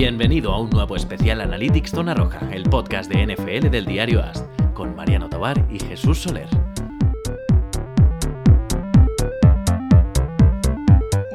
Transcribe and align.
Bienvenido 0.00 0.54
a 0.54 0.58
un 0.58 0.70
nuevo 0.70 0.96
especial 0.96 1.42
Analytics 1.42 1.90
Zona 1.90 2.14
Roja, 2.14 2.40
el 2.52 2.62
podcast 2.62 3.12
de 3.12 3.34
NFL 3.34 3.68
del 3.68 3.84
diario 3.84 4.24
AST, 4.24 4.46
con 4.72 4.96
Mariano 4.96 5.28
Tobar 5.28 5.62
y 5.70 5.78
Jesús 5.78 6.22
Soler. 6.22 6.48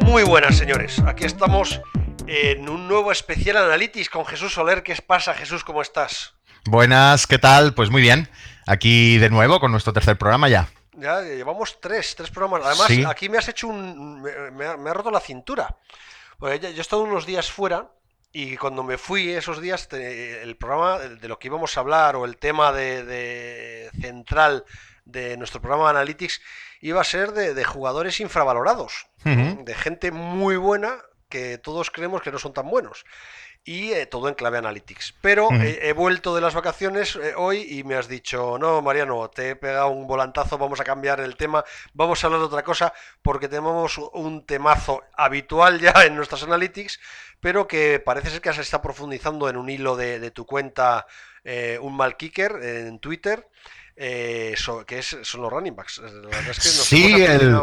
Muy 0.01 0.23
buenas, 0.23 0.57
señores. 0.57 0.97
Aquí 1.05 1.25
estamos 1.25 1.79
en 2.25 2.67
un 2.67 2.87
nuevo 2.87 3.11
especial 3.11 3.57
Analytics 3.57 4.09
con 4.09 4.25
Jesús 4.25 4.53
Soler. 4.53 4.81
¿Qué 4.81 4.95
pasa, 4.95 5.35
Jesús? 5.35 5.63
¿Cómo 5.63 5.83
estás? 5.83 6.33
Buenas, 6.65 7.27
¿qué 7.27 7.37
tal? 7.37 7.75
Pues 7.75 7.91
muy 7.91 8.01
bien. 8.01 8.27
Aquí 8.65 9.19
de 9.19 9.29
nuevo 9.29 9.59
con 9.59 9.71
nuestro 9.71 9.93
tercer 9.93 10.17
programa 10.17 10.49
ya. 10.49 10.69
Ya 10.93 11.21
llevamos 11.21 11.79
tres, 11.79 12.15
tres 12.15 12.31
programas. 12.31 12.65
Además, 12.65 13.11
aquí 13.11 13.29
me 13.29 13.37
has 13.37 13.47
hecho 13.47 13.67
un. 13.67 14.23
Me, 14.23 14.65
ha, 14.65 14.93
roto 14.95 15.11
la 15.11 15.19
cintura. 15.19 15.77
Yo 16.41 16.47
he 16.47 16.79
estado 16.79 17.03
unos 17.03 17.27
días 17.27 17.51
fuera 17.51 17.91
y 18.37 18.57
cuando 18.57 18.83
me 18.83 18.97
fui 18.97 19.29
esos 19.29 19.61
días, 19.61 19.87
el 19.93 20.57
programa 20.57 20.99
de 20.99 21.27
lo 21.29 21.39
que 21.39 21.47
íbamos 21.47 21.77
a 21.77 21.79
hablar 21.79 22.17
o 22.17 22.25
el 22.25 22.35
tema 22.35 22.73
de, 22.73 23.89
central 24.01 24.65
de 25.05 25.37
nuestro 25.37 25.61
programa 25.61 25.85
de 25.85 25.91
Analytics 25.91 26.41
iba 26.81 26.99
a 26.99 27.05
ser 27.05 27.31
de, 27.31 27.63
jugadores 27.63 28.19
infravalorados, 28.19 29.07
de 29.23 29.73
gente 29.75 30.11
muy 30.11 30.57
buena 30.57 30.97
que 31.29 31.57
todos 31.57 31.89
creemos 31.91 32.21
que 32.23 32.31
no 32.33 32.37
son 32.37 32.51
tan 32.51 32.69
buenos 32.69 33.05
y 33.65 33.91
eh, 33.93 34.05
todo 34.05 34.29
en 34.29 34.35
clave 34.35 34.59
Analytics. 34.59 35.15
Pero 35.21 35.49
he 35.51 35.91
vuelto 35.93 36.35
de 36.35 36.41
las 36.41 36.53
vacaciones 36.53 37.15
eh, 37.15 37.33
hoy 37.35 37.65
y 37.67 37.83
me 37.83 37.95
has 37.95 38.07
dicho, 38.07 38.57
no, 38.59 38.81
Mariano, 38.83 39.27
te 39.29 39.49
he 39.49 39.55
pegado 39.55 39.89
un 39.89 40.05
volantazo, 40.05 40.59
vamos 40.59 40.79
a 40.79 40.83
cambiar 40.83 41.19
el 41.19 41.35
tema, 41.35 41.65
vamos 41.93 42.23
a 42.23 42.27
hablar 42.27 42.41
de 42.41 42.45
otra 42.45 42.63
cosa, 42.63 42.93
porque 43.23 43.47
tenemos 43.47 43.97
un 43.97 44.45
temazo 44.45 45.03
habitual 45.17 45.79
ya 45.79 45.93
en 46.05 46.15
nuestras 46.15 46.43
Analytics, 46.43 46.99
pero 47.39 47.67
que 47.67 47.99
parece 47.99 48.29
ser 48.29 48.41
que 48.41 48.53
se 48.53 48.61
está 48.61 48.81
profundizando 48.83 49.49
en 49.49 49.57
un 49.57 49.67
hilo 49.67 49.95
de, 49.95 50.29
tu 50.29 50.45
cuenta, 50.45 51.07
eh, 51.43 51.79
un 51.81 51.97
mal 51.97 52.17
kicker 52.17 52.59
en 52.61 52.99
Twitter. 52.99 53.47
que 53.95 54.53
es, 54.99 55.17
son 55.23 55.41
los 55.41 55.51
running 55.51 55.75
backs. 55.75 56.01
sí, 56.61 57.23
el... 57.23 57.57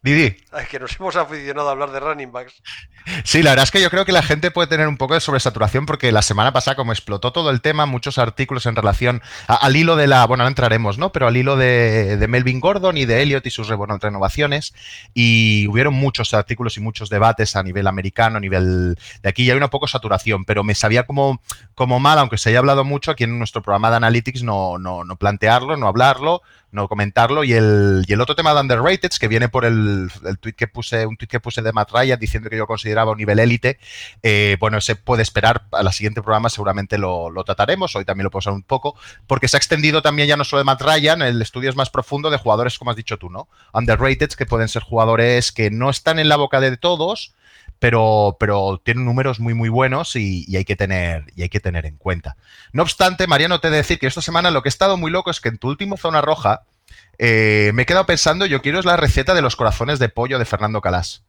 Didi. 0.00 0.36
Es 0.56 0.68
que 0.68 0.78
nos 0.78 0.98
hemos 0.98 1.16
aficionado 1.16 1.68
a 1.68 1.72
hablar 1.72 1.90
de 1.90 1.98
running 1.98 2.30
backs. 2.30 2.62
Sí, 3.24 3.42
la 3.42 3.50
verdad 3.50 3.64
es 3.64 3.70
que 3.72 3.80
yo 3.80 3.90
creo 3.90 4.04
que 4.04 4.12
la 4.12 4.22
gente 4.22 4.52
puede 4.52 4.68
tener 4.68 4.86
un 4.86 4.96
poco 4.96 5.14
de 5.14 5.20
sobresaturación 5.20 5.86
porque 5.86 6.12
la 6.12 6.22
semana 6.22 6.52
pasada, 6.52 6.76
como 6.76 6.92
explotó 6.92 7.32
todo 7.32 7.50
el 7.50 7.60
tema, 7.60 7.84
muchos 7.84 8.16
artículos 8.16 8.66
en 8.66 8.76
relación 8.76 9.22
al 9.48 9.74
hilo 9.74 9.96
de 9.96 10.06
la, 10.06 10.24
bueno, 10.26 10.44
no 10.44 10.48
entraremos, 10.48 10.98
¿no? 10.98 11.10
Pero 11.10 11.26
al 11.26 11.36
hilo 11.36 11.56
de, 11.56 12.24
Melvin 12.28 12.60
Gordon 12.60 12.96
y 12.96 13.06
de 13.06 13.22
Elliot 13.22 13.44
y 13.44 13.50
sus 13.50 13.66
renovaciones. 13.68 14.72
Y 15.14 15.66
hubieron 15.68 15.94
muchos 15.94 16.32
artículos 16.32 16.76
y 16.76 16.80
muchos 16.80 17.10
debates 17.10 17.56
a 17.56 17.64
nivel 17.64 17.88
americano, 17.88 18.36
a 18.36 18.40
nivel 18.40 18.96
de 19.22 19.28
aquí. 19.28 19.44
Y 19.44 19.50
hay 19.50 19.56
una 19.56 19.70
poco 19.70 19.88
saturación, 19.88 20.44
pero 20.44 20.62
me 20.62 20.76
sabía 20.76 21.06
como, 21.06 21.40
como 21.74 21.98
mal, 21.98 22.18
aunque 22.18 22.38
se 22.38 22.50
haya 22.50 22.60
hablado 22.60 22.84
mucho 22.84 23.10
aquí 23.10 23.24
en 23.24 23.36
nuestro 23.38 23.62
programa 23.62 23.90
de 23.90 23.96
Analytics, 23.96 24.44
no, 24.44 24.78
no, 24.78 25.02
no 25.02 25.16
plantearlo, 25.16 25.76
no 25.76 25.88
hablarlo, 25.88 26.42
no 26.70 26.88
comentarlo. 26.88 27.44
Y 27.44 27.52
el, 27.52 28.04
y 28.06 28.12
el 28.12 28.20
otro 28.20 28.34
tema 28.34 28.54
de 28.54 28.60
underrated, 28.60 29.10
que 29.18 29.28
viene 29.28 29.48
por 29.48 29.64
el, 29.64 30.10
el 30.24 30.38
tweet 30.38 30.54
que 30.54 30.68
puse, 30.68 31.06
un 31.06 31.16
tweet 31.16 31.28
que 31.28 31.40
puse 31.40 31.62
de 31.62 31.72
Matt 31.72 31.90
Ryan 31.92 32.18
diciendo 32.18 32.50
que 32.50 32.56
yo 32.56 32.66
consideraba 32.66 33.12
un 33.12 33.18
nivel 33.18 33.38
élite, 33.38 33.78
eh, 34.22 34.56
bueno, 34.60 34.80
se 34.80 34.96
puede 34.96 35.22
esperar 35.22 35.66
a 35.72 35.82
la 35.82 35.92
siguiente 35.92 36.22
programa, 36.22 36.48
seguramente 36.48 36.98
lo, 36.98 37.32
trataremos. 37.44 37.94
Hoy 37.96 38.04
también 38.04 38.28
lo 38.32 38.38
usar 38.38 38.52
un 38.52 38.62
poco, 38.62 38.96
porque 39.26 39.48
se 39.48 39.56
ha 39.56 39.58
extendido 39.58 40.02
también 40.02 40.28
ya 40.28 40.36
no 40.36 40.44
solo 40.44 40.60
de 40.60 40.64
Matt 40.64 40.82
Ryan, 40.82 41.22
el 41.22 41.42
estudio 41.42 41.70
es 41.70 41.76
más 41.76 41.90
profundo 41.90 42.30
de 42.30 42.38
jugadores, 42.38 42.78
como 42.78 42.90
has 42.90 42.96
dicho 42.96 43.18
tú, 43.18 43.30
¿no? 43.30 43.48
Underrated, 43.72 44.30
que 44.30 44.46
pueden 44.46 44.68
ser 44.68 44.82
jugadores 44.82 45.50
que 45.50 45.70
no 45.70 45.90
están 45.90 46.18
en 46.18 46.28
la 46.28 46.36
boca 46.36 46.60
de 46.60 46.76
todos, 46.76 47.34
pero, 47.78 48.36
pero 48.40 48.80
tienen 48.84 49.04
números 49.04 49.40
muy, 49.40 49.54
muy 49.54 49.68
buenos 49.68 50.16
y, 50.16 50.56
hay 50.56 50.64
que 50.64 50.76
tener, 50.76 51.24
y 51.36 51.42
hay 51.42 51.48
que 51.48 51.60
tener 51.60 51.86
en 51.86 51.96
cuenta. 51.96 52.36
No 52.72 52.82
obstante, 52.82 53.26
Mariano, 53.26 53.60
te 53.60 53.68
he 53.68 53.70
de 53.70 53.78
decir 53.78 53.98
que 53.98 54.06
esta 54.06 54.22
semana 54.22 54.50
lo 54.50 54.62
que 54.62 54.68
he 54.68 54.70
estado 54.70 54.96
muy 54.96 55.10
loco 55.10 55.30
es 55.30 55.40
que 55.40 55.48
en 55.48 55.58
tu 55.58 55.68
último 55.68 55.96
zona 55.96 56.20
roja 56.20 56.62
eh, 57.18 57.70
me 57.74 57.82
he 57.82 57.86
quedado 57.86 58.06
pensando, 58.06 58.46
yo 58.46 58.62
quiero 58.62 58.78
es 58.78 58.84
la 58.84 58.96
receta 58.96 59.34
de 59.34 59.42
los 59.42 59.56
corazones 59.56 59.98
de 59.98 60.08
pollo 60.08 60.38
de 60.38 60.44
Fernando 60.44 60.80
Calas. 60.80 61.24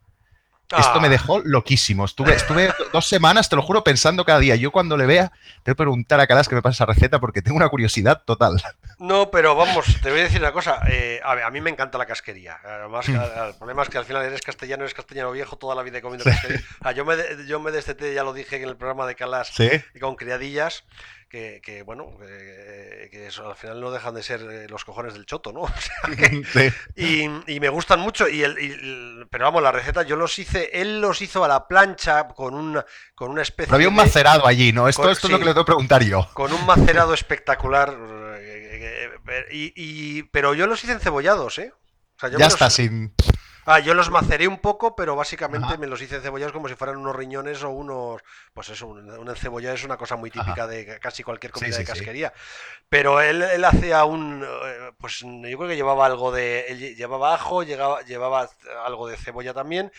Esto 0.78 1.02
me 1.02 1.08
ah. 1.08 1.12
dejó 1.12 1.40
loquísimo. 1.40 2.06
Estuve, 2.06 2.36
estuve 2.36 2.72
dos 2.94 3.08
semanas, 3.08 3.50
te 3.50 3.56
lo 3.56 3.62
juro, 3.62 3.84
pensando 3.84 4.24
cada 4.24 4.40
día. 4.40 4.56
Yo 4.56 4.72
cuando 4.72 4.98
le 4.98 5.06
vea, 5.06 5.32
te 5.64 5.72
voy 5.72 5.74
a 5.74 5.76
preguntar 5.76 6.20
a 6.20 6.28
Calas 6.28 6.48
que 6.48 6.56
me 6.56 6.62
pase 6.62 6.76
esa 6.76 6.86
receta 6.86 7.20
porque 7.20 7.42
tengo 7.42 7.58
una 7.58 7.70
curiosidad 7.70 8.22
total. 8.24 8.62
No, 9.00 9.32
pero 9.32 9.56
vamos, 9.56 9.86
te 10.02 10.12
voy 10.12 10.20
a 10.20 10.24
decir 10.24 10.40
una 10.40 10.52
cosa. 10.52 10.82
Eh, 10.88 11.20
a, 11.24 11.50
mí 11.50 11.62
me 11.62 11.70
encanta 11.70 11.98
la 11.98 12.06
casquería. 12.06 12.60
Además, 12.64 13.08
mm. 13.10 13.16
el 13.16 13.54
problema 13.56 13.84
es 13.84 13.90
que 13.90 13.98
al 13.98 14.06
final 14.06 14.24
eres 14.24 14.42
castellano, 14.42 14.84
eres 14.84 14.94
castellano 14.94 15.32
viejo, 15.32 15.58
toda 15.58 15.74
la 15.74 15.82
vida 15.82 16.00
he 16.00 16.02
comido 16.02 16.24
casquería. 16.24 16.62
yo 16.96 17.06
me, 17.06 17.16
yo 17.48 17.60
me 17.60 17.72
desteté, 17.72 18.14
ya 18.14 18.24
lo 18.24 18.34
dije 18.34 18.58
en 18.58 18.68
el 18.68 18.76
programa 18.76 19.08
de 19.08 19.16
Calas, 19.16 19.52
con 20.00 20.16
criadillas 20.16 20.84
que, 21.30 21.84
bueno, 21.86 22.18
que, 22.20 23.28
eso, 23.28 23.48
al 23.48 23.56
final 23.56 23.80
no 23.80 23.92
dejan 23.92 24.16
de 24.16 24.24
ser 24.24 24.42
eh, 24.42 24.68
los 24.68 24.84
cojones 24.84 25.14
del 25.14 25.26
choto, 25.26 25.54
¿no? 25.54 25.66
y, 26.96 27.60
me 27.60 27.70
gustan 27.70 28.00
mucho, 28.00 28.28
y 28.28 28.44
el, 28.44 29.28
pero 29.30 29.46
vamos, 29.46 29.62
la 29.62 29.72
receta 29.72 30.04
yo 30.04 30.16
los 30.16 30.38
hice, 30.40 30.70
él 30.74 31.00
los 31.00 31.22
hizo 31.22 31.44
a 31.44 31.48
la 31.48 31.68
plancha 31.68 32.28
con, 32.30 32.56
un, 32.56 32.82
con 33.14 33.30
una 33.30 33.44
especie... 33.44 33.68
Pero 33.68 33.76
había 33.76 33.90
un 33.90 33.96
macerado 33.96 34.48
allí, 34.48 34.72
¿no? 34.72 34.88
Esto, 34.88 35.10
esto 35.10 35.28
es 35.28 35.32
lo 35.32 35.40
que 35.40 35.46
le 35.46 35.52
tengo 35.52 35.66
que 35.66 35.70
preguntar 35.70 36.04
yo. 36.04 36.28
Con 36.34 36.52
un 36.52 36.66
macerado 36.66 37.14
espectacular, 37.20 37.96
eh, 38.40 39.12
eh, 39.28 39.50
y, 39.52 40.24
pero 40.24 40.54
yo 40.56 40.66
los 40.66 40.84
hice 40.84 40.94
encebollados, 40.94 41.60
¿eh? 41.60 41.72
ya 42.38 42.48
está, 42.48 42.70
sin... 42.70 43.14
Ah, 43.72 43.78
yo 43.78 43.94
los 43.94 44.10
maceré 44.10 44.48
un 44.48 44.58
poco, 44.58 44.96
pero 44.96 45.16
básicamente 45.16 45.78
me 45.78 45.86
los 45.86 46.02
hice 46.02 46.20
cebollados 46.22 46.54
como 46.54 46.68
si 46.68 46.74
fueran 46.74 46.98
unos 46.98 47.16
riñones 47.16 47.62
o 47.62 47.70
unos. 47.70 48.20
Pues 48.52 48.70
eso, 48.70 48.88
un, 48.88 49.30
encebollado 49.30 49.76
es 49.76 49.84
una 49.84 49.96
cosa 49.96 50.16
muy 50.16 50.32
típica 50.32 50.66
de 50.66 51.00
casi 51.00 51.22
cualquier 51.22 51.52
comida 51.52 51.78
de 51.78 51.86
casquería. 51.86 52.34
Pero 52.90 53.22
él, 53.22 53.44
él 53.44 53.64
hacía 53.64 54.06
un. 54.06 54.44
Eh, 54.44 54.92
pues 54.98 55.20
yo 55.20 55.28
creo 55.40 55.68
que 55.68 55.76
llevaba 55.76 56.08
algo 56.08 56.32
de. 56.32 56.96
llevaba 56.98 57.36
ajo, 57.36 57.62
llevaba, 57.62 58.02
llevaba 58.02 58.50
algo 58.84 59.08
de 59.08 59.18
cebolla 59.18 59.54
también, 59.54 59.92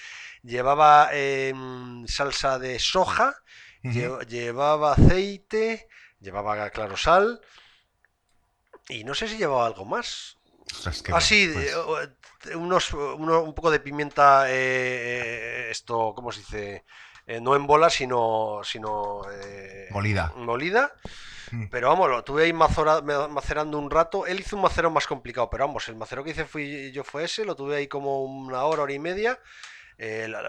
llevaba 0.43 1.11
em, 1.13 2.05
salsa 2.09 2.59
de 2.59 2.81
soja, 2.81 3.37
llevaba 3.85 4.95
aceite, 4.95 5.87
llevaba, 6.19 6.71
claro, 6.71 6.97
sal. 6.97 7.41
Y 8.89 9.05
no 9.05 9.15
sé 9.15 9.29
si 9.29 9.39
llevaba 9.39 9.65
algo 9.65 9.85
más. 9.85 10.39
ah, 11.13 11.21
sí, 11.21 11.53
pues 11.55 12.11
unos, 12.55 12.93
un 12.93 13.55
poco 13.55 13.71
de 13.71 13.81
pimienta, 13.81 14.51
eh, 14.51 14.53
eh, 14.55 15.69
esto, 15.71 16.13
¿cómo 16.15 16.33
se 16.33 16.41
dice? 16.41 16.85
Eh, 17.27 17.41
no 17.41 17.55
en 17.55 17.67
bola, 17.67 17.91
sino, 17.91 18.61
sino 18.65 19.23
molida. 19.91 20.33
molida. 20.37 20.93
Mm. 21.53 21.67
Pero 21.71 21.89
vamos, 21.89 22.09
lo 22.09 22.25
tuve 22.25 22.45
ahí 22.45 22.53
macerando 22.53 23.79
un 23.79 23.91
rato. 23.91 24.27
Él 24.27 24.41
hizo 24.41 24.57
un 24.57 24.63
macero 24.63 24.91
más 24.91 25.07
complicado, 25.07 25.51
pero 25.51 25.67
vamos, 25.67 25.89
el 25.89 25.97
macero 25.97 26.25
que 26.25 26.31
hice 26.31 26.45
fui, 26.45 26.93
yo 26.93 27.05
fue 27.05 27.25
ese, 27.25 27.45
lo 27.45 27.57
tuve 27.57 27.77
ahí 27.77 27.89
como 27.89 28.23
una 28.25 28.65
hora, 28.65 28.83
hora 28.83 28.93
y 28.93 28.99
media, 28.99 29.39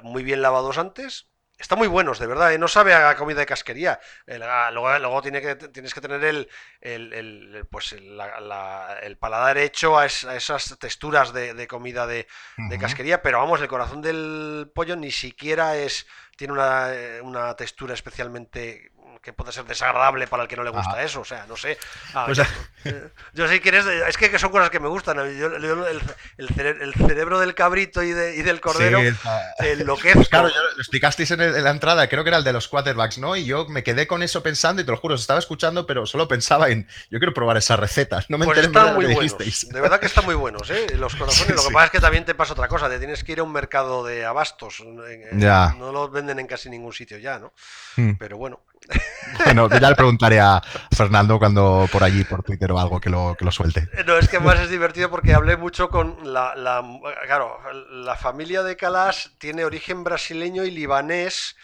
muy 0.04 0.24
bien 0.24 0.42
lavados 0.42 0.78
antes, 0.78 1.31
Está 1.62 1.76
muy 1.76 1.88
buenos, 1.88 2.18
de 2.18 2.26
verdad, 2.26 2.52
¿eh? 2.52 2.58
no 2.58 2.68
sabe 2.68 2.96
a 2.96 3.16
comida 3.16 3.40
de 3.40 3.46
casquería. 3.46 4.00
Ah, 4.42 4.72
luego, 4.74 5.22
tiene 5.22 5.42
que, 5.42 5.56
tienes 5.56 5.94
que 5.94 6.02
tener 6.02 6.24
el, 6.24 6.50
el, 6.82 7.68
pues 7.70 7.94
el 7.94 9.18
paladar 9.20 9.60
hecho 9.60 9.96
a, 9.98 10.08
esas 10.08 10.78
texturas 10.80 11.32
de, 11.34 11.68
comida 11.68 12.08
de, 12.08 12.26
casquería, 12.80 13.22
pero 13.22 13.38
vamos, 13.38 13.62
el 13.62 13.68
corazón 13.68 14.02
del 14.02 14.72
pollo 14.74 14.96
ni 14.96 15.12
siquiera 15.12 15.78
es 15.78 16.08
tiene 16.36 16.54
una, 16.54 16.94
eh, 16.96 17.22
una 17.22 17.56
textura 17.56 17.94
especialmente 17.94 18.92
que 19.22 19.34
puede 19.34 19.52
ser 19.52 19.66
desagradable 19.66 20.26
para 20.26 20.44
el 20.44 20.50
que 20.50 20.56
no 20.56 20.64
le 20.64 20.72
gusta 20.72 21.04
eso, 21.04 21.22
o 21.22 21.26
sea, 21.26 21.46
no 21.48 21.56
sé. 21.56 21.78
Ah, 22.14 22.26
pues 22.26 22.40
yo, 23.34 23.48
sé 23.48 23.62
que 23.62 23.70
eres, 23.70 23.86
es 23.86 24.18
que 24.18 24.38
son 24.38 24.52
cosas 24.52 24.70
que 24.70 24.80
me 24.80 24.90
gustan. 24.90 25.20
el, 25.20 26.94
cerebro 26.96 27.40
del 27.40 27.56
cabrito 27.56 28.04
y, 28.04 28.12
del 28.12 28.60
cordero 28.60 29.00
lo 29.86 29.98
que 29.98 30.14
pues 30.14 30.28
claro, 30.28 30.50
lo 30.50 30.82
explicasteis 30.82 31.32
en, 31.32 31.64
la 31.64 31.70
entrada, 31.70 32.10
creo 32.10 32.24
que 32.24 32.30
era 32.30 32.38
el 32.38 32.44
de 32.44 32.52
los 32.52 32.68
quarterbacks, 32.68 33.18
¿no? 33.20 33.36
Y 33.36 33.46
yo 33.46 33.66
me 33.68 33.84
quedé 33.84 34.08
con 34.08 34.24
eso 34.24 34.44
pensando 34.44 34.82
y 34.82 34.86
te 34.86 34.92
lo 34.92 34.98
juro, 34.98 35.16
estaba 35.16 35.40
escuchando, 35.40 35.86
pero 35.86 36.06
solo 36.06 36.28
pensaba 36.28 36.70
en, 36.70 36.88
yo 37.10 37.20
quiero 37.20 37.34
probar 37.34 37.56
esas 37.58 37.80
recetas. 37.80 38.30
No 38.30 38.38
me 38.38 38.46
pues 38.46 38.58
enteré 38.58 38.86
de 38.86 38.94
muy 38.94 39.14
buenos. 39.14 39.38
De 39.70 39.82
verdad 39.82 40.00
que 40.00 40.08
están 40.08 40.26
muy 40.26 40.36
buenos, 40.36 40.70
¿eh? 40.70 40.88
Los 40.98 41.16
corazones. 41.16 41.56
lo 41.56 41.64
que 41.64 41.74
pasa 41.74 41.86
es 41.86 41.92
que 41.92 42.00
también 42.00 42.26
te 42.26 42.36
pasa 42.36 42.54
otra 42.54 42.68
cosa, 42.68 42.90
te 42.90 42.98
tienes 42.98 43.24
que 43.24 43.32
ir 43.32 43.40
a 43.40 43.44
un 43.44 43.54
mercado 43.54 44.04
de 44.04 44.26
abastos. 44.26 44.84
Ya. 45.34 45.76
No 45.78 45.92
los 45.92 46.12
venden 46.12 46.40
en 46.40 46.48
casi 46.48 46.70
ningún 46.70 46.94
sitio 46.94 47.18
ya, 47.20 47.40
¿no? 47.40 47.54
Hmm. 47.96 48.14
Pero 48.20 48.38
bueno. 48.38 48.60
Bueno, 49.46 49.70
ya 49.70 49.90
le 49.90 49.96
preguntaré 49.96 50.40
a 50.40 50.62
Fernando 50.96 51.40
cuando 51.40 51.88
por 51.92 52.04
allí, 52.04 52.24
por 52.24 52.44
Twitter 52.44 52.72
o 52.72 52.80
algo, 52.80 53.00
que 53.00 53.10
lo, 53.10 53.36
que 53.38 53.46
lo 53.46 53.52
suelte. 53.52 53.88
No, 54.06 54.18
es 54.18 54.30
que 54.30 54.40
más 54.40 54.60
es 54.60 54.70
divertido 54.70 55.10
porque 55.10 55.34
hablé 55.34 55.58
mucho 55.58 55.90
con 55.90 56.34
la, 56.34 56.54
claro, 57.26 57.60
la 57.92 58.16
familia 58.16 58.64
de 58.64 58.76
Calas 58.76 59.32
tiene 59.40 59.66
origen 59.66 60.04
brasileño 60.04 60.64
y 60.64 60.72
libanés 60.72 61.56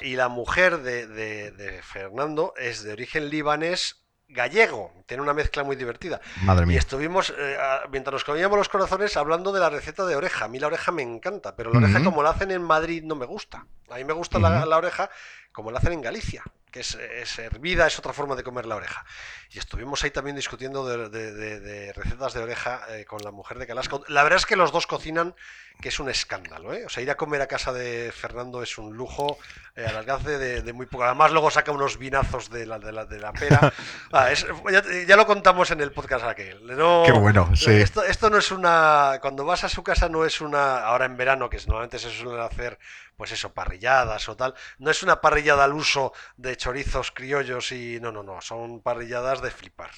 y 0.00 0.16
la, 0.16 0.28
mujer 0.28 0.78
de, 0.82 1.80
Fernando 1.82 2.54
es 2.56 2.82
de 2.82 2.92
origen 2.92 3.28
libanés 3.28 3.96
gallego. 4.28 4.92
Tiene 5.06 5.22
una 5.22 5.34
mezcla 5.34 5.64
muy 5.64 5.76
divertida. 5.76 6.20
Madre 6.42 6.64
mía. 6.64 6.76
Y 6.76 6.78
estuvimos, 6.78 7.34
eh, 7.36 7.56
mientras 7.90 8.12
nos 8.12 8.24
comíamos 8.24 8.56
los 8.56 8.68
corazones, 8.68 9.16
hablando 9.16 9.52
de 9.52 9.60
la 9.60 9.70
receta 9.70 10.06
de 10.06 10.14
oreja. 10.16 10.44
A 10.44 10.48
mí 10.48 10.58
la 10.58 10.68
oreja 10.68 10.92
me 10.92 11.02
encanta, 11.02 11.56
pero 11.56 11.72
la 11.72 11.78
oreja 11.78 12.02
como 12.04 12.22
la 12.22 12.30
hacen 12.30 12.50
en 12.52 12.62
Madrid 12.62 13.02
no 13.04 13.16
me 13.16 13.26
gusta. 13.26 13.66
A 13.90 13.96
mí 13.96 14.04
me 14.04 14.12
gusta 14.12 14.38
la, 14.38 14.76
oreja 14.76 15.10
como 15.52 15.70
la 15.70 15.78
hacen 15.78 15.92
en 15.92 16.02
Galicia, 16.02 16.44
que 16.70 16.80
es, 16.80 16.94
es, 16.94 17.38
hervida, 17.38 17.86
es 17.86 17.98
otra 17.98 18.12
forma 18.12 18.36
de 18.36 18.42
comer 18.42 18.66
la 18.66 18.76
oreja. 18.76 19.04
Y 19.50 19.58
estuvimos 19.58 20.02
ahí 20.04 20.10
también 20.10 20.36
discutiendo 20.36 20.86
de, 20.86 21.92
recetas 21.92 22.34
de 22.34 22.40
oreja 22.40 22.86
eh, 22.90 23.04
con 23.04 23.20
la 23.22 23.30
mujer 23.30 23.58
de 23.58 23.66
Calasco. 23.66 24.04
La 24.08 24.22
verdad 24.22 24.38
es 24.38 24.46
que 24.46 24.56
los 24.56 24.72
dos 24.72 24.86
cocinan, 24.86 25.34
que 25.80 25.88
es 25.88 26.00
un 26.00 26.08
escándalo. 26.08 26.72
¿eh? 26.72 26.84
O 26.86 26.88
sea, 26.88 27.02
ir 27.02 27.10
a 27.10 27.16
comer 27.16 27.42
a 27.42 27.46
casa 27.46 27.72
de 27.72 28.12
Fernando 28.12 28.62
es 28.62 28.78
un 28.78 28.96
lujo 28.96 29.38
eh, 29.76 29.86
al 29.86 29.96
alcance 29.96 30.38
de, 30.38 30.72
muy 30.72 30.86
poco. 30.86 31.04
Además, 31.04 31.32
luego 31.32 31.50
saca 31.50 31.72
unos 31.72 31.98
vinazos 31.98 32.50
de 32.50 32.66
la, 32.66 32.78
de 32.78 32.92
la, 32.92 33.04
de 33.04 33.18
la 33.18 33.32
pera. 33.32 33.72
Ah, 34.12 34.30
ya, 34.32 35.16
lo 35.16 35.26
contamos 35.26 35.70
en 35.70 35.80
el 35.80 35.92
podcast 35.92 36.24
aquel. 36.24 36.60
Qué 36.66 37.12
bueno, 37.12 37.54
sí. 37.54 37.70
Esto, 37.70 38.02
esto 38.02 38.28
no 38.28 38.38
es 38.38 38.50
una. 38.50 39.18
Cuando 39.20 39.44
vas 39.44 39.62
a 39.62 39.68
su 39.68 39.84
casa, 39.84 40.08
no 40.08 40.24
es 40.24 40.40
una. 40.40 40.78
Ahora 40.78 41.04
en 41.04 41.16
verano, 41.16 41.48
que 41.48 41.58
normalmente 41.66 41.98
se 41.98 42.10
suele 42.10 42.42
hacer 42.42 42.78
pues 43.20 43.32
eso, 43.32 43.52
parrilladas 43.52 44.30
o 44.30 44.34
tal. 44.34 44.54
No 44.78 44.90
es 44.90 45.02
una 45.02 45.20
parrillada 45.20 45.64
al 45.64 45.74
uso 45.74 46.14
de 46.38 46.56
chorizos 46.56 47.10
criollos 47.10 47.70
y 47.70 47.98
no, 48.00 48.10
no, 48.10 48.22
no, 48.22 48.40
son 48.40 48.80
parrilladas 48.80 49.42
de 49.42 49.50
flipar. 49.50 49.90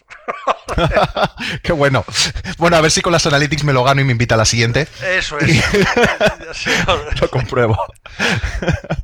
Qué 1.63 1.73
bueno. 1.73 2.05
Bueno, 2.59 2.77
a 2.77 2.81
ver 2.81 2.91
si 2.91 3.01
con 3.01 3.13
las 3.13 3.25
analytics 3.25 3.63
me 3.63 3.73
lo 3.73 3.85
gano 3.85 4.01
y 4.01 4.05
me 4.05 4.11
invita 4.11 4.35
a 4.35 4.39
la 4.39 4.45
siguiente. 4.45 4.89
Eso 5.07 5.39
es. 5.39 5.63
lo 7.21 7.31
compruebo. 7.31 7.77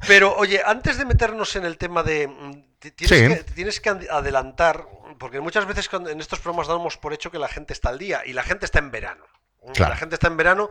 Pero 0.07 0.37
oye, 0.37 0.61
antes 0.65 0.99
de 0.99 1.05
meternos 1.05 1.57
en 1.57 1.65
el 1.65 1.77
tema 1.79 2.03
de... 2.03 2.29
Mm, 2.29 2.63
tienes, 2.95 3.45
que, 3.45 3.53
tienes 3.53 3.81
que 3.81 3.91
adelantar, 3.91 4.87
porque 5.19 5.41
muchas 5.41 5.67
veces 5.67 5.89
en 5.93 6.21
estos 6.21 6.39
programas 6.41 6.69
damos 6.69 6.97
por 6.97 7.13
hecho 7.13 7.31
que 7.31 7.39
la 7.39 7.49
gente 7.49 7.73
está 7.73 7.89
al 7.89 7.99
día 7.99 8.23
y 8.25 8.33
la 8.33 8.43
gente 8.43 8.67
está 8.67 8.79
en 8.79 8.91
verano. 8.91 9.25
La 9.77 9.97
gente 9.97 10.15
está 10.15 10.29
en 10.29 10.37
verano 10.37 10.71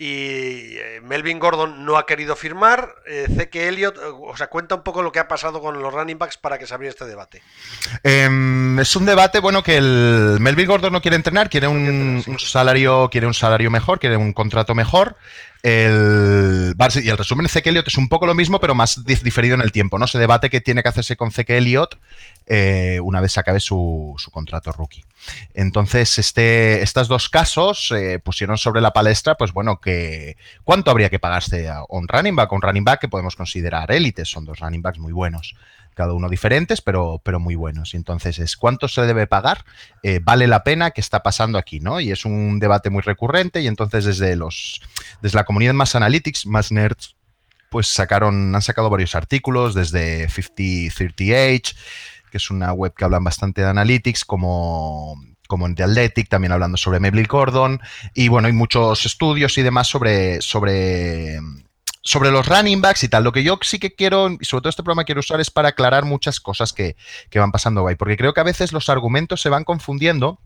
y 0.00 0.76
eh, 0.76 1.00
Melvin 1.02 1.40
Gordon 1.40 1.84
no 1.84 1.98
ha 1.98 2.06
querido 2.06 2.36
firmar. 2.36 2.94
Eh, 3.06 3.48
que 3.50 3.68
Elliott, 3.68 3.96
eh, 3.96 4.00
o 4.06 4.36
sea, 4.36 4.46
cuenta 4.46 4.76
un 4.76 4.82
poco 4.82 5.02
lo 5.02 5.10
que 5.10 5.18
ha 5.18 5.26
pasado 5.26 5.60
con 5.60 5.82
los 5.82 5.92
running 5.92 6.18
backs 6.18 6.38
para 6.38 6.56
que 6.56 6.66
se 6.66 6.74
abriera 6.74 6.92
este 6.92 7.04
debate. 7.04 7.42
Em, 8.04 8.78
es 8.78 8.94
un 8.94 9.06
debate, 9.06 9.40
bueno, 9.40 9.62
que 9.62 9.76
el 9.76 10.38
Melvin 10.40 10.66
Gordon 10.66 10.92
no 10.92 11.02
quiere 11.02 11.16
entrenar, 11.16 11.50
quiere 11.50 11.66
un, 11.66 12.24
salario, 12.38 13.08
quiere 13.10 13.26
un 13.26 13.34
salario 13.34 13.70
mejor, 13.70 13.98
quiere 13.98 14.16
un 14.16 14.32
contrato 14.32 14.74
mejor. 14.74 15.16
El, 15.64 16.76
y 17.02 17.08
el 17.08 17.18
resumen 17.18 17.44
de 17.44 17.50
Zeke 17.50 17.70
Elliott 17.70 17.88
es 17.88 17.98
un 17.98 18.08
poco 18.08 18.26
lo 18.26 18.34
mismo, 18.34 18.60
pero 18.60 18.76
más 18.76 19.04
diferido 19.04 19.56
en 19.56 19.60
el 19.60 19.72
tiempo, 19.72 19.98
¿no? 19.98 20.06
Se 20.06 20.18
debate 20.18 20.48
que 20.50 20.60
tiene 20.60 20.84
que 20.84 20.88
hacerse 20.90 21.16
con 21.16 21.32
Zeke 21.32 21.56
Elliott 21.56 21.98
eh, 22.46 22.98
una 23.02 23.20
vez 23.20 23.36
acabe 23.36 23.60
su, 23.60 24.16
contrato 24.32 24.72
rookie. 24.72 25.04
Entonces, 25.54 26.18
este, 26.18 26.82
estos 26.82 27.08
dos 27.08 27.28
casos 27.28 27.92
eh, 27.92 28.18
pusieron 28.18 28.58
sobre 28.58 28.80
la 28.80 28.92
palestra, 28.92 29.36
pues 29.36 29.52
bueno, 29.52 29.80
que 29.80 30.36
cuánto 30.64 30.90
habría 30.90 31.10
que 31.10 31.18
pagarse 31.18 31.68
a 31.68 31.82
un 31.88 32.08
running 32.08 32.36
back, 32.36 32.52
un 32.52 32.62
running 32.62 32.84
back 32.84 33.00
que 33.00 33.08
podemos 33.08 33.36
considerar 33.36 33.90
élites, 33.90 34.28
son 34.28 34.44
dos 34.44 34.60
running 34.60 34.82
backs 34.82 34.98
muy 34.98 35.12
buenos 35.12 35.54
cada 35.98 36.12
uno 36.12 36.28
diferentes, 36.28 36.80
pero, 36.80 37.20
pero 37.24 37.40
muy 37.40 37.56
buenos. 37.56 37.92
Entonces, 37.92 38.38
es 38.38 38.56
cuánto 38.56 38.86
se 38.86 39.02
debe 39.02 39.26
pagar, 39.26 39.64
eh, 40.04 40.20
vale 40.22 40.46
la 40.46 40.62
pena, 40.62 40.92
qué 40.92 41.00
está 41.00 41.24
pasando 41.24 41.58
aquí, 41.58 41.80
¿no? 41.80 41.98
Y 41.98 42.12
es 42.12 42.24
un 42.24 42.60
debate 42.60 42.88
muy 42.88 43.02
recurrente 43.02 43.62
y 43.62 43.66
entonces 43.66 44.04
desde 44.04 44.36
los 44.36 44.80
desde 45.22 45.34
la 45.34 45.44
comunidad 45.44 45.74
más 45.74 45.96
analytics, 45.96 46.46
más 46.46 46.70
nerds, 46.70 47.16
pues 47.68 47.88
sacaron, 47.88 48.54
han 48.54 48.62
sacado 48.62 48.90
varios 48.90 49.16
artículos 49.16 49.74
desde 49.74 50.28
5030H, 50.28 51.74
que 52.28 52.38
es 52.38 52.50
una 52.50 52.72
web 52.72 52.94
que 52.94 53.04
hablan 53.04 53.24
bastante 53.24 53.62
de 53.62 53.68
analytics, 53.68 54.24
como 54.24 55.16
como 55.48 55.66
en 55.66 55.74
The 55.74 55.82
Athletic, 55.82 56.28
también 56.28 56.52
hablando 56.52 56.76
sobre 56.76 57.00
Melvin 57.00 57.26
Gordon, 57.26 57.80
y 58.14 58.28
bueno, 58.28 58.48
hay 58.48 58.52
muchos 58.52 59.06
estudios 59.06 59.56
y 59.56 59.62
demás 59.62 59.88
sobre, 59.88 60.42
sobre 60.42 61.40
sobre 62.02 62.30
los 62.30 62.46
running 62.46 62.80
backs 62.80 63.04
y 63.04 63.08
tal, 63.08 63.24
lo 63.24 63.32
que 63.32 63.42
yo 63.42 63.58
sí 63.62 63.78
que 63.78 63.94
quiero, 63.94 64.30
y 64.40 64.44
sobre 64.44 64.62
todo 64.62 64.70
este 64.70 64.82
programa 64.82 65.04
quiero 65.04 65.20
usar 65.20 65.40
es 65.40 65.50
para 65.50 65.70
aclarar 65.70 66.04
muchas 66.04 66.38
cosas 66.38 66.72
que, 66.72 66.96
que 67.30 67.38
van 67.38 67.50
pasando 67.50 67.86
ahí, 67.86 67.96
porque 67.96 68.16
creo 68.16 68.32
que 68.32 68.40
a 68.40 68.44
veces 68.44 68.72
los 68.72 68.88
argumentos 68.88 69.40
se 69.40 69.48
van 69.48 69.64
confundiendo 69.64 70.40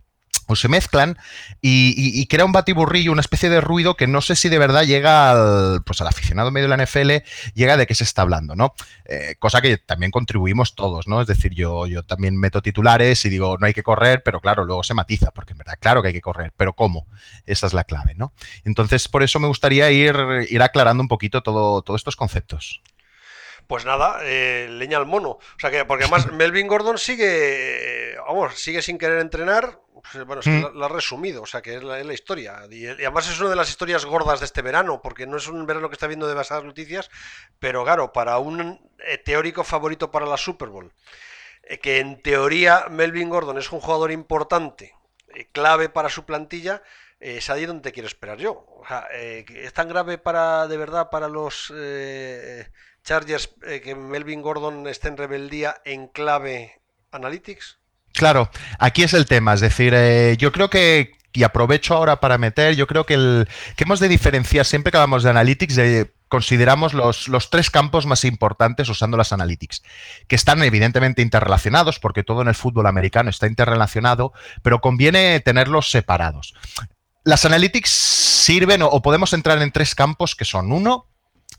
o 0.47 0.57
se 0.57 0.69
mezclan 0.69 1.19
y, 1.61 2.27
crea 2.27 2.45
un 2.45 2.53
batiburrillo, 2.53 3.13
una 3.13 3.21
especie 3.21 3.49
de 3.49 3.61
ruido 3.61 3.97
que 3.97 4.07
no 4.07 4.21
sé 4.21 4.37
si 4.37 4.49
de 4.49 4.59
verdad 4.59 4.85
llega 4.85 5.31
al, 5.31 5.83
pues 5.85 6.01
al 6.01 6.09
aficionado 6.09 6.51
medio 6.51 6.69
de 6.69 6.77
la 6.77 6.85
NFL, 6.85 7.25
llega 7.55 7.77
de 7.77 7.87
qué 7.87 7.95
se 7.95 8.05
está 8.05 8.23
hablando, 8.23 8.55
¿no? 8.55 8.75
Eh, 9.05 9.37
cosa 9.39 9.61
que 9.61 9.79
también 9.79 10.11
contribuimos 10.11 10.75
todos, 10.75 11.07
¿no? 11.07 11.21
Es 11.21 11.27
decir, 11.27 11.55
yo, 11.55 11.87
yo 11.87 12.03
también 12.03 12.37
meto 12.37 12.63
titulares 12.63 13.25
y 13.25 13.29
digo, 13.29 13.57
no 13.59 13.67
hay 13.67 13.75
que 13.75 13.83
correr, 13.83 14.23
pero 14.25 14.41
claro, 14.41 14.65
luego 14.65 14.83
se 14.83 14.95
matiza, 14.95 15.31
porque 15.31 15.53
en 15.53 15.59
verdad, 15.59 15.79
claro 15.81 16.03
que 16.03 16.09
hay 16.09 16.15
que 16.15 16.21
correr, 16.21 16.53
pero 16.57 16.75
¿cómo? 16.75 17.07
Esa 17.47 17.67
es 17.67 17.73
la 17.73 17.85
clave, 17.85 18.15
¿no? 18.15 18.33
Entonces, 18.65 19.09
por 19.09 19.23
eso 19.23 19.39
me 19.41 19.49
gustaría 19.49 19.91
ir, 19.91 20.15
ir 20.49 20.63
aclarando 20.63 21.03
un 21.03 21.09
poquito 21.09 21.43
todo, 21.43 21.83
todos 21.83 22.01
estos 22.01 22.17
conceptos. 22.17 22.83
Pues 23.67 23.85
nada, 23.85 24.19
eh, 24.25 24.69
leña 24.71 24.99
al 24.99 25.07
mono. 25.07 25.31
O 25.31 25.59
sea 25.59 25.71
que, 25.71 25.85
porque 25.85 26.05
además 26.05 26.31
Melvin 26.33 26.67
Gordon 26.67 26.99
sigue, 26.99 28.02
vamos, 28.27 28.59
sigue 28.59 28.83
sin 28.83 28.99
querer 28.99 29.19
entrenar, 29.19 29.81
pues, 29.93 30.25
bueno, 30.25 30.43
mm. 30.45 30.77
lo, 30.77 30.85
ha 30.85 30.89
resumido, 30.89 31.43
o 31.43 31.47
sea 31.47 31.63
que 31.63 31.77
es 31.77 31.83
la, 31.83 32.13
historia. 32.13 32.63
Y, 32.71 32.87
además 32.87 33.29
es 33.29 33.39
una 33.41 33.51
de 33.51 33.57
las 33.57 33.69
historias 33.69 34.05
gordas 34.05 34.41
de 34.41 34.47
este 34.47 34.63
verano, 34.63 35.01
porque 35.03 35.27
no 35.27 35.37
es 35.37 35.49
un 35.49 35.67
verano 35.67 35.89
que 35.89 35.95
está 35.95 36.07
viendo 36.07 36.27
demasiadas 36.27 36.65
noticias, 36.65 37.11
pero 37.59 37.85
claro, 37.85 38.13
para 38.13 38.39
un 38.39 38.81
eh, 38.99 39.19
teórico 39.19 39.65
favorito 39.65 40.11
para 40.11 40.27
la 40.27 40.37
Super 40.37 40.69
Bowl, 40.69 40.93
eh, 41.63 41.79
que 41.79 41.99
en 42.01 42.21
teoría 42.21 42.87
Melvin 42.91 43.29
Gordon 43.31 43.59
es 43.59 43.71
un 43.71 43.81
jugador 43.81 44.11
importante, 44.11 44.95
eh, 45.35 45.49
clave 45.53 45.89
para 45.89 46.09
su 46.09 46.25
plantilla, 46.25 46.83
es 47.21 47.51
ahí 47.51 47.67
donde 47.67 47.83
te 47.83 47.93
quiero 47.93 48.09
esperar 48.09 48.39
yo. 48.39 48.67
O 48.69 48.85
sea, 48.87 49.07
¿Es 49.13 49.73
tan 49.73 49.89
grave 49.89 50.19
para 50.19 50.67
de 50.67 50.77
verdad 50.77 51.09
para 51.09 51.29
los 51.29 51.73
Chargers 53.05 53.55
que 53.61 53.95
Melvin 53.95 54.43
Gordon 54.43 54.89
esté 54.89 55.07
en 55.07 55.17
rebeldía 55.17 55.81
en 55.85 56.09
clave 56.09 56.81
Analytics? 57.13 57.82
Claro, 58.13 58.51
aquí 58.79 59.03
es 59.03 59.15
el 59.15 59.27
tema, 59.27 59.55
es 59.55 59.61
decir, 59.61 59.95
eh, 59.97 60.37
yo 60.39 60.53
creo 60.53 60.69
que, 60.69 61.13
y 61.33 61.45
aprovecho 61.45 61.95
ahora 61.95 62.21
para 62.21 62.39
meter, 62.39 62.77
yo 62.77 62.87
creo 62.87 63.07
que, 63.07 63.15
el, 63.15 63.49
que 63.77 63.85
hemos 63.85 64.01
de 64.01 64.09
diferenciar, 64.09 64.67
siempre 64.67 64.91
que 64.91 64.99
hablamos 64.99 65.23
de 65.23 65.31
analytics, 65.31 65.81
consideramos 66.29 66.93
los, 66.95 67.29
los, 67.29 67.51
tres 67.51 67.71
campos 67.71 68.07
más 68.07 68.25
importantes 68.25 68.89
usando 68.89 69.17
las 69.17 69.33
analytics, 69.33 69.83
que 70.29 70.37
están 70.37 70.63
evidentemente 70.63 71.23
interrelacionados, 71.23 71.99
porque 71.99 72.23
todo 72.23 72.43
en 72.43 72.49
el 72.49 72.55
fútbol 72.55 72.87
americano 72.87 73.31
está 73.31 73.47
interrelacionado, 73.47 74.33
pero 74.63 74.81
conviene 74.81 75.41
tenerlos 75.41 75.91
separados. 75.91 76.55
Las 77.25 77.45
analytics 77.45 77.91
sirven 77.91 78.83
o, 78.83 79.01
podemos 79.01 79.33
entrar 79.33 79.61
en 79.63 79.73
tres 79.73 79.95
campos 79.95 80.35
que 80.35 80.45
son, 80.45 80.71
uno, 80.73 81.07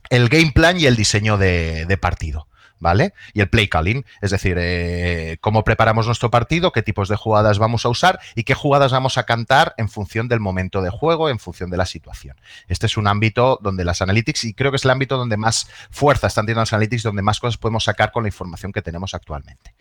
el 0.10 0.30
game 0.30 0.52
plan 0.52 0.80
y 0.80 0.86
el 0.86 0.96
diseño 0.96 1.38
de 1.38 1.98
partido. 2.00 2.48
¿Vale? 2.84 3.14
Y 3.34 3.42
el 3.42 3.50
play 3.50 3.68
calling, 3.68 4.06
es 4.22 4.30
decir, 4.30 4.58
eh, 4.60 5.38
cómo 5.42 5.64
preparamos 5.64 6.06
nuestro 6.06 6.30
partido, 6.30 6.72
qué 6.72 6.84
tipos 6.84 7.10
de 7.10 7.16
jugadas 7.16 7.58
vamos 7.58 7.86
a 7.86 7.90
usar 7.90 8.20
y 8.36 8.44
qué 8.44 8.54
jugadas 8.54 8.92
vamos 8.92 9.18
a 9.18 9.24
cantar 9.24 9.74
en 9.78 9.90
función 9.90 10.28
del 10.28 10.40
momento 10.40 10.84
de 10.84 10.92
juego, 10.92 11.30
en 11.30 11.40
función 11.40 11.72
de 11.72 11.78
la 11.78 11.88
situación. 11.88 12.40
Este 12.68 12.86
es 12.86 12.98
un 12.98 13.08
ámbito 13.08 13.58
donde 13.64 13.86
las 13.86 14.04
analytics, 14.04 14.44
y 14.44 14.54
creo 14.54 14.70
que 14.70 14.76
es 14.76 14.86
el 14.86 14.92
ámbito 14.92 15.18
donde 15.18 15.38
más 15.38 15.68
fuerza 15.90 16.28
están 16.28 16.46
teniendo 16.46 16.62
las 16.62 16.74
analytics, 16.74 17.02
donde 17.02 17.24
más 17.24 17.40
cosas 17.40 17.58
podemos 17.58 17.86
sacar 17.86 18.12
con 18.12 18.24
la 18.24 18.30
información 18.30 18.72
que 18.72 18.84
tenemos 18.84 19.16
actualmente 19.16 19.74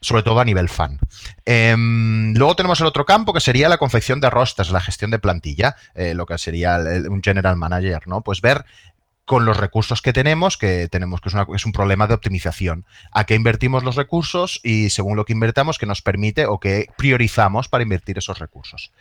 sobre 0.00 0.22
todo 0.22 0.38
a 0.38 0.44
nivel 0.44 0.68
fan. 0.68 0.98
Em, 1.46 2.34
luego 2.34 2.54
tenemos 2.54 2.78
el 2.80 2.86
otro 2.86 3.06
campo 3.06 3.32
que 3.32 3.40
sería 3.40 3.70
la 3.70 3.78
confección 3.78 4.20
de 4.20 4.28
rosters, 4.28 4.70
la 4.70 4.82
gestión 4.82 5.10
de 5.10 5.18
plantilla, 5.18 5.76
eh, 5.94 6.12
lo 6.12 6.26
que 6.26 6.36
sería 6.36 6.76
un 7.08 7.22
general 7.22 7.56
manager, 7.56 8.06
¿no? 8.06 8.20
Pues 8.20 8.42
ver 8.42 8.66
con 9.24 9.46
los 9.46 9.56
recursos 9.56 10.02
que 10.02 10.12
tenemos, 10.12 10.58
que 10.58 10.88
tenemos 10.88 11.20
que 11.20 11.30
es, 11.30 11.34
es, 11.54 11.66
un 11.66 11.72
problema 11.72 12.06
de 12.06 12.14
optimización. 12.14 12.84
A 13.10 13.24
qué 13.24 13.34
invertimos 13.34 13.82
los 13.82 13.96
recursos 13.96 14.60
y 14.62 14.90
según 14.90 15.16
lo 15.16 15.24
que 15.24 15.32
invertamos, 15.32 15.78
que 15.78 15.86
nos 15.86 16.02
permite 16.02 16.46
o 16.46 16.60
que 16.60 16.88
priorizamos 16.98 17.68
para 17.68 17.82
invertir 17.82 18.18
esos 18.18 18.38
recursos. 18.38 18.92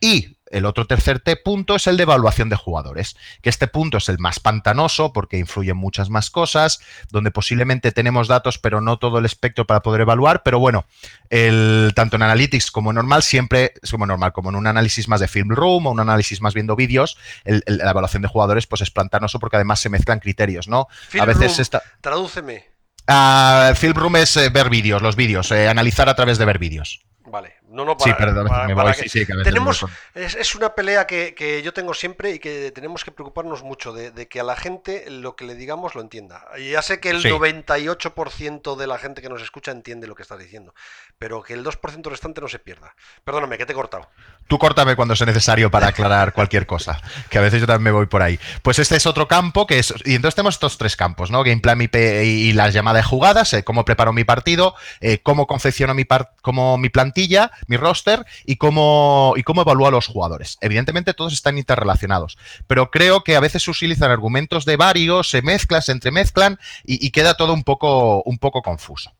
Y 0.00 0.36
el 0.50 0.64
otro 0.64 0.86
tercer 0.86 1.22
punto 1.44 1.76
es 1.76 1.86
el 1.86 1.96
de 1.96 2.04
evaluación 2.04 2.48
de 2.48 2.56
jugadores, 2.56 3.16
que 3.42 3.50
este 3.50 3.66
punto 3.66 3.98
es 3.98 4.08
el 4.08 4.18
más 4.18 4.40
pantanoso 4.40 5.12
porque 5.12 5.38
influyen 5.38 5.76
muchas 5.76 6.10
más 6.10 6.30
cosas, 6.30 6.80
donde 7.10 7.30
posiblemente 7.30 7.92
tenemos 7.92 8.28
datos 8.28 8.58
pero 8.58 8.80
no 8.80 8.98
todo 8.98 9.18
el 9.18 9.24
espectro 9.24 9.66
para 9.66 9.82
poder 9.82 10.02
evaluar, 10.02 10.42
pero 10.42 10.58
bueno, 10.58 10.86
el, 11.30 11.92
tanto 11.94 12.16
en 12.16 12.22
Analytics 12.22 12.70
como 12.70 12.90
en 12.90 12.96
normal, 12.96 13.22
siempre 13.22 13.74
es 13.82 13.90
como 13.90 14.06
normal, 14.06 14.32
como 14.32 14.50
en 14.50 14.56
un 14.56 14.66
análisis 14.66 15.08
más 15.08 15.20
de 15.20 15.28
film 15.28 15.50
room 15.50 15.86
o 15.86 15.90
un 15.90 16.00
análisis 16.00 16.40
más 16.40 16.54
viendo 16.54 16.76
vídeos, 16.76 17.18
la 17.44 17.90
evaluación 17.90 18.22
de 18.22 18.28
jugadores 18.28 18.66
pues 18.66 18.82
es 18.82 18.90
pantanoso 18.90 19.38
porque 19.38 19.56
además 19.56 19.80
se 19.80 19.88
mezclan 19.88 20.20
criterios, 20.20 20.68
¿no? 20.68 20.88
a 21.18 21.24
veces 21.24 21.58
está... 21.58 21.82
Tradúceme. 22.00 22.76
Uh, 23.08 23.74
film 23.76 23.94
room 23.94 24.16
es 24.16 24.36
eh, 24.36 24.48
ver 24.48 24.68
vídeos, 24.68 25.00
los 25.00 25.14
vídeos, 25.14 25.52
eh, 25.52 25.68
analizar 25.68 26.08
a 26.08 26.16
través 26.16 26.38
de 26.38 26.44
ver 26.44 26.58
vídeos. 26.58 27.04
Vale, 27.24 27.54
No, 27.76 27.84
no, 27.84 27.96
para, 27.96 28.10
sí, 28.10 28.18
perdón, 28.18 28.48
me 28.66 28.74
voy, 28.74 28.94
sí, 28.94 29.08
sí, 29.08 29.26
que 29.26 29.34
tenemos, 29.44 29.84
es, 30.14 30.54
una 30.54 30.74
pelea 30.74 31.06
que, 31.06 31.60
yo 31.62 31.72
tengo 31.72 31.94
siempre 31.94 32.32
y 32.32 32.38
que 32.38 32.72
tenemos 32.72 33.04
que 33.04 33.12
preocuparnos 33.12 33.62
mucho 33.62 33.92
de, 33.92 34.28
que 34.28 34.40
a 34.40 34.44
la 34.44 34.56
gente 34.56 35.04
lo 35.10 35.36
que 35.36 35.44
le 35.44 35.54
digamos 35.54 35.94
lo 35.94 36.00
entienda. 36.00 36.46
Y 36.58 36.70
ya 36.70 36.82
sé 36.82 36.98
que 36.98 37.10
el 37.10 37.22
98% 37.22 38.76
de 38.76 38.86
la 38.86 38.98
gente 38.98 39.22
que 39.22 39.28
nos 39.28 39.42
escucha 39.42 39.70
entiende 39.70 40.06
lo 40.06 40.14
que 40.14 40.22
estás 40.22 40.38
diciendo, 40.38 40.74
pero 41.18 41.42
que 41.42 41.52
el 41.52 41.64
2% 41.64 42.10
restante 42.10 42.40
no 42.40 42.48
se 42.48 42.58
pierda. 42.58 42.94
Perdóname, 43.24 43.58
que 43.58 43.66
te 43.66 43.72
he 43.72 43.76
cortado. 43.76 44.08
Tú 44.48 44.58
córtame 44.58 44.96
cuando 44.96 45.14
sea 45.14 45.26
necesario 45.26 45.70
para 45.70 45.88
aclarar 45.88 46.32
cualquier 46.32 46.66
cosa, 46.66 47.00
que 47.30 47.38
a 47.38 47.42
veces 47.42 47.60
yo 47.60 47.66
también 47.66 47.84
me 47.84 47.90
voy 47.90 48.06
por 48.06 48.22
ahí. 48.22 48.40
Pues 48.62 48.78
este 48.78 48.96
es 48.96 49.06
otro 49.06 49.28
campo 49.28 49.66
que 49.66 49.78
es, 49.78 49.92
y 50.04 50.14
entonces 50.14 50.34
tenemos 50.34 50.54
estos 50.54 50.78
tres 50.78 50.96
campos, 50.96 51.30
¿no? 51.30 51.44
Game 51.44 51.60
plan 51.60 51.76
y 51.78 52.52
las 52.52 52.72
llamadas 52.72 53.02
de 53.02 53.08
jugadas, 53.08 53.52
eh, 53.52 53.64
cómo 53.64 53.84
preparo 53.84 54.12
mi 54.12 54.24
partido, 54.24 54.74
eh, 55.00 55.20
cómo 55.22 55.46
confecciono 55.46 55.94
mi, 55.94 56.04
como 56.42 56.78
mi 56.78 56.88
plantilla, 56.88 57.50
mi 57.68 57.76
roster 57.76 58.24
y 58.44 58.56
cómo, 58.56 59.34
y 59.36 59.42
cómo 59.42 59.62
evalúo 59.62 59.88
a 59.88 59.90
los 59.90 60.06
jugadores. 60.06 60.58
Evidentemente 60.60 61.14
todos 61.14 61.32
están 61.32 61.58
interrelacionados, 61.58 62.38
pero 62.66 62.90
creo 62.90 63.24
que 63.24 63.36
a 63.36 63.40
veces 63.40 63.62
se 63.62 63.70
utilizan 63.70 64.10
argumentos 64.10 64.64
de 64.64 64.76
varios, 64.76 65.30
se 65.30 65.42
mezclan, 65.42 65.82
se 65.82 65.92
entremezclan 65.92 66.58
y, 66.84 67.10
queda 67.10 67.34
todo 67.34 67.54
un 67.54 67.64
poco, 67.64 68.22
un 68.24 68.38
poco 68.38 68.62
confuso 68.62 69.12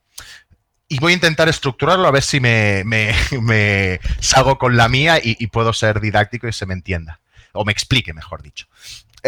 y 0.89 1.01
voy 1.01 1.13
a 1.13 1.15
intentar 1.17 1.49
estructurarlo 1.49 2.07
a 2.07 2.13
ver 2.13 2.23
si 2.23 2.41
me, 2.41 4.01
salgo 4.21 4.59
con 4.59 4.77
la 4.77 4.89
mía 4.89 5.19
y, 5.19 5.37
y, 5.39 5.47
puedo 5.49 5.73
ser 5.73 6.01
didáctico 6.01 6.47
y 6.47 6.53
se 6.53 6.67
me 6.67 6.75
entienda. 6.75 7.21
O 7.53 7.65
me 7.65 7.73
explique, 7.73 8.13
mejor 8.13 8.43
dicho. 8.43 8.67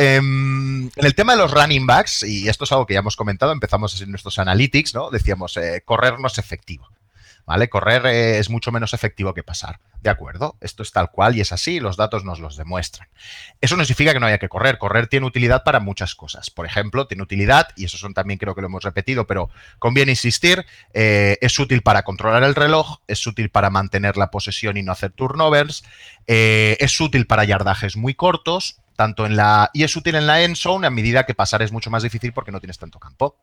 Em, 0.00 0.86
en 0.94 1.04
el 1.04 1.14
tema 1.16 1.32
de 1.32 1.38
los 1.38 1.50
running 1.50 1.84
backs, 1.84 2.22
y 2.22 2.48
esto 2.48 2.62
es 2.62 2.70
algo 2.70 2.86
que 2.86 2.94
ya 2.94 3.00
hemos 3.00 3.16
comentado, 3.16 3.50
empezamos 3.50 4.00
en 4.00 4.10
nuestros 4.10 4.38
analytics, 4.38 4.94
¿no? 4.94 5.10
Decíamos, 5.10 5.56
eh, 5.56 5.82
correr 5.84 6.20
no 6.20 6.28
es 6.28 6.38
efectivo. 6.38 6.88
¿Vale? 7.48 7.70
Correr 7.70 8.04
eh, 8.04 8.38
es 8.38 8.50
mucho 8.50 8.70
menos 8.72 8.92
efectivo 8.92 9.32
que 9.32 9.42
pasar. 9.42 9.80
De 10.02 10.10
acuerdo, 10.10 10.58
esto 10.60 10.82
es 10.82 10.92
tal 10.92 11.10
cual 11.10 11.34
y 11.34 11.40
es 11.40 11.50
así, 11.50 11.80
los 11.80 11.96
datos 11.96 12.22
nos 12.22 12.40
los 12.40 12.58
demuestran. 12.58 13.08
Eso 13.62 13.74
no 13.74 13.86
significa 13.86 14.12
que 14.12 14.20
no 14.20 14.26
haya 14.26 14.36
que 14.36 14.50
correr. 14.50 14.76
Correr 14.76 15.06
tiene 15.06 15.24
utilidad 15.24 15.64
para 15.64 15.80
muchas 15.80 16.14
cosas. 16.14 16.50
Por 16.50 16.66
ejemplo, 16.66 17.06
tiene 17.06 17.22
utilidad, 17.22 17.68
y 17.74 17.86
eso 17.86 17.96
son 17.96 18.12
también 18.12 18.38
creo 18.38 18.54
que 18.54 18.60
lo 18.60 18.66
hemos 18.66 18.84
repetido, 18.84 19.26
pero 19.26 19.48
conviene 19.78 20.12
insistir, 20.12 20.66
eh, 20.92 21.38
es 21.40 21.58
útil 21.58 21.80
para 21.80 22.02
controlar 22.02 22.42
el 22.42 22.54
reloj, 22.54 22.98
es 23.08 23.26
útil 23.26 23.48
para 23.48 23.70
mantener 23.70 24.18
la 24.18 24.30
posesión 24.30 24.76
y 24.76 24.82
no 24.82 24.92
hacer 24.92 25.12
turnovers, 25.12 25.84
es 26.26 27.00
útil 27.00 27.26
para 27.26 27.44
yardajes 27.44 27.96
muy 27.96 28.12
cortos, 28.12 28.82
tanto 28.94 29.24
en 29.24 29.36
la. 29.36 29.70
Y 29.72 29.84
es 29.84 29.96
útil 29.96 30.16
en 30.16 30.26
la 30.26 30.42
end 30.42 30.56
zone 30.56 30.86
a 30.86 30.90
medida 30.90 31.24
que 31.24 31.32
pasar 31.32 31.62
es 31.62 31.72
mucho 31.72 31.88
más 31.88 32.02
difícil 32.02 32.34
porque 32.34 32.52
no 32.52 32.60
tienes 32.60 32.76
tanto 32.76 32.98
campo. 32.98 33.38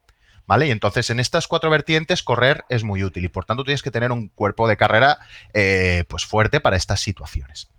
¿Vale? 0.47 0.67
Y 0.67 0.71
entonces 0.71 1.09
en 1.09 1.19
estas 1.19 1.47
cuatro 1.47 1.69
vertientes 1.69 2.23
correr 2.23 2.65
es 2.69 2.83
muy 2.83 3.03
útil 3.03 3.25
y 3.25 3.29
por 3.29 3.45
tanto 3.45 3.63
tienes 3.63 3.81
que 3.81 3.91
tener 3.91 4.11
un 4.11 4.29
cuerpo 4.29 4.67
de 4.67 4.77
carrera 4.77 5.19
eh, 5.53 6.03
pues 6.07 6.25
fuerte 6.25 6.59
para 6.59 6.77
estas 6.77 6.99
situaciones. 7.01 7.69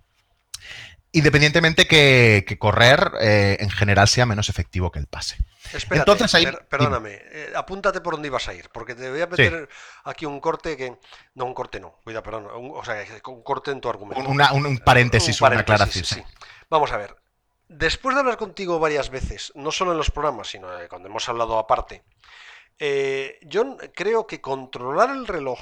Independientemente 1.13 1.87
que, 1.87 2.57
correr 2.59 3.13
eh, 3.21 3.57
en 3.61 3.71
general 3.71 4.09
sea 4.09 4.27
menos 4.27 4.49
efectivo 4.49 4.91
que 4.91 4.99
el 4.99 5.07
pase. 5.07 5.39
Espérate, 5.73 6.11
Entonces, 6.11 6.35
ahí, 6.35 6.47
perdóname, 6.69 7.13
eh, 7.15 7.53
apúntate 7.57 8.01
por 8.01 8.15
dónde 8.15 8.29
ibas 8.29 8.47
a 8.49 8.55
ir, 8.55 8.69
porque 8.71 8.95
te 8.95 9.11
voy 9.11 9.21
a 9.21 9.27
meter 9.27 9.69
aquí 10.05 10.27
un 10.27 10.41
corte 10.41 10.77
que. 10.77 10.99
No, 11.35 11.47
un 11.47 11.55
corte 11.55 11.81
no, 11.81 12.01
cuida, 12.05 12.23
perdón, 12.23 12.49
o 12.51 12.85
sea, 12.85 13.03
un 13.29 13.43
corte 13.43 13.71
en 13.71 13.81
tu 13.81 13.89
argumento. 13.89 14.29
un, 14.29 14.79
paréntesis, 14.79 15.41
una 15.41 15.59
aclaración. 15.59 16.05
sí. 16.05 16.23
Vamos 16.69 16.93
a 16.93 16.99
ver, 16.99 17.17
Después 17.69 18.15
de 18.15 18.21
hablar 18.21 18.37
contigo 18.37 18.79
varias 18.79 19.11
veces, 19.11 19.53
no 19.57 19.73
solo 19.73 19.91
en 19.91 19.99
los 19.99 20.11
programas, 20.11 20.49
sino 20.49 20.69
cuando 20.89 21.09
hemos 21.09 21.29
hablado 21.29 21.59
aparte, 21.59 22.05
eh, 22.79 23.39
yo 23.43 23.77
creo 23.95 24.27
que 24.27 24.41
controlar 24.41 25.11
el 25.11 25.27
reloj 25.27 25.61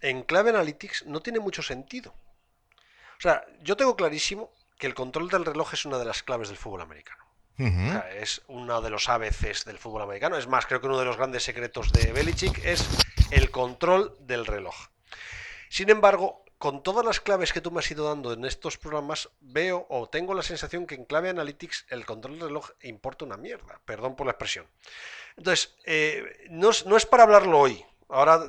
en 0.00 0.22
clave 0.22 0.50
Analytics 0.50 1.06
no 1.06 1.20
tiene 1.20 1.40
mucho 1.40 1.62
sentido. 1.62 2.14
O 3.18 3.20
sea, 3.20 3.44
yo 3.62 3.76
tengo 3.76 3.96
clarísimo 3.96 4.50
que 4.78 4.86
el 4.86 4.94
control 4.94 5.28
del 5.28 5.44
reloj 5.44 5.74
es 5.74 5.84
una 5.84 5.98
de 5.98 6.06
las 6.06 6.22
claves 6.22 6.48
del 6.48 6.56
fútbol 6.56 6.80
americano. 6.80 7.24
es 8.16 8.40
uno 8.48 8.80
de 8.80 8.88
los 8.88 9.10
ABCs 9.10 9.66
del 9.66 9.78
fútbol 9.78 10.02
americano. 10.02 10.38
Es 10.38 10.46
más, 10.46 10.64
creo 10.64 10.80
que 10.80 10.86
uno 10.86 10.98
de 10.98 11.04
los 11.04 11.18
grandes 11.18 11.42
secretos 11.42 11.92
de 11.92 12.10
Belichick 12.12 12.64
es 12.64 12.88
el 13.30 13.50
control 13.50 14.16
del 14.20 14.46
reloj. 14.46 14.74
Sin 15.68 15.90
embargo, 15.90 16.42
con 16.60 16.82
todas 16.82 17.06
las 17.06 17.20
claves 17.20 17.54
que 17.54 17.62
tú 17.62 17.70
me 17.70 17.78
has 17.78 17.90
ido 17.90 18.06
dando 18.06 18.34
en 18.34 18.44
estos 18.44 18.76
programas, 18.76 19.30
veo 19.40 19.86
o 19.88 20.10
tengo 20.10 20.34
la 20.34 20.42
sensación 20.42 20.86
que 20.86 20.94
en 20.94 21.06
clave 21.06 21.30
Analytics 21.30 21.86
el 21.88 22.04
control 22.04 22.38
del 22.38 22.48
reloj 22.48 22.68
importa 22.82 23.24
una 23.24 23.38
mierda. 23.38 23.80
Perdón 23.86 24.14
por 24.14 24.26
la 24.26 24.32
expresión. 24.32 24.66
Entonces, 25.38 25.74
eh, 25.86 26.46
no, 26.50 26.68
es, 26.68 27.06
para 27.06 27.22
hablarlo 27.22 27.58
hoy. 27.58 27.82
Ahora 28.10 28.46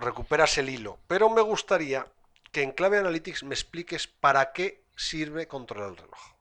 recuperas 0.00 0.56
el 0.58 0.68
hilo. 0.68 1.00
Pero 1.08 1.30
me 1.30 1.40
gustaría 1.40 2.06
que 2.52 2.62
en 2.62 2.70
clave 2.70 2.98
Analytics 2.98 3.42
me 3.42 3.56
expliques 3.56 4.06
para 4.06 4.52
qué 4.52 4.84
sirve 4.94 5.48
controlar 5.48 5.90
el 5.90 5.96
reloj. 5.96 6.31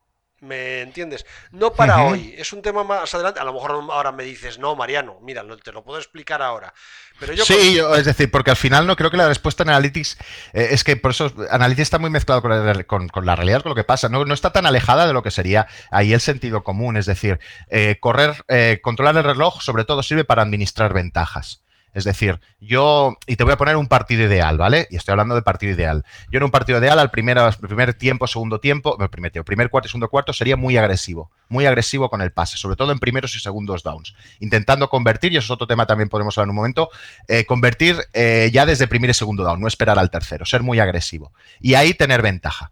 ¿Me 0.42 0.82
entiendes? 0.82 1.24
No 1.52 1.72
para 1.72 2.04
hoy, 2.04 2.34
es 2.36 2.52
un 2.52 2.64
tema 2.64 2.84
más 2.84 3.14
adelante. 3.14 3.40
A 3.40 3.44
lo 3.44 3.54
mejor 3.54 3.72
ahora 3.92 4.12
me 4.12 4.24
dices, 4.24 4.58
no, 4.58 4.76
Mariano, 4.76 5.20
mira, 5.22 5.44
te 5.64 5.72
lo 5.72 5.84
puedo 5.84 6.00
explicar 6.00 6.42
ahora. 6.42 6.74
Pero 7.20 7.34
yo 7.34 7.46
sí, 7.46 7.80
es 7.96 8.06
decir, 8.06 8.32
porque 8.32 8.50
al 8.50 8.58
final 8.58 8.88
no 8.88 8.96
creo 8.96 9.12
que 9.12 9.18
la 9.18 9.28
respuesta 9.28 9.62
en 9.62 9.70
Analytics 9.70 10.18
eh, 10.54 10.70
es 10.72 10.84
que 10.84 10.98
por 10.98 11.12
eso 11.12 11.32
Analytics 11.52 11.84
está 11.84 12.00
muy 12.00 12.10
mezclado 12.10 12.42
con 12.42 12.50
la, 12.50 13.36
realidad, 13.36 13.62
con 13.62 13.70
lo 13.70 13.76
que 13.76 13.84
pasa. 13.84 14.10
No, 14.10 14.26
no, 14.26 14.34
está 14.34 14.52
tan 14.52 14.66
alejada 14.66 15.06
de 15.06 15.14
lo 15.14 15.22
que 15.22 15.30
sería 15.30 15.68
ahí 15.92 16.12
el 16.12 16.22
sentido 16.22 16.64
común. 16.64 16.98
Es 16.98 17.06
decir, 17.06 17.40
eh, 17.70 17.98
correr, 18.00 18.44
eh, 18.48 18.80
controlar 18.82 19.18
el 19.18 19.24
reloj, 19.24 19.62
sobre 19.62 19.86
todo, 19.86 20.02
sirve 20.02 20.24
para 20.24 20.42
administrar 20.42 20.92
ventajas. 20.92 21.62
Es 21.94 22.04
decir, 22.06 22.40
yo, 22.60 23.18
y 23.28 23.36
te 23.36 23.44
voy 23.44 23.54
a 23.54 23.58
poner 23.58 23.76
un 23.76 23.88
partido 23.88 24.24
ideal, 24.24 24.58
¿vale? 24.58 24.88
Y 24.90 24.96
estoy 24.96 25.12
hablando 25.12 25.36
de 25.36 25.42
partido 25.42 25.74
ideal. 25.74 26.06
Yo 26.32 26.38
en 26.38 26.44
un 26.44 26.52
partido 26.52 26.80
ideal, 26.80 27.00
al 27.00 27.12
primer, 27.12 27.38
primer 27.60 27.94
tiempo, 27.94 28.28
segundo 28.28 28.60
tiempo, 28.60 28.98
primer, 29.10 29.32
tiempo, 29.32 29.46
primer 29.46 29.70
cuarto 29.70 29.88
y 29.88 29.90
segundo 29.90 30.10
cuarto, 30.10 30.32
sería 30.32 30.56
muy 30.56 30.78
agresivo, 30.78 31.32
muy 31.50 31.66
agresivo 31.66 32.10
con 32.10 32.22
el 32.22 32.32
pase, 32.32 32.58
sobre 32.58 32.76
todo 32.76 32.92
en 32.92 33.00
primeros 33.00 33.36
y 33.36 33.40
segundos 33.40 33.84
downs, 33.84 34.16
intentando 34.40 34.90
convertir, 34.90 35.34
y 35.34 35.38
eso 35.38 35.46
es 35.46 35.52
otro 35.52 35.68
tema 35.68 35.86
también 35.86 36.10
podemos 36.10 36.38
hablar 36.38 36.48
en 36.48 36.52
un 36.52 36.56
momento, 36.56 36.90
eh, 37.28 37.46
convertir 37.46 37.98
eh, 38.14 38.50
ya 38.54 38.66
desde 38.66 38.88
primer 38.88 39.10
y 39.10 39.14
segundo 39.14 39.44
down, 39.44 39.60
no 39.60 39.68
esperar 39.68 40.00
al 40.00 40.10
tercero, 40.10 40.46
ser 40.46 40.64
muy 40.64 40.80
agresivo. 40.80 41.34
Y 41.60 41.74
ahí 41.74 41.94
tener 41.94 42.22
ventaja 42.22 42.72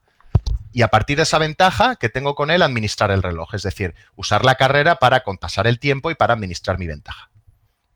y 0.72 0.82
a 0.84 0.90
partir 0.90 1.18
de 1.18 1.24
esa 1.24 1.40
ventaja 1.40 1.96
que 1.96 2.10
tengo 2.10 2.36
con 2.36 2.52
él, 2.52 2.62
administrar 2.62 3.12
el 3.12 3.24
reloj, 3.24 3.56
es 3.56 3.64
decir, 3.64 3.96
usar 4.16 4.46
la 4.46 4.56
carrera 4.56 4.96
para 4.96 5.22
compasar 5.24 5.68
el 5.68 5.80
tiempo 5.80 6.12
y 6.12 6.16
para 6.16 6.34
administrar 6.34 6.78
mi 6.78 6.88
ventaja. 6.88 7.30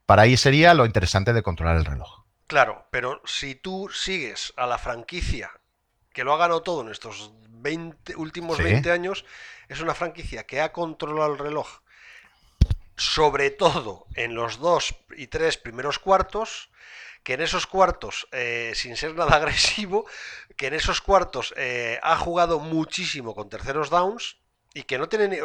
Para 0.06 0.24
ahí 0.24 0.38
sería 0.38 0.74
lo 0.74 0.86
interesante 0.86 1.34
de 1.34 1.44
controlar 1.44 1.78
el 1.78 1.86
reloj. 1.86 2.24
Claro, 2.48 2.88
pero 2.92 3.22
si 3.26 3.56
tú 3.56 3.90
sigues 3.90 4.54
a 4.58 4.68
la 4.68 4.78
franquicia 4.78 5.52
que 6.12 6.24
lo 6.24 6.34
ha 6.34 6.38
ganado 6.38 6.62
todo 6.62 6.82
en 6.82 6.90
estos 6.90 7.32
20, 7.50 8.16
últimos 8.18 8.58
20 8.58 8.92
años, 8.92 9.26
es 9.68 9.80
una 9.82 9.96
franquicia 9.96 10.46
que 10.46 10.62
ha 10.62 10.72
controlado 10.72 11.34
el 11.34 11.40
reloj, 11.40 11.82
sobre 12.96 13.50
todo 13.50 14.06
en 14.16 14.36
los 14.36 14.60
dos 14.60 14.96
y 15.16 15.28
tres 15.28 15.58
primeros 15.58 15.98
cuartos, 15.98 16.70
que 17.24 17.34
en 17.34 17.42
esos 17.42 17.66
cuartos, 17.66 18.28
eh, 18.32 18.74
sin 18.76 18.98
ser 18.98 19.16
nada 19.16 19.36
agresivo, 19.38 20.06
que 20.58 20.68
en 20.68 20.74
esos 20.74 21.02
cuartos 21.02 21.54
eh, 21.58 22.00
ha 22.04 22.18
jugado 22.18 22.60
muchísimo 22.60 23.34
con 23.34 23.50
terceros 23.50 23.90
downs, 23.90 24.38
y 24.74 24.84
que 24.84 24.98
no 24.98 25.08
tiene 25.08 25.40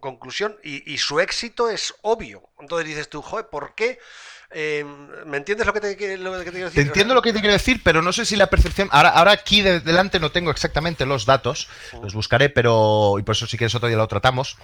conclusión 0.00 0.56
y, 0.62 0.98
su 0.98 1.20
éxito 1.20 1.70
es 1.70 1.94
obvio. 2.02 2.42
Entonces 2.58 2.88
dices 2.88 3.08
tú, 3.08 3.22
joder, 3.22 3.46
¿por 3.46 3.74
qué? 3.74 3.98
Em, 4.50 5.08
¿Me 5.26 5.36
entiendes 5.36 5.66
lo 5.66 5.72
que, 5.72 5.80
te, 5.80 5.96
quiero 5.96 6.32
decir? 6.34 6.70
Te 6.72 6.80
entiendo 6.80 7.14
lo 7.14 7.22
que 7.22 7.32
te 7.32 7.40
quiero 7.40 7.52
decir, 7.52 7.80
pero 7.84 8.02
no 8.02 8.12
sé 8.12 8.24
si 8.24 8.36
la 8.36 8.48
percepción. 8.48 8.88
Ahora, 8.90 9.10
ahora 9.10 9.32
aquí 9.32 9.62
delante 9.62 10.18
no 10.18 10.30
tengo 10.30 10.50
exactamente 10.50 11.06
los 11.06 11.26
datos, 11.26 11.68
los 12.02 12.14
buscaré, 12.14 12.48
pero. 12.48 13.16
Y 13.18 13.22
por 13.22 13.34
eso 13.34 13.46
si 13.46 13.56
quieres 13.56 13.74
otro 13.74 13.88
día 13.88 13.96
lo 13.96 14.08
tratamos. 14.08 14.56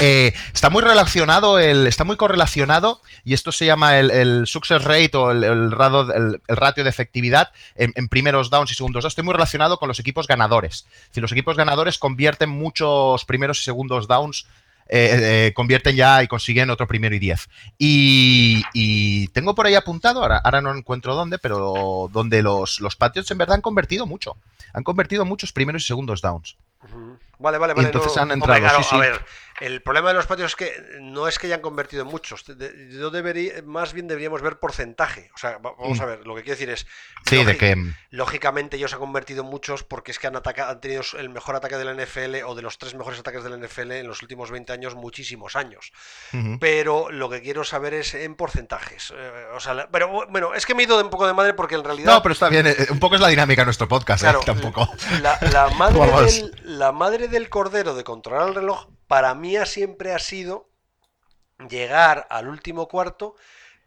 Eh, 0.00 0.32
está 0.52 0.70
muy 0.70 0.82
relacionado, 0.82 1.58
el, 1.58 1.86
está 1.86 2.04
muy 2.04 2.16
correlacionado, 2.16 3.00
y 3.24 3.34
esto 3.34 3.52
se 3.52 3.66
llama 3.66 3.98
el, 3.98 4.46
success 4.46 4.84
rate 4.84 5.16
o 5.16 5.30
el, 5.30 5.70
ratio 5.72 6.84
de 6.84 6.90
efectividad 6.90 7.52
en, 7.74 8.08
primeros 8.08 8.50
downs 8.50 8.70
y 8.70 8.74
segundos 8.74 9.02
downs. 9.02 9.12
Está 9.12 9.22
muy 9.22 9.34
relacionado 9.34 9.78
con 9.78 9.88
los 9.88 9.98
equipos 10.00 10.26
ganadores. 10.26 10.86
Si 11.10 11.20
los 11.20 11.32
equipos 11.32 11.56
ganadores 11.56 11.98
convierten 11.98 12.50
muchos 12.50 13.24
primeros 13.24 13.60
y 13.60 13.64
segundos 13.64 14.06
downs, 14.06 14.46
eh, 14.90 15.48
eh, 15.48 15.52
convierten 15.52 15.96
ya 15.96 16.22
y 16.22 16.28
consiguen 16.28 16.70
otro 16.70 16.86
primero 16.86 17.14
y 17.14 17.18
diez. 17.18 17.48
Y, 17.76 19.28
tengo 19.28 19.54
por 19.54 19.66
ahí 19.66 19.74
apuntado, 19.74 20.22
ahora, 20.22 20.38
ahora 20.38 20.60
no 20.60 20.74
encuentro 20.74 21.14
dónde, 21.14 21.38
pero 21.38 22.08
donde 22.12 22.42
los, 22.42 22.80
los 22.80 22.96
Patriots 22.96 23.30
en 23.30 23.38
verdad 23.38 23.56
han 23.56 23.62
convertido 23.62 24.06
mucho. 24.06 24.36
Han 24.72 24.84
convertido 24.84 25.24
muchos 25.24 25.52
primeros 25.52 25.82
y 25.82 25.86
segundos 25.86 26.22
downs. 26.22 26.56
Vale, 27.38 27.58
vale, 27.58 27.74
vale. 27.74 27.88
entonces 27.88 28.16
han 28.16 28.30
entrado. 28.30 28.66
A 28.90 28.98
ver, 28.98 29.20
El 29.60 29.82
problema 29.82 30.08
de 30.08 30.14
los 30.14 30.26
patios 30.26 30.52
es 30.52 30.56
que 30.56 30.82
no 31.00 31.26
es 31.26 31.38
que 31.38 31.46
hayan 31.46 31.60
convertido 31.60 32.02
en 32.02 32.08
muchos. 32.08 32.44
Yo 32.90 33.10
debería, 33.10 33.54
más 33.64 33.92
bien 33.92 34.06
deberíamos 34.06 34.40
ver 34.42 34.58
porcentaje. 34.58 35.30
O 35.34 35.38
sea, 35.38 35.58
vamos 35.58 35.98
mm. 35.98 36.02
a 36.02 36.06
ver, 36.06 36.26
lo 36.26 36.34
que 36.34 36.42
quiero 36.42 36.54
decir 36.54 36.70
es. 36.70 36.86
Sí, 37.26 37.44
de 37.44 37.56
que. 37.56 37.76
Lógicamente, 38.10 38.76
ellos 38.76 38.92
han 38.92 39.00
convertido 39.00 39.42
en 39.42 39.50
muchos 39.50 39.82
porque 39.82 40.12
es 40.12 40.18
que 40.18 40.26
han, 40.26 40.36
atacado, 40.36 40.70
han 40.70 40.80
tenido 40.80 41.02
el 41.18 41.28
mejor 41.28 41.56
ataque 41.56 41.76
de 41.76 41.84
la 41.84 41.94
NFL 41.94 42.44
o 42.46 42.54
de 42.54 42.62
los 42.62 42.78
tres 42.78 42.94
mejores 42.94 43.18
ataques 43.18 43.42
de 43.42 43.50
la 43.50 43.56
NFL 43.56 43.92
en 43.92 44.06
los 44.06 44.22
últimos 44.22 44.50
20 44.50 44.72
años, 44.72 44.94
muchísimos 44.94 45.56
años. 45.56 45.92
Pero 46.60 47.10
lo 47.10 47.28
que 47.28 47.42
quiero 47.42 47.64
saber 47.64 47.94
es 47.94 48.14
en 48.14 48.34
porcentajes. 48.34 49.12
Eh, 49.16 49.46
o 49.54 49.60
sea, 49.60 49.88
pero 49.90 50.26
bueno, 50.28 50.54
es 50.54 50.66
que 50.66 50.74
me 50.74 50.82
he 50.82 50.86
ido 50.86 50.96
de 50.96 51.04
un 51.04 51.10
poco 51.10 51.26
de 51.26 51.34
madre 51.34 51.54
porque 51.54 51.74
en 51.74 51.84
realidad. 51.84 52.14
No, 52.14 52.22
pero 52.22 52.32
está 52.32 52.48
bien. 52.48 52.66
Eh, 52.66 52.86
un 52.90 53.00
poco 53.00 53.16
es 53.16 53.20
la 53.20 53.28
dinámica 53.28 53.62
de 53.62 53.66
nuestro 53.66 53.88
podcast, 53.88 54.24
¿eh? 54.24 54.32
Tampoco. 54.44 54.88
La, 55.20 55.68
madre 55.76 55.98
del, 56.24 56.52
la 56.64 56.92
madre 56.92 57.28
del 57.28 57.48
cordero 57.48 57.94
de 57.94 58.04
controlar 58.04 58.48
el 58.48 58.54
reloj 58.54 58.86
para 59.08 59.34
mí 59.34 59.56
siempre 59.66 60.12
ha 60.12 60.18
sido 60.18 60.68
llegar 61.68 62.26
al 62.30 62.46
último 62.46 62.86
cuarto 62.86 63.34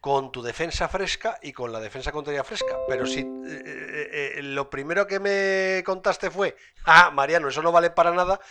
con 0.01 0.31
tu 0.31 0.41
defensa 0.41 0.89
fresca 0.89 1.37
y 1.43 1.53
con 1.53 1.71
la 1.71 1.79
defensa 1.79 2.11
contraria 2.11 2.43
fresca. 2.43 2.75
Pero 2.89 3.05
si 3.05 3.19
eh, 3.19 3.25
eh, 3.47 4.33
eh, 4.35 4.41
lo 4.41 4.69
primero 4.69 5.05
que 5.05 5.19
me 5.19 5.83
contaste 5.85 6.31
fue, 6.31 6.57
ah, 6.85 7.11
Mariano, 7.11 7.47
eso 7.47 7.61
no 7.61 7.71
vale 7.71 7.91
para 7.91 8.11
nada. 8.11 8.41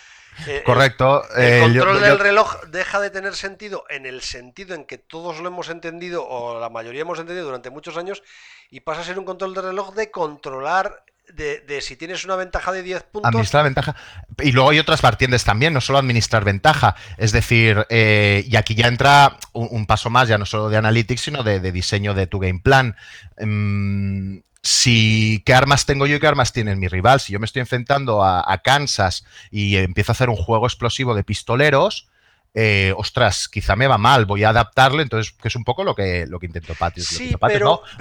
Correcto. 0.65 1.29
El, 1.35 1.73
control 1.73 2.01
del 2.01 2.21
reloj 2.21 2.63
deja 2.69 3.01
de 3.01 3.11
tener 3.11 3.35
sentido 3.35 3.85
en 3.91 4.07
el 4.07 4.23
sentido 4.23 4.77
en 4.77 4.85
que 4.85 4.97
todos 4.97 5.41
lo 5.41 5.49
hemos 5.49 5.69
entendido, 5.69 6.25
o 6.25 6.61
la 6.61 6.71
mayoría 6.71 7.03
hemos 7.03 7.19
entendido 7.19 7.47
durante 7.47 7.69
muchos 7.69 7.97
años, 7.97 8.23
y 8.71 8.81
pasa 8.81 9.01
a 9.01 9.05
ser 9.05 9.19
un 9.19 9.25
control 9.25 9.53
del 9.55 9.65
reloj 9.65 9.93
de 9.95 10.13
controlar 10.13 11.05
de, 11.35 11.81
si 11.81 11.97
tienes 11.97 12.25
una 12.25 12.37
ventaja 12.37 12.73
de 12.73 12.83
10 12.83 13.03
puntos. 13.05 13.29
Administrar 13.29 13.65
ventaja. 13.65 13.97
Y 14.43 14.53
luego 14.53 14.71
hay 14.71 14.79
otras 14.79 15.01
partiendas 15.01 15.45
también, 15.45 15.73
no 15.73 15.81
solo 15.81 15.99
administrar 15.99 16.45
ventaja. 16.45 16.97
Es 17.19 17.33
decir, 17.33 17.87
eh, 17.89 18.45
y 18.47 18.57
aquí 18.57 18.75
ya 18.75 18.89
entra 18.89 19.37
un, 19.53 19.87
paso 19.87 20.11
más, 20.11 20.29
ya 20.29 20.39
no 20.39 20.47
solo 20.47 20.69
de 20.69 20.77
analytics, 20.77 21.21
sino 21.21 21.43
de, 21.43 21.61
diseño 21.73 22.15
de 22.15 22.27
tu 22.27 22.39
game 22.39 22.61
plan. 22.61 22.97
Mm, 23.41 24.39
si 24.63 25.43
qué 25.47 25.55
armas 25.55 25.87
tengo 25.87 26.07
yo 26.07 26.17
y 26.17 26.21
qué 26.21 26.27
armas 26.27 26.53
tiene 26.53 26.77
mi 26.77 26.89
rival. 26.89 27.21
Si 27.21 27.33
yo 27.33 27.41
me 27.41 27.47
estoy 27.47 27.61
enfrentando 27.61 28.25
a 28.25 28.61
Kansas 28.63 29.25
y 29.51 29.77
empiezo 29.77 30.13
a 30.13 30.15
hacer 30.15 30.29
un 30.29 30.37
juego 30.37 30.67
explosivo 30.67 31.15
de 31.15 31.25
pistoleros, 31.25 32.09
eh, 32.53 32.93
ostras, 32.97 33.49
quizá 33.49 33.77
me 33.77 33.87
va 33.87 33.97
mal, 33.97 34.27
voy 34.27 34.43
a 34.43 34.49
adaptarlo, 34.49 35.03
entonces, 35.03 35.33
que 35.33 35.49
es 35.49 35.57
un 35.57 35.65
poco 35.65 35.85
lo 35.85 35.95
que, 35.95 36.27
lo 36.27 36.41
que 36.41 36.47
intentó 36.47 36.75
Patrick. 36.75 37.07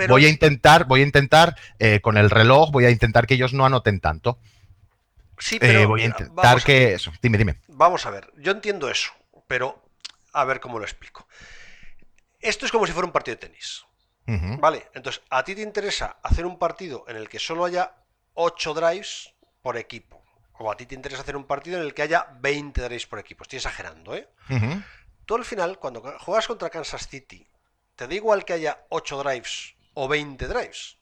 Voy 0.08 0.26
a 0.26 0.30
intentar, 0.30 0.86
voy 0.86 1.02
a 1.02 1.04
intentar 1.04 1.56
eh, 1.78 2.02
con 2.02 2.18
el 2.18 2.30
reloj, 2.30 2.72
voy 2.72 2.86
a 2.86 2.90
intentar 2.90 3.28
que 3.28 3.36
ellos 3.36 3.54
no 3.54 3.66
anoten 3.66 4.00
tanto. 4.00 4.40
Sí, 5.38 5.56
eh, 5.56 5.60
pero 5.60 5.88
voy 5.88 6.02
a 6.02 6.06
intentar 6.06 6.64
que 6.64 6.94
eso. 6.94 7.12
Dime, 7.22 7.38
dime. 7.38 7.60
Vamos 7.68 8.06
a 8.06 8.10
ver, 8.10 8.32
yo 8.38 8.52
entiendo 8.52 8.90
eso, 8.90 9.12
pero 9.48 9.84
a 10.34 10.46
ver 10.46 10.60
cómo 10.60 10.80
lo 10.80 10.86
explico. 10.86 11.28
Esto 12.40 12.66
es 12.66 12.72
como 12.72 12.88
si 12.88 12.94
fuera 12.94 13.06
un 13.06 13.12
partido 13.12 13.36
de 13.36 13.48
tenis. 13.48 13.86
Vale, 14.60 14.88
entonces 14.94 15.24
a 15.32 15.44
ti 15.44 15.56
te 15.56 15.64
interesa 15.64 16.18
hacer 16.22 16.46
un 16.46 16.60
partido 16.60 17.04
en 17.08 17.16
el 17.16 17.28
que 17.28 17.40
solo 17.40 17.66
haya 17.66 17.96
8 18.36 18.76
drives 18.76 19.34
por 19.64 19.76
equipo 19.76 20.20
o 20.60 20.72
a 20.72 20.78
ti 20.78 20.86
te 20.86 20.96
interesa 20.96 21.22
hacer 21.22 21.36
un 21.36 21.46
partido 21.46 21.78
en 21.78 21.84
el 21.84 21.94
que 21.94 22.02
haya 22.02 22.28
20 22.40 22.82
drives 22.82 23.08
por 23.08 23.20
equipo. 23.20 23.44
Estoy 23.44 23.58
exagerando, 23.58 24.14
¿eh? 24.14 24.28
Tú 25.26 25.36
al 25.36 25.46
final, 25.46 25.80
cuando 25.80 26.02
juegas 26.20 26.48
contra 26.48 26.70
Kansas 26.70 27.08
City, 27.08 27.48
te 27.96 28.08
da 28.08 28.14
igual 28.14 28.46
que 28.46 28.54
haya 28.54 28.86
8 28.90 29.24
drives 29.24 29.76
o 29.94 30.08
20 30.08 30.48
drives. 30.48 30.98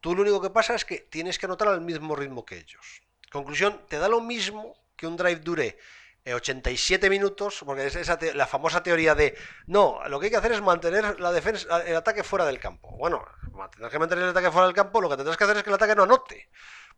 Tú 0.00 0.14
lo 0.14 0.22
único 0.22 0.42
que 0.42 0.50
pasa 0.50 0.74
es 0.74 0.84
que 0.84 0.98
tienes 0.98 1.38
que 1.38 1.46
anotar 1.46 1.68
al 1.68 1.80
mismo 1.80 2.16
ritmo 2.16 2.44
que 2.44 2.58
ellos. 2.58 3.02
Conclusión, 3.30 3.80
te 3.88 3.98
da 3.98 4.08
lo 4.08 4.20
mismo 4.20 4.74
que 4.96 5.06
un 5.06 5.16
drive 5.16 5.40
dure 5.40 5.78
87 6.26 7.06
eh, 7.06 7.10
minutos, 7.10 7.62
porque 7.64 7.86
es 7.86 7.96
esa 7.96 8.18
la 8.34 8.46
famosa 8.46 8.82
teoría 8.82 9.14
de 9.14 9.36
no, 9.66 10.00
lo 10.08 10.20
que 10.20 10.26
hay 10.26 10.30
que 10.30 10.36
hacer 10.36 10.52
es 10.52 10.60
mantener 10.60 11.18
la 11.18 11.32
defensa, 11.32 11.82
el 11.82 11.96
ataque 11.96 12.22
fuera 12.22 12.44
del 12.44 12.60
campo. 12.60 12.96
Bueno, 12.96 13.24
mantener 13.52 13.90
que 13.90 13.98
mantener 13.98 14.24
el 14.24 14.30
ataque 14.30 14.50
fuera 14.50 14.66
del 14.66 14.76
campo, 14.76 15.00
lo 15.00 15.08
que 15.08 15.16
tendrás 15.16 15.36
que 15.36 15.44
hacer 15.44 15.56
es 15.56 15.62
que 15.62 15.70
el 15.70 15.74
ataque 15.74 15.94
no 15.94 16.02
anote. 16.02 16.50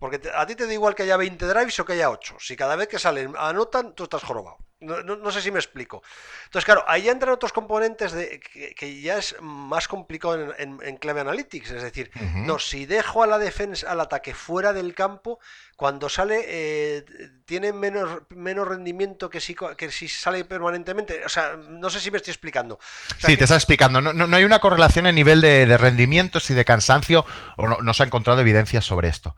Porque 0.04 0.20
a 0.34 0.44
ti 0.44 0.54
te 0.54 0.66
da 0.66 0.75
igual 0.75 0.94
que 0.94 1.04
haya 1.04 1.16
20 1.16 1.46
drives 1.46 1.80
o 1.80 1.84
que 1.87 1.94
haya 1.94 2.11
8. 2.11 2.37
Si 2.38 2.56
cada 2.56 2.76
vez 2.76 2.88
que 2.88 2.99
salen 2.99 3.32
anotan, 3.38 3.94
tú 3.94 4.04
estás 4.04 4.23
jorobado. 4.23 4.58
No, 4.85 5.31
sé 5.31 5.41
si 5.41 5.50
me 5.50 5.59
explico. 5.59 6.03
Entonces, 6.45 6.64
claro, 6.64 6.85
ahí 6.87 7.09
entran 7.09 7.33
otros 7.33 7.53
componentes 7.53 8.12
de, 8.12 8.41
que, 8.41 9.00
ya 9.00 9.19
es 9.19 9.37
más 9.41 9.88
complicado 9.88 10.55
en, 10.59 10.97
clave 10.99 11.21
analytics. 11.21 11.71
Es 11.71 11.83
decir, 11.83 12.11
no, 12.35 12.59
si 12.59 12.87
dejo 12.87 13.23
a 13.23 13.26
la 13.26 13.38
defensa, 13.38 13.91
al 13.91 14.00
ataque 14.00 14.35
fuera 14.35 14.73
del 14.73 14.95
campo, 14.95 15.38
cuando 15.76 16.09
sale, 16.09 16.45
eh, 16.47 17.05
tiene 17.45 17.73
menos, 17.73 18.23
menos 18.31 18.69
rendimiento 18.69 19.29
que 19.29 19.41
si, 19.41 19.57
que 19.76 19.91
si 19.91 20.09
sale 20.09 20.45
permanentemente. 20.45 21.25
O 21.25 21.29
sea, 21.29 21.57
no 21.57 21.91
sé 21.91 22.00
si 22.00 22.11
me 22.11 22.19
estoy 22.19 22.31
explicando. 22.31 22.79
sí, 23.19 23.37
te 23.37 23.45
estás 23.45 23.59
explicando. 23.59 24.00
No, 24.00 24.37
hay 24.37 24.45
una 24.45 24.61
correlación 24.61 25.07
en 25.07 25.14
nivel 25.14 25.41
de, 25.41 25.67
de 25.67 25.79
rendimientos 25.79 26.49
y 26.50 26.55
de 26.55 26.64
cansancio, 26.64 27.25
o 27.57 27.67
no, 27.67 27.95
se 27.95 28.03
ha 28.03 28.07
encontrado 28.07 28.41
evidencia 28.41 28.81
sobre 28.81 29.09
esto. 29.09 29.37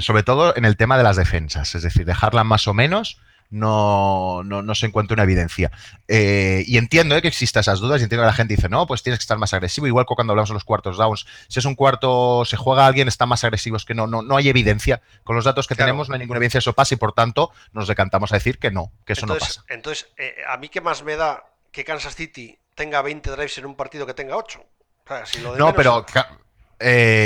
sobre 0.00 0.22
todo 0.22 0.56
en 0.56 0.64
el 0.64 0.76
tema 0.76 0.96
de 0.96 1.04
las 1.04 1.16
defensas. 1.16 1.74
Es 1.74 1.82
decir, 1.82 2.04
dejarla 2.04 2.44
más 2.44 2.68
o 2.68 2.74
menos 2.74 3.18
no, 3.50 4.42
no, 4.44 4.74
se 4.74 4.86
encuentra 4.86 5.14
una 5.14 5.24
evidencia. 5.24 5.70
Eh, 6.06 6.62
y 6.66 6.78
entiendo 6.78 7.16
eh, 7.16 7.22
que 7.22 7.28
existan 7.28 7.62
esas 7.62 7.80
dudas 7.80 8.00
y 8.00 8.04
entiendo 8.04 8.22
que 8.22 8.28
la 8.28 8.32
gente 8.32 8.54
dice, 8.54 8.68
no, 8.68 8.86
pues 8.86 9.02
tienes 9.02 9.18
que 9.18 9.24
estar 9.24 9.38
más 9.38 9.52
agresivo, 9.52 9.86
igual 9.88 10.06
que 10.06 10.14
cuando 10.14 10.32
hablamos 10.32 10.50
de 10.50 10.54
los 10.54 10.64
cuartos 10.64 10.96
downs. 10.96 11.26
Si 11.48 11.58
es 11.58 11.64
un 11.64 11.74
cuarto, 11.74 12.44
se 12.44 12.56
juega 12.56 12.86
alguien, 12.86 13.08
están 13.08 13.28
más 13.28 13.42
agresivos 13.42 13.84
que 13.84 13.94
no, 13.94 14.06
no, 14.06 14.22
no 14.22 14.36
hay 14.36 14.48
evidencia. 14.48 15.02
Con 15.24 15.36
los 15.36 15.44
datos 15.44 15.66
que 15.66 15.74
tenemos 15.74 16.08
no 16.08 16.14
hay 16.14 16.20
ninguna 16.20 16.38
evidencia 16.38 16.58
de 16.58 16.62
eso 16.62 16.72
pasa 16.72 16.94
y 16.94 16.96
por 16.96 17.12
tanto 17.12 17.50
nos 17.72 17.88
decantamos 17.88 18.32
a 18.32 18.36
decir 18.36 18.58
que 18.58 18.70
no, 18.70 18.92
que 19.04 19.14
eso 19.14 19.26
no 19.26 19.36
pasa. 19.36 19.64
Entonces, 19.68 20.08
eh, 20.16 20.36
a 20.48 20.56
mí 20.56 20.68
qué 20.68 20.80
más 20.80 21.02
me 21.02 21.16
da 21.16 21.44
que 21.72 21.84
Kansas 21.84 22.14
City 22.14 22.56
tenga 22.76 23.02
20 23.02 23.30
drives 23.30 23.58
en 23.58 23.66
un 23.66 23.74
partido 23.74 24.06
que 24.06 24.14
tenga 24.14 24.36
8. 24.36 24.64
no, 25.58 25.74
pero... 25.74 26.06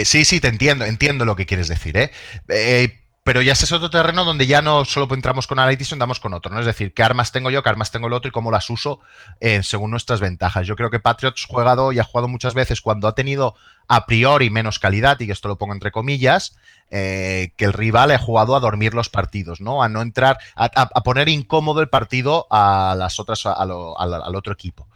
sí, 0.05 0.25
sí, 0.25 0.41
te 0.41 0.49
entiendo, 0.49 0.87
entiendo 0.87 1.27
lo 1.27 1.37
que 1.37 1.45
quieres 1.45 1.69
decir, 1.69 1.97
¿eh? 1.99 3.04
Pero 3.25 3.41
ya 3.41 3.53
ese 3.53 3.65
es 3.65 3.73
otro 3.73 3.89
terreno 3.89 4.23
donde 4.25 4.47
ya 4.47 4.61
no 4.61 4.85
solo 4.85 5.13
entramos 5.15 5.47
con 5.47 5.59
Analytics, 5.59 5.95
andamos 5.95 6.21
con 6.21 6.35
otro, 6.35 6.53
¿no? 6.53 6.61
Es 6.61 6.67
decir, 6.67 6.93
qué 6.93 7.03
armas 7.03 7.33
tengo 7.33 7.51
yo, 7.51 7.63
qué 7.63 7.71
armas 7.71 7.91
tengo 7.91 8.07
el 8.07 8.13
otro 8.13 8.29
y 8.29 8.33
cómo 8.33 8.51
las 8.51 8.69
uso 8.69 9.01
eh, 9.41 9.63
según 9.63 9.91
nuestras 9.91 10.21
ventajas. 10.21 10.67
Yo 10.67 10.77
creo 10.77 10.91
que 10.91 11.01
Patriots 11.01 11.47
jugado 11.47 11.91
y 11.91 11.99
ha 11.99 12.05
jugado 12.05 12.29
muchas 12.29 12.53
veces 12.53 12.83
cuando 12.83 13.09
ha 13.09 13.15
tenido 13.15 13.55
a 13.89 14.05
priori 14.05 14.51
menos 14.51 14.79
calidad, 14.79 15.19
y 15.21 15.31
esto 15.31 15.49
lo 15.49 15.57
pongo 15.57 15.73
entre 15.73 15.91
comillas, 15.91 16.57
eh, 16.91 17.53
que 17.57 17.65
el 17.65 17.73
rival 17.73 18.11
ha 18.11 18.19
jugado 18.19 18.57
a 18.57 18.61
dormir 18.61 18.93
los 18.93 19.09
partidos, 19.09 19.63
¿no? 19.63 19.83
A 19.83 19.89
no 19.89 20.03
entrar, 20.03 20.39
a, 20.55 20.69
poner 21.03 21.31
incómodo 21.31 21.81
el 21.81 21.89
partido 21.89 22.47
a 22.51 22.95
las 22.97 23.19
otras, 23.19 23.47
al 23.47 23.71
otro 23.71 24.53
equipo. 24.53 24.87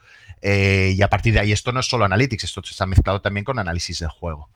Eh, 0.43 0.93
y 0.95 1.01
a 1.01 1.09
partir 1.09 1.33
de 1.33 1.41
ahí, 1.41 1.53
esto 1.53 1.73
no 1.73 1.81
es 1.81 1.87
solo 1.87 2.05
Analytics, 2.05 2.45
esto 2.45 2.63
se 2.63 2.83
ha 2.83 2.87
mezclado 2.87 3.23
también 3.23 3.45
con 3.45 3.59
análisis 3.59 4.01
del 4.01 4.11
juego. 4.11 4.51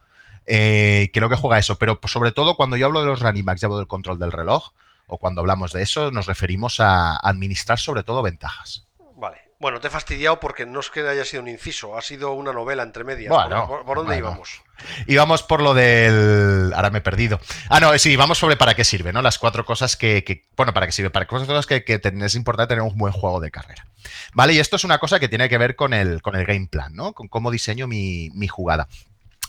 Eh, 0.47 1.11
creo 1.13 1.29
que 1.29 1.37
juega 1.37 1.59
eso, 1.59 1.77
pero 1.79 2.01
sobre 2.05 2.33
todo 2.33 2.57
cuando 2.57 2.77
yo 2.77 2.87
hablo 2.87 3.01
de 3.01 3.07
los 3.07 3.21
running 3.21 3.45
backs 3.45 3.63
y 3.63 3.67
hablo 3.67 3.79
del 3.79 3.87
control 3.87 4.19
del 4.19 4.33
reloj, 4.33 4.73
o 5.07 5.19
cuando 5.19 5.41
hablamos 5.41 5.73
de 5.73 5.83
eso, 5.83 6.11
nos 6.11 6.27
referimos 6.27 6.81
a 6.81 7.17
administrar 7.17 7.79
sobre 7.79 8.03
todo 8.03 8.23
ventajas. 8.23 8.87
Vale. 9.17 9.53
Bueno, 9.63 9.79
te 9.79 9.87
he 9.87 9.91
fastidiado 9.91 10.41
porque 10.41 10.67
no 10.67 10.81
es 10.81 10.91
que 10.91 11.07
haya 11.07 11.25
sido 11.25 11.41
un 11.41 11.49
inciso, 11.49 11.97
ha 11.97 12.03
sido 12.03 12.33
una 12.33 12.53
novela 12.53 12.83
entre 12.83 13.05
medias. 13.05 13.33
¿Por, 13.33 13.97
dónde 13.97 14.19
íbamos? 14.19 14.61
Íbamos 15.07 15.45
por 15.45 15.63
lo 15.63 15.73
del. 15.73 16.73
Ahora 16.75 16.91
me 16.91 16.99
he 16.99 17.01
perdido. 17.01 17.39
Ah, 17.69 17.79
no, 17.79 17.97
sí, 17.97 18.17
vamos 18.17 18.39
sobre 18.39 18.57
para 18.57 18.75
qué 18.75 18.83
sirve, 18.83 19.13
¿no? 19.13 19.23
Las 19.23 19.39
cuatro 19.39 19.65
cosas 19.65 19.97
que. 19.97 20.49
bueno, 20.57 20.75
para 20.75 20.87
qué 20.87 20.93
sirve. 20.93 21.11
Para 21.11 21.29
cosas 21.29 21.67
que, 21.67 21.85
que 21.85 22.01
es 22.03 22.35
importante 22.35 22.75
tener 22.75 22.83
un 22.83 22.99
buen 22.99 23.13
juego 23.13 23.39
de 23.39 23.53
carrera. 23.53 23.87
Vale, 24.35 24.55
y 24.55 24.59
esto 24.59 24.75
es 24.75 24.83
una 24.83 24.99
cosa 24.99 25.21
que 25.21 25.29
tiene 25.29 25.49
que 25.49 25.59
ver 25.59 25.77
con 25.77 25.95
el, 25.95 26.23
con 26.23 26.35
el 26.35 26.45
game 26.45 26.67
plan, 26.67 26.93
¿no? 26.93 27.13
Con 27.13 27.29
cómo 27.29 27.53
diseño 27.53 27.87
mi, 27.87 28.31
mi 28.35 28.49
jugada. 28.49 28.89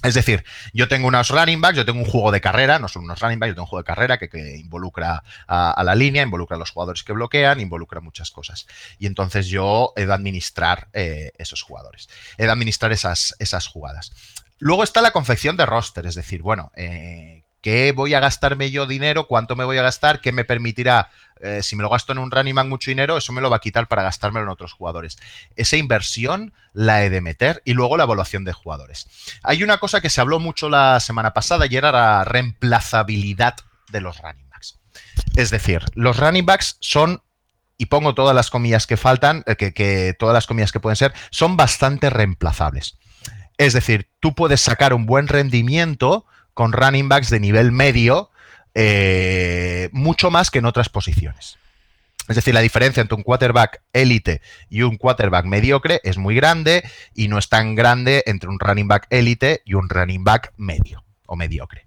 Es 0.03 0.13
decir, 0.15 0.43
yo 0.73 0.89
tengo 0.89 1.07
unos 1.07 1.29
running 1.29 1.61
backs, 1.61 1.77
yo 1.77 1.85
tengo 1.85 1.99
un 1.99 2.05
juego 2.05 2.31
de 2.31 2.41
carrera, 2.41 2.77
no 2.77 2.89
son 2.89 3.05
unos 3.05 3.19
running 3.21 3.39
backs, 3.39 3.51
yo 3.51 3.55
tengo 3.55 3.63
un 3.63 3.69
juego 3.69 3.83
de 3.83 3.87
carrera 3.87 4.17
que, 4.17 4.57
involucra 4.57 5.23
a, 5.47 5.81
la 5.83 5.95
línea, 5.95 6.23
involucra 6.23 6.57
a 6.57 6.59
los 6.59 6.71
jugadores 6.71 7.03
que 7.03 7.13
bloquean, 7.13 7.61
involucra 7.61 8.01
muchas 8.01 8.29
cosas. 8.29 8.67
Y 8.99 9.05
entonces 9.05 9.47
yo 9.47 9.93
he 9.95 10.05
de 10.05 10.13
administrar 10.13 10.89
eh, 10.91 11.31
esos 11.37 11.61
jugadores, 11.61 12.09
he 12.37 12.43
de 12.43 12.51
administrar 12.51 12.91
esas, 12.91 13.35
esas 13.39 13.67
jugadas. 13.67 14.11
Luego 14.59 14.83
está 14.83 15.01
la 15.01 15.11
confección 15.11 15.55
de 15.55 15.65
roster, 15.65 16.05
es 16.05 16.15
decir, 16.15 16.41
bueno, 16.41 16.71
eh, 16.75 17.43
¿qué 17.61 17.93
voy 17.93 18.13
a 18.13 18.19
gastarme 18.19 18.71
yo 18.71 18.85
dinero? 18.85 19.25
¿Cuánto 19.27 19.55
me 19.55 19.63
voy 19.63 19.77
a 19.77 19.83
gastar? 19.83 20.19
¿Qué 20.19 20.33
me 20.33 20.43
permitirá 20.43 21.09
eh, 21.39 21.61
si 21.63 21.75
me 21.75 21.83
lo 21.83 21.89
gasto 21.89 22.11
en 22.11 22.19
un 22.19 22.31
running 22.31 22.55
back 22.55 22.67
mucho 22.67 22.91
dinero, 22.91 23.17
eso 23.17 23.33
me 23.33 23.41
lo 23.41 23.49
va 23.49 23.57
a 23.57 23.61
quitar 23.61 23.87
para 23.87 24.03
gastármelo 24.03 24.45
en 24.45 24.49
otros 24.49 24.73
jugadores. 24.73 25.17
Esa 25.55 25.77
inversión 25.77 26.53
la 26.73 27.03
he 27.03 27.09
de 27.09 27.21
meter 27.21 27.61
y 27.65 27.73
luego 27.73 27.97
la 27.97 28.03
evaluación 28.03 28.43
de 28.45 28.53
jugadores. 28.53 29.07
Hay 29.43 29.63
una 29.63 29.77
cosa 29.77 30.01
que 30.01 30.09
se 30.09 30.21
habló 30.21 30.39
mucho 30.39 30.69
la 30.69 30.99
semana 30.99 31.33
pasada 31.33 31.65
y 31.69 31.75
era 31.75 31.91
la 31.91 32.23
reemplazabilidad 32.23 33.55
de 33.89 34.01
los 34.01 34.19
running 34.19 34.49
backs. 34.49 34.79
Es 35.35 35.49
decir, 35.49 35.83
los 35.95 36.17
running 36.17 36.45
backs 36.45 36.77
son 36.79 37.21
y 37.77 37.87
pongo 37.87 38.13
todas 38.13 38.35
las 38.35 38.49
comillas 38.49 38.87
que 38.87 38.97
faltan, 38.97 39.43
eh, 39.45 39.55
que, 39.55 40.15
todas 40.17 40.33
las 40.33 40.47
comillas 40.47 40.71
que 40.71 40.79
pueden 40.79 40.95
ser, 40.95 41.13
son 41.31 41.57
bastante 41.57 42.09
reemplazables. 42.09 42.97
Es 43.57 43.73
decir, 43.73 44.09
tú 44.19 44.33
puedes 44.33 44.61
sacar 44.61 44.93
un 44.93 45.05
buen 45.05 45.27
rendimiento 45.27 46.25
con 46.53 46.71
running 46.71 47.09
backs 47.09 47.29
de 47.29 47.39
nivel 47.39 47.71
medio 47.71 48.29
eh, 48.75 49.89
mucho 49.91 50.31
más 50.31 50.51
que 50.51 50.59
en 50.59 50.65
otras 50.65 50.89
posiciones. 50.89 51.57
Es 52.29 52.37
decir, 52.37 52.53
la 52.53 52.61
diferencia 52.61 53.01
entre 53.01 53.15
un 53.15 53.23
quarterback 53.23 53.81
élite 53.91 54.41
y 54.69 54.83
un 54.83 54.97
quarterback 54.97 55.45
mediocre 55.45 55.99
es 56.03 56.17
muy 56.17 56.35
grande 56.35 56.83
y 57.13 57.27
no 57.27 57.37
es 57.37 57.49
tan 57.49 57.75
grande 57.75 58.23
entre 58.27 58.49
un 58.49 58.59
running 58.59 58.87
back 58.87 59.07
élite 59.09 59.61
y 59.65 59.73
un 59.73 59.89
running 59.89 60.23
back 60.23 60.53
medio 60.55 61.03
o 61.25 61.35
mediocre. 61.35 61.85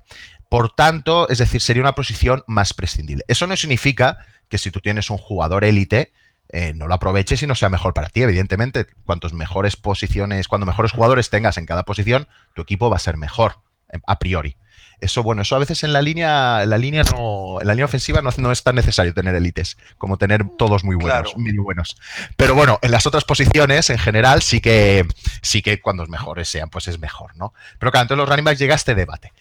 Por 0.51 0.75
tanto, 0.75 1.29
es 1.29 1.39
decir, 1.39 1.61
sería 1.61 1.83
una 1.83 1.95
posición 1.95 2.45
más 2.47 2.75
prescindible. 2.75 3.25
Eso 3.29 3.47
no 3.47 3.57
significa 3.57 4.19
que 4.49 4.59
si 4.59 4.71
tú 4.71 4.81
tienes 4.81 5.11
un 5.11 5.19
jugador 5.19 5.65
élite, 5.65 6.13
eh, 6.51 6.73
no 6.75 6.87
lo 6.87 6.95
aproveches 6.95 7.43
y 7.43 7.47
no 7.47 7.55
sea 7.55 7.69
mejor 7.69 7.95
para 7.95 8.11
ti. 8.11 8.23
Evidentemente, 8.23 8.87
cuantos 9.05 9.33
mejores 9.33 9.77
posiciones, 9.77 10.49
cuando 10.49 10.67
mejores 10.67 10.93
jugadores 10.93 11.31
tengas 11.31 11.57
en 11.57 11.67
cada 11.67 11.83
posición, 11.85 12.29
tu 12.55 12.63
equipo 12.63 12.91
va 12.91 12.97
a 12.97 13.01
ser 13.01 13.17
mejor, 13.17 13.63
em, 13.89 14.01
a 14.07 14.19
priori. 14.19 14.57
Eso, 15.01 15.23
bueno, 15.23 15.43
eso 15.43 15.57
a 15.57 15.59
veces 15.59 15.85
en 15.85 15.93
la 15.93 16.01
línea, 16.01 16.63
en 16.63 16.71
la 16.71 16.79
línea 16.79 17.03
no, 17.05 17.61
en 17.61 17.67
la 17.67 17.75
línea 17.75 17.85
ofensiva 17.85 18.23
no, 18.23 18.53
es 18.53 18.63
tan 18.63 18.75
necesario 18.75 19.13
tener 19.13 19.35
élites 19.35 19.77
como 19.99 20.17
tener 20.17 20.45
todos 20.57 20.85
muy 20.85 20.97
buenos, 20.97 21.37
muy 21.37 21.57
buenos. 21.59 21.97
Pero 22.37 22.55
bueno, 22.55 22.79
en 22.83 22.91
las 22.91 23.07
otras 23.07 23.25
posiciones, 23.25 23.91
en 23.91 23.99
general, 23.99 24.43
sí 24.43 24.61
que, 24.61 25.07
sí 25.43 25.63
que 25.63 25.81
cuando 25.81 26.03
los 26.03 26.11
mejores 26.11 26.49
sean, 26.49 26.71
pues 26.71 26.89
es 26.89 26.99
mejor, 26.99 27.37
¿no? 27.37 27.53
Pero 27.79 27.93
claro, 27.93 28.05
entonces 28.05 28.19
los 28.19 28.29
running 28.29 28.45
backs 28.45 28.59
llega 28.59 28.75
a 28.75 28.77
este 28.77 28.95
debate. 28.95 29.33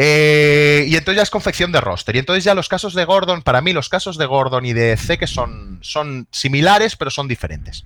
Eh, 0.00 0.84
y 0.86 0.94
entonces 0.94 1.16
ya 1.16 1.22
es 1.22 1.30
confección 1.30 1.72
de 1.72 1.80
roster. 1.80 2.14
Y 2.14 2.20
entonces 2.20 2.44
ya 2.44 2.54
los 2.54 2.68
casos 2.68 2.94
de 2.94 3.04
Gordon, 3.04 3.42
para 3.42 3.60
mí 3.60 3.72
los 3.72 3.88
casos 3.88 4.16
de 4.16 4.26
Gordon 4.26 4.64
y 4.64 4.72
de 4.72 4.96
C 4.96 5.18
que 5.18 5.26
son, 5.26 5.80
son 5.82 6.28
similares, 6.30 6.96
pero 6.96 7.10
son 7.10 7.26
diferentes. 7.26 7.84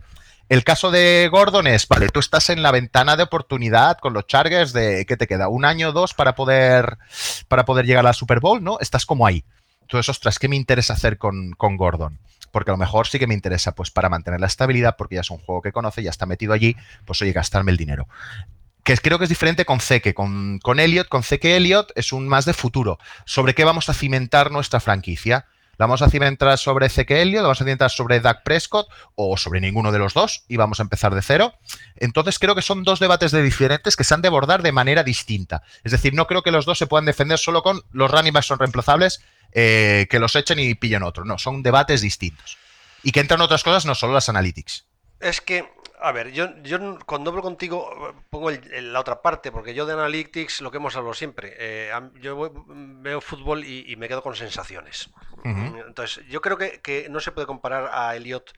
El 0.52 0.64
caso 0.64 0.90
de 0.90 1.30
Gordon 1.32 1.66
es, 1.66 1.88
vale, 1.88 2.10
tú 2.10 2.20
estás 2.20 2.50
en 2.50 2.62
la 2.62 2.72
ventana 2.72 3.16
de 3.16 3.22
oportunidad 3.22 3.96
con 3.96 4.12
los 4.12 4.26
Chargers 4.26 4.74
de 4.74 5.06
que 5.06 5.16
te 5.16 5.26
queda 5.26 5.48
un 5.48 5.64
año 5.64 5.88
o 5.88 5.92
dos 5.92 6.12
para 6.12 6.34
poder, 6.34 6.98
para 7.48 7.64
poder 7.64 7.86
llegar 7.86 8.04
a 8.04 8.10
la 8.10 8.12
Super 8.12 8.38
Bowl, 8.38 8.62
¿no? 8.62 8.78
Estás 8.78 9.06
como 9.06 9.26
ahí. 9.26 9.46
Entonces, 9.80 10.10
ostras, 10.10 10.38
¿qué 10.38 10.48
me 10.48 10.56
interesa 10.56 10.92
hacer 10.92 11.16
con, 11.16 11.52
con 11.52 11.78
Gordon? 11.78 12.18
Porque 12.50 12.70
a 12.70 12.74
lo 12.74 12.76
mejor 12.76 13.06
sí 13.06 13.18
que 13.18 13.26
me 13.26 13.32
interesa, 13.32 13.74
pues 13.74 13.90
para 13.90 14.10
mantener 14.10 14.40
la 14.40 14.46
estabilidad, 14.46 14.96
porque 14.98 15.14
ya 15.14 15.22
es 15.22 15.30
un 15.30 15.38
juego 15.38 15.62
que 15.62 15.72
conoce, 15.72 16.02
ya 16.02 16.10
está 16.10 16.26
metido 16.26 16.52
allí, 16.52 16.76
pues 17.06 17.22
oye, 17.22 17.32
gastarme 17.32 17.70
el 17.70 17.78
dinero 17.78 18.06
que 18.84 18.96
creo 18.96 19.16
que 19.16 19.24
es 19.24 19.30
diferente 19.30 19.64
con 19.64 19.80
Zeke, 19.80 20.12
con, 20.12 20.58
con 20.58 20.80
Elliot, 20.80 21.08
con 21.08 21.22
Zeke 21.22 21.56
Elliot 21.56 21.92
es 21.94 22.12
un 22.12 22.26
más 22.26 22.44
de 22.44 22.52
futuro. 22.52 22.98
¿Sobre 23.24 23.54
qué 23.54 23.64
vamos 23.64 23.88
a 23.88 23.94
cimentar 23.94 24.50
nuestra 24.50 24.80
franquicia? 24.80 25.46
¿La 25.78 25.86
vamos 25.86 26.02
a 26.02 26.10
cimentar 26.10 26.58
sobre 26.58 26.90
Zeke 26.90 27.22
Elliott? 27.22 27.42
¿La 27.42 27.48
vamos 27.48 27.60
a 27.60 27.64
cimentar 27.64 27.90
sobre 27.90 28.20
Doug 28.20 28.42
Prescott? 28.44 28.88
¿O 29.14 29.38
sobre 29.38 29.60
ninguno 29.60 29.90
de 29.90 29.98
los 29.98 30.12
dos? 30.12 30.44
Y 30.46 30.58
vamos 30.58 30.80
a 30.80 30.82
empezar 30.82 31.14
de 31.14 31.22
cero. 31.22 31.54
Entonces 31.96 32.38
creo 32.38 32.54
que 32.54 32.60
son 32.60 32.84
dos 32.84 33.00
debates 33.00 33.32
de 33.32 33.42
diferentes 33.42 33.96
que 33.96 34.04
se 34.04 34.12
han 34.12 34.20
de 34.20 34.28
abordar 34.28 34.62
de 34.62 34.70
manera 34.70 35.02
distinta. 35.02 35.62
Es 35.82 35.92
decir, 35.92 36.12
no 36.12 36.26
creo 36.26 36.42
que 36.42 36.50
los 36.50 36.66
dos 36.66 36.76
se 36.76 36.86
puedan 36.86 37.06
defender 37.06 37.38
solo 37.38 37.62
con 37.62 37.80
los 37.92 38.10
running 38.10 38.34
backs 38.34 38.46
son 38.46 38.58
reemplazables, 38.58 39.22
eh, 39.52 40.06
que 40.10 40.18
los 40.18 40.36
echen 40.36 40.58
y 40.58 40.74
pillen 40.74 41.02
otro. 41.02 41.24
No, 41.24 41.38
son 41.38 41.62
debates 41.62 42.02
distintos. 42.02 42.58
Y 43.02 43.12
que 43.12 43.20
entran 43.20 43.40
otras 43.40 43.64
cosas, 43.64 43.86
no 43.86 43.94
solo 43.94 44.12
las 44.12 44.28
analytics. 44.28 44.84
Es 45.22 45.40
que 45.40 45.68
a 46.02 46.10
ver, 46.10 46.32
yo, 46.32 46.48
yo 46.62 46.98
cuando 47.06 47.30
hablo 47.30 47.42
contigo 47.42 48.14
pongo 48.28 48.50
la 48.50 49.00
otra 49.00 49.22
parte, 49.22 49.52
porque 49.52 49.72
yo 49.72 49.86
de 49.86 49.92
Analytics, 49.92 50.60
lo 50.60 50.70
que 50.70 50.78
hemos 50.78 50.96
hablado 50.96 51.14
siempre, 51.14 51.54
eh, 51.56 51.92
yo 52.20 52.52
veo 52.66 53.20
fútbol 53.20 53.64
y, 53.64 53.94
me 53.96 54.08
quedo 54.08 54.22
con 54.22 54.34
sensaciones. 54.34 55.10
Entonces, 55.44 56.26
yo 56.26 56.40
creo 56.40 56.58
que, 56.58 57.06
no 57.08 57.20
se 57.20 57.30
puede 57.30 57.46
comparar 57.46 57.90
a 57.92 58.16
Elliot 58.16 58.52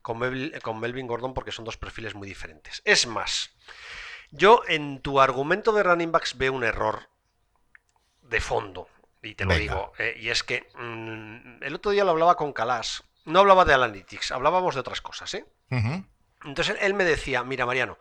con, 0.00 0.20
con 0.62 0.80
Melvin 0.80 1.06
Gordon 1.06 1.34
porque 1.34 1.52
son 1.52 1.66
dos 1.66 1.76
perfiles 1.76 2.14
muy 2.14 2.26
diferentes. 2.26 2.80
Es 2.86 3.06
más, 3.06 3.54
yo 4.30 4.62
en 4.66 5.00
tu 5.00 5.20
argumento 5.20 5.72
de 5.72 5.82
running 5.82 6.12
backs 6.12 6.38
veo 6.38 6.54
un 6.54 6.64
error 6.64 7.10
de 8.22 8.40
fondo, 8.40 8.88
y 9.22 9.34
te 9.34 9.44
lo 9.44 9.54
digo, 9.54 9.92
eh, 9.98 10.16
y 10.18 10.30
es 10.30 10.42
que 10.42 10.66
mm, 10.74 11.62
el 11.62 11.74
otro 11.74 11.90
día 11.90 12.04
lo 12.04 12.12
hablaba 12.12 12.36
con 12.36 12.54
Calas, 12.54 13.04
no 13.26 13.40
hablaba 13.40 13.66
de 13.66 13.74
Analytics, 13.74 14.32
hablábamos 14.32 14.74
de 14.74 14.80
otras 14.80 15.02
cosas, 15.02 15.34
¿eh? 15.34 15.44
Entonces 15.70 16.76
él 16.80 16.94
me 16.94 17.04
decía, 17.04 17.42
mira 17.44 17.66
Mariano, 17.66 17.98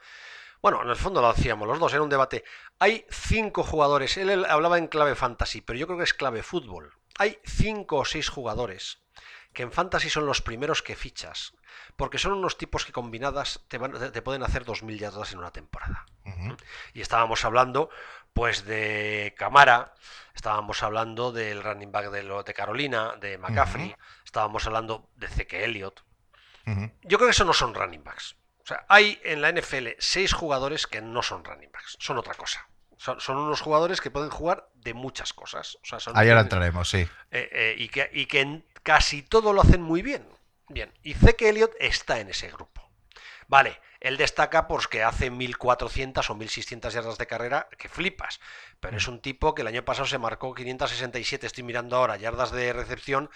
bueno, 0.62 0.82
en 0.82 0.90
el 0.90 0.96
fondo 0.96 1.22
lo 1.22 1.28
hacíamos 1.28 1.68
los 1.68 1.80
dos, 1.80 1.94
era 1.94 2.02
un 2.02 2.10
debate. 2.10 2.44
Hay 2.80 3.06
cinco 3.10 3.64
jugadores, 3.64 4.18
él, 4.18 4.46
hablaba 4.46 4.78
en 4.78 4.88
clave 4.88 5.16
fantasy, 5.16 5.62
pero 5.62 5.78
yo 5.78 5.88
creo 5.88 5.98
que 5.98 6.06
es 6.06 6.14
clave 6.14 6.44
fútbol. 6.44 6.94
Hay 7.18 7.40
cinco 7.46 7.98
o 7.98 8.06
seis 8.06 8.30
jugadores 8.30 9.00
que 9.54 9.64
en 9.64 9.72
fantasy 9.72 10.10
son 10.10 10.26
los 10.26 10.42
primeros 10.42 10.84
que 10.84 10.96
fichas, 10.96 11.54
porque 11.96 12.18
son 12.18 12.34
unos 12.34 12.58
tipos 12.58 12.86
que 12.86 12.92
combinadas 12.92 13.62
te, 13.68 13.80
te 13.80 14.22
pueden 14.22 14.44
hacer 14.44 14.66
2.000 14.66 14.98
yardas 14.98 15.32
en 15.32 15.40
una 15.40 15.52
temporada. 15.52 16.06
Y 16.94 17.02
estábamos 17.02 17.46
hablando, 17.46 17.90
pues, 18.34 18.66
de 18.66 19.34
Camara, 19.38 19.94
estábamos 20.34 20.84
hablando 20.84 21.32
del 21.32 21.64
running 21.64 21.92
back 21.92 22.12
de, 22.12 22.44
de 22.44 22.54
Carolina, 22.54 23.16
de 23.20 23.38
McCaffrey, 23.38 23.96
estábamos 24.26 24.66
hablando 24.68 25.10
de 25.16 25.28
Zeke 25.28 25.64
Elliott, 25.64 26.04
yo 27.04 27.18
creo 27.18 27.28
que 27.28 27.32
eso 27.32 27.46
no 27.46 27.54
son 27.54 27.74
running 27.74 28.04
backs. 28.04 28.36
O 28.64 28.68
sea, 28.68 28.86
hay 28.90 29.20
en 29.24 29.42
la 29.42 29.52
NFL 29.52 29.90
seis 30.00 30.34
jugadores 30.34 30.88
que 30.88 31.02
no 31.02 31.22
son 31.22 31.44
running 31.44 31.72
backs, 31.72 31.98
son 32.00 32.18
otra 32.18 32.34
cosa. 32.34 32.68
Son, 32.98 33.38
unos 33.38 33.62
jugadores 33.62 34.02
que 34.02 34.10
pueden 34.10 34.30
jugar 34.30 34.70
de 34.74 34.94
muchas 34.94 35.34
cosas. 35.34 35.78
Ahí 36.16 36.30
ahora 36.30 36.42
entraremos, 36.42 36.90
sí. 36.90 37.08
Eh, 37.30 37.50
eh, 37.52 37.76
y, 37.78 37.90
que, 37.90 38.10
y 38.14 38.26
que 38.26 38.64
casi 38.82 39.22
todo 39.22 39.54
lo 39.54 39.62
hacen 39.62 39.82
muy 39.82 40.02
bien. 40.02 40.26
Bien, 40.70 40.92
y 41.04 41.14
que 41.14 41.50
Elliott 41.50 41.74
está 41.80 42.20
en 42.20 42.30
ese 42.30 42.50
grupo. 42.50 42.82
Vale, 43.48 43.80
él 44.00 44.18
destaca 44.18 44.68
porque 44.68 45.04
hace 45.04 45.30
1400 45.30 46.28
o 46.30 46.36
1600 46.36 46.94
yardas 46.94 47.18
de 47.18 47.28
carrera 47.28 47.68
que 47.78 47.90
flipas, 47.90 48.40
pero 48.80 48.98
es 48.98 49.08
un 49.08 49.22
tipo 49.22 49.54
que 49.54 49.62
el 49.62 49.68
año 49.68 49.86
pasado 49.86 50.08
se 50.08 50.18
marcó 50.18 50.56
567, 50.56 51.46
estoy 51.46 51.64
mirando 51.64 51.96
ahora, 51.96 52.18
yardas 52.18 52.52
de 52.52 52.74
recepción 52.74 53.30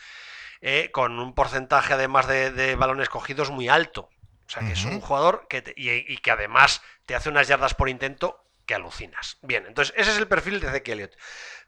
eh, 0.62 0.90
con 0.92 1.20
un 1.20 1.34
porcentaje 1.34 1.94
además 1.94 2.28
de, 2.28 2.76
balones 2.76 3.10
cogidos 3.10 3.50
muy 3.50 3.70
alto. 3.70 4.10
O 4.48 4.52
sea, 4.52 4.64
que 4.64 4.74
es 4.74 4.84
un 4.84 5.00
jugador 5.00 5.46
que 5.48 5.64
y, 5.78 6.18
que 6.18 6.32
además 6.32 6.82
te 7.06 7.16
hace 7.16 7.30
unas 7.30 7.48
yardas 7.48 7.76
por 7.76 7.88
intento 7.88 8.44
que 8.66 8.74
alucinas. 8.74 9.38
Bien, 9.44 9.66
entonces 9.68 9.94
ese 9.96 10.12
es 10.12 10.18
el 10.18 10.28
perfil 10.28 10.60
de 10.60 10.72
Zeke 10.72 10.94
Elliott. 10.94 11.16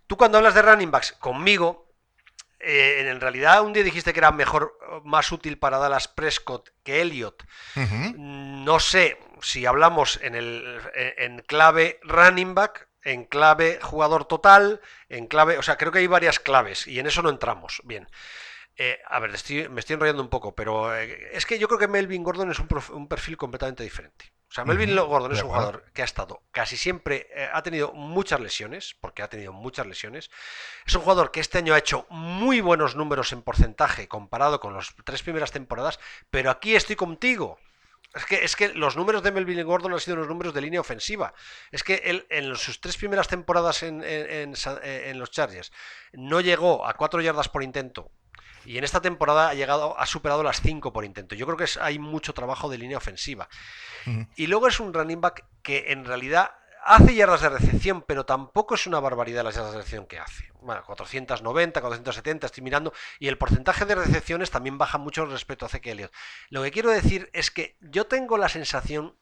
Tú 0.07 0.17
cuando 0.17 0.39
hablas 0.39 0.55
de 0.55 0.63
running 0.63 0.89
backs 0.89 1.11
conmigo, 1.13 1.93
eh, 2.59 3.07
en 3.07 3.21
realidad 3.21 3.63
un 3.63 3.71
día 3.71 3.83
dijiste 3.83 4.13
que 4.13 4.19
era 4.19 4.31
mejor, 4.31 4.77
más 5.03 5.31
útil 5.31 5.59
para 5.59 5.77
Dallas 5.77 6.07
Prescott 6.07 6.71
que 6.83 7.01
Elliott. 7.01 7.43
No 8.17 8.79
sé 8.79 9.19
si 9.41 9.65
hablamos 9.67 10.19
en, 10.23 10.35
el, 10.35 10.81
en 10.95 11.43
clave 11.43 11.99
running 12.01 12.55
back, 12.55 12.87
en 13.03 13.25
clave 13.25 13.79
jugador 13.81 14.25
total, 14.25 14.81
en 15.09 15.27
clave, 15.27 15.57
o 15.57 15.63
sea, 15.63 15.77
creo 15.77 15.91
que 15.91 15.99
hay 15.99 16.07
varias 16.07 16.39
claves 16.39 16.87
y 16.87 16.99
en 16.99 17.07
eso 17.07 17.21
no 17.21 17.29
entramos. 17.29 17.81
Bien. 17.83 18.07
Eh, 18.77 18.99
a 19.05 19.19
ver, 19.19 19.31
me 19.31 19.79
estoy 19.79 19.93
enrollando 19.93 20.23
un 20.23 20.29
poco, 20.29 20.55
pero 20.55 20.95
eh, 20.95 21.29
es 21.33 21.45
que 21.45 21.59
yo 21.59 21.67
creo 21.67 21.79
que 21.79 21.87
Melvin 21.87 22.23
Gordon 22.23 22.51
es 22.51 22.59
un, 22.59 23.07
perfil 23.07 23.37
completamente 23.37 23.83
diferente. 23.83 24.33
O 24.49 24.53
sea, 24.53 24.65
Melvin 24.65 24.95
Gordon 24.95 25.31
es 25.33 25.43
un 25.43 25.49
jugador 25.49 25.85
que 25.93 26.01
ha 26.01 26.05
estado 26.05 26.43
casi 26.51 26.77
siempre, 26.77 27.27
eh, 27.33 27.49
ha 27.53 27.61
tenido 27.63 27.93
muchas 27.93 28.39
lesiones, 28.39 28.95
porque 28.99 29.23
ha 29.23 29.29
tenido 29.29 29.53
muchas 29.53 29.85
lesiones. 29.85 30.29
Es 30.85 30.95
un 30.95 31.01
jugador 31.01 31.31
que 31.31 31.39
este 31.41 31.57
año 31.57 31.73
ha 31.73 31.77
hecho 31.77 32.05
muy 32.09 32.59
buenos 32.61 32.95
números 32.95 33.31
en 33.33 33.43
porcentaje 33.43 34.07
comparado 34.07 34.59
con 34.59 34.73
las 34.73 34.93
tres 35.05 35.21
primeras 35.21 35.51
temporadas, 35.51 35.99
pero 36.29 36.49
aquí 36.49 36.75
estoy 36.75 36.95
contigo. 36.95 37.59
Es 38.13 38.25
que, 38.25 38.43
es 38.43 38.55
que 38.57 38.69
los 38.69 38.97
números 38.97 39.23
de 39.23 39.31
Melvin 39.31 39.63
Gordon 39.63 39.93
han 39.93 39.99
sido 39.99 40.17
unos 40.17 40.27
números 40.27 40.53
de 40.53 40.61
línea 40.61 40.81
ofensiva. 40.81 41.33
Es 41.71 41.83
que 41.83 42.01
él 42.03 42.25
en 42.29 42.55
sus 42.57 42.81
tres 42.81 42.97
primeras 42.97 43.29
temporadas 43.29 43.83
en, 43.83 44.03
en 44.03 45.19
los 45.19 45.31
Chargers 45.31 45.71
no 46.11 46.41
llegó 46.41 46.85
a 46.85 46.93
cuatro 46.95 47.21
yardas 47.21 47.47
por 47.47 47.63
intento 47.63 48.11
y 48.65 48.77
en 48.77 48.83
esta 48.83 49.01
temporada 49.01 49.49
ha 49.49 49.53
llegado, 49.53 49.99
ha 49.99 50.05
superado 50.05 50.43
las 50.43 50.61
5 50.61 50.93
por 50.93 51.05
intento. 51.05 51.35
Yo 51.35 51.45
creo 51.45 51.57
que 51.57 51.67
hay 51.79 51.99
mucho 51.99 52.33
trabajo 52.33 52.69
de 52.69 52.77
línea 52.77 52.97
ofensiva. 52.97 53.47
Y 54.35 54.47
luego 54.47 54.67
es 54.67 54.79
un 54.79 54.93
running 54.93 55.21
back 55.21 55.45
que 55.61 55.91
en 55.91 56.05
realidad 56.05 56.51
hace 56.83 57.13
yardas 57.13 57.41
de 57.41 57.49
recepción, 57.49 58.01
pero 58.01 58.25
tampoco 58.25 58.75
es 58.75 58.87
una 58.87 58.99
barbaridad 58.99 59.43
las 59.43 59.55
yardas 59.55 59.73
de 59.73 59.77
recepción 59.79 60.07
que 60.07 60.19
hace. 60.19 60.51
Bueno, 60.61 60.83
490, 60.85 61.79
470, 61.79 62.47
estoy 62.47 62.63
mirando, 62.63 62.93
y 63.19 63.27
el 63.27 63.37
porcentaje 63.37 63.85
de 63.85 63.95
recepciones 63.95 64.51
también 64.51 64.77
baja 64.77 64.97
mucho 64.97 65.25
respecto 65.25 65.65
a 65.65 65.69
Zeke 65.69 65.91
Elliott. 65.91 66.11
Lo 66.49 66.63
que 66.63 66.71
quiero 66.71 66.89
decir 66.89 67.29
es 67.33 67.51
que 67.51 67.77
yo 67.81 68.07
tengo 68.07 68.37
la 68.37 68.49
sensación 68.49 69.15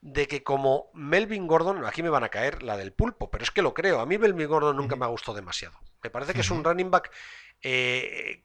de 0.00 0.28
que 0.28 0.42
como 0.42 0.90
Melvin 0.92 1.46
Gordon, 1.46 1.84
aquí 1.86 2.02
me 2.02 2.10
van 2.10 2.24
a 2.24 2.28
caer 2.28 2.62
la 2.62 2.76
del 2.76 2.92
pulpo, 2.92 3.30
pero 3.30 3.42
es 3.42 3.50
que 3.50 3.62
lo 3.62 3.72
creo, 3.72 4.00
a 4.00 4.06
mí 4.06 4.18
Melvin 4.18 4.48
Gordon 4.48 4.76
nunca 4.76 4.96
me 4.96 5.06
ha 5.06 5.08
gustado 5.08 5.36
demasiado. 5.36 5.78
Me 6.02 6.10
parece 6.10 6.34
que 6.34 6.42
es 6.42 6.50
un 6.50 6.62
running 6.62 6.90
back 6.90 7.10
eh, 7.62 8.44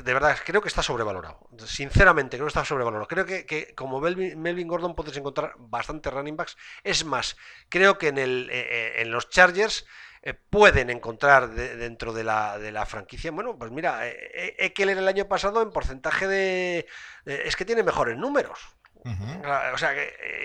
de 0.00 0.14
verdad 0.14 0.38
creo 0.44 0.62
que 0.62 0.68
está 0.68 0.82
sobrevalorado. 0.82 1.48
Sinceramente, 1.66 2.36
creo 2.36 2.46
que 2.46 2.50
está 2.50 2.64
sobrevalorado. 2.64 3.06
Creo 3.06 3.26
que, 3.26 3.74
como 3.74 4.00
Melvin, 4.00 4.68
Gordon 4.68 4.94
puedes 4.94 5.16
encontrar 5.16 5.54
bastantes 5.58 6.12
running 6.12 6.36
backs. 6.36 6.56
Es 6.82 7.04
más, 7.04 7.36
creo 7.68 7.98
que 7.98 8.08
en, 8.08 8.18
el, 8.18 8.48
eh, 8.50 8.60
eh, 8.60 9.02
en 9.02 9.10
los 9.10 9.28
Chargers 9.28 9.84
eh, 10.22 10.32
pueden 10.32 10.88
encontrar 10.88 11.50
dentro 11.50 12.14
de 12.14 12.24
la, 12.24 12.58
de 12.58 12.72
la, 12.72 12.86
franquicia. 12.86 13.30
Bueno, 13.32 13.58
pues 13.58 13.70
mira, 13.70 14.06
Eckler 14.06 14.96
el 14.96 15.08
año 15.08 15.28
pasado 15.28 15.60
en 15.60 15.70
porcentaje 15.70 16.26
de... 16.26 16.86
es 17.26 17.56
que 17.56 17.66
tiene 17.66 17.82
mejores 17.82 18.16
números. 18.16 18.60
O 19.04 19.78
sea, 19.78 19.94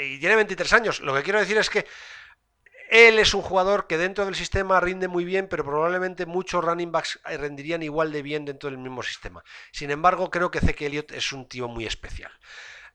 y 0.03 0.19
tiene 0.19 0.35
23 0.35 0.73
años. 0.73 0.99
Lo 0.99 1.13
que 1.13 1.23
quiero 1.23 1.39
decir 1.39 1.57
es 1.57 1.69
que 1.69 1.85
él 2.89 3.19
es 3.19 3.33
un 3.33 3.41
jugador 3.41 3.87
que 3.87 3.97
dentro 3.97 4.25
del 4.25 4.35
sistema 4.35 4.79
rinde 4.79 5.07
muy 5.07 5.25
bien, 5.25 5.47
pero 5.47 5.63
probablemente 5.63 6.25
muchos 6.25 6.63
running 6.63 6.91
backs 6.91 7.19
rendirían 7.23 7.83
igual 7.83 8.11
de 8.11 8.21
bien 8.21 8.45
dentro 8.45 8.69
del 8.69 8.79
mismo 8.79 9.03
sistema. 9.03 9.43
Sin 9.71 9.91
embargo, 9.91 10.29
creo 10.29 10.51
que 10.51 10.59
Zeke 10.59 10.85
Elliott 10.85 11.11
es 11.11 11.31
un 11.31 11.47
tío 11.47 11.67
muy 11.67 11.85
especial. 11.85 12.31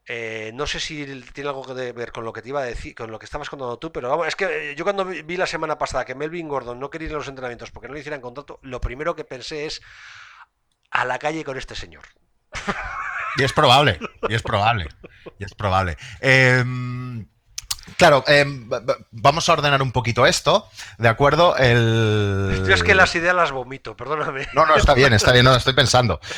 Eh, 0.04 0.50
no 0.54 0.66
sé 0.66 0.80
si 0.80 1.04
tiene 1.32 1.50
algo 1.50 1.62
que 1.62 1.92
ver 1.92 2.10
con 2.10 2.24
lo 2.24 2.32
que 2.32 2.42
te 2.42 2.48
iba 2.48 2.60
a 2.60 2.64
decir, 2.64 2.94
con 2.94 3.10
lo 3.10 3.18
que 3.20 3.24
estabas 3.24 3.48
contando 3.48 3.78
tú, 3.78 3.92
pero 3.92 4.08
vamos, 4.08 4.26
es 4.26 4.34
que 4.34 4.72
eh, 4.72 4.74
yo 4.74 4.84
cuando 4.84 5.04
vi 5.04 5.36
la 5.36 5.46
semana 5.46 5.78
pasada 5.78 6.04
que 6.04 6.16
Melvin 6.16 6.48
Gordon 6.48 6.80
no 6.80 6.90
quería 6.90 7.08
ir 7.08 7.14
a 7.14 7.18
los 7.18 7.28
entrenamientos 7.28 7.70
porque 7.70 7.86
no 7.86 7.94
le 7.94 8.00
hicieran 8.00 8.20
contrato, 8.20 8.58
lo 8.62 8.80
primero 8.80 9.14
que 9.14 9.24
pensé 9.24 9.66
es 9.66 9.80
a 10.90 11.04
la 11.04 11.18
calle 11.18 11.44
con 11.44 11.56
este 11.56 11.76
señor. 11.76 12.02
Y 13.36 13.44
es 13.44 13.52
probable, 13.52 13.98
y 14.28 14.34
es 14.34 14.42
probable, 14.42 14.88
y 15.38 15.44
es 15.44 15.54
probable. 15.54 15.96
Em, 16.20 17.26
Claro, 18.02 18.24
em, 18.26 18.68
vamos 19.12 19.48
a 19.48 19.52
ordenar 19.52 19.80
un 19.80 19.92
poquito 19.92 20.26
esto, 20.26 20.68
¿de 20.98 21.06
acuerdo? 21.06 21.56
El... 21.56 22.64
Yo 22.66 22.74
es 22.74 22.82
que 22.82 22.96
las 22.96 23.14
ideas 23.14 23.32
las 23.32 23.52
vomito, 23.52 23.96
perdóname. 23.96 24.48
No, 24.54 24.66
no, 24.66 24.74
está 24.74 24.92
bien, 24.92 25.12
está 25.12 25.30
bien, 25.30 25.44
no, 25.44 25.54
estoy 25.54 25.72
pensando. 25.72 26.20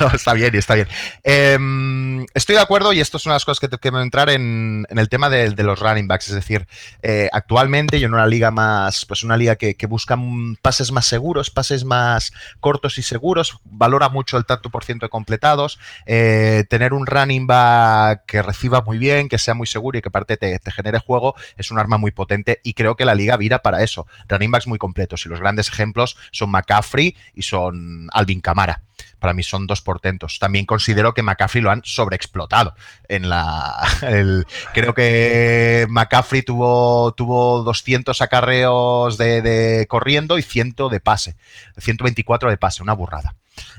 No, 0.00 0.08
está 0.14 0.32
bien, 0.34 0.54
está 0.54 0.74
bien. 0.74 0.88
Em, 1.22 2.24
estoy 2.34 2.54
de 2.54 2.60
acuerdo 2.60 2.92
y 2.92 3.00
esto 3.00 3.16
es 3.16 3.26
una 3.26 3.34
de 3.34 3.36
las 3.36 3.44
cosas 3.44 3.60
que 3.60 3.68
tengo 3.68 3.80
que 3.80 3.88
entrar 3.88 4.30
en, 4.30 4.86
el 4.88 5.08
tema 5.08 5.28
de, 5.28 5.50
los 5.62 5.80
running 5.80 6.06
backs. 6.06 6.28
Es 6.28 6.34
decir, 6.34 6.66
eh, 7.02 7.28
actualmente 7.32 7.98
yo 7.98 8.06
en 8.06 8.14
una 8.14 8.26
liga 8.26 8.50
más, 8.50 9.04
pues 9.04 9.24
una 9.24 9.36
liga 9.36 9.56
que, 9.56 9.76
busca 9.88 10.16
pases 10.62 10.92
más 10.92 11.06
seguros, 11.06 11.50
pases 11.50 11.84
más 11.84 12.32
cortos 12.60 12.98
y 12.98 13.02
seguros, 13.02 13.58
valora 13.64 14.08
mucho 14.08 14.38
el 14.38 14.44
tanto 14.44 14.70
por 14.70 14.84
ciento 14.84 15.06
de 15.06 15.10
completados, 15.10 15.80
eh, 16.06 16.64
tener 16.70 16.94
un 16.94 17.06
running 17.06 17.46
back 17.46 18.24
que 18.26 18.42
reciba 18.42 18.82
muy 18.82 18.98
bien, 18.98 19.28
que 19.28 19.38
sea 19.38 19.54
muy 19.54 19.66
seguro 19.66 19.98
y 19.98 20.02
que 20.02 20.10
parte 20.10 20.36
te, 20.36 20.51
genere 20.70 20.98
juego, 20.98 21.34
es 21.56 21.70
un 21.70 21.78
arma 21.78 21.98
muy 21.98 22.10
potente 22.10 22.60
y 22.62 22.74
creo 22.74 22.96
que 22.96 23.04
la 23.04 23.14
liga 23.14 23.36
vira 23.36 23.62
para 23.62 23.82
eso. 23.82 24.06
Running 24.28 24.50
backs 24.50 24.66
muy 24.66 24.78
completos 24.78 25.24
y 25.26 25.28
los 25.28 25.40
grandes 25.40 25.68
ejemplos 25.68 26.16
son 26.30 26.50
McCaffrey 26.50 27.16
y 27.34 27.42
son 27.42 28.08
Alvin 28.12 28.40
Camara. 28.40 28.82
Para 29.18 29.34
mí 29.34 29.42
son 29.42 29.66
dos 29.66 29.82
portentos. 29.82 30.38
También 30.38 30.66
considero 30.66 31.14
que 31.14 31.22
McCaffrey 31.22 31.62
lo 31.62 31.70
han 31.70 31.82
sobreexplotado. 31.84 32.74
En 33.08 33.28
la, 33.28 33.86
creo 34.74 34.94
que 34.94 35.86
McCaffrey 35.88 36.42
tuvo, 36.42 37.12
tuvo 37.12 37.62
200 37.62 38.20
acarreos 38.20 39.18
de, 39.18 39.86
corriendo 39.88 40.38
y 40.38 40.42
100 40.42 40.72
de 40.90 41.00
pase. 41.00 41.36
124 41.78 42.50
de 42.50 42.56
pase, 42.56 42.82
una 42.82 42.94
burrada. 42.94 43.34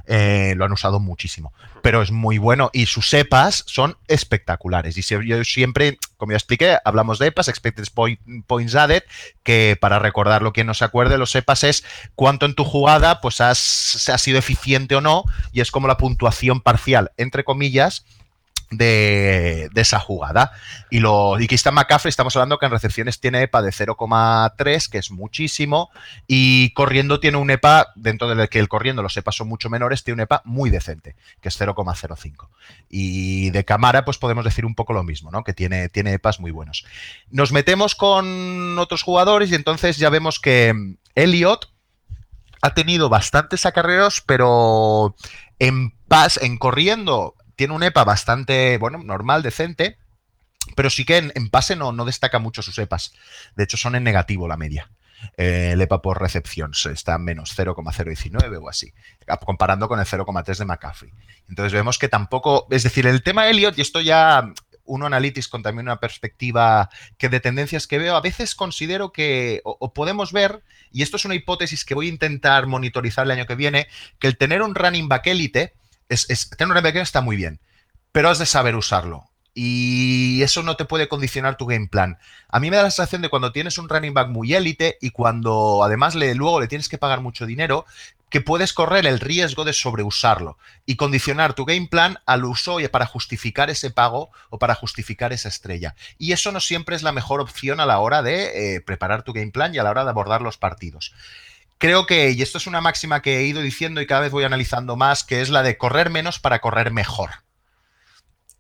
Eh, 0.06 0.54
lo 0.58 0.66
han 0.66 0.72
usado 0.72 1.00
muchísimo. 1.00 1.54
Pero 1.82 2.02
es 2.02 2.12
muy 2.12 2.38
bueno 2.38 2.70
y 2.74 2.86
sus 2.86 3.14
EPAs 3.14 3.64
son 3.68 3.98
espectaculares. 4.08 4.98
Y 4.98 5.26
yo 5.26 5.44
siempre, 5.44 5.98
como 6.18 6.32
ya 6.32 6.38
expliqué, 6.38 6.78
hablamos 6.86 7.20
de 7.20 7.28
EPAs, 7.28 7.48
Expected 7.48 7.86
Points 8.48 8.76
Added, 8.76 9.04
que 9.44 9.78
para 9.80 10.00
recordarlo 10.00 10.54
quien 10.54 10.68
no 10.68 10.74
se 10.74 10.86
acuerde, 10.86 11.18
los 11.18 11.36
EPAs 11.36 11.64
es 11.64 11.84
cuánto 12.16 12.46
en 12.46 12.54
tu 12.54 12.64
jugada 12.64 13.22
pues 13.22 13.42
has, 13.42 14.10
has 14.10 14.22
sido 14.22 14.38
eficiente 14.38 14.96
o 14.96 15.02
no, 15.02 15.13
y 15.52 15.62
es 15.62 15.72
como 15.72 15.88
la 15.88 15.98
puntuación 15.98 16.62
parcial, 16.62 17.12
entre 17.18 17.44
comillas, 17.44 18.06
de, 18.78 19.70
esa 19.76 20.00
jugada. 20.00 20.52
Y, 20.90 21.00
lo, 21.00 21.40
y 21.40 21.48
está 21.50 21.72
McCaffrey, 21.72 22.10
estamos 22.10 22.36
hablando 22.36 22.58
que 22.58 22.66
en 22.66 22.72
recepciones 22.72 23.20
tiene 23.20 23.42
EPA 23.42 23.62
de 23.62 23.72
0,3, 23.72 24.90
que 24.90 24.98
es 24.98 25.12
muchísimo, 25.12 25.90
y 26.28 26.72
corriendo 26.72 27.20
tiene 27.20 27.38
un 27.38 27.50
EPA, 27.50 27.92
dentro 27.96 28.34
del 28.34 28.50
que 28.50 28.60
el 28.60 28.68
corriendo 28.68 29.02
los 29.02 29.16
EPA 29.18 29.32
son 29.32 29.48
mucho 29.48 29.70
menores, 29.70 30.04
tiene 30.04 30.16
un 30.16 30.22
EPA 30.22 30.42
muy 30.46 30.70
decente, 30.70 31.16
que 31.42 31.50
es 31.50 31.60
0,05. 31.60 32.50
Y 32.90 33.50
de 33.52 33.66
cámara, 33.66 34.06
pues 34.06 34.18
podemos 34.18 34.46
decir 34.46 34.66
un 34.66 34.76
poco 34.76 34.94
lo 34.94 35.04
mismo, 35.04 35.32
¿no? 35.32 35.44
Que 35.44 35.54
tiene, 35.54 35.90
tiene 35.90 36.14
EPAs 36.14 36.40
muy 36.40 36.52
buenos. 36.52 36.86
Nos 37.30 37.52
metemos 37.52 37.96
con 37.96 38.78
otros 38.80 39.04
jugadores 39.04 39.52
y 39.52 39.56
entonces 39.56 39.98
ya 39.98 40.10
vemos 40.10 40.40
que 40.40 40.74
Elliot 41.16 41.73
ha 42.64 42.74
tenido 42.74 43.10
bastantes 43.10 43.66
acarreos, 43.66 44.22
pero 44.22 45.16
en 45.60 45.92
pas, 46.08 46.38
en 46.42 46.58
corriendo 46.58 47.36
tiene 47.58 47.74
un 47.74 47.84
EPA 47.84 48.06
bastante, 48.06 48.78
bueno, 48.78 49.00
normal, 49.04 49.44
decente, 49.44 49.98
pero 50.78 50.90
sí 50.90 51.04
que 51.04 51.18
en, 51.18 51.50
pase 51.50 51.76
no, 51.76 51.92
no, 51.92 52.06
destaca 52.06 52.40
mucho 52.40 52.62
sus 52.62 52.80
EPAs. 52.80 53.12
De 53.58 53.66
hecho, 53.66 53.76
son 53.76 53.96
en 53.96 54.06
negativo 54.06 54.48
la 54.48 54.56
media. 54.56 54.90
Eh, 55.36 55.72
el 55.74 55.82
EPA 55.82 56.02
por 56.02 56.22
recepción 56.22 56.72
está 56.90 57.16
en 57.16 57.26
menos 57.26 57.54
0,019 57.54 58.58
o 58.58 58.70
así, 58.70 58.94
comparando 59.46 59.90
con 59.90 60.00
el 60.00 60.06
0,3 60.06 60.58
de 60.58 60.66
McCaffrey. 60.66 61.12
Entonces 61.50 61.74
vemos 61.74 62.00
que 62.00 62.08
tampoco, 62.08 62.66
es 62.72 62.84
decir, 62.84 63.08
el 63.08 63.24
tema 63.24 63.50
Elliot, 63.50 63.78
y 63.78 63.82
esto 63.82 64.00
ya 64.00 64.54
uno 64.86 65.06
analytics 65.06 65.48
con 65.48 65.64
también 65.64 65.88
una 65.88 66.00
perspectiva 66.00 66.90
que 67.18 67.30
de 67.30 67.40
tendencias 67.40 67.88
que 67.88 67.98
veo, 67.98 68.16
a 68.16 68.22
veces 68.22 68.56
considero 68.56 69.12
que, 69.12 69.62
o, 69.64 69.94
podemos 69.94 70.32
ver, 70.32 70.64
y 70.92 71.02
esto 71.02 71.18
es 71.18 71.26
una 71.26 71.36
hipótesis 71.36 71.86
que 71.86 71.96
voy 71.96 72.08
a 72.08 72.10
intentar 72.10 72.68
monitorizar 72.68 73.26
el 73.26 73.32
año 73.32 73.46
que 73.46 73.56
viene, 73.56 73.88
que 74.20 74.28
el 74.28 74.38
tener 74.38 74.62
un 74.62 74.76
running 74.76 75.08
back 75.08 75.28
élite 75.28 75.74
es, 76.10 76.50
tener 76.52 76.76
un 76.76 76.82
MVP 76.84 77.02
está 77.02 77.22
muy 77.22 77.36
bien, 77.36 77.60
pero 78.12 78.30
has 78.30 78.40
de 78.40 78.46
saber 78.46 78.76
usarlo. 78.76 79.30
Y 79.56 80.42
eso 80.42 80.64
no 80.64 80.76
te 80.76 80.86
puede 80.86 81.08
condicionar 81.08 81.58
tu 81.58 81.68
game 81.68 81.88
plan. 81.88 82.18
A 82.50 82.60
mí 82.60 82.72
me 82.72 82.78
da 82.78 82.84
la 82.84 82.90
sensación 82.90 83.22
de 83.22 83.30
cuando 83.30 83.52
tienes 83.52 83.78
un 83.78 83.88
running 83.88 84.14
back 84.14 84.30
muy 84.30 84.56
élite 84.56 84.98
y 85.00 85.12
cuando 85.12 85.84
además 85.84 86.16
luego 86.16 86.60
le 86.60 86.68
tienes 86.68 86.90
que 86.90 86.98
pagar 86.98 87.22
mucho 87.22 87.46
dinero, 87.46 87.86
que 88.34 88.42
puedes 88.42 88.74
correr 88.74 89.06
el 89.06 89.20
riesgo 89.20 89.64
de 89.64 89.74
sobreusarlo 89.74 90.58
y 90.88 90.96
condicionar 90.96 91.54
tu 91.54 91.66
game 91.66 91.86
plan 91.86 92.18
al 92.26 92.46
uso 92.46 92.78
para 92.92 93.06
justificar 93.06 93.70
ese 93.70 93.92
pago 93.92 94.32
o 94.50 94.58
para 94.58 94.74
justificar 94.74 95.32
esa 95.34 95.50
estrella. 95.50 95.94
Y 96.18 96.32
eso 96.32 96.52
no 96.52 96.60
siempre 96.60 96.96
es 96.96 97.04
la 97.04 97.12
mejor 97.12 97.42
opción 97.42 97.80
a 97.80 97.86
la 97.86 98.00
hora 98.00 98.24
de 98.24 98.76
eh, 98.76 98.82
preparar 98.82 99.22
tu 99.22 99.34
game 99.34 99.52
plan 99.52 99.76
y 99.76 99.78
a 99.78 99.84
la 99.84 99.92
hora 99.92 100.04
de 100.04 100.10
abordar 100.10 100.42
los 100.42 100.58
partidos 100.58 101.14
creo 101.78 102.08
que, 102.08 102.32
y 102.32 102.42
esto 102.42 102.58
es 102.58 102.66
una 102.66 102.82
máxima 102.82 103.22
que 103.22 103.38
he 103.38 103.44
ido 103.44 103.62
diciendo 103.62 104.02
y 104.02 104.08
cada 104.08 104.22
vez 104.22 104.32
voy 104.32 104.46
analizando 104.46 104.96
más, 104.96 105.24
que 105.24 105.42
es 105.42 105.50
la 105.50 105.62
de 105.62 105.78
correr 105.78 106.10
menos 106.10 106.40
para 106.40 106.60
correr 106.60 106.90
mejor. 106.92 107.30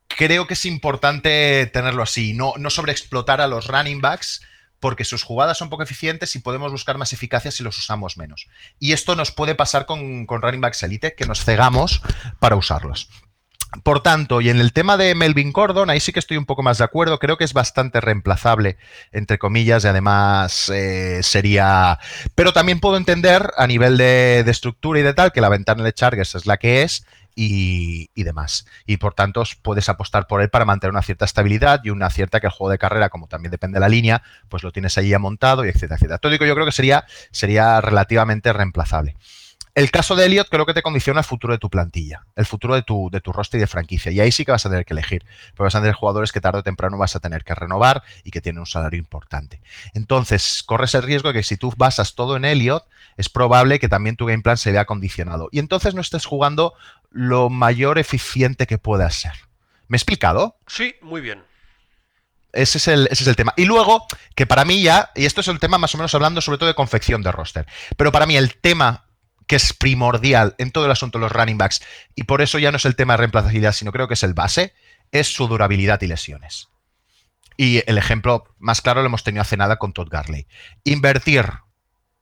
Creo 0.07 0.45
que 0.45 0.53
es 0.53 0.65
importante 0.65 1.65
tenerlo 1.73 2.03
así, 2.03 2.33
no, 2.33 2.53
no 2.57 2.69
sobreexplotar 2.69 3.41
a 3.41 3.47
los 3.47 3.67
running 3.67 4.01
backs 4.01 4.41
porque 4.83 5.05
sus 5.05 5.23
jugadas 5.23 5.57
son 5.57 5.69
poco 5.69 5.83
eficientes 5.83 6.35
y 6.35 6.39
podemos 6.39 6.69
buscar 6.69 6.97
más 6.97 7.13
eficacia 7.13 7.51
si 7.51 7.63
los 7.63 7.77
usamos 7.77 8.17
menos. 8.17 8.49
Y 8.79 8.91
esto 8.91 9.15
nos 9.15 9.31
puede 9.31 9.55
pasar 9.55 9.85
con, 9.85 10.27
running 10.27 10.59
backs 10.59 10.83
elite, 10.83 11.15
que 11.15 11.25
nos 11.25 11.45
cegamos 11.45 12.01
para 12.37 12.57
usarlos. 12.57 13.07
Por 13.83 14.03
tanto, 14.03 14.41
y 14.41 14.49
en 14.49 14.59
el 14.59 14.73
tema 14.73 14.97
de 14.97 15.15
Melvin 15.15 15.53
Gordon, 15.53 15.89
ahí 15.89 16.01
sí 16.01 16.11
que 16.11 16.19
estoy 16.19 16.35
un 16.35 16.45
poco 16.45 16.63
más 16.63 16.79
de 16.79 16.83
acuerdo. 16.83 17.17
Creo 17.17 17.37
que 17.37 17.45
es 17.45 17.53
bastante 17.53 18.01
reemplazable, 18.01 18.75
entre 19.13 19.37
comillas, 19.37 19.85
y 19.85 19.87
además 19.87 20.67
eh, 20.67 21.23
sería. 21.23 21.97
Pero 22.35 22.51
también 22.51 22.81
puedo 22.81 22.97
entender 22.97 23.51
a 23.55 23.67
nivel 23.67 23.97
de, 23.97 24.41
estructura 24.41 24.99
y 24.99 25.03
de 25.03 25.13
tal 25.13 25.31
que 25.31 25.39
la 25.39 25.47
ventana 25.47 25.85
de 25.85 25.93
Chargers 25.93 26.35
es 26.35 26.45
la 26.45 26.57
que 26.57 26.81
es 26.81 27.05
y, 27.35 28.09
demás. 28.15 28.65
Y 28.85 28.97
por 28.97 29.13
tanto, 29.13 29.43
puedes 29.61 29.89
apostar 29.89 30.27
por 30.27 30.41
él 30.41 30.49
para 30.49 30.65
mantener 30.65 30.91
una 30.91 31.01
cierta 31.01 31.25
estabilidad 31.25 31.81
y 31.83 31.89
una 31.89 32.09
cierta 32.09 32.39
que 32.39 32.47
el 32.47 32.53
juego 32.53 32.71
de 32.71 32.77
carrera, 32.77 33.09
como 33.09 33.27
también 33.27 33.51
depende 33.51 33.75
de 33.75 33.81
la 33.81 33.89
línea, 33.89 34.23
pues 34.49 34.63
lo 34.63 34.71
tienes 34.71 34.97
ahí 34.97 35.09
ya 35.09 35.19
montado 35.19 35.65
y 35.65 35.69
etcétera, 35.69 35.95
etcétera. 35.95 36.17
Todo 36.17 36.31
yo 36.33 36.37
creo 36.55 36.65
que 36.65 36.71
sería, 36.71 37.05
sería 37.31 37.81
relativamente 37.81 38.53
reemplazable. 38.53 39.15
El 39.75 39.89
caso 39.89 40.15
de 40.15 40.25
Elliot 40.25 40.49
creo 40.49 40.67
que 40.67 40.75
te 40.75 40.83
condiciona 40.83 41.21
el 41.21 41.25
futuro 41.25 41.51
de 41.51 41.57
tu 41.57 41.67
plantilla, 41.67 42.27
el 42.35 42.45
futuro 42.45 42.75
de 42.75 42.83
tu, 42.83 43.09
de 43.11 43.21
tu 43.21 43.33
roster 43.33 43.57
y 43.57 43.61
de 43.61 43.67
franquicia. 43.67 44.11
Y 44.11 44.19
ahí 44.19 44.31
sí 44.31 44.45
que 44.45 44.51
vas 44.51 44.63
a 44.67 44.69
tener 44.69 44.85
que 44.85 44.93
elegir. 44.93 45.25
Porque 45.55 45.63
vas 45.63 45.75
a 45.75 45.79
tener 45.79 45.95
jugadores 45.95 46.31
que 46.31 46.41
tarde 46.41 46.59
o 46.59 46.63
temprano 46.63 46.99
vas 46.99 47.15
a 47.15 47.19
tener 47.19 47.43
que 47.43 47.55
renovar 47.55 48.03
y 48.23 48.29
que 48.29 48.39
tienen 48.39 48.59
un 48.59 48.67
salario 48.67 48.99
importante. 48.99 49.61
Entonces, 49.95 50.61
corres 50.63 50.93
el 50.93 51.01
riesgo 51.01 51.29
de 51.29 51.39
que 51.39 51.43
si 51.43 51.57
tú 51.57 51.73
basas 51.75 52.13
todo 52.13 52.37
en 52.37 52.45
Elliot, 52.45 52.85
es 53.17 53.29
probable 53.29 53.79
que 53.79 53.89
también 53.89 54.15
tu 54.15 54.27
game 54.27 54.43
plan 54.43 54.57
se 54.57 54.71
vea 54.71 54.85
condicionado. 54.85 55.49
Y 55.51 55.57
entonces 55.57 55.95
no 55.95 56.01
estés 56.01 56.27
jugando 56.27 56.75
lo 57.09 57.49
mayor 57.49 57.97
eficiente 57.97 58.67
que 58.67 58.77
puedas 58.77 59.15
ser. 59.15 59.33
¿Me 59.87 59.95
he 59.95 59.97
explicado? 59.97 60.55
Sí, 60.67 60.95
muy 61.01 61.21
bien. 61.21 61.43
Ese 62.51 62.77
es, 62.77 62.87
el, 62.87 63.07
ese 63.09 63.23
es, 63.23 63.27
el, 63.27 63.35
tema. 63.35 63.55
Y 63.57 63.65
luego, 63.65 64.05
que 64.35 64.45
para 64.45 64.65
mí 64.65 64.83
ya, 64.83 65.09
y 65.15 65.25
esto 65.25 65.41
es 65.41 65.47
el 65.47 65.59
tema 65.59 65.79
más 65.79 65.95
o 65.95 65.97
menos 65.97 66.13
hablando 66.13 66.39
sobre 66.41 66.59
todo 66.59 66.67
de 66.67 66.75
confección 66.75 67.23
de 67.23 67.31
roster, 67.31 67.65
pero 67.97 68.11
para 68.11 68.27
mí 68.27 68.37
el 68.37 68.55
tema 68.57 69.05
que 69.53 69.57
es 69.57 69.71
primordial 69.71 70.55
en 70.57 70.71
todo 70.71 70.85
el 70.85 70.91
asunto 70.91 71.19
de 71.19 71.25
los 71.25 71.31
running 71.31 71.59
backs, 71.59 71.83
y 72.15 72.23
por 72.23 72.41
eso 72.41 72.57
ya 72.57 72.71
no 72.71 72.77
es 72.77 72.85
el 72.85 72.95
tema 72.95 73.13
de 73.13 73.17
reemplazabilidad, 73.17 73.73
sino 73.73 73.91
creo 73.91 74.07
que 74.07 74.15
es 74.15 74.23
el 74.23 74.33
base, 74.33 74.73
es 75.11 75.31
su 75.31 75.47
durabilidad 75.47 76.01
y 76.01 76.07
lesiones. 76.07 76.69
Y 77.55 77.83
el 77.85 77.99
ejemplo 77.99 78.45
más 78.57 78.81
claro 78.81 79.01
lo 79.01 79.09
hemos 79.09 79.23
tenido 79.23 79.43
hace 79.43 79.55
nada 79.55 79.75
con 79.75 79.93
Todd 79.93 80.07
Garley. 80.09 80.47
Invertir. 80.85 81.45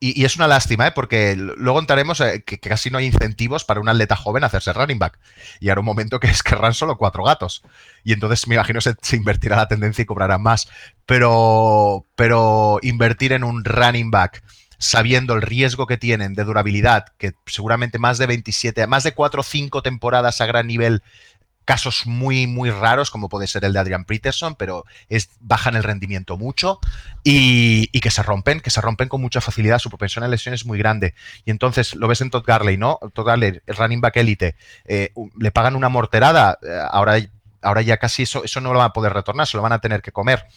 Y, 0.01 0.25
es 0.25 0.35
una 0.35 0.49
lástima, 0.49 0.87
¿eh? 0.87 0.91
porque 0.91 1.37
luego 1.37 1.79
entraremos 1.79 2.19
eh, 2.19 2.43
que, 2.43 2.59
casi 2.59 2.89
no 2.89 2.97
hay 2.97 3.05
incentivos 3.05 3.63
para 3.63 3.79
un 3.79 3.87
atleta 3.87 4.17
joven 4.17 4.43
a 4.43 4.47
hacerse 4.47 4.73
running 4.73 4.99
back. 4.99 5.17
Y 5.61 5.69
ahora 5.69 5.79
un 5.79 5.85
momento 5.85 6.19
que 6.19 6.27
es 6.31 6.43
querrán 6.43 6.73
solo 6.73 6.97
cuatro 6.97 7.23
gatos. 7.23 7.63
Y 8.03 8.11
entonces 8.11 8.45
me 8.49 8.55
imagino 8.55 8.81
se, 8.81 8.95
se 9.01 9.15
invertirá 9.15 9.55
la 9.55 9.69
tendencia 9.69 10.01
y 10.01 10.05
cobrarán 10.05 10.43
más. 10.43 10.69
Pero, 11.05 12.05
pero 12.17 12.79
invertir 12.81 13.31
en 13.31 13.45
un 13.45 13.63
running 13.63 14.11
back 14.11 14.43
sabiendo 14.81 15.35
el 15.35 15.43
riesgo 15.43 15.85
que 15.85 15.97
tienen 15.97 16.33
de 16.33 16.43
durabilidad, 16.43 17.05
que 17.19 17.33
seguramente 17.45 17.99
más 17.99 18.17
de 18.17 18.25
27, 18.25 18.87
más 18.87 19.03
de 19.03 19.13
4 19.13 19.41
o 19.41 19.43
5 19.43 19.83
temporadas 19.83 20.41
a 20.41 20.47
gran 20.47 20.65
nivel 20.65 21.03
casos 21.65 22.07
muy, 22.07 22.47
muy 22.47 22.71
raros, 22.71 23.11
como 23.11 23.29
puede 23.29 23.45
ser 23.45 23.63
el 23.63 23.73
de 23.73 23.79
Adrian 23.79 24.05
Peterson, 24.05 24.55
pero 24.55 24.83
es, 25.07 25.29
bajan 25.39 25.75
el 25.75 25.83
rendimiento 25.83 26.35
mucho 26.35 26.79
y, 27.23 27.87
que 27.99 28.09
se 28.09 28.23
rompen, 28.23 28.59
que 28.59 28.71
se 28.71 28.81
rompen 28.81 29.07
con 29.07 29.21
mucha 29.21 29.39
facilidad. 29.39 29.77
Su 29.77 29.89
propensión 29.89 30.23
a 30.23 30.27
lesiones 30.27 30.61
es 30.61 30.65
muy 30.65 30.79
grande. 30.79 31.13
Y 31.45 31.51
entonces 31.51 31.93
lo 31.93 32.07
ves 32.07 32.21
en 32.21 32.31
Todd 32.31 32.43
Garley, 32.43 32.77
¿no? 32.77 32.99
Todd 33.13 33.27
Garley, 33.27 33.61
el 33.63 33.75
running 33.75 34.01
back 34.01 34.17
élite, 34.17 34.55
eh, 34.85 35.13
le 35.37 35.51
pagan 35.51 35.75
una 35.75 35.89
morterada, 35.89 36.57
eh, 36.63 36.79
ahora, 36.89 37.19
ahora 37.61 37.83
ya 37.83 37.97
casi 37.97 38.23
eso, 38.23 38.43
eso 38.43 38.61
no 38.61 38.73
lo 38.73 38.79
van 38.79 38.89
a 38.89 38.93
poder 38.93 39.13
retornar, 39.13 39.45
se 39.45 39.57
lo 39.57 39.63
van 39.63 39.73
a 39.73 39.79
tener 39.79 40.01
que 40.01 40.11
comer. 40.11 40.47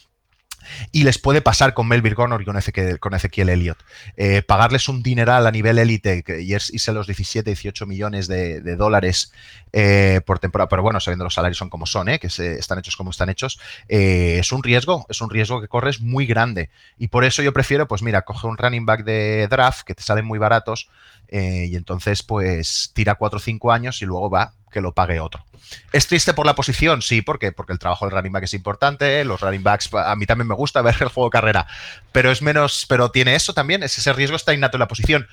Y 0.93 1.05
les 1.05 1.19
puede 1.19 1.41
pasar 1.41 1.75
con 1.75 1.89
Melvin 1.89 2.15
Gordon 2.15 2.41
y 2.41 2.99
con 2.99 3.15
Ezequiel, 3.15 3.49
Elliott. 3.49 3.79
Eh, 4.17 4.43
pagarles 4.43 4.89
un 4.89 5.03
dineral 5.03 5.47
a 5.47 5.51
nivel 5.51 5.79
élite 5.79 6.25
y 6.41 6.53
irse 6.53 6.93
los 6.93 7.07
17, 7.07 7.49
18 7.51 7.87
millones 7.87 8.29
de, 8.29 8.61
dólares 8.77 9.33
eh, 9.73 10.21
por 10.25 10.39
temporada, 10.39 10.69
pero 10.69 10.83
bueno, 10.83 11.01
sabiendo 11.01 11.25
los 11.25 11.35
salarios 11.35 11.59
son 11.59 11.71
como 11.71 11.87
son, 11.87 12.09
eh, 12.09 12.19
que 12.19 12.31
se, 12.31 12.59
están 12.59 12.79
hechos 12.79 12.97
como 12.97 13.11
están 13.11 13.29
hechos, 13.29 13.61
es 13.89 14.53
un 14.53 14.63
riesgo, 14.63 15.07
es 15.09 15.21
un 15.21 15.31
riesgo 15.31 15.61
que 15.61 15.69
corres 15.69 16.01
muy 16.01 16.27
grande. 16.27 16.71
Y 16.99 17.09
por 17.09 17.25
eso 17.25 17.43
yo 17.43 17.53
prefiero, 17.53 17.89
pues 17.89 18.03
mira, 18.03 18.23
coge 18.23 18.47
un 18.47 18.59
running 18.59 18.87
back 18.87 19.05
de 19.05 19.47
draft 19.49 19.83
que 19.85 19.95
te 19.95 20.03
salen 20.03 20.25
muy 20.25 20.39
baratos 20.39 20.89
y 21.31 21.75
entonces 21.75 22.23
pues 22.23 22.93
tira 22.95 23.17
4 23.17 23.39
o 23.39 23.41
5 23.41 23.73
años 23.73 24.03
y 24.03 24.05
luego 24.05 24.31
va 24.31 24.53
que 24.71 24.81
lo 24.81 24.93
pague 24.93 25.21
otro. 25.21 25.45
¿Es 25.93 26.07
triste 26.07 26.35
por 26.35 26.47
la 26.47 26.55
posición? 26.55 27.03
Sí, 27.03 27.23
porque, 27.23 27.53
porque 27.53 27.73
el 27.73 27.79
trabajo 27.79 28.05
del 28.05 28.15
running 28.15 28.33
back 28.33 28.45
es 28.45 28.55
importante, 28.55 29.25
los 29.25 29.41
running 29.41 29.63
backs, 29.63 29.93
a 29.93 30.15
mí 30.17 30.27
también 30.27 30.49
me 30.49 30.55
gusta 30.55 30.83
ver 30.83 30.97
el 31.01 31.09
juego 31.09 31.29
de 31.29 31.33
carrera, 31.33 31.67
pero 32.13 32.31
es 32.31 32.43
menos, 32.43 32.87
pero 32.89 33.11
tiene 33.11 33.35
eso 33.35 33.55
también, 33.55 33.83
ese 33.83 34.13
riesgo 34.13 34.37
está 34.37 34.55
innato 34.55 34.77
en 34.77 34.81
la 34.81 34.89
posición. 34.89 35.29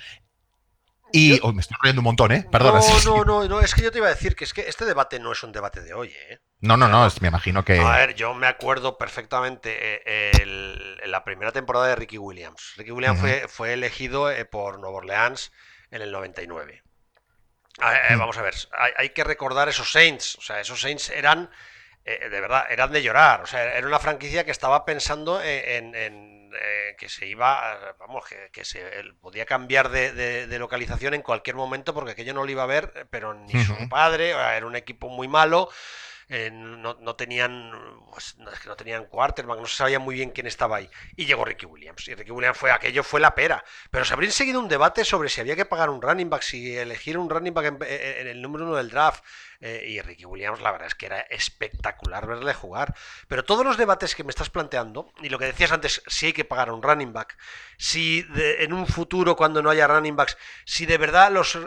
Y 1.14 1.40
me 1.54 1.62
estoy 1.62 1.78
riendo 1.82 2.00
un 2.00 2.06
montón, 2.06 2.32
¿eh? 2.32 2.48
Perdona. 2.52 2.80
No, 3.06 3.26
no, 3.26 3.48
no, 3.48 3.62
es 3.62 3.76
que 3.76 3.82
yo 3.82 3.92
te 3.92 3.98
iba 3.98 4.08
a 4.08 4.12
decir 4.12 4.36
que 4.36 4.46
es 4.46 4.54
que 4.54 4.62
este 4.62 4.86
debate 4.86 5.20
no 5.20 5.32
es 5.32 5.44
un 5.44 5.52
debate 5.52 5.82
de 5.82 5.94
hoy, 5.94 6.10
¿eh? 6.10 6.40
No, 6.60 6.78
no, 6.78 6.88
no, 6.88 7.08
me 7.22 7.28
imagino 7.28 7.66
que. 7.66 7.80
A 7.80 7.98
ver, 7.98 8.16
yo 8.16 8.34
me 8.34 8.48
acuerdo 8.48 8.98
perfectamente 8.98 10.02
eh, 10.06 10.32
en 11.04 11.12
la 11.12 11.24
primera 11.24 11.52
temporada 11.52 11.88
de 11.88 11.96
Ricky 11.96 12.18
Williams. 12.18 12.74
Ricky 12.78 12.92
Williams 12.92 13.20
fue, 13.20 13.48
fue 13.48 13.74
elegido 13.74 14.32
eh, 14.32 14.46
por 14.46 14.80
Nueva 14.80 14.98
Orleans 14.98 15.52
en 15.90 16.02
el 16.02 16.12
99. 16.12 16.84
Hmm. 17.82 18.20
vamos 18.20 18.38
a 18.38 18.42
ver, 18.44 18.54
hay, 18.96 19.10
que 19.10 19.24
recordar 19.24 19.68
esos 19.70 19.92
Saints. 19.92 20.36
O 20.36 20.42
sea, 20.42 20.60
esos 20.60 20.80
Saints 20.80 21.10
eran, 21.10 21.50
eh, 22.06 22.30
de 22.30 22.42
verdad, 22.42 22.66
eran 22.70 22.92
de 22.92 23.02
llorar. 23.02 23.42
O 23.42 23.48
sea, 23.48 23.76
era 23.76 23.88
una 23.88 24.00
franquicia 24.00 24.46
que 24.46 24.52
estaba 24.52 24.86
pensando 24.86 25.42
en, 25.42 25.94
eh, 25.96 26.96
que 26.98 27.10
se 27.10 27.26
iba, 27.26 27.96
vamos, 28.00 28.24
que, 28.52 28.66
se 28.66 28.84
podía 29.20 29.46
cambiar 29.46 29.90
de, 29.90 30.58
localización 30.60 31.14
en 31.16 31.22
cualquier 31.22 31.56
momento 31.56 31.94
porque 31.94 32.12
aquello 32.12 32.34
no 32.34 32.44
lo 32.44 32.52
iba 32.52 32.64
a 32.64 32.68
ver, 32.68 33.08
pero 33.10 33.34
ni 33.34 33.64
su 33.64 33.90
padre, 33.90 34.32
era 34.32 34.66
un 34.66 34.76
equipo 34.76 35.10
muy 35.10 35.28
malo. 35.28 35.70
Eh, 36.34 36.50
no, 36.50 36.96
tenían 37.18 37.74
pues, 38.10 38.38
no, 38.38 38.50
es 38.52 38.60
que 38.62 38.70
no 38.70 38.78
tenían 38.78 39.04
quarterback, 39.04 39.60
no 39.60 39.66
se 39.66 39.76
sabía 39.76 40.00
muy 40.00 40.16
bien 40.16 40.30
quién 40.30 40.48
estaba 40.48 40.78
ahí. 40.78 40.90
Y 41.18 41.26
llegó 41.26 41.44
Ricky 41.44 41.66
Williams. 41.66 42.08
Y 42.08 42.16
Ricky 42.16 42.32
Williams 42.32 42.58
fue 42.58 42.72
aquello, 42.72 43.04
fue 43.04 43.20
la 43.20 43.36
pera. 43.36 43.66
Pero 43.90 44.06
se 44.06 44.14
habría 44.14 44.32
seguido 44.32 44.62
un 44.62 44.70
debate 44.70 45.04
sobre 45.04 45.28
si 45.28 45.42
había 45.42 45.58
que 45.58 45.66
pagar 45.66 45.90
un 45.90 46.02
running 46.02 46.30
back, 46.30 46.44
si 46.44 46.78
elegir 46.78 47.18
un 47.18 47.30
running 47.30 47.54
back 47.54 47.84
en 47.86 48.28
el 48.28 48.42
número 48.42 48.64
uno 48.66 48.76
del 48.76 48.90
draft. 48.90 49.26
Eh, 49.62 49.86
y 49.88 50.02
Ricky 50.02 50.26
Williams, 50.26 50.60
la 50.60 50.72
verdad 50.72 50.88
es 50.88 50.96
que 50.96 51.06
era 51.06 51.22
espectacular 51.22 52.26
verle 52.26 52.54
jugar. 52.54 52.96
Pero 53.28 53.46
todos 53.46 53.64
los 53.64 53.78
debates 53.78 54.16
que 54.16 54.24
me 54.24 54.32
estás 54.32 54.50
planteando, 54.50 55.14
y 55.22 55.30
lo 55.30 55.38
que 55.38 55.46
decías 55.46 55.72
antes, 55.72 56.02
si 56.08 56.28
hay 56.28 56.34
que 56.34 56.46
pagar 56.46 56.72
un 56.72 56.82
running 56.82 57.14
back, 57.14 57.38
si 57.78 58.26
en 58.36 58.74
un 58.74 58.88
futuro, 58.88 59.36
cuando 59.36 59.62
no 59.62 59.70
haya 59.70 59.88
running 59.88 60.16
backs, 60.16 60.38
si 60.66 60.86
de 60.86 60.98
verdad 60.98 61.32
los. 61.32 61.56
Eh, 61.56 61.62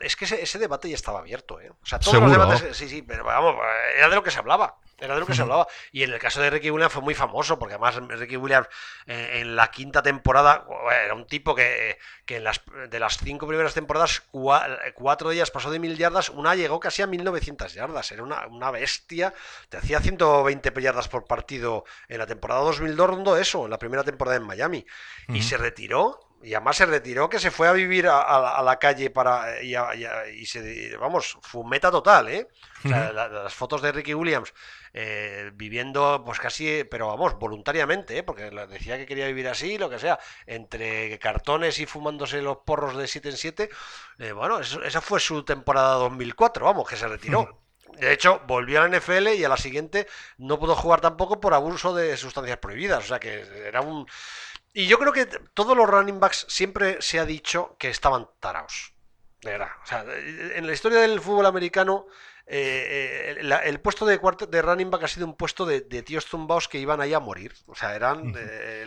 es 0.00 0.14
que 0.14 0.24
ese, 0.24 0.58
debate 0.58 0.88
ya 0.88 0.94
estaba 0.94 1.18
abierto, 1.18 1.60
¿eh? 1.60 1.70
O 1.70 1.86
sea, 1.86 1.98
todos 1.98 2.20
los 2.20 2.30
debates. 2.30 2.76
Sí, 2.76 2.88
sí, 2.88 3.02
pero 3.02 3.24
vamos, 3.24 3.56
era 3.96 4.08
de 4.08 4.14
lo 4.14 4.22
que 4.22 4.30
se 4.30 4.38
hablaba. 4.38 4.78
Era 5.00 5.14
de 5.14 5.20
lo 5.20 5.26
que 5.26 5.34
se 5.34 5.42
hablaba. 5.42 5.66
Y 5.92 6.02
en 6.02 6.12
el 6.12 6.18
caso 6.18 6.40
de 6.40 6.50
Ricky 6.50 6.70
Williams 6.70 6.92
fue 6.92 7.02
muy 7.02 7.14
famoso, 7.14 7.58
porque 7.58 7.74
además 7.74 7.96
Ricky 7.96 8.36
Williams 8.36 8.68
eh, 9.06 9.40
en 9.40 9.56
la 9.56 9.70
quinta 9.70 10.02
temporada 10.02 10.66
era 11.04 11.14
un 11.14 11.26
tipo 11.26 11.54
que, 11.54 11.98
en 12.28 12.44
las, 12.44 12.60
de 12.88 13.00
las 13.00 13.18
cinco 13.18 13.46
primeras 13.46 13.74
temporadas, 13.74 14.22
cuatro 14.94 15.30
de 15.30 15.36
ellas 15.36 15.50
pasó 15.50 15.70
de 15.70 15.78
mil 15.78 15.96
yardas, 15.96 16.28
una 16.28 16.54
llegó 16.54 16.78
casi 16.80 17.02
a 17.02 17.06
1900 17.06 17.72
yardas. 17.74 18.12
Era 18.12 18.22
una, 18.22 18.70
bestia. 18.70 19.34
Te 19.68 19.78
hacía 19.78 20.00
120 20.00 20.72
yardas 20.80 21.08
por 21.08 21.24
partido 21.24 21.84
en 22.08 22.18
la 22.18 22.26
temporada 22.26 22.60
2002, 22.60 23.40
eso, 23.40 23.64
en 23.64 23.70
la 23.70 23.78
primera 23.78 24.04
temporada 24.04 24.36
en 24.36 24.44
Miami. 24.44 24.86
Y 25.28 25.42
se 25.42 25.56
retiró 25.56 26.29
y 26.42 26.54
además 26.54 26.76
se 26.76 26.86
retiró 26.86 27.28
que 27.28 27.38
se 27.38 27.50
fue 27.50 27.68
a 27.68 27.72
vivir 27.72 28.06
a, 28.08 28.62
la 28.62 28.78
calle 28.78 29.10
para 29.10 29.62
y, 29.62 30.46
se 30.46 30.96
vamos 30.96 31.38
fumeta 31.42 31.90
total 31.90 32.28
eh 32.28 32.48
las 32.84 33.52
fotos 33.52 33.82
de 33.82 33.92
Ricky 33.92 34.14
Williams 34.14 34.54
eh, 34.94 35.50
viviendo 35.54 36.22
pues 36.24 36.38
casi 36.38 36.84
pero 36.84 37.08
vamos 37.08 37.38
voluntariamente 37.38 38.18
¿eh? 38.18 38.22
porque 38.22 38.50
decía 38.68 38.96
que 38.96 39.06
quería 39.06 39.26
vivir 39.26 39.48
así 39.48 39.76
lo 39.76 39.90
que 39.90 39.98
sea 39.98 40.18
entre 40.46 41.18
cartones 41.18 41.78
y 41.78 41.86
fumándose 41.86 42.40
los 42.40 42.58
porros 42.58 42.96
de 42.96 43.06
7 43.06 43.28
en 43.28 43.36
7 43.36 43.70
eh, 44.18 44.32
bueno 44.32 44.60
esa 44.60 45.00
fue 45.00 45.20
su 45.20 45.44
temporada 45.44 45.94
2004 45.94 46.64
vamos 46.64 46.88
que 46.88 46.96
se 46.96 47.06
retiró 47.06 47.60
De 47.98 48.12
hecho, 48.12 48.40
volvió 48.46 48.80
a 48.80 48.88
la 48.88 48.98
NFL 48.98 49.28
y 49.36 49.44
a 49.44 49.48
la 49.48 49.56
siguiente 49.56 50.06
no 50.38 50.58
pudo 50.58 50.74
jugar 50.74 51.00
tampoco 51.00 51.40
por 51.40 51.54
abuso 51.54 51.94
de 51.94 52.16
sustancias 52.16 52.58
prohibidas. 52.58 53.04
O 53.04 53.08
sea 53.08 53.18
que 53.18 53.44
era 53.66 53.80
un, 53.80 54.06
y 54.72 54.86
yo 54.86 54.98
creo 54.98 55.12
que 55.12 55.26
todos 55.26 55.76
los 55.76 55.88
running 55.88 56.20
backs 56.20 56.46
siempre 56.48 57.00
se 57.00 57.18
ha 57.18 57.24
dicho 57.24 57.76
que 57.78 57.90
estaban 57.90 58.28
taraos. 58.40 58.94
De 59.40 59.52
verdad. 59.52 59.70
O 59.82 59.86
sea, 59.86 60.04
en 60.06 60.66
la 60.66 60.72
historia 60.72 61.00
del 61.00 61.20
fútbol 61.20 61.46
americano, 61.46 62.06
eh, 62.52 63.36
eh, 63.38 63.60
el, 63.64 63.80
puesto 63.80 64.04
de, 64.04 64.18
de 64.48 64.62
running 64.62 64.90
back 64.90 65.04
ha 65.04 65.08
sido 65.08 65.24
un 65.24 65.36
puesto 65.36 65.64
de, 65.64 65.80
tíos 65.80 66.26
zumbaos 66.26 66.66
que 66.66 66.78
iban 66.78 67.00
ahí 67.00 67.14
a 67.14 67.20
morir. 67.20 67.54
O 67.66 67.74
sea, 67.74 67.94
eran 67.94 68.34
eh, 68.36 68.84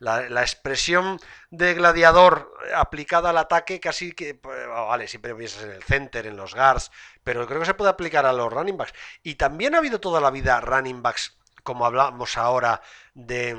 la, 0.00 0.42
expresión 0.42 1.18
de 1.50 1.74
gladiador 1.74 2.52
aplicada 2.74 3.30
al 3.30 3.38
ataque 3.38 3.80
casi 3.80 4.12
que, 4.12 4.34
pues, 4.34 4.66
vale, 4.66 5.08
siempre 5.08 5.34
piensas 5.34 5.62
en 5.62 5.70
el 5.70 5.82
center, 5.84 6.26
en 6.26 6.36
los 6.36 6.54
guards, 6.54 6.90
pero 7.24 7.46
creo 7.46 7.60
que 7.60 7.66
se 7.66 7.74
puede 7.74 7.90
aplicar 7.90 8.26
a 8.26 8.32
los 8.32 8.52
running 8.52 8.76
backs. 8.76 8.94
Y 9.22 9.36
también 9.36 9.74
ha 9.74 9.78
habido 9.78 10.00
toda 10.00 10.20
la 10.20 10.30
vida 10.30 10.60
running 10.60 11.02
backs, 11.02 11.38
como 11.62 11.86
hablamos 11.86 12.36
ahora, 12.36 12.82
de 13.14 13.56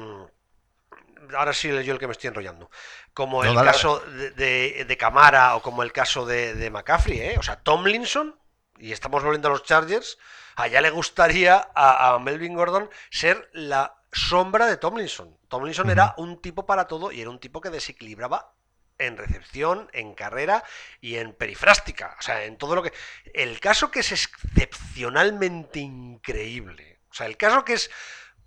ahora 1.38 1.54
sí 1.54 1.68
yo 1.68 1.94
el 1.94 2.00
que 2.00 2.08
me 2.08 2.14
estoy 2.14 2.30
enrollando. 2.30 2.70
Como 3.14 3.44
el 3.44 3.56
caso 3.56 4.00
de, 4.00 4.98
Camara 5.00 5.56
o 5.56 5.62
como 5.62 5.84
el 5.84 5.92
caso 5.92 6.26
de, 6.26 6.70
McCaffrey, 6.72 7.20
¿eh? 7.20 7.36
O 7.38 7.44
sea, 7.44 7.58
Tomlinson, 7.58 8.40
y 8.78 8.92
estamos 8.92 9.24
volviendo 9.24 9.48
a 9.48 9.52
los 9.52 9.64
Chargers, 9.64 10.18
allá 10.56 10.82
le 10.82 10.90
gustaría 10.90 11.70
a, 11.76 12.18
Melvin 12.20 12.56
Gordon 12.56 12.90
ser 13.10 13.50
la 13.54 13.96
sombra 14.12 14.66
de 14.68 14.78
Tomlinson. 14.78 15.38
Tomlinson 15.48 15.90
era 15.90 16.14
un 16.18 16.42
tipo 16.42 16.66
para 16.66 16.88
todo 16.88 17.12
y 17.12 17.22
era 17.22 17.30
un 17.30 17.40
tipo 17.40 17.62
que 17.62 17.70
desequilibraba 17.70 18.54
en 18.98 19.18
recepción, 19.18 19.90
en 19.94 20.16
carrera 20.16 20.64
y 21.02 21.18
en 21.18 21.34
perifrástica. 21.34 22.16
O 22.20 22.22
sea, 22.22 22.44
en 22.46 22.58
todo 22.58 22.76
lo 22.76 22.84
que. 22.84 22.94
El 23.34 23.60
caso 23.60 23.92
que 23.92 24.00
es 24.00 24.12
excepcionalmente 24.12 25.80
increíble. 25.80 27.00
O 27.10 27.14
sea, 27.14 27.28
el 27.28 27.38
caso 27.38 27.64
que 27.64 27.74
es 27.74 27.92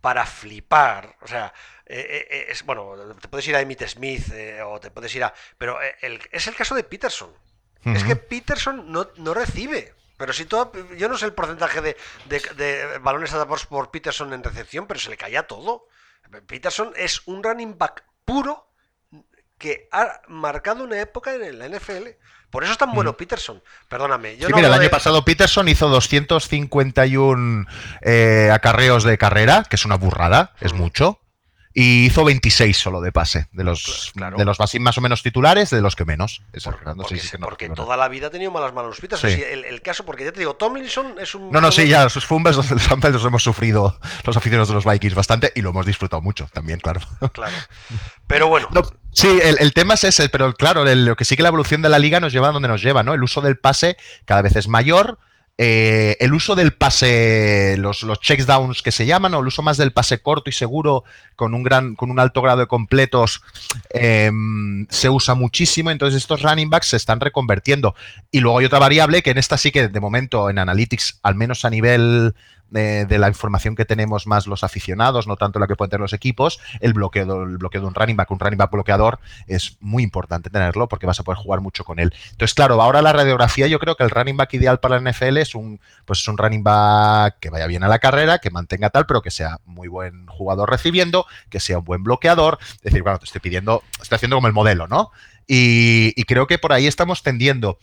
para 0.01 0.27
flipar. 0.27 1.17
O 1.21 1.27
sea, 1.27 1.53
eh, 1.87 2.07
eh, 2.09 2.27
eh, 2.31 2.47
es, 2.51 2.65
bueno, 2.65 2.95
te 3.21 3.29
puedes 3.29 3.47
ir 3.49 3.57
a 3.57 3.61
Emmitt 3.61 3.87
Smith 3.87 4.33
o 4.65 4.81
te 4.81 4.91
puedes 4.91 5.15
ir 5.15 5.25
a... 5.25 5.35
Pero 5.59 5.79
es 5.81 6.47
el 6.47 6.55
caso 6.55 6.75
de 6.75 6.85
Peterson. 6.85 7.33
Es 7.85 8.05
que 8.05 8.17
Peterson 8.17 8.91
no, 8.93 9.11
no 9.17 9.35
recibe. 9.35 9.95
Pero 10.17 10.35
si 10.35 10.45
todo, 10.45 10.73
yo 10.97 11.09
no 11.09 11.17
sé 11.17 11.25
el 11.25 11.33
porcentaje 11.33 11.81
de, 11.81 11.97
de, 12.27 12.99
balones 12.99 13.33
atados 13.33 13.65
por 13.65 13.91
Peterson 13.91 14.35
en 14.35 14.45
recepción, 14.45 14.87
pero 14.87 15.01
se 15.01 15.09
le 15.09 15.17
caía 15.17 15.47
todo. 15.47 15.87
Peterson 16.47 16.93
es 16.95 17.27
un 17.27 17.43
running 17.43 17.79
back 17.79 18.05
puro 18.27 18.70
que 19.61 19.89
ha 19.93 20.23
marcado 20.27 20.83
una 20.83 21.01
época 21.01 21.33
en 21.35 21.59
la 21.61 21.69
NFL. 21.69 22.09
Por 22.51 22.65
eso 22.65 22.73
es 22.73 22.79
tan 22.79 22.93
bueno 22.93 23.17
Peterson. 23.17 23.63
Perdóname. 23.89 24.37
Yo 24.37 24.49
mira, 24.49 24.67
el 24.67 24.75
año 24.75 24.91
pasado 24.91 25.25
Peterson 25.25 25.69
hizo 25.69 25.89
251 25.89 27.67
acarreos 28.53 29.05
de 29.05 29.17
carrera, 29.19 29.65
que 29.71 29.77
es 29.77 29.85
una 29.85 29.95
burrada, 29.95 30.55
es 30.61 30.73
mucho 30.73 31.21
y 31.73 32.07
hizo 32.07 32.25
26 32.25 32.77
solo 32.77 33.01
de 33.01 33.13
pase, 33.13 33.47
de 33.53 33.63
los, 33.63 34.13
de 34.15 34.45
los 34.45 34.59
más 34.81 34.99
o 34.99 35.01
menos 35.01 35.23
titulares, 35.23 35.71
de 35.71 35.81
los 35.81 35.95
que 35.95 36.05
menos. 36.05 36.43
porque, 37.41 37.69
toda 37.69 37.97
la 37.97 38.09
vida 38.09 38.27
ha 38.27 38.31
tenido 38.31 38.51
malas 38.51 38.73
manos 38.73 38.99
el, 39.23 39.83
caso, 39.83 40.05
porque 40.05 40.25
ya 40.25 40.33
te 40.33 40.41
digo, 40.41 40.55
Tomlinson 40.55 41.15
es 41.21 41.35
un... 41.35 41.51
No, 41.51 41.61
no, 41.61 41.71
sí, 41.71 41.87
ya, 41.87 42.09
sus 42.09 42.27
fumbles 42.27 42.57
los, 42.57 42.71
los, 42.71 43.25
hemos 43.25 43.43
sufrido 43.43 43.99
los 44.25 44.37
aficionados 44.37 44.69
de 44.69 44.75
los 44.75 44.85
Vikings 44.85 45.15
bastante 45.15 45.53
y 45.55 45.63
lo 45.63 45.71
hemos 45.71 45.87
disfrutado 45.87 46.21
mucho 46.21 46.49
también, 46.53 46.81
claro. 46.81 47.01
Claro. 47.33 47.55
Pero 48.27 48.49
bueno. 48.49 48.69
sí, 49.13 49.39
el, 49.43 49.73
tema 49.73 49.95
es 49.95 50.05
ese, 50.05 50.29
pero 50.29 50.55
claro, 50.55 50.85
lo 50.85 51.17
que 51.17 51.25
sí 51.25 51.37
que 51.37 51.43
la 51.43 51.49
evolución 51.49 51.83
de 51.83 51.89
la 51.89 51.99
liga 51.99 52.19
nos 52.19 52.33
lleva 52.33 52.49
a 52.49 52.53
donde 52.53 52.69
nos 52.69 52.83
lleva, 52.83 53.03
¿no? 53.03 53.15
El 53.15 53.23
uso 53.23 53.41
del 53.41 53.59
pase 53.59 53.97
cada 54.25 54.43
vez 54.43 54.57
es 54.57 54.67
mayor 54.67 55.19
eh, 55.63 56.17
el 56.21 56.33
uso 56.33 56.55
del 56.55 56.73
pase, 56.73 57.77
los, 57.77 58.03
los 58.03 58.19
checkdowns 58.19 58.81
que 58.81 58.91
se 58.91 59.05
llaman, 59.05 59.35
o 59.35 59.41
el 59.41 59.47
uso 59.47 59.61
más 59.61 59.77
del 59.77 59.93
pase 59.93 60.23
corto 60.23 60.49
y 60.49 60.55
seguro 60.55 61.05
con 61.37 61.53
un 61.53 61.63
gran, 61.63 61.97
con 61.97 62.11
un 62.11 62.19
alto 62.19 62.41
grado 62.41 62.61
de 62.61 62.67
completos, 62.67 63.43
em, 63.91 64.87
se 64.89 65.11
usa 65.11 65.35
muchísimo. 65.35 65.91
Entonces, 65.91 66.23
estos 66.23 66.41
running 66.41 66.71
backs 66.71 66.87
se 66.87 66.97
están 66.97 67.21
reconvertiendo. 67.21 67.95
Y 68.31 68.41
luego 68.41 68.61
hay 68.61 68.65
otra 68.65 68.79
variable 68.79 69.23
que 69.23 69.33
en 69.33 69.37
esta 69.37 69.59
sí 69.59 69.71
que 69.71 69.89
de 69.89 70.01
momento 70.01 70.49
en 70.49 70.59
Analytics, 70.59 71.21
al 71.23 71.35
menos 71.35 71.67
a 71.67 71.69
nivel 71.69 72.35
de, 72.71 73.19
la 73.19 73.29
información 73.29 73.75
que 73.75 73.85
tenemos 73.85 74.27
más 74.27 74.47
los 74.47 74.65
aficionados, 74.65 75.27
no 75.27 75.37
tanto 75.37 75.59
la 75.59 75.67
que 75.67 75.77
pueden 75.77 75.91
tener 75.91 76.01
los 76.01 76.13
equipos, 76.13 76.61
el 76.81 76.93
bloqueo, 76.93 77.43
el 77.43 77.59
bloqueo 77.59 77.81
de 77.81 77.87
un 77.87 77.95
running 77.95 78.17
back, 78.17 78.31
un 78.31 78.39
running 78.39 78.59
back 78.59 78.71
bloqueador, 78.71 79.19
es 79.47 79.77
muy 79.81 80.03
importante 80.03 80.51
tenerlo 80.51 80.89
porque 80.89 81.07
vas 81.07 81.21
a 81.21 81.23
poder 81.23 81.39
jugar 81.39 81.61
mucho 81.61 81.85
con 81.85 81.99
él. 81.99 82.13
Entonces, 82.31 82.55
claro, 82.55 82.81
ahora 82.81 83.03
la 83.03 83.13
radiografía, 83.13 83.67
yo 83.67 83.79
creo 83.79 83.97
que 83.97 84.05
el 84.05 84.11
running 84.11 84.37
back 84.37 84.55
ideal 84.55 84.81
para 84.81 85.01
la 85.01 85.11
NFL 85.11 85.39
es 85.39 85.55
un, 85.55 85.81
pues 86.05 86.21
es 86.21 86.29
un 86.29 86.39
running 86.39 86.63
back 86.63 87.39
que 87.41 87.51
vaya 87.51 87.67
bien 87.67 87.85
a 87.85 87.89
la 87.89 87.99
carrera, 87.99 88.39
que 88.39 88.51
mantenga 88.51 88.91
tal, 88.91 89.07
pero 89.07 89.23
que 89.23 89.31
sea 89.31 89.59
muy 89.65 89.89
buen 89.89 90.27
jugador 90.27 90.71
recibiendo, 90.71 91.27
que 91.49 91.61
sea 91.61 91.79
un 91.79 91.85
buen 91.85 92.03
bloqueador. 92.03 92.59
Es 92.61 92.83
decir, 92.83 93.03
bueno, 93.03 93.19
te 93.19 93.27
estoy 93.27 93.41
pidiendo, 93.41 93.83
estoy 94.01 94.17
haciendo 94.17 94.37
como 94.37 94.47
el 94.47 94.53
modelo, 94.53 94.87
¿no? 94.87 95.11
Y, 95.53 96.23
creo 96.25 96.47
que 96.47 96.59
por 96.59 96.73
ahí 96.73 96.87
estamos 96.87 97.25
tendiendo 97.25 97.81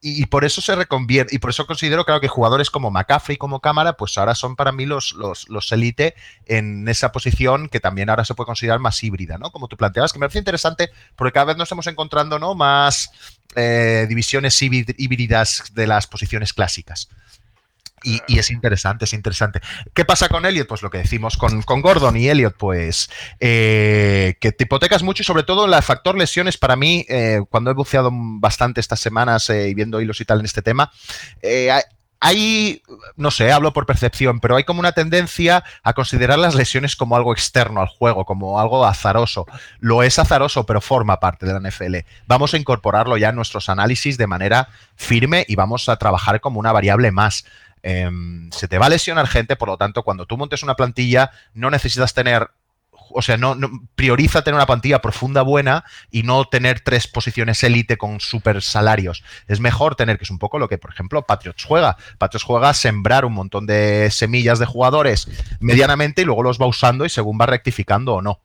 y, 0.00 0.24
por 0.26 0.46
eso 0.46 0.62
se 0.62 0.74
reconvierte, 0.74 1.34
y 1.34 1.38
por 1.38 1.50
eso 1.50 1.66
considero, 1.66 2.06
claro, 2.06 2.20
que 2.20 2.28
jugadores 2.28 2.70
como 2.70 2.90
McCaffrey, 2.90 3.36
como 3.36 3.60
cámara, 3.60 3.98
pues 3.98 4.16
ahora 4.16 4.34
son 4.34 4.56
para 4.56 4.72
mí 4.72 4.86
los, 4.86 5.12
los, 5.12 5.72
elite 5.72 6.14
en 6.46 6.88
esa 6.88 7.12
posición 7.12 7.68
que 7.68 7.80
también 7.80 8.08
ahora 8.08 8.24
se 8.24 8.34
puede 8.34 8.46
considerar 8.46 8.78
más 8.78 9.02
híbrida, 9.02 9.36
¿no? 9.36 9.50
Como 9.50 9.68
tú 9.68 9.76
planteabas, 9.76 10.12
que 10.12 10.18
me 10.18 10.24
parece 10.24 10.38
interesante 10.38 10.90
porque 11.16 11.32
cada 11.32 11.46
vez 11.46 11.56
nos 11.58 11.66
estamos 11.66 11.86
encontrando, 11.86 12.38
¿no? 12.38 12.54
Más 12.54 13.10
eh, 13.56 14.06
divisiones 14.08 14.60
híbridas 14.62 15.64
de 15.74 15.86
las 15.86 16.06
posiciones 16.06 16.54
clásicas. 16.54 17.10
Y, 18.04 18.38
es 18.38 18.50
interesante, 18.50 19.06
es 19.06 19.12
interesante. 19.12 19.60
¿Qué 19.94 20.04
pasa 20.04 20.28
con 20.28 20.44
Elliot? 20.46 20.68
Pues 20.68 20.82
lo 20.82 20.90
que 20.90 20.98
decimos 20.98 21.36
con, 21.36 21.62
Gordon 21.80 22.16
y 22.16 22.28
Elliot, 22.28 22.56
pues 22.56 23.10
eh, 23.40 24.36
que 24.40 24.52
te 24.52 24.64
hipotecas 24.64 25.02
mucho 25.02 25.22
y 25.22 25.24
sobre 25.24 25.42
todo 25.42 25.64
el 25.64 25.82
factor 25.82 26.16
lesiones 26.16 26.58
para 26.58 26.76
mí, 26.76 27.04
eh, 27.08 27.40
cuando 27.50 27.70
he 27.70 27.74
buceado 27.74 28.10
bastante 28.12 28.80
estas 28.80 29.00
semanas 29.00 29.48
eh, 29.50 29.68
y 29.68 29.74
viendo 29.74 30.00
hilos 30.00 30.20
y 30.20 30.24
tal 30.24 30.40
en 30.40 30.44
este 30.44 30.62
tema, 30.62 30.92
hay, 32.24 32.80
no 33.16 33.30
sé, 33.30 33.52
hablo 33.52 33.74
por 33.74 33.84
percepción, 33.84 34.40
pero 34.40 34.56
hay 34.56 34.64
como 34.64 34.80
una 34.80 34.92
tendencia 34.92 35.62
a 35.82 35.92
considerar 35.92 36.38
las 36.38 36.54
lesiones 36.54 36.96
como 36.96 37.16
algo 37.16 37.34
externo 37.34 37.82
al 37.82 37.88
juego, 37.88 38.24
como 38.24 38.58
algo 38.58 38.86
azaroso. 38.86 39.44
Lo 39.78 40.02
es 40.02 40.18
azaroso, 40.18 40.64
pero 40.64 40.80
forma 40.80 41.20
parte 41.20 41.44
de 41.44 41.52
la 41.52 41.68
NFL. 41.68 41.96
Vamos 42.26 42.54
a 42.54 42.56
incorporarlo 42.56 43.18
ya 43.18 43.28
en 43.28 43.36
nuestros 43.36 43.68
análisis 43.68 44.16
de 44.16 44.26
manera 44.26 44.68
firme 44.96 45.44
y 45.46 45.54
vamos 45.54 45.90
a 45.90 45.96
trabajar 45.98 46.40
como 46.40 46.60
una 46.60 46.72
variable 46.72 47.10
más. 47.10 47.44
Em, 47.86 48.50
se 48.50 48.66
te 48.66 48.78
va 48.78 48.86
a 48.86 48.88
lesionar 48.88 49.26
gente, 49.26 49.56
por 49.56 49.68
lo 49.68 49.76
tanto, 49.76 50.04
cuando 50.04 50.24
tú 50.24 50.38
montes 50.38 50.62
una 50.62 50.74
plantilla, 50.74 51.30
no 51.52 51.70
necesitas 51.70 52.14
tener 52.14 52.48
o 53.10 53.20
sea, 53.20 53.36
no, 53.36 53.54
prioriza 53.94 54.42
tener 54.42 54.56
una 54.56 54.66
plantilla 54.66 55.02
profunda 55.02 55.42
buena 55.42 55.84
y 56.10 56.22
no 56.22 56.46
tener 56.46 56.80
tres 56.80 57.06
posiciones 57.06 57.62
élite 57.62 57.98
con 57.98 58.18
super 58.18 58.62
salarios. 58.62 59.22
Es 59.46 59.60
mejor 59.60 59.94
tener, 59.94 60.16
que 60.16 60.24
es 60.24 60.30
un 60.30 60.38
poco 60.38 60.58
lo 60.58 60.68
que, 60.68 60.78
por 60.78 60.90
ejemplo, 60.90 61.22
Patriots 61.26 61.62
juega. 61.62 61.98
Patriots 62.16 62.44
juega 62.44 62.70
a 62.70 62.74
sembrar 62.74 63.26
un 63.26 63.34
montón 63.34 63.66
de 63.66 64.08
semillas 64.10 64.58
de 64.58 64.66
jugadores 64.66 65.28
medianamente 65.60 66.22
y 66.22 66.24
luego 66.24 66.42
los 66.42 66.58
va 66.58 66.66
usando 66.66 67.04
y 67.04 67.10
según 67.10 67.38
va 67.38 67.46
rectificando 67.46 68.14
o 68.14 68.22
no. 68.22 68.40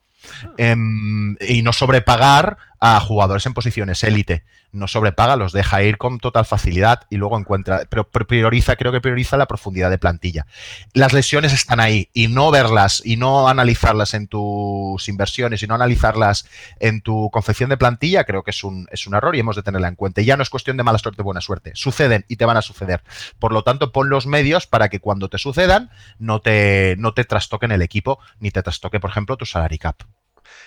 Em, 0.57 1.37
y 1.39 1.61
no 1.61 1.71
sobrepagar 1.71 2.57
a 2.79 2.99
jugadores 2.99 3.45
en 3.45 3.53
posiciones 3.53 4.03
élite. 4.03 4.43
No 4.71 4.87
sobrepaga, 4.87 5.35
los 5.35 5.51
deja 5.51 5.81
ir 5.81 5.97
con 5.97 6.19
total 6.19 6.45
facilidad 6.45 7.01
y 7.09 7.17
luego 7.17 7.37
encuentra, 7.37 7.81
pero 7.89 8.07
prioriza, 8.07 8.75
creo 8.75 8.91
que 8.91 9.01
prioriza 9.01 9.35
la 9.35 9.47
profundidad 9.47 9.89
de 9.89 9.97
plantilla. 9.97 10.45
Las 10.93 11.11
lesiones 11.11 11.53
están 11.53 11.79
ahí 11.79 12.09
y 12.13 12.27
no 12.27 12.51
verlas 12.51 13.01
y 13.03 13.17
no 13.17 13.49
analizarlas 13.49 14.13
en 14.13 14.27
tus 14.27 15.09
inversiones 15.09 15.63
y 15.63 15.67
no 15.67 15.73
analizarlas 15.73 16.45
en 16.79 17.01
tu 17.01 17.29
confección 17.31 17.69
de 17.71 17.77
plantilla, 17.77 18.25
creo 18.25 18.43
que 18.43 18.51
es 18.51 18.63
un, 18.63 18.87
es 18.91 19.07
un 19.07 19.15
error 19.15 19.35
y 19.35 19.39
hemos 19.39 19.55
de 19.55 19.63
tenerla 19.63 19.87
en 19.87 19.95
cuenta. 19.95 20.21
Ya 20.21 20.37
no 20.37 20.43
es 20.43 20.49
cuestión 20.49 20.77
de 20.77 20.83
mala 20.83 20.99
suerte 20.99 21.23
buena 21.23 21.41
suerte. 21.41 21.71
Suceden 21.73 22.25
y 22.27 22.35
te 22.35 22.45
van 22.45 22.57
a 22.57 22.61
suceder. 22.61 23.03
Por 23.39 23.51
lo 23.51 23.63
tanto, 23.63 23.91
pon 23.91 24.09
los 24.09 24.27
medios 24.27 24.67
para 24.67 24.89
que 24.89 24.99
cuando 24.99 25.29
te 25.29 25.39
sucedan 25.39 25.89
no 26.19 26.41
te, 26.41 26.95
no 26.99 27.13
te 27.13 27.25
trastoquen 27.25 27.71
el 27.71 27.81
equipo 27.81 28.19
ni 28.39 28.51
te 28.51 28.61
trastoque, 28.61 28.99
por 28.99 29.09
ejemplo, 29.09 29.35
tu 29.35 29.45
salary 29.45 29.79
cap. 29.79 30.03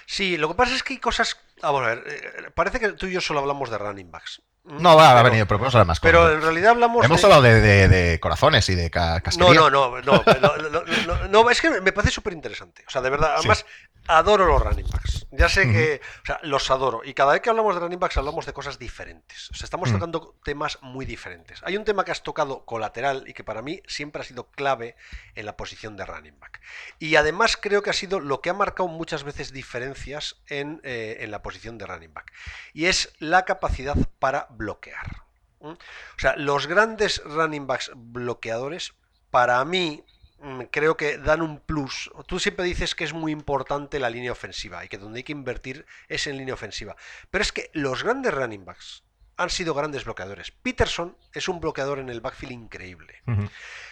Sí, 0.06 0.36
lo 0.36 0.48
que 0.48 0.54
pasa 0.54 0.74
es 0.74 0.82
que 0.82 0.94
hay 0.94 1.00
cosas. 1.00 1.36
Ah, 1.62 1.68
a 1.68 1.80
ver, 1.80 2.04
eh, 2.06 2.50
parece 2.54 2.80
que 2.80 2.92
tú 2.92 3.06
y 3.06 3.12
yo 3.12 3.20
solo 3.20 3.40
hablamos 3.40 3.70
de 3.70 3.78
running 3.78 4.10
backs. 4.10 4.42
No, 4.64 4.96
va, 4.96 5.18
ha 5.18 5.22
venido, 5.24 5.44
pero 5.46 5.58
podemos 5.58 5.74
hablar 5.74 5.88
más 5.88 5.98
cosas. 5.98 6.12
Pero 6.12 6.32
en 6.32 6.40
realidad 6.40 6.70
hablamos. 6.70 7.04
Hemos 7.04 7.24
hablado 7.24 7.42
de, 7.42 8.18
corazones 8.20 8.68
y 8.68 8.76
de 8.76 8.90
casquería. 8.90 9.54
No, 9.54 9.70
no, 9.70 10.00
no, 10.00 10.00
no, 10.02 11.28
no, 11.28 11.50
es 11.50 11.60
que 11.60 11.80
me 11.80 11.92
parece 11.92 12.12
súper 12.12 12.32
interesante. 12.32 12.84
O 12.86 12.90
sea, 12.90 13.02
de 13.02 13.10
verdad, 13.10 13.34
además, 13.38 13.66
adoro 14.06 14.46
los 14.46 14.62
running 14.62 14.86
backs. 14.88 15.26
Ya 15.32 15.48
sé 15.48 15.70
que, 15.70 16.00
o 16.22 16.26
sea, 16.26 16.38
los 16.42 16.70
adoro. 16.70 17.02
Y 17.04 17.14
cada 17.14 17.32
vez 17.32 17.42
que 17.42 17.50
hablamos 17.50 17.74
de 17.74 17.80
running 17.80 17.98
backs 17.98 18.16
hablamos 18.18 18.46
de 18.46 18.52
cosas 18.52 18.78
diferentes. 18.78 19.50
O 19.50 19.54
sea, 19.54 19.64
estamos 19.64 19.90
mm. 19.90 19.94
tocando 19.94 20.36
temas 20.44 20.78
muy 20.80 21.06
diferentes. 21.06 21.60
Hay 21.64 21.76
un 21.76 21.84
tema 21.84 22.04
que 22.04 22.12
has 22.12 22.22
tocado 22.22 22.64
colateral 22.64 23.24
y 23.26 23.32
que 23.32 23.42
para 23.42 23.62
mí 23.62 23.82
siempre 23.88 24.22
ha 24.22 24.24
sido 24.24 24.50
clave 24.50 24.94
en 25.34 25.46
la 25.46 25.56
posición 25.56 25.96
de 25.96 26.04
running 26.04 26.38
back. 26.38 26.60
Y 27.00 27.16
además 27.16 27.56
creo 27.56 27.82
que 27.82 27.90
ha 27.90 27.94
sido 27.94 28.20
lo 28.20 28.40
que 28.40 28.50
ha 28.50 28.54
marcado 28.54 28.88
muchas 28.88 29.24
veces 29.24 29.52
diferencias 29.52 30.36
en, 30.46 30.80
eh, 30.84 31.18
en 31.20 31.32
la 31.32 31.42
posición 31.42 31.78
de 31.78 31.86
running 31.86 32.14
back. 32.14 32.32
Y 32.72 32.86
es 32.86 33.12
la 33.18 33.44
capacidad 33.44 33.96
para 34.18 34.46
bloquear. 34.56 35.24
O 35.60 35.76
sea, 36.16 36.34
los 36.36 36.66
grandes 36.66 37.22
running 37.24 37.66
backs 37.66 37.92
bloqueadores, 37.94 38.94
para 39.30 39.64
mí, 39.64 40.04
Mm, 40.42 40.62
creo 40.72 40.96
que 40.96 41.18
dan 41.18 41.40
un 41.40 41.60
plus. 41.60 42.10
Tú 42.26 42.40
siempre 42.40 42.64
dices 42.64 42.96
que 42.96 43.04
es 43.04 43.12
muy 43.12 43.30
importante 43.30 44.00
la 44.00 44.10
línea 44.10 44.32
ofensiva 44.32 44.84
y 44.84 44.88
que 44.88 44.98
donde 44.98 45.18
hay 45.18 45.22
que 45.22 45.32
invertir 45.32 45.86
es 46.08 46.26
en 46.26 46.36
línea 46.36 46.54
ofensiva. 46.54 46.96
Pero 47.30 47.42
es 47.42 47.52
que 47.52 47.70
los 47.74 48.02
grandes 48.02 48.34
running 48.34 48.64
backs 48.64 49.04
han 49.36 49.50
sido 49.50 49.72
grandes 49.72 50.04
bloqueadores. 50.04 50.50
Peterson 50.50 51.16
es 51.32 51.48
un 51.48 51.60
bloqueador 51.60 52.00
en 52.00 52.08
el 52.08 52.20
backfield 52.20 52.52
increíble. 52.52 53.22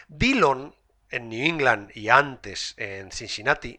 Dillon 0.08 0.74
en 1.08 1.28
New 1.28 1.46
England 1.46 1.92
y 1.94 2.08
antes 2.08 2.74
en 2.76 3.12
Cincinnati 3.12 3.78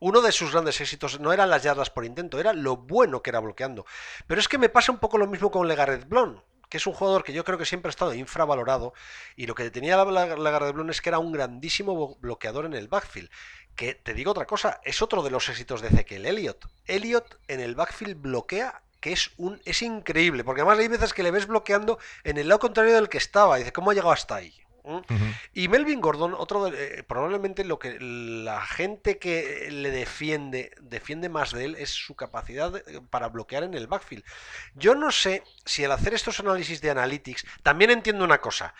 uno 0.00 0.20
de 0.20 0.32
sus 0.32 0.52
grandes 0.52 0.80
éxitos 0.80 1.20
no 1.20 1.32
eran 1.32 1.50
las 1.50 1.62
yardas 1.62 1.90
por 1.90 2.04
intento, 2.04 2.40
era 2.40 2.52
lo 2.52 2.76
bueno 2.76 3.22
que 3.22 3.30
era 3.30 3.40
bloqueando. 3.40 3.86
Pero 4.26 4.40
es 4.40 4.48
que 4.48 4.58
me 4.58 4.68
pasa 4.68 4.92
un 4.92 4.98
poco 4.98 5.18
lo 5.18 5.26
mismo 5.26 5.50
con 5.50 5.68
Legarrette 5.68 6.08
Blond 6.08 6.40
que 6.74 6.78
es 6.78 6.88
un 6.88 6.92
jugador 6.92 7.22
que 7.22 7.32
yo 7.32 7.44
creo 7.44 7.56
que 7.56 7.66
siempre 7.66 7.88
ha 7.88 7.90
estado 7.90 8.14
infravalorado 8.14 8.94
y 9.36 9.46
lo 9.46 9.54
que 9.54 9.70
tenía 9.70 9.96
la 9.96 10.26
de 10.26 10.90
es 10.90 11.00
que 11.00 11.08
era 11.08 11.20
un 11.20 11.30
grandísimo 11.30 12.16
bloqueador 12.16 12.66
en 12.66 12.72
el 12.72 12.88
backfield. 12.88 13.30
Que 13.76 13.94
te 13.94 14.12
digo 14.12 14.32
otra 14.32 14.46
cosa, 14.46 14.80
es 14.82 15.00
otro 15.00 15.22
de 15.22 15.30
los 15.30 15.48
éxitos 15.48 15.80
de 15.80 15.88
Ezequiel 15.88 16.26
Elliott. 16.26 16.66
Elliott 16.86 17.38
en 17.46 17.60
el 17.60 17.76
backfield 17.76 18.20
bloquea 18.20 18.82
que 18.98 19.12
es 19.12 19.30
un 19.36 19.62
es 19.64 19.82
increíble, 19.82 20.42
porque 20.42 20.62
además 20.62 20.80
hay 20.80 20.88
veces 20.88 21.12
que 21.12 21.22
le 21.22 21.30
ves 21.30 21.46
bloqueando 21.46 22.00
en 22.24 22.38
el 22.38 22.48
lado 22.48 22.58
contrario 22.58 22.94
del 22.94 23.08
que 23.08 23.18
estaba 23.18 23.56
y 23.56 23.60
dice, 23.60 23.72
¿cómo 23.72 23.92
ha 23.92 23.94
llegado 23.94 24.12
hasta 24.12 24.34
ahí? 24.34 24.63
Y 25.52 25.68
Melvin 25.68 26.00
Gordon, 26.00 26.34
otro 26.34 26.68
eh, 26.68 27.02
probablemente 27.06 27.64
lo 27.64 27.78
que 27.78 27.98
la 28.00 28.60
gente 28.60 29.18
que 29.18 29.68
le 29.70 29.90
defiende, 29.90 30.72
defiende 30.80 31.28
más 31.28 31.52
de 31.52 31.64
él 31.64 31.76
es 31.78 31.90
su 31.90 32.14
capacidad 32.14 32.76
eh, 32.76 33.00
para 33.10 33.28
bloquear 33.28 33.62
en 33.62 33.74
el 33.74 33.86
backfield. 33.86 34.24
Yo 34.74 34.94
no 34.94 35.10
sé 35.10 35.42
si 35.64 35.84
al 35.84 35.92
hacer 35.92 36.14
estos 36.14 36.40
análisis 36.40 36.80
de 36.80 36.90
analytics, 36.90 37.46
también 37.62 37.90
entiendo 37.90 38.24
una 38.24 38.40
cosa 38.40 38.74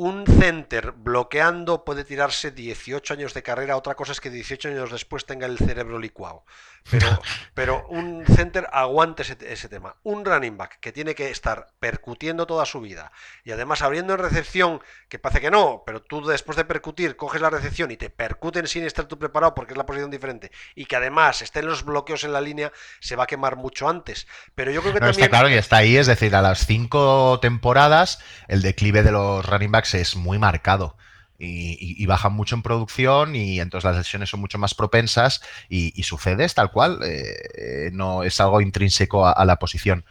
un 0.00 0.24
center 0.24 0.92
bloqueando 0.92 1.84
puede 1.84 2.04
tirarse 2.04 2.50
18 2.52 3.12
años 3.12 3.34
de 3.34 3.42
carrera, 3.42 3.76
otra 3.76 3.94
cosa 3.94 4.12
es 4.12 4.20
que 4.22 4.30
18 4.30 4.68
años 4.68 4.90
después 4.90 5.26
tenga 5.26 5.46
el 5.46 5.58
cerebro 5.58 5.98
licuado. 5.98 6.44
Pero, 6.90 7.22
pero 7.54 7.86
un 7.88 8.24
center 8.26 8.68
aguante 8.72 9.22
ese, 9.22 9.68
tema. 9.68 9.96
Un 10.02 10.24
running 10.24 10.56
back 10.56 10.80
que 10.80 10.92
tiene 10.92 11.14
que 11.14 11.30
estar 11.30 11.68
percutiendo 11.78 12.46
toda 12.46 12.66
su 12.66 12.80
vida 12.80 13.12
y 13.44 13.52
además 13.52 13.82
abriendo 13.82 14.14
en 14.14 14.18
recepción, 14.18 14.80
que 15.08 15.18
parece 15.18 15.40
que 15.40 15.50
no, 15.50 15.82
pero 15.84 16.02
tú 16.02 16.24
después 16.26 16.56
de 16.56 16.64
percutir 16.64 17.16
coges 17.16 17.40
la 17.40 17.50
recepción 17.50 17.90
y 17.90 17.96
te 17.96 18.10
percuten 18.10 18.66
sin 18.66 18.84
estar 18.84 19.06
tú 19.06 19.18
preparado 19.18 19.54
porque 19.54 19.74
es 19.74 19.78
la 19.78 19.86
posición 19.86 20.10
diferente 20.10 20.50
y 20.74 20.86
que 20.86 20.96
además 20.96 21.42
estén 21.42 21.66
los 21.66 21.84
bloqueos 21.84 22.24
en 22.24 22.32
la 22.32 22.40
línea, 22.40 22.72
se 23.00 23.16
va 23.16 23.24
a 23.24 23.28
quemar 23.28 23.56
mucho 23.56 23.88
antes. 23.88 24.26
Pero 24.54 24.70
yo 24.70 24.80
creo 24.80 24.94
que 24.94 25.00
también... 25.00 25.24
Está 25.24 25.30
claro 25.30 25.48
que 25.48 25.58
está 25.58 25.76
ahí, 25.78 25.96
es 25.96 26.06
decir, 26.06 26.34
a 26.34 26.42
las 26.42 26.66
cinco 26.66 27.38
temporadas 27.40 28.20
el 28.48 28.62
declive 28.62 29.02
de 29.02 29.12
los 29.12 29.44
running 29.44 29.72
backs 29.72 29.94
es 29.94 30.16
muy 30.16 30.38
marcado. 30.38 30.96
Y, 31.42 32.04
bajan 32.04 32.34
mucho 32.34 32.54
en 32.54 32.62
producción 32.62 33.34
y 33.34 33.60
entonces 33.60 33.88
las 33.88 33.96
lesiones 33.96 34.28
son 34.28 34.40
mucho 34.40 34.58
más 34.58 34.74
propensas 34.74 35.40
y, 35.68 36.02
sucede 36.02 36.44
es 36.44 36.54
tal 36.54 36.70
cual, 36.70 37.00
eh, 37.04 37.90
no 37.92 38.22
es 38.24 38.40
algo 38.40 38.60
intrínseco 38.60 39.26
a, 39.26 39.44
la 39.44 39.56
posición. 39.56 40.04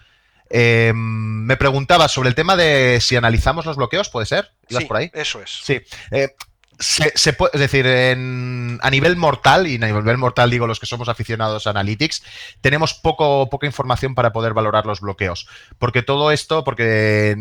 Em, 0.50 0.96
me 1.46 1.58
preguntaba 1.58 2.08
sobre 2.08 2.30
el 2.30 2.36
tema 2.36 2.56
de 2.56 3.00
si 3.02 3.16
analizamos 3.16 3.66
los 3.66 3.78
bloqueos, 3.78 4.10
¿puede 4.10 4.26
ser? 4.26 4.52
por 4.88 4.98
ahí? 4.98 5.12
Eso 5.14 5.42
es. 5.42 5.60
Sí. 5.64 5.82
Eh, 6.12 6.30
se, 6.80 7.34
puede, 7.34 7.52
es 7.54 7.60
decir, 7.60 7.86
a 7.86 8.90
nivel 8.90 9.16
mortal, 9.18 9.68
y 9.68 9.76
a 9.76 9.88
nivel 9.88 10.18
mortal 10.18 10.50
digo 10.50 10.66
los 10.66 10.80
que 10.80 10.86
somos 10.86 11.10
aficionados 11.10 11.68
a 11.68 11.72
Analytics, 11.72 12.24
tenemos 12.62 12.94
poco, 12.94 13.50
poca 13.50 13.68
información 13.68 14.16
para 14.16 14.32
poder 14.32 14.54
valorar 14.54 14.86
los 14.86 15.02
bloqueos. 15.02 15.48
Porque 15.78 16.02
todo 16.04 16.32
esto, 16.32 16.64
porque, 16.64 17.36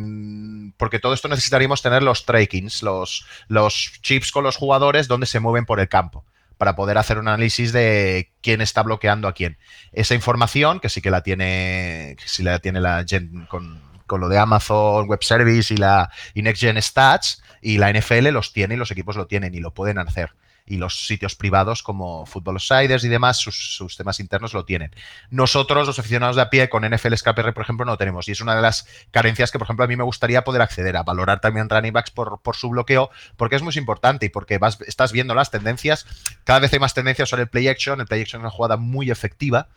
porque 0.77 0.99
todo 0.99 1.15
esto 1.15 1.29
necesitaríamos 1.29 1.83
tener 1.83 2.03
los 2.03 2.27
trackings, 2.27 2.83
los, 2.83 3.27
los 3.47 3.93
chips 4.03 4.33
con 4.33 4.45
los 4.45 4.57
jugadores 4.57 5.07
donde 5.07 5.27
se 5.27 5.41
mueven 5.41 5.67
por 5.67 5.81
el 5.81 5.89
campo 5.89 6.25
para 6.57 6.75
poder 6.75 6.99
hacer 6.99 7.19
un 7.19 7.29
análisis 7.29 7.73
de 7.73 8.33
quién 8.43 8.61
está 8.61 8.83
bloqueando 8.83 9.29
a 9.29 9.33
quién. 9.33 9.59
Esa 9.93 10.17
información, 10.17 10.81
que 10.81 10.89
sí 10.89 11.01
que 11.01 11.13
la 11.13 11.23
tiene, 11.23 12.17
que 12.19 12.43
la 12.43 12.59
tiene 12.59 12.81
la 12.81 13.05
Gen 13.09 13.47
con, 13.49 13.81
con 14.09 14.21
lo 14.21 14.29
de 14.29 14.39
Amazon 14.39 15.07
Web 15.07 15.23
Service 15.23 15.73
y 15.73 15.77
la 15.77 16.11
y 16.35 16.43
Next 16.43 16.61
Gen 16.61 16.83
Stats, 16.83 17.41
y 17.61 17.79
la 17.79 17.93
NFL 17.93 18.29
los 18.29 18.53
tiene 18.53 18.75
y 18.75 18.77
los 18.77 18.91
equipos 18.91 19.17
lo 19.17 19.29
tienen 19.29 19.55
y 19.55 19.61
lo 19.61 19.73
pueden 19.73 19.99
hacer. 19.99 20.33
Y 20.71 20.77
los 20.77 21.07
sitios 21.07 21.35
privados 21.35 21.83
como 21.83 22.27
Football 22.27 22.61
Siders 22.61 23.03
y 23.03 23.09
demás, 23.09 23.39
sus, 23.39 23.97
temas 23.97 24.21
internos 24.21 24.53
lo 24.53 24.67
tienen. 24.67 24.95
Nosotros, 25.31 25.87
los 25.87 25.99
aficionados 25.99 26.37
de 26.37 26.43
a 26.43 26.51
pie, 26.51 26.69
con 26.69 26.85
NFL 26.85 27.15
SKPR, 27.15 27.55
por 27.55 27.63
ejemplo, 27.63 27.87
no 27.87 27.97
tenemos. 27.97 28.29
Y 28.29 28.33
es 28.33 28.43
una 28.43 28.55
de 28.55 28.61
las 28.61 28.87
carencias 29.11 29.51
que, 29.51 29.59
por 29.59 29.65
ejemplo, 29.65 29.87
a 29.87 29.89
mí 29.89 29.97
me 29.97 30.05
gustaría 30.05 30.45
poder 30.45 30.61
acceder 30.61 30.99
a 30.99 31.05
valorar 31.05 31.41
también 31.41 31.71
running 31.71 31.95
backs 31.95 32.11
por, 32.11 32.43
por 32.43 32.55
su 32.55 32.69
bloqueo, 32.69 33.09
porque 33.39 33.57
es 33.57 33.63
muy 33.63 33.73
importante 33.79 34.27
y 34.27 34.29
porque 34.29 34.59
vas, 34.59 34.79
estás 34.87 35.11
viendo 35.11 35.35
las 35.35 35.51
tendencias. 35.51 36.07
Cada 36.45 36.59
vez 36.59 36.71
hay 36.75 36.81
más 36.81 36.93
tendencias 36.93 37.31
sobre 37.31 37.45
el 37.45 37.49
play 37.49 37.69
action. 37.69 38.01
El 38.03 38.07
play 38.07 38.21
action 38.21 38.41
es 38.41 38.45
una 38.45 38.51
jugada 38.51 38.77
muy 38.77 39.11
efectiva 39.11 39.69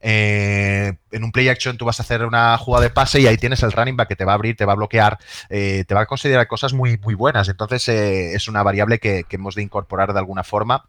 eh, 0.00 0.94
en 1.10 1.24
un 1.24 1.32
play 1.32 1.48
action 1.48 1.76
tú 1.76 1.84
vas 1.84 1.98
a 2.00 2.02
hacer 2.02 2.24
una 2.24 2.56
jugada 2.58 2.84
de 2.84 2.90
pase 2.90 3.20
y 3.20 3.26
ahí 3.26 3.36
tienes 3.36 3.62
el 3.62 3.72
running 3.72 3.96
back 3.96 4.08
que 4.08 4.16
te 4.16 4.24
va 4.24 4.32
a 4.32 4.34
abrir, 4.34 4.56
te 4.56 4.64
va 4.64 4.74
a 4.74 4.76
bloquear, 4.76 5.18
eh, 5.48 5.84
te 5.86 5.94
va 5.94 6.02
a 6.02 6.06
considerar 6.06 6.46
cosas 6.46 6.72
muy, 6.72 6.98
muy 6.98 7.14
buenas. 7.14 7.48
Entonces 7.48 7.88
eh, 7.88 8.34
es 8.34 8.48
una 8.48 8.62
variable 8.62 8.98
que, 8.98 9.24
que, 9.24 9.36
hemos 9.36 9.54
de 9.54 9.62
incorporar 9.62 10.12
de 10.12 10.18
alguna 10.18 10.44
forma 10.44 10.86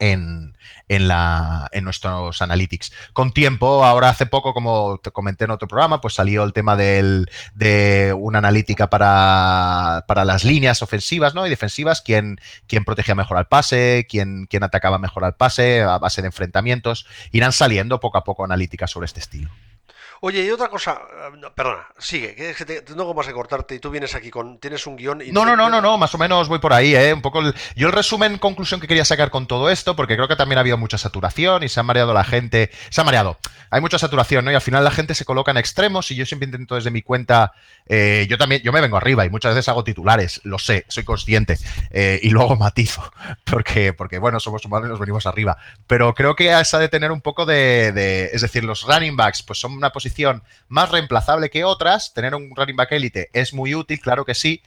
en, 0.00 0.54
la, 0.88 1.68
en 1.72 1.84
nuestros 1.84 2.42
analytics. 2.42 2.92
Con 3.12 3.32
tiempo, 3.32 3.84
ahora 3.84 4.08
hace 4.08 4.26
poco, 4.26 4.52
como 4.52 4.98
te 4.98 5.10
comenté 5.12 5.44
en 5.44 5.52
otro 5.52 5.68
programa, 5.68 6.00
pues 6.00 6.14
salió 6.14 6.42
el 6.42 6.52
tema 6.52 6.74
del, 6.74 7.30
de 7.54 8.14
una 8.18 8.38
analítica 8.38 8.90
para, 8.90 10.04
para, 10.08 10.24
las 10.24 10.44
líneas 10.44 10.82
ofensivas 10.82 11.34
¿no? 11.34 11.46
y 11.46 11.50
defensivas, 11.50 12.00
quién, 12.00 12.40
quién 12.66 12.84
protegía 12.84 13.14
mejor 13.14 13.36
al 13.36 13.46
pase, 13.46 14.06
quién, 14.08 14.46
quién 14.46 14.64
atacaba 14.64 14.98
mejor 14.98 15.24
al 15.24 15.36
pase 15.36 15.82
a 15.82 15.98
base 15.98 16.22
de 16.22 16.28
enfrentamientos. 16.28 17.06
Irán 17.30 17.52
saliendo 17.52 18.00
poco 18.00 18.18
a 18.18 18.24
poco 18.24 18.44
analíticas 18.44 18.90
sobre 18.90 19.06
este 19.06 19.20
estilo. 19.20 19.50
Oye, 20.22 20.44
y 20.44 20.50
otra 20.50 20.68
cosa, 20.68 21.00
eh, 21.32 21.48
perdona, 21.54 21.86
sigue, 21.98 22.34
que, 22.34 22.50
es 22.50 22.56
que 22.58 22.66
te, 22.66 22.82
tengo 22.82 23.14
más 23.14 23.26
que 23.26 23.32
cortarte 23.32 23.74
y 23.74 23.78
tú 23.78 23.88
vienes 23.88 24.14
aquí 24.14 24.28
con, 24.30 24.58
tienes 24.58 24.86
un 24.86 24.96
guion 24.96 25.22
y... 25.22 25.32
No, 25.32 25.46
no, 25.46 25.56
no, 25.56 25.70
no, 25.70 25.80
no, 25.80 25.96
más 25.96 26.14
o 26.14 26.18
menos 26.18 26.46
voy 26.46 26.58
por 26.58 26.74
ahí, 26.74 26.94
¿eh? 26.94 27.14
Un 27.14 27.22
poco 27.22 27.40
yo 27.74 27.86
el 27.86 27.92
resumen, 27.92 28.36
conclusión 28.36 28.80
que 28.80 28.86
quería 28.86 29.06
sacar 29.06 29.30
con 29.30 29.46
todo 29.46 29.70
esto, 29.70 29.96
porque 29.96 30.16
creo 30.16 30.28
que 30.28 30.36
también 30.36 30.58
ha 30.58 30.60
habido 30.60 30.76
mucha 30.76 30.98
saturación 30.98 31.62
y 31.62 31.70
se 31.70 31.80
ha 31.80 31.84
mareado 31.84 32.12
la 32.12 32.24
gente, 32.24 32.70
se 32.90 33.00
ha 33.00 33.04
mareado, 33.04 33.38
hay 33.70 33.80
mucha 33.80 33.98
saturación, 33.98 34.44
¿no? 34.44 34.52
Y 34.52 34.54
al 34.54 34.60
final 34.60 34.84
la 34.84 34.90
gente 34.90 35.14
se 35.14 35.24
coloca 35.24 35.52
en 35.52 35.56
extremos 35.56 36.10
y 36.10 36.16
yo 36.16 36.26
siempre 36.26 36.44
intento 36.44 36.74
desde 36.74 36.90
mi 36.90 37.00
cuenta, 37.00 37.52
eh, 37.86 38.26
yo 38.28 38.36
también, 38.36 38.60
yo 38.60 38.72
me 38.72 38.82
vengo 38.82 38.98
arriba 38.98 39.24
y 39.24 39.30
muchas 39.30 39.54
veces 39.54 39.70
hago 39.70 39.84
titulares, 39.84 40.42
lo 40.44 40.58
sé, 40.58 40.84
soy 40.88 41.04
consciente, 41.04 41.56
eh, 41.92 42.20
y 42.22 42.28
luego 42.28 42.56
matizo, 42.56 43.10
porque, 43.44 43.94
porque 43.94 44.18
bueno, 44.18 44.38
somos 44.38 44.62
humanos 44.66 44.88
y 44.88 44.90
nos 44.90 45.00
venimos 45.00 45.24
arriba, 45.24 45.56
pero 45.86 46.14
creo 46.14 46.36
que 46.36 46.60
esa 46.60 46.78
de 46.78 46.90
tener 46.90 47.10
un 47.10 47.22
poco 47.22 47.46
de, 47.46 47.92
de 47.92 48.26
es 48.34 48.42
decir, 48.42 48.64
los 48.64 48.82
running 48.82 49.16
backs, 49.16 49.42
pues 49.42 49.58
son 49.58 49.72
una 49.72 49.88
posición 49.88 50.09
más 50.68 50.90
reemplazable 50.90 51.50
que 51.50 51.64
otras. 51.64 52.14
Tener 52.14 52.34
un 52.34 52.54
running 52.54 52.76
back 52.76 52.92
élite 52.92 53.30
es 53.32 53.52
muy 53.52 53.74
útil, 53.74 54.00
claro 54.00 54.24
que 54.24 54.34
sí. 54.34 54.62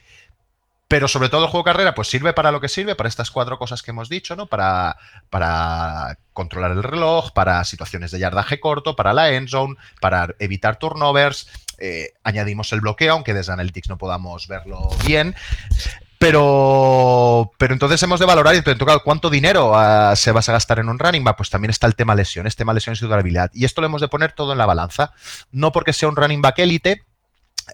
Pero 0.86 1.08
sobre 1.08 1.28
todo 1.30 1.44
el 1.44 1.50
juego 1.50 1.64
carrera, 1.64 1.94
pues 1.94 2.08
sirve 2.08 2.34
para 2.34 2.52
lo 2.52 2.60
que 2.60 2.68
sirve, 2.68 2.94
para 2.94 3.08
estas 3.08 3.30
cuatro 3.30 3.58
cosas 3.58 3.82
que 3.82 3.90
hemos 3.90 4.08
dicho, 4.08 4.36
¿no? 4.36 4.46
Para, 4.46 4.96
para 5.30 6.18
controlar 6.32 6.72
el 6.72 6.82
reloj, 6.82 7.32
para 7.32 7.64
situaciones 7.64 8.10
de 8.10 8.18
yardaje 8.18 8.60
corto, 8.60 8.94
para 8.94 9.14
la 9.14 9.32
end 9.32 9.48
zone, 9.48 9.76
para 10.00 10.34
evitar 10.38 10.78
turnovers. 10.78 11.48
Eh, 11.78 12.12
añadimos 12.22 12.72
el 12.72 12.80
bloqueo, 12.80 13.14
aunque 13.14 13.34
desde 13.34 13.52
Analytics 13.52 13.88
no 13.88 13.98
podamos 13.98 14.46
verlo 14.46 14.90
bien. 15.06 15.34
Pero, 16.24 17.52
pero 17.58 17.74
entonces 17.74 18.02
hemos 18.02 18.18
de 18.18 18.24
valorar 18.24 18.54
y 18.54 18.62
tocar 18.62 19.02
cuánto 19.04 19.28
dinero 19.28 19.76
ah, 19.76 20.16
se 20.16 20.32
vas 20.32 20.48
a 20.48 20.52
gastar 20.52 20.78
en 20.78 20.88
un 20.88 20.98
running 20.98 21.22
back. 21.22 21.36
Pues 21.36 21.50
también 21.50 21.68
está 21.68 21.86
el 21.86 21.96
tema 21.96 22.14
lesiones, 22.14 22.56
tema 22.56 22.72
lesiones 22.72 23.02
y 23.02 23.04
durabilidad. 23.04 23.50
Y 23.52 23.66
esto 23.66 23.82
lo 23.82 23.88
hemos 23.88 24.00
de 24.00 24.08
poner 24.08 24.32
todo 24.32 24.52
en 24.52 24.56
la 24.56 24.64
balanza. 24.64 25.12
No 25.52 25.70
porque 25.70 25.92
sea 25.92 26.08
un 26.08 26.16
running 26.16 26.40
back 26.40 26.60
élite, 26.60 27.02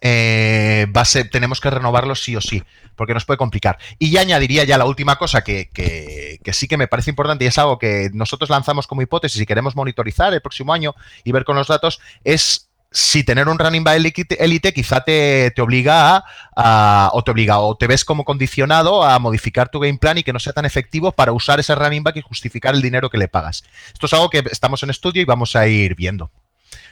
eh, 0.00 0.88
tenemos 1.30 1.60
que 1.60 1.70
renovarlo 1.70 2.16
sí 2.16 2.34
o 2.34 2.40
sí, 2.40 2.64
porque 2.96 3.14
nos 3.14 3.24
puede 3.24 3.38
complicar. 3.38 3.78
Y 4.00 4.10
ya 4.10 4.22
añadiría 4.22 4.64
ya 4.64 4.78
la 4.78 4.86
última 4.86 5.14
cosa 5.14 5.44
que, 5.44 5.70
que, 5.72 6.52
sí 6.52 6.66
que 6.66 6.76
me 6.76 6.88
parece 6.88 7.10
importante 7.10 7.44
y 7.44 7.48
es 7.48 7.58
algo 7.58 7.78
que 7.78 8.10
nosotros 8.12 8.50
lanzamos 8.50 8.88
como 8.88 9.02
hipótesis 9.02 9.40
y 9.40 9.46
queremos 9.46 9.76
monitorizar 9.76 10.34
el 10.34 10.42
próximo 10.42 10.72
año 10.72 10.96
y 11.22 11.30
ver 11.30 11.44
con 11.44 11.54
los 11.54 11.68
datos, 11.68 12.00
es 12.24 12.69
si 12.92 13.22
tener 13.22 13.48
un 13.48 13.58
running 13.58 13.84
back 13.84 13.98
elite 14.38 14.72
quizá 14.72 15.02
te, 15.02 15.52
obliga 15.60 16.24
a, 16.56 17.10
o 17.12 17.22
te 17.22 17.30
obliga 17.30 17.60
o 17.60 17.76
te 17.76 17.86
ves 17.86 18.04
como 18.04 18.24
condicionado 18.24 19.04
a 19.04 19.18
modificar 19.18 19.68
tu 19.68 19.78
game 19.78 19.98
plan 19.98 20.18
y 20.18 20.24
que 20.24 20.32
no 20.32 20.40
sea 20.40 20.52
tan 20.52 20.64
efectivo 20.64 21.12
para 21.12 21.32
usar 21.32 21.60
ese 21.60 21.74
running 21.74 22.02
back 22.02 22.16
y 22.16 22.22
justificar 22.22 22.74
el 22.74 22.82
dinero 22.82 23.08
que 23.08 23.18
le 23.18 23.28
pagas. 23.28 23.62
Esto 23.92 24.06
es 24.06 24.12
algo 24.12 24.28
que 24.28 24.42
estamos 24.50 24.82
en 24.82 24.90
estudio 24.90 25.22
y 25.22 25.24
vamos 25.24 25.54
a 25.54 25.66
ir 25.68 25.94
viendo. 25.94 26.30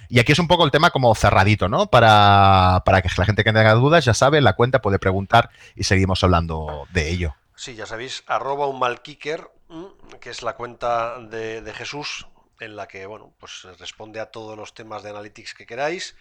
Y 0.09 0.20
aquí 0.20 0.32
es 0.32 0.38
un 0.38 0.49
poco 0.49 0.64
el 0.64 0.70
tema 0.70 0.90
como 0.90 1.14
cerradito, 1.14 1.68
¿no? 1.68 1.88
Para, 1.88 2.82
que 2.84 3.09
la 3.16 3.26
gente 3.26 3.44
que 3.44 3.53
tenga 3.53 3.74
dudas 3.74 4.05
ya 4.05 4.14
sabe, 4.14 4.40
la 4.40 4.55
cuenta 4.55 4.80
puede 4.80 4.99
preguntar 4.99 5.51
y 5.76 5.84
seguimos 5.84 6.24
hablando 6.24 6.86
de 6.92 7.11
ello. 7.11 7.34
Sí, 7.55 7.74
ya 7.74 7.86
sabéis, 7.86 8.22
arroba 8.26 8.68
un 8.68 8.78
mal 8.78 9.03
kicker, 9.03 9.51
mm, 9.68 10.16
que 10.20 10.30
es 10.30 10.42
la 10.42 10.55
cuenta 10.55 11.18
de, 11.18 11.61
de 11.61 11.74
Jesús, 11.74 12.26
en 12.61 12.76
la 12.76 12.88
que, 12.88 13.06
bueno, 13.06 13.34
pues 13.38 13.66
responde 13.78 14.20
a 14.20 14.26
todos 14.26 14.56
los 14.56 14.74
temas 14.74 15.02
de 15.02 15.11
analytics 15.11 15.54
que 15.54 15.66
queráis. 15.66 16.16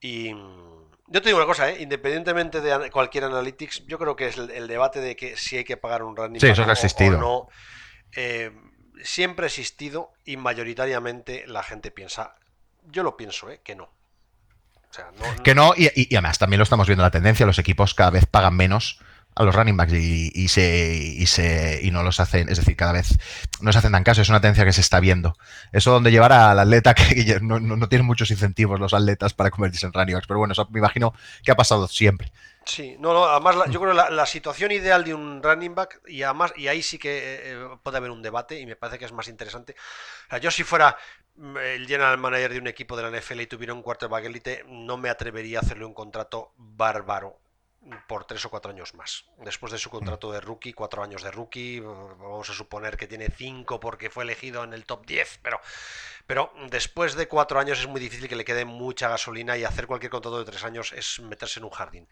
Y 0.00 0.34
mm, 0.34 0.90
yo 1.08 1.22
te 1.22 1.28
digo 1.28 1.38
una 1.38 1.46
cosa, 1.46 1.70
¿eh? 1.70 1.82
independientemente 1.82 2.60
de 2.60 2.90
cualquier 2.90 3.24
analytics, 3.24 3.86
yo 3.86 3.98
creo 3.98 4.16
que 4.16 4.28
es 4.28 4.36
el, 4.36 4.66
debate 4.66 5.00
de 5.00 5.16
que 5.16 5.36
si 5.36 5.56
hay 5.56 5.64
que 5.64 5.76
pagar 5.76 6.02
un 6.02 6.16
running 6.16 6.40
sí, 6.40 6.48
eso 6.48 6.64
ha 6.64 6.72
existido. 6.72 7.16
o, 7.16 7.20
no, 7.20 7.48
eh, 8.14 8.52
siempre 9.02 9.44
ha 9.44 9.48
existido 9.48 10.12
y 10.24 10.36
mayoritariamente 10.36 11.44
la 11.46 11.62
gente 11.62 11.90
piensa, 11.90 12.36
yo 12.84 13.02
lo 13.02 13.16
pienso, 13.16 13.50
¿eh? 13.50 13.60
que 13.62 13.74
no. 13.74 13.94
Que 15.44 15.54
no, 15.54 15.74
y, 15.76 15.90
y, 15.94 16.14
además 16.14 16.38
también 16.38 16.58
lo 16.58 16.62
estamos 16.62 16.86
viendo 16.86 17.02
la 17.02 17.10
tendencia, 17.10 17.44
los 17.44 17.58
equipos 17.58 17.92
cada 17.92 18.10
vez 18.10 18.24
pagan 18.24 18.56
menos 18.56 18.98
a 19.36 19.44
los 19.44 19.54
running 19.54 19.76
backs 19.76 19.92
y, 19.92 20.48
se, 20.48 21.80
y, 21.82 21.90
no 21.90 22.02
los 22.02 22.20
hacen, 22.20 22.48
es 22.48 22.56
decir, 22.56 22.74
cada 22.74 22.92
vez 22.92 23.18
no 23.60 23.70
se 23.70 23.78
hacen 23.78 23.92
tan 23.92 24.02
caso, 24.02 24.22
es 24.22 24.30
una 24.30 24.40
tendencia 24.40 24.64
que 24.64 24.72
se 24.72 24.80
está 24.80 24.98
viendo. 24.98 25.36
Eso 25.72 25.92
donde 25.92 26.10
llevar 26.10 26.32
al 26.32 26.58
atleta 26.58 26.94
que 26.94 27.38
no, 27.42 27.60
no, 27.60 27.88
tienen 27.88 28.06
muchos 28.06 28.30
incentivos 28.30 28.80
los 28.80 28.94
atletas 28.94 29.34
para 29.34 29.50
convertirse 29.50 29.86
en 29.86 29.92
running 29.92 30.14
backs, 30.14 30.26
pero 30.26 30.38
bueno, 30.38 30.52
eso 30.52 30.66
me 30.70 30.78
imagino 30.78 31.12
que 31.44 31.52
ha 31.52 31.54
pasado 31.54 31.86
siempre. 31.86 32.32
Sí, 32.64 32.96
no, 32.98 33.12
no 33.12 33.26
además 33.26 33.56
yo 33.70 33.78
creo 33.78 33.92
que 33.92 34.12
la, 34.12 34.26
situación 34.26 34.72
ideal 34.72 35.04
de 35.04 35.12
un 35.12 35.42
running 35.42 35.74
back, 35.74 36.00
y 36.06 36.22
además, 36.22 36.54
y 36.56 36.68
ahí 36.68 36.82
sí 36.82 36.98
que 36.98 37.18
eh, 37.18 37.40
eh, 37.44 37.68
puede 37.82 37.98
haber 37.98 38.10
un 38.10 38.22
debate, 38.22 38.58
y 38.58 38.64
me 38.64 38.74
parece 38.74 38.98
que 38.98 39.04
es 39.04 39.12
más 39.12 39.28
interesante. 39.28 39.76
yo 40.40 40.50
si 40.50 40.64
fuera 40.64 40.96
mm, 41.36 41.58
el 41.58 41.86
general 41.86 42.16
manager 42.16 42.54
de 42.54 42.58
un 42.58 42.68
equipo 42.68 42.96
de 42.96 43.02
la 43.02 43.20
NFL 43.20 43.40
y 43.42 43.46
tuviera 43.46 43.74
un 43.74 43.82
quarterback 43.82 44.24
elite, 44.24 44.64
no 44.66 44.96
me 44.96 45.10
atrevería 45.10 45.58
a 45.58 45.62
hacerle 45.62 45.84
un 45.84 45.94
contrato 45.94 46.54
bárbaro 46.56 47.38
por 48.06 48.24
tres 48.24 48.44
o 48.44 48.50
cuatro 48.50 48.70
años 48.70 48.94
más. 48.94 49.24
Después 49.38 49.72
de 49.72 49.78
su 49.78 49.90
contrato 49.90 50.32
de 50.32 50.40
rookie, 50.40 50.72
cuatro 50.72 51.02
años 51.02 51.22
de 51.22 51.30
rookie, 51.30 51.80
vamos 51.80 52.48
a 52.50 52.54
suponer 52.54 52.96
que 52.96 53.06
tiene 53.06 53.28
cinco 53.30 53.80
porque 53.80 54.10
fue 54.10 54.24
elegido 54.24 54.64
en 54.64 54.72
el 54.72 54.84
top 54.84 55.06
10, 55.06 55.40
pero, 55.42 55.60
pero 56.26 56.52
después 56.70 57.14
de 57.14 57.28
cuatro 57.28 57.58
años 57.58 57.78
es 57.78 57.86
muy 57.86 58.00
difícil 58.00 58.28
que 58.28 58.36
le 58.36 58.44
quede 58.44 58.64
mucha 58.64 59.08
gasolina 59.08 59.56
y 59.56 59.64
hacer 59.64 59.86
cualquier 59.86 60.10
contrato 60.10 60.38
de 60.38 60.44
tres 60.44 60.64
años 60.64 60.92
es 60.92 61.20
meterse 61.20 61.60
en 61.60 61.64
un 61.64 61.70
jardín. 61.70 62.08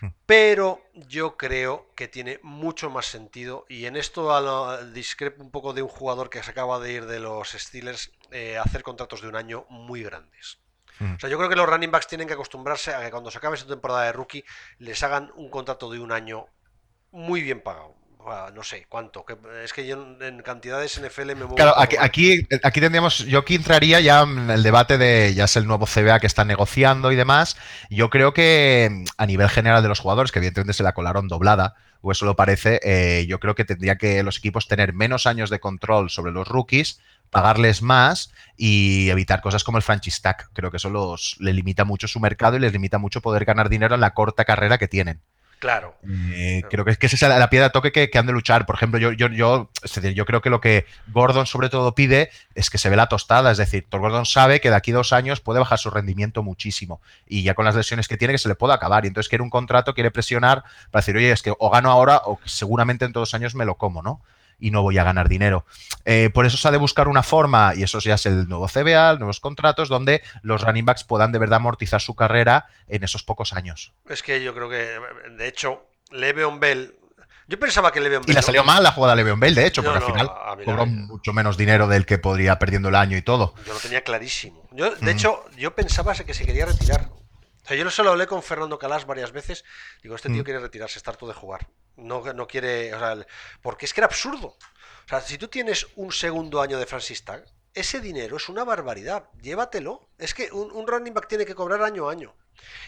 Hmm. 0.00 0.08
Pero 0.26 0.82
yo 0.94 1.36
creo 1.36 1.92
que 1.94 2.08
tiene 2.08 2.40
mucho 2.42 2.90
más 2.90 3.06
sentido 3.06 3.66
y 3.68 3.86
en 3.86 3.96
esto 3.96 4.82
discrepo 4.92 5.42
un 5.42 5.50
poco 5.50 5.72
de 5.72 5.82
un 5.82 5.88
jugador 5.88 6.30
que 6.30 6.42
se 6.42 6.50
acaba 6.50 6.78
de 6.78 6.92
ir 6.92 7.06
de 7.06 7.20
los 7.20 7.50
Steelers, 7.50 8.12
eh, 8.30 8.58
hacer 8.58 8.82
contratos 8.82 9.20
de 9.20 9.28
un 9.28 9.36
año 9.36 9.66
muy 9.68 10.02
grandes. 10.02 10.61
O 11.16 11.18
sea, 11.18 11.28
yo 11.28 11.38
creo 11.38 11.48
que 11.48 11.56
los 11.56 11.68
running 11.68 11.90
backs 11.90 12.06
tienen 12.06 12.26
que 12.26 12.34
acostumbrarse 12.34 12.94
a 12.94 13.00
que 13.00 13.10
cuando 13.10 13.30
se 13.30 13.38
acabe 13.38 13.56
esta 13.56 13.68
temporada 13.68 14.04
de 14.04 14.12
rookie 14.12 14.44
les 14.78 15.02
hagan 15.02 15.30
un 15.36 15.50
contrato 15.50 15.90
de 15.90 15.98
un 15.98 16.12
año 16.12 16.46
muy 17.10 17.42
bien 17.42 17.60
pagado. 17.60 17.94
no 18.54 18.62
sé 18.62 18.86
cuánto. 18.88 19.24
es 19.62 19.72
que 19.72 19.86
yo 19.86 20.16
en 20.20 20.42
cantidades 20.42 21.00
NFL 21.00 21.26
me 21.26 21.34
muevo. 21.34 21.54
Claro, 21.56 21.74
aquí, 21.78 21.96
aquí, 21.98 22.80
tendríamos. 22.80 23.18
Yo 23.18 23.40
aquí 23.40 23.56
entraría 23.56 24.00
ya 24.00 24.22
en 24.22 24.50
el 24.50 24.62
debate 24.62 24.98
de. 24.98 25.34
Ya 25.34 25.44
es 25.44 25.56
el 25.56 25.66
nuevo 25.66 25.86
CBA 25.86 26.20
que 26.20 26.26
están 26.26 26.48
negociando 26.48 27.12
y 27.12 27.16
demás. 27.16 27.56
Yo 27.90 28.10
creo 28.10 28.32
que 28.32 29.04
a 29.16 29.26
nivel 29.26 29.48
general 29.48 29.82
de 29.82 29.88
los 29.88 30.00
jugadores, 30.00 30.32
que 30.32 30.38
evidentemente 30.38 30.72
se 30.72 30.82
la 30.82 30.94
colaron 30.94 31.28
doblada, 31.28 31.74
o 32.02 32.12
eso 32.12 32.26
lo 32.26 32.36
parece, 32.36 32.80
eh, 32.82 33.26
yo 33.26 33.40
creo 33.40 33.54
que 33.54 33.64
tendría 33.64 33.96
que 33.96 34.22
los 34.22 34.38
equipos 34.38 34.68
tener 34.68 34.92
menos 34.92 35.26
años 35.26 35.48
de 35.48 35.60
control 35.60 36.10
sobre 36.10 36.32
los 36.32 36.46
rookies 36.46 37.00
pagarles 37.30 37.80
más 37.80 38.30
y 38.58 39.08
evitar 39.08 39.40
cosas 39.40 39.64
como 39.64 39.78
el 39.78 39.82
franchise 39.82 40.20
tag. 40.20 40.50
Creo 40.52 40.70
que 40.70 40.76
eso 40.76 40.90
los, 40.90 41.36
le 41.40 41.54
limita 41.54 41.84
mucho 41.84 42.06
su 42.06 42.20
mercado 42.20 42.56
y 42.56 42.60
les 42.60 42.72
limita 42.72 42.98
mucho 42.98 43.22
poder 43.22 43.46
ganar 43.46 43.70
dinero 43.70 43.94
en 43.94 44.02
la 44.02 44.12
corta 44.12 44.44
carrera 44.44 44.76
que 44.76 44.86
tienen. 44.86 45.22
Claro. 45.62 45.94
Eh, 46.32 46.64
creo 46.68 46.84
que, 46.84 46.96
que 46.96 47.06
esa 47.06 47.14
es 47.14 47.38
la, 47.38 47.48
piedra 47.48 47.68
de 47.68 47.70
toque 47.70 47.92
que, 47.92 48.18
han 48.18 48.26
de 48.26 48.32
luchar. 48.32 48.66
Por 48.66 48.74
ejemplo, 48.74 48.98
yo, 48.98 49.12
yo, 49.12 49.28
yo, 49.28 49.70
yo 50.12 50.26
creo 50.26 50.40
que 50.40 50.50
lo 50.50 50.60
que 50.60 50.86
Gordon 51.12 51.46
sobre 51.46 51.68
todo 51.68 51.94
pide 51.94 52.30
es 52.56 52.68
que 52.68 52.78
se 52.78 52.90
ve 52.90 52.96
la 52.96 53.06
tostada. 53.06 53.52
Es 53.52 53.58
decir, 53.58 53.86
Gordon 53.88 54.26
sabe 54.26 54.60
que 54.60 54.70
de 54.70 54.74
aquí 54.74 54.90
dos 54.90 55.12
años 55.12 55.40
puede 55.40 55.60
bajar 55.60 55.78
su 55.78 55.88
rendimiento 55.90 56.42
muchísimo. 56.42 57.00
Y 57.28 57.44
ya 57.44 57.54
con 57.54 57.64
las 57.64 57.76
lesiones 57.76 58.08
que 58.08 58.16
tiene, 58.16 58.34
que 58.34 58.38
se 58.38 58.48
le 58.48 58.56
puede 58.56 58.74
acabar. 58.74 59.04
Y 59.04 59.06
entonces 59.06 59.28
quiere 59.28 59.44
un 59.44 59.50
contrato, 59.50 59.94
quiere 59.94 60.10
presionar 60.10 60.64
para 60.90 61.00
decir, 61.00 61.16
oye, 61.16 61.30
es 61.30 61.42
que 61.42 61.54
o 61.56 61.70
gano 61.70 61.92
ahora 61.92 62.22
o 62.24 62.40
seguramente 62.44 63.04
en 63.04 63.12
todos 63.12 63.32
años 63.32 63.54
me 63.54 63.64
lo 63.64 63.76
como, 63.76 64.02
¿no? 64.02 64.20
Y 64.62 64.70
no 64.70 64.82
voy 64.82 64.96
a 64.96 65.04
ganar 65.04 65.28
dinero. 65.28 65.66
Eh, 66.04 66.30
por 66.32 66.46
eso 66.46 66.56
se 66.56 66.68
ha 66.68 66.70
de 66.70 66.78
buscar 66.78 67.08
una 67.08 67.22
forma, 67.22 67.74
y 67.74 67.82
eso 67.82 67.98
ya 67.98 68.14
es 68.14 68.26
el 68.26 68.48
nuevo 68.48 68.68
CBA, 68.68 69.16
nuevos 69.16 69.40
contratos, 69.40 69.88
donde 69.88 70.22
los 70.42 70.62
running 70.62 70.86
backs 70.86 71.04
puedan 71.04 71.32
de 71.32 71.38
verdad 71.38 71.56
amortizar 71.56 72.00
su 72.00 72.14
carrera 72.14 72.66
en 72.86 73.02
esos 73.02 73.24
pocos 73.24 73.52
años. 73.52 73.92
Es 74.08 74.22
que 74.22 74.42
yo 74.42 74.54
creo 74.54 74.70
que, 74.70 74.98
de 75.36 75.48
hecho, 75.48 75.86
Le'Veon 76.12 76.60
Bell 76.60 76.94
yo 77.48 77.58
pensaba 77.58 77.92
que 77.92 78.00
Le'Veon 78.00 78.22
Bell. 78.22 78.30
Y 78.30 78.34
le 78.34 78.42
salió 78.42 78.64
mal 78.64 78.82
la 78.82 78.92
jugada 78.92 79.14
de 79.14 79.22
Le'Veon 79.22 79.40
Bell, 79.40 79.54
de 79.54 79.66
hecho, 79.66 79.82
porque 79.82 79.98
al 79.98 80.04
final 80.04 80.30
cobró 80.64 80.86
mucho 80.86 81.32
menos 81.32 81.56
dinero 81.56 81.88
del 81.88 82.06
que 82.06 82.16
podría 82.16 82.58
perdiendo 82.58 82.88
el 82.88 82.94
año 82.94 83.16
y 83.16 83.22
todo. 83.22 83.54
Yo 83.66 83.74
lo 83.74 83.80
tenía 83.80 84.02
clarísimo. 84.02 84.66
Yo, 84.70 84.94
de 84.94 85.10
hecho, 85.10 85.44
yo 85.58 85.74
pensaba 85.74 86.14
que 86.14 86.34
se 86.34 86.46
quería 86.46 86.66
retirar. 86.66 87.10
O 87.10 87.66
sea, 87.66 87.76
yo 87.76 87.90
solo 87.90 88.10
hablé 88.10 88.26
con 88.26 88.42
Fernando 88.42 88.78
Calas 88.78 89.06
varias 89.06 89.32
veces. 89.32 89.64
Digo, 90.02 90.14
este 90.14 90.30
tío 90.30 90.44
quiere 90.44 90.60
retirarse, 90.60 90.98
estar 90.98 91.16
todo 91.16 91.28
de 91.30 91.34
jugar. 91.34 91.66
No, 91.96 92.32
no 92.32 92.46
quiere. 92.46 92.94
O 92.94 92.98
sea, 92.98 93.26
porque 93.60 93.86
es 93.86 93.94
que 93.94 94.00
era 94.00 94.06
absurdo. 94.06 94.48
O 94.48 95.08
sea, 95.08 95.20
si 95.20 95.38
tú 95.38 95.48
tienes 95.48 95.86
un 95.96 96.12
segundo 96.12 96.60
año 96.60 96.78
de 96.78 96.86
Francis 96.86 97.24
Tag, 97.24 97.44
ese 97.74 98.00
dinero 98.00 98.36
es 98.36 98.48
una 98.48 98.64
barbaridad. 98.64 99.24
Llévatelo. 99.40 100.08
Es 100.18 100.34
que 100.34 100.50
un, 100.52 100.86
running 100.86 101.14
back 101.14 101.28
tiene 101.28 101.44
que 101.44 101.54
cobrar 101.54 101.82
año 101.82 102.08
a 102.08 102.12
año. 102.12 102.34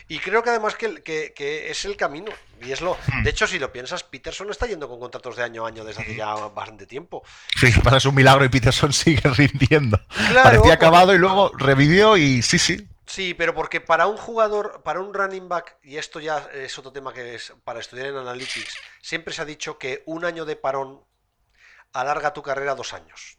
Y 0.09 0.19
creo 0.19 0.43
que 0.43 0.51
además 0.51 0.77
que, 0.77 1.03
que, 1.03 1.71
es 1.71 1.85
el 1.85 1.97
camino. 1.97 2.31
Y 2.63 2.71
es 2.71 2.81
lo. 2.81 2.97
Hmm. 3.09 3.25
De 3.25 3.31
hecho, 3.31 3.47
si 3.47 3.59
lo 3.59 3.73
piensas, 3.73 4.05
Peterson 4.05 4.51
está 4.51 4.67
yendo 4.67 4.89
con 4.89 5.01
contratos 5.01 5.37
de 5.37 5.43
año 5.43 5.65
a 5.65 5.69
año 5.69 5.85
desde 5.85 6.03
hace 6.03 6.17
ya 6.17 6.35
bastante 6.35 6.87
tiempo. 6.87 7.23
Sí, 7.59 7.73
pasa 7.83 7.97
es 7.97 8.05
un 8.05 8.15
milagro 8.15 8.45
y 8.45 8.49
Peterson 8.49 8.93
sigue 8.95 9.29
rindiendo. 9.31 9.99
Parecía 10.43 10.75
acabado 10.75 11.15
y 11.15 11.19
luego 11.19 11.51
revivió 11.57 12.17
y 12.17 12.43
sí, 12.43 12.59
sí. 12.59 12.87
Sí, 13.07 13.35
pero 13.35 13.55
porque 13.55 13.81
para 13.81 14.07
un 14.07 14.17
jugador, 14.17 14.83
para 14.83 15.01
un 15.01 15.13
running 15.13 15.49
back, 15.49 15.77
y 15.83 15.99
esto 15.99 16.21
ya 16.21 16.49
es 16.55 16.79
otro 16.79 16.93
tema 16.93 17.13
que 17.13 17.35
es 17.35 17.53
para 17.65 17.81
estudiar 17.81 18.07
en 18.07 18.17
Analytics, 18.17 18.77
siempre 19.03 19.35
se 19.35 19.43
ha 19.43 19.45
dicho 19.45 19.79
que 19.79 20.03
un 20.07 20.25
año 20.25 20.45
de 20.45 20.57
parón 20.57 21.05
alarga 21.93 22.33
tu 22.33 22.43
carrera 22.43 22.75
dos 22.75 22.93
años. 22.93 23.39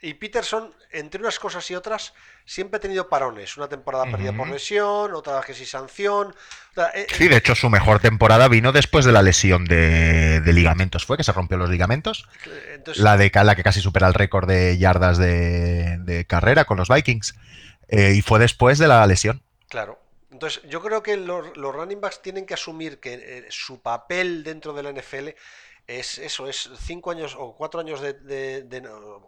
Y 0.00 0.14
Peterson, 0.14 0.72
entre 0.92 1.20
unas 1.20 1.40
cosas 1.40 1.68
y 1.72 1.74
otras, 1.74 2.14
siempre 2.44 2.76
ha 2.76 2.80
tenido 2.80 3.08
parones. 3.08 3.56
Una 3.56 3.68
temporada 3.68 4.04
perdida 4.04 4.32
por 4.32 4.48
lesión, 4.48 5.12
otra 5.12 5.40
que 5.44 5.54
sí 5.54 5.66
sanción. 5.66 6.36
Eh, 6.94 7.08
sí, 7.12 7.26
de 7.26 7.36
hecho, 7.36 7.56
su 7.56 7.68
mejor 7.68 7.98
temporada 7.98 8.46
vino 8.46 8.70
después 8.70 9.04
de 9.04 9.10
la 9.10 9.22
lesión 9.22 9.64
de, 9.64 10.40
ligamentos. 10.46 11.04
¿Fue 11.04 11.16
que 11.16 11.24
se 11.24 11.32
rompió 11.32 11.56
los 11.56 11.68
ligamentos? 11.68 12.28
la 12.94 13.16
de 13.16 13.32
la 13.34 13.56
que 13.56 13.64
casi 13.64 13.80
supera 13.80 14.06
el 14.06 14.14
récord 14.14 14.46
de 14.46 14.78
yardas 14.78 15.18
de, 15.18 16.24
carrera 16.28 16.64
con 16.64 16.76
los 16.76 16.88
Vikings. 16.88 17.34
Eh, 17.88 18.12
y 18.14 18.22
fue 18.22 18.38
después 18.38 18.78
de 18.78 18.88
la 18.88 19.06
lesión. 19.06 19.42
Claro. 19.68 19.98
Entonces, 20.30 20.62
yo 20.68 20.82
creo 20.82 21.02
que 21.02 21.16
los, 21.16 21.54
running 21.56 22.00
backs 22.00 22.22
tienen 22.22 22.46
que 22.46 22.54
asumir 22.54 23.00
que 23.00 23.14
eh, 23.14 23.46
su 23.48 23.80
papel 23.80 24.44
dentro 24.44 24.72
de 24.74 24.82
la 24.82 24.92
NFL 24.92 25.30
es 25.88 26.18
eso, 26.18 26.46
es 26.46 26.70
cinco 26.80 27.10
años 27.10 27.34
o 27.36 27.54
cuatro 27.56 27.80
años 27.80 28.02
de, 28.02 28.14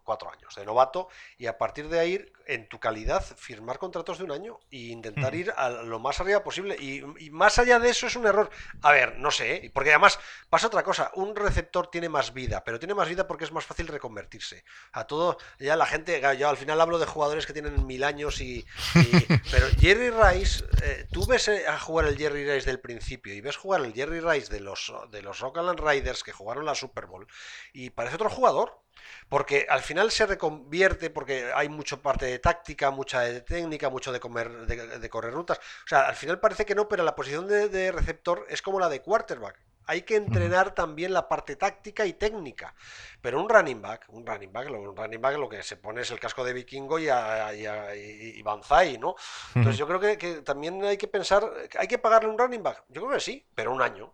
cuatro 0.04 0.30
años 0.30 0.54
de 0.54 0.64
novato 0.66 1.08
y 1.38 1.46
a 1.46 1.56
partir 1.56 1.88
de 1.88 1.98
ahí, 1.98 2.32
en 2.46 2.68
tu 2.68 2.78
calidad, 2.78 3.24
firmar 3.36 3.78
contratos 3.78 4.18
de 4.18 4.24
un 4.24 4.32
año 4.32 4.58
e 4.70 4.76
intentar 4.88 5.34
ir 5.34 5.52
a 5.56 5.70
lo 5.70 5.98
más 5.98 6.20
arriba 6.20 6.42
posible. 6.42 6.76
Y, 6.78 7.30
más 7.30 7.58
allá 7.58 7.78
de 7.78 7.88
eso 7.88 8.08
es 8.08 8.16
un 8.16 8.26
error. 8.26 8.50
A 8.82 8.92
ver, 8.92 9.18
no 9.18 9.30
sé, 9.30 9.54
¿eh? 9.54 9.70
porque 9.72 9.90
además 9.90 10.18
pasa 10.50 10.66
otra 10.66 10.82
cosa, 10.82 11.10
un 11.14 11.34
receptor 11.34 11.90
tiene 11.90 12.10
más 12.10 12.34
vida, 12.34 12.62
pero 12.62 12.78
tiene 12.78 12.94
más 12.94 13.08
vida 13.08 13.26
porque 13.26 13.44
es 13.44 13.52
más 13.52 13.64
fácil 13.64 13.86
reconvertirse. 13.86 14.64
A 14.92 15.06
todo, 15.06 15.38
ya 15.58 15.76
la 15.76 15.86
gente, 15.86 16.20
yo 16.36 16.48
al 16.48 16.58
final 16.58 16.80
hablo 16.80 16.98
de 16.98 17.06
jugadores 17.06 17.46
que 17.46 17.54
tienen 17.54 17.86
mil 17.86 18.04
años 18.04 18.40
y... 18.42 18.66
pero 19.50 19.66
Jerry 19.78 20.10
Rice, 20.10 20.64
eh, 20.82 21.06
tú 21.10 21.24
ves 21.24 21.48
eh, 21.48 21.66
a 21.66 21.78
jugar 21.78 22.06
el 22.06 22.18
Jerry 22.18 22.44
Rice 22.44 22.66
del 22.66 22.80
principio 22.80 23.32
y 23.32 23.40
ves 23.40 23.56
jugar 23.56 23.82
el 23.82 23.94
Jerry 23.94 24.20
Rice 24.20 24.52
de 24.52 24.60
los, 24.60 24.92
de 25.10 25.22
los 25.22 25.38
Rockland 25.40 25.80
Riders 25.80 26.22
que 26.22 26.32
jugaron 26.50 26.66
la 26.66 26.74
Super 26.74 27.06
Bowl 27.06 27.26
y 27.72 27.90
parece 27.90 28.16
otro 28.16 28.28
jugador. 28.28 28.80
Porque 29.28 29.66
al 29.68 29.80
final 29.80 30.10
se 30.10 30.26
reconvierte, 30.26 31.08
porque 31.08 31.50
hay 31.54 31.68
mucho 31.68 32.02
parte 32.02 32.26
de 32.26 32.38
táctica, 32.38 32.90
mucha 32.90 33.20
de 33.20 33.40
técnica, 33.40 33.88
mucho 33.88 34.12
de, 34.12 34.20
comer, 34.20 34.66
de, 34.66 35.08
correr 35.08 35.32
rutas. 35.32 35.58
O 35.58 35.88
sea, 35.88 36.02
al 36.02 36.16
final 36.16 36.38
parece 36.38 36.66
que 36.66 36.74
no, 36.74 36.86
pero 36.86 37.02
la 37.02 37.14
posición 37.14 37.46
de, 37.46 37.92
receptor 37.92 38.44
es 38.50 38.60
como 38.60 38.78
la 38.78 38.88
de 38.88 39.00
quarterback. 39.00 39.58
Hay 39.86 40.02
que 40.02 40.16
entrenar 40.16 40.74
también 40.74 41.14
la 41.14 41.28
parte 41.28 41.56
táctica 41.56 42.04
y 42.04 42.12
técnica. 42.12 42.74
Pero 43.22 43.40
un 43.40 43.48
running 43.48 43.80
back, 43.80 44.04
un 44.08 44.26
running 44.26 44.52
back, 44.52 44.68
un 44.70 44.94
running 44.94 45.20
back 45.20 45.38
lo 45.38 45.48
que 45.48 45.62
se 45.62 45.76
pone 45.76 46.02
es 46.02 46.10
el 46.10 46.20
casco 46.20 46.44
de 46.44 46.52
vikingo 46.52 46.98
y, 46.98 47.08
a, 47.08 47.54
y, 47.54 48.42
Banzai, 48.42 48.98
¿no? 48.98 49.14
Entonces 49.54 49.78
yo 49.78 49.86
creo 49.86 49.98
que, 49.98 50.18
que, 50.18 50.42
también 50.42 50.84
hay 50.84 50.98
que 50.98 51.08
pensar, 51.08 51.50
¿hay 51.78 51.88
que 51.88 51.98
pagarle 51.98 52.28
un 52.28 52.38
running 52.38 52.62
back? 52.62 52.84
Yo 52.88 53.00
creo 53.00 53.14
que 53.14 53.20
sí, 53.20 53.46
pero 53.54 53.72
un 53.72 53.80
año. 53.80 54.12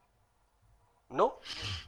¿No? 1.09 1.41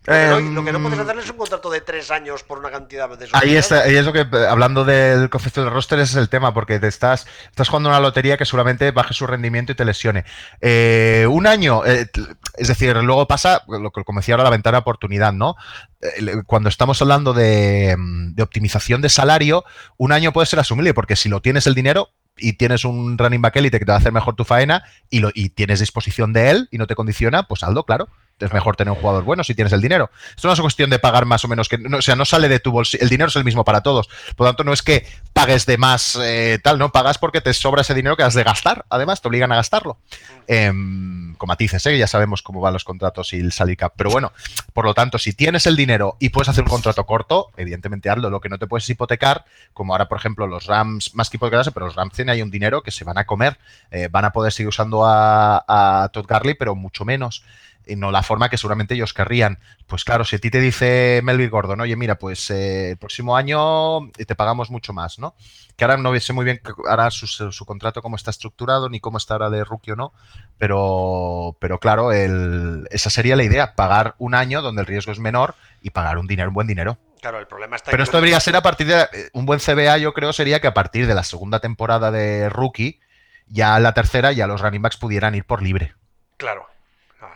lo 0.06 0.64
que 0.64 0.72
no 0.72 0.80
puedes 0.80 0.98
em, 0.98 1.04
hacerle 1.04 1.22
es 1.22 1.30
un 1.30 1.36
contrato 1.36 1.70
de 1.70 1.80
tres 1.80 2.10
años 2.10 2.44
por 2.44 2.60
una 2.60 2.70
cantidad 2.70 3.08
de 3.18 3.28
Ahí 3.32 3.56
está, 3.56 3.90
y 3.90 3.96
es 3.96 4.06
lo 4.06 4.12
que, 4.12 4.20
hablando 4.48 4.84
del 4.84 5.28
concepto 5.28 5.62
del 5.62 5.72
roster, 5.72 5.98
ese 5.98 6.12
es 6.12 6.16
el 6.16 6.28
tema, 6.28 6.54
porque 6.54 6.78
te 6.78 6.86
estás, 6.86 7.26
estás 7.50 7.68
jugando 7.68 7.90
una 7.90 8.00
lotería 8.00 8.36
que 8.36 8.44
seguramente 8.44 8.90
baje 8.92 9.12
su 9.12 9.26
rendimiento 9.26 9.72
y 9.72 9.74
te 9.74 9.84
lesione. 9.84 10.24
Eh, 10.60 11.26
un 11.28 11.46
año, 11.46 11.84
eh, 11.84 12.08
es 12.54 12.68
decir, 12.68 12.96
luego 12.96 13.26
pasa, 13.26 13.64
lo 13.66 13.90
que 13.90 14.04
como 14.04 14.20
decía 14.20 14.34
ahora, 14.34 14.44
la 14.44 14.50
ventana 14.50 14.78
de 14.78 14.82
oportunidad, 14.82 15.32
¿no? 15.32 15.56
Eh, 16.00 16.42
cuando 16.46 16.68
estamos 16.68 17.02
hablando 17.02 17.34
de, 17.34 17.96
de 17.98 18.42
optimización 18.42 19.02
de 19.02 19.08
salario, 19.08 19.64
un 19.96 20.12
año 20.12 20.32
puede 20.32 20.46
ser 20.46 20.60
asumible, 20.60 20.94
porque 20.94 21.16
si 21.16 21.28
lo 21.28 21.42
tienes 21.42 21.66
el 21.66 21.74
dinero, 21.74 22.10
y 22.40 22.52
tienes 22.52 22.84
un 22.84 23.18
running 23.18 23.42
back 23.42 23.56
elite 23.56 23.80
que 23.80 23.84
te 23.84 23.90
va 23.90 23.96
a 23.96 23.98
hacer 23.98 24.12
mejor 24.12 24.36
tu 24.36 24.44
faena 24.44 24.84
y, 25.10 25.18
lo, 25.18 25.30
y 25.34 25.48
tienes 25.48 25.80
disposición 25.80 26.32
de 26.32 26.50
él 26.50 26.68
y 26.70 26.78
no 26.78 26.86
te 26.86 26.94
condiciona, 26.94 27.42
pues 27.42 27.64
algo 27.64 27.84
claro 27.84 28.08
es 28.38 28.52
mejor 28.52 28.76
tener 28.76 28.92
un 28.92 28.98
jugador 28.98 29.24
bueno 29.24 29.44
si 29.44 29.54
tienes 29.54 29.72
el 29.72 29.80
dinero. 29.80 30.10
Esto 30.34 30.48
no 30.48 30.54
es 30.54 30.60
cuestión 30.60 30.90
de 30.90 30.98
pagar 30.98 31.26
más 31.26 31.44
o 31.44 31.48
menos 31.48 31.68
que. 31.68 31.78
No, 31.78 31.98
o 31.98 32.02
sea, 32.02 32.16
no 32.16 32.24
sale 32.24 32.48
de 32.48 32.60
tu 32.60 32.70
bolsillo. 32.70 33.02
El 33.02 33.08
dinero 33.08 33.28
es 33.28 33.36
el 33.36 33.44
mismo 33.44 33.64
para 33.64 33.82
todos. 33.82 34.08
Por 34.36 34.46
lo 34.46 34.50
tanto, 34.50 34.64
no 34.64 34.72
es 34.72 34.82
que 34.82 35.06
pagues 35.32 35.66
de 35.66 35.78
más 35.78 36.18
eh, 36.20 36.58
tal, 36.62 36.78
¿no? 36.78 36.90
Pagas 36.90 37.18
porque 37.18 37.40
te 37.40 37.52
sobra 37.52 37.82
ese 37.82 37.94
dinero 37.94 38.16
que 38.16 38.22
has 38.22 38.34
de 38.34 38.44
gastar. 38.44 38.84
Además, 38.90 39.20
te 39.20 39.28
obligan 39.28 39.52
a 39.52 39.56
gastarlo. 39.56 39.98
Em, 40.46 41.34
con 41.36 41.46
matices, 41.46 41.84
¿eh? 41.86 41.98
Ya 41.98 42.06
sabemos 42.06 42.42
cómo 42.42 42.60
van 42.60 42.72
los 42.72 42.84
contratos 42.84 43.32
y 43.32 43.40
el 43.40 43.52
salary 43.52 43.76
cap. 43.76 43.92
Pero 43.96 44.10
bueno, 44.10 44.32
por 44.72 44.84
lo 44.84 44.94
tanto, 44.94 45.18
si 45.18 45.32
tienes 45.32 45.66
el 45.66 45.76
dinero 45.76 46.16
y 46.20 46.30
puedes 46.30 46.48
hacer 46.48 46.64
un 46.64 46.70
contrato 46.70 47.04
corto, 47.06 47.50
evidentemente 47.56 48.10
hazlo. 48.10 48.30
Lo 48.30 48.40
que 48.40 48.48
no 48.48 48.58
te 48.58 48.66
puedes 48.66 48.88
hipotecar, 48.88 49.44
como 49.72 49.94
ahora, 49.94 50.08
por 50.08 50.18
ejemplo, 50.18 50.46
los 50.46 50.66
Rams, 50.66 51.14
más 51.14 51.30
que 51.30 51.36
hipotecarse, 51.36 51.72
pero 51.72 51.86
los 51.86 51.96
Rams 51.96 52.14
tienen 52.14 52.32
ahí 52.32 52.42
un 52.42 52.50
dinero 52.50 52.82
que 52.82 52.90
se 52.90 53.04
van 53.04 53.18
a 53.18 53.24
comer. 53.24 53.58
Eh, 53.90 54.08
van 54.10 54.24
a 54.24 54.32
poder 54.32 54.52
seguir 54.52 54.68
usando 54.68 55.04
a, 55.04 55.64
a 55.66 56.08
Todd 56.10 56.26
Garley, 56.26 56.54
pero 56.54 56.74
mucho 56.74 57.04
menos 57.04 57.42
y 57.88 57.96
no 57.96 58.10
la 58.10 58.22
forma 58.22 58.48
que 58.48 58.58
seguramente 58.58 58.94
ellos 58.94 59.14
querrían. 59.14 59.58
Pues 59.86 60.04
claro, 60.04 60.24
si 60.24 60.36
a 60.36 60.38
ti 60.38 60.50
te 60.50 60.60
dice 60.60 61.20
Melvin 61.24 61.50
Gordon, 61.50 61.80
oye, 61.80 61.96
mira, 61.96 62.18
pues 62.18 62.50
eh, 62.50 62.90
el 62.90 62.96
próximo 62.96 63.36
año 63.36 64.10
te 64.12 64.34
pagamos 64.34 64.70
mucho 64.70 64.92
más, 64.92 65.18
¿no? 65.18 65.34
Que 65.76 65.84
ahora 65.84 65.96
no 65.96 66.18
sé 66.20 66.32
muy 66.32 66.44
bien 66.44 66.60
ahora 66.88 67.10
su, 67.10 67.26
su, 67.26 67.64
contrato 67.64 68.02
cómo 68.02 68.16
está 68.16 68.30
estructurado, 68.30 68.88
ni 68.88 69.00
cómo 69.00 69.18
está 69.18 69.34
ahora 69.34 69.50
de 69.50 69.64
rookie 69.64 69.92
o 69.92 69.96
no, 69.96 70.12
pero, 70.58 71.56
pero 71.60 71.78
claro, 71.78 72.12
el, 72.12 72.86
esa 72.90 73.10
sería 73.10 73.36
la 73.36 73.44
idea, 73.44 73.74
pagar 73.74 74.14
un 74.18 74.34
año 74.34 74.62
donde 74.62 74.80
el 74.82 74.86
riesgo 74.86 75.12
es 75.12 75.18
menor 75.18 75.54
y 75.82 75.90
pagar 75.90 76.18
un 76.18 76.26
dinero, 76.26 76.48
un 76.48 76.54
buen 76.54 76.66
dinero. 76.66 76.98
Claro, 77.20 77.38
el 77.38 77.46
problema 77.46 77.76
está 77.76 77.90
Pero 77.90 78.02
esto 78.02 78.16
debería 78.16 78.40
ser 78.40 78.56
a 78.56 78.62
partir 78.62 78.86
de. 78.86 79.00
Eh, 79.00 79.30
un 79.32 79.44
buen 79.46 79.60
CBA, 79.60 79.98
yo 79.98 80.14
creo, 80.14 80.32
sería 80.32 80.60
que 80.60 80.68
a 80.68 80.74
partir 80.74 81.06
de 81.06 81.14
la 81.14 81.24
segunda 81.24 81.60
temporada 81.60 82.10
de 82.10 82.48
rookie, 82.48 83.00
ya 83.46 83.78
la 83.80 83.94
tercera, 83.94 84.32
ya 84.32 84.46
los 84.46 84.60
running 84.60 84.82
backs 84.82 84.96
pudieran 84.96 85.34
ir 85.34 85.44
por 85.44 85.62
libre. 85.62 85.94
Claro, 86.36 86.66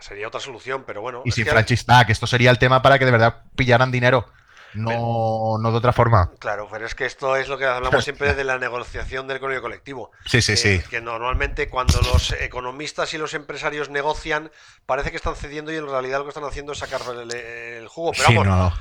sería 0.03 0.29
otra 0.29 0.41
solución, 0.41 0.85
pero 0.87 1.01
bueno. 1.01 1.23
Y 1.25 1.33
sin 1.33 1.45
que... 1.45 1.75
esto 2.09 2.27
sería 2.27 2.51
el 2.51 2.59
tema 2.59 2.83
para 2.83 2.99
que 2.99 3.05
de 3.05 3.11
verdad 3.11 3.43
pillaran 3.57 3.91
dinero. 3.91 4.29
No, 4.75 5.59
no 5.61 5.71
de 5.71 5.77
otra 5.77 5.93
forma. 5.93 6.31
Claro, 6.39 6.67
pero 6.71 6.87
es 6.87 6.95
que 6.95 7.05
esto 7.05 7.37
es 7.37 7.49
lo 7.49 7.59
que 7.59 7.67
hablamos 7.67 8.05
siempre 8.05 8.35
de 8.35 8.43
la 8.43 8.59
negociación 8.59 9.29
del 9.29 9.37
económico 9.37 9.63
colectivo. 9.63 10.11
Sí, 10.25 10.41
sí, 10.41 10.57
sí. 10.57 10.81
Que 10.89 11.01
normalmente 11.01 11.69
cuando 11.69 12.01
los 12.01 12.33
economistas 12.33 13.13
y 13.13 13.19
los 13.19 13.35
empresarios 13.35 13.91
negocian, 13.91 14.51
parece 14.87 15.11
que 15.11 15.17
están 15.17 15.37
cediendo 15.37 15.73
y 15.73 15.77
en 15.77 15.87
realidad 15.87 16.19
lo 16.19 16.25
que 16.25 16.31
están 16.31 16.45
haciendo 16.45 16.73
es 16.73 16.79
sacar 16.79 17.03
el, 17.03 17.87
jugo. 17.89 18.13
Pero 18.13 18.41
vamos, 18.45 18.75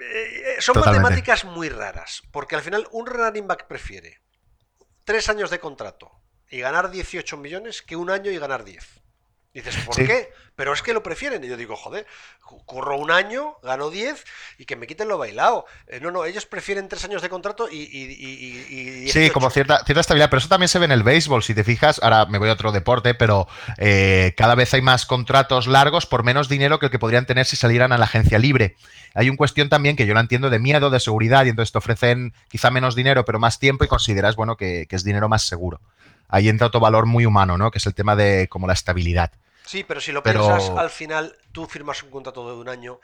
eh, 0.00 0.56
son 0.60 0.80
matemáticas 0.80 1.44
muy 1.44 1.68
raras, 1.68 2.22
porque 2.30 2.56
al 2.56 2.62
final 2.62 2.88
un 2.90 3.06
running 3.06 3.46
back 3.46 3.66
prefiere 3.66 4.20
tres 5.04 5.28
años 5.28 5.50
de 5.50 5.60
contrato 5.60 6.10
y 6.50 6.60
ganar 6.60 6.90
18 6.90 7.36
millones 7.36 7.82
que 7.82 7.96
un 7.96 8.10
año 8.10 8.30
y 8.30 8.38
ganar 8.38 8.64
10. 8.64 9.03
Dices, 9.54 9.76
¿por 9.86 9.94
qué? 9.94 10.32
Pero 10.56 10.72
es 10.72 10.82
que 10.82 10.92
lo 10.92 11.04
prefieren. 11.04 11.44
Y 11.44 11.46
yo 11.46 11.56
digo, 11.56 11.76
joder, 11.76 12.06
curro 12.40 12.98
un 12.98 13.12
año, 13.12 13.54
gano 13.62 13.88
10 13.88 14.24
y 14.58 14.64
que 14.64 14.74
me 14.74 14.88
quiten 14.88 15.06
lo 15.06 15.16
bailado. 15.16 15.64
Eh, 15.86 16.00
no, 16.00 16.10
no, 16.10 16.24
ellos 16.24 16.44
prefieren 16.44 16.88
tres 16.88 17.04
años 17.04 17.22
de 17.22 17.28
contrato 17.28 17.68
y. 17.70 17.76
y, 17.76 19.08
sí, 19.10 19.30
como 19.30 19.50
cierta, 19.50 19.84
cierta 19.84 20.00
estabilidad. 20.00 20.28
Pero 20.28 20.38
eso 20.38 20.48
también 20.48 20.68
se 20.68 20.80
ve 20.80 20.86
en 20.86 20.92
el 20.92 21.04
béisbol. 21.04 21.44
Si 21.44 21.54
te 21.54 21.62
fijas, 21.62 22.00
ahora 22.02 22.26
me 22.26 22.38
voy 22.38 22.48
a 22.48 22.52
otro 22.52 22.72
deporte, 22.72 23.14
pero 23.14 23.46
eh, 23.78 24.34
cada 24.36 24.56
vez 24.56 24.74
hay 24.74 24.82
más 24.82 25.06
contratos 25.06 25.68
largos 25.68 26.06
por 26.06 26.24
menos 26.24 26.48
dinero 26.48 26.80
que 26.80 26.86
el 26.86 26.92
que 26.92 26.98
podrían 26.98 27.26
tener 27.26 27.46
si 27.46 27.54
salieran 27.54 27.92
a 27.92 27.98
la 27.98 28.06
agencia 28.06 28.40
libre. 28.40 28.74
Hay 29.14 29.30
un 29.30 29.36
cuestión 29.36 29.68
también 29.68 29.94
que 29.94 30.04
yo 30.04 30.14
la 30.14 30.20
entiendo 30.20 30.50
de 30.50 30.58
miedo, 30.58 30.90
de 30.90 30.98
seguridad, 30.98 31.44
y 31.44 31.50
entonces 31.50 31.70
te 31.70 31.78
ofrecen 31.78 32.34
quizá 32.48 32.72
menos 32.72 32.96
dinero, 32.96 33.24
pero 33.24 33.38
más 33.38 33.60
tiempo 33.60 33.84
y 33.84 33.88
consideras, 33.88 34.34
bueno, 34.34 34.56
que, 34.56 34.86
que 34.88 34.96
es 34.96 35.04
dinero 35.04 35.28
más 35.28 35.44
seguro. 35.44 35.80
Ahí 36.34 36.48
entra 36.48 36.66
otro 36.66 36.80
valor 36.80 37.06
muy 37.06 37.26
humano, 37.26 37.56
¿no? 37.56 37.70
Que 37.70 37.78
es 37.78 37.86
el 37.86 37.94
tema 37.94 38.16
de 38.16 38.48
como 38.48 38.66
la 38.66 38.72
estabilidad. 38.72 39.30
Sí, 39.64 39.84
pero 39.84 40.00
si 40.00 40.10
lo 40.10 40.20
piensas, 40.24 40.68
al 40.70 40.90
final 40.90 41.38
tú 41.52 41.66
firmas 41.66 42.02
un 42.02 42.10
contrato 42.10 42.44
de 42.50 42.60
un 42.60 42.68
año 42.68 42.98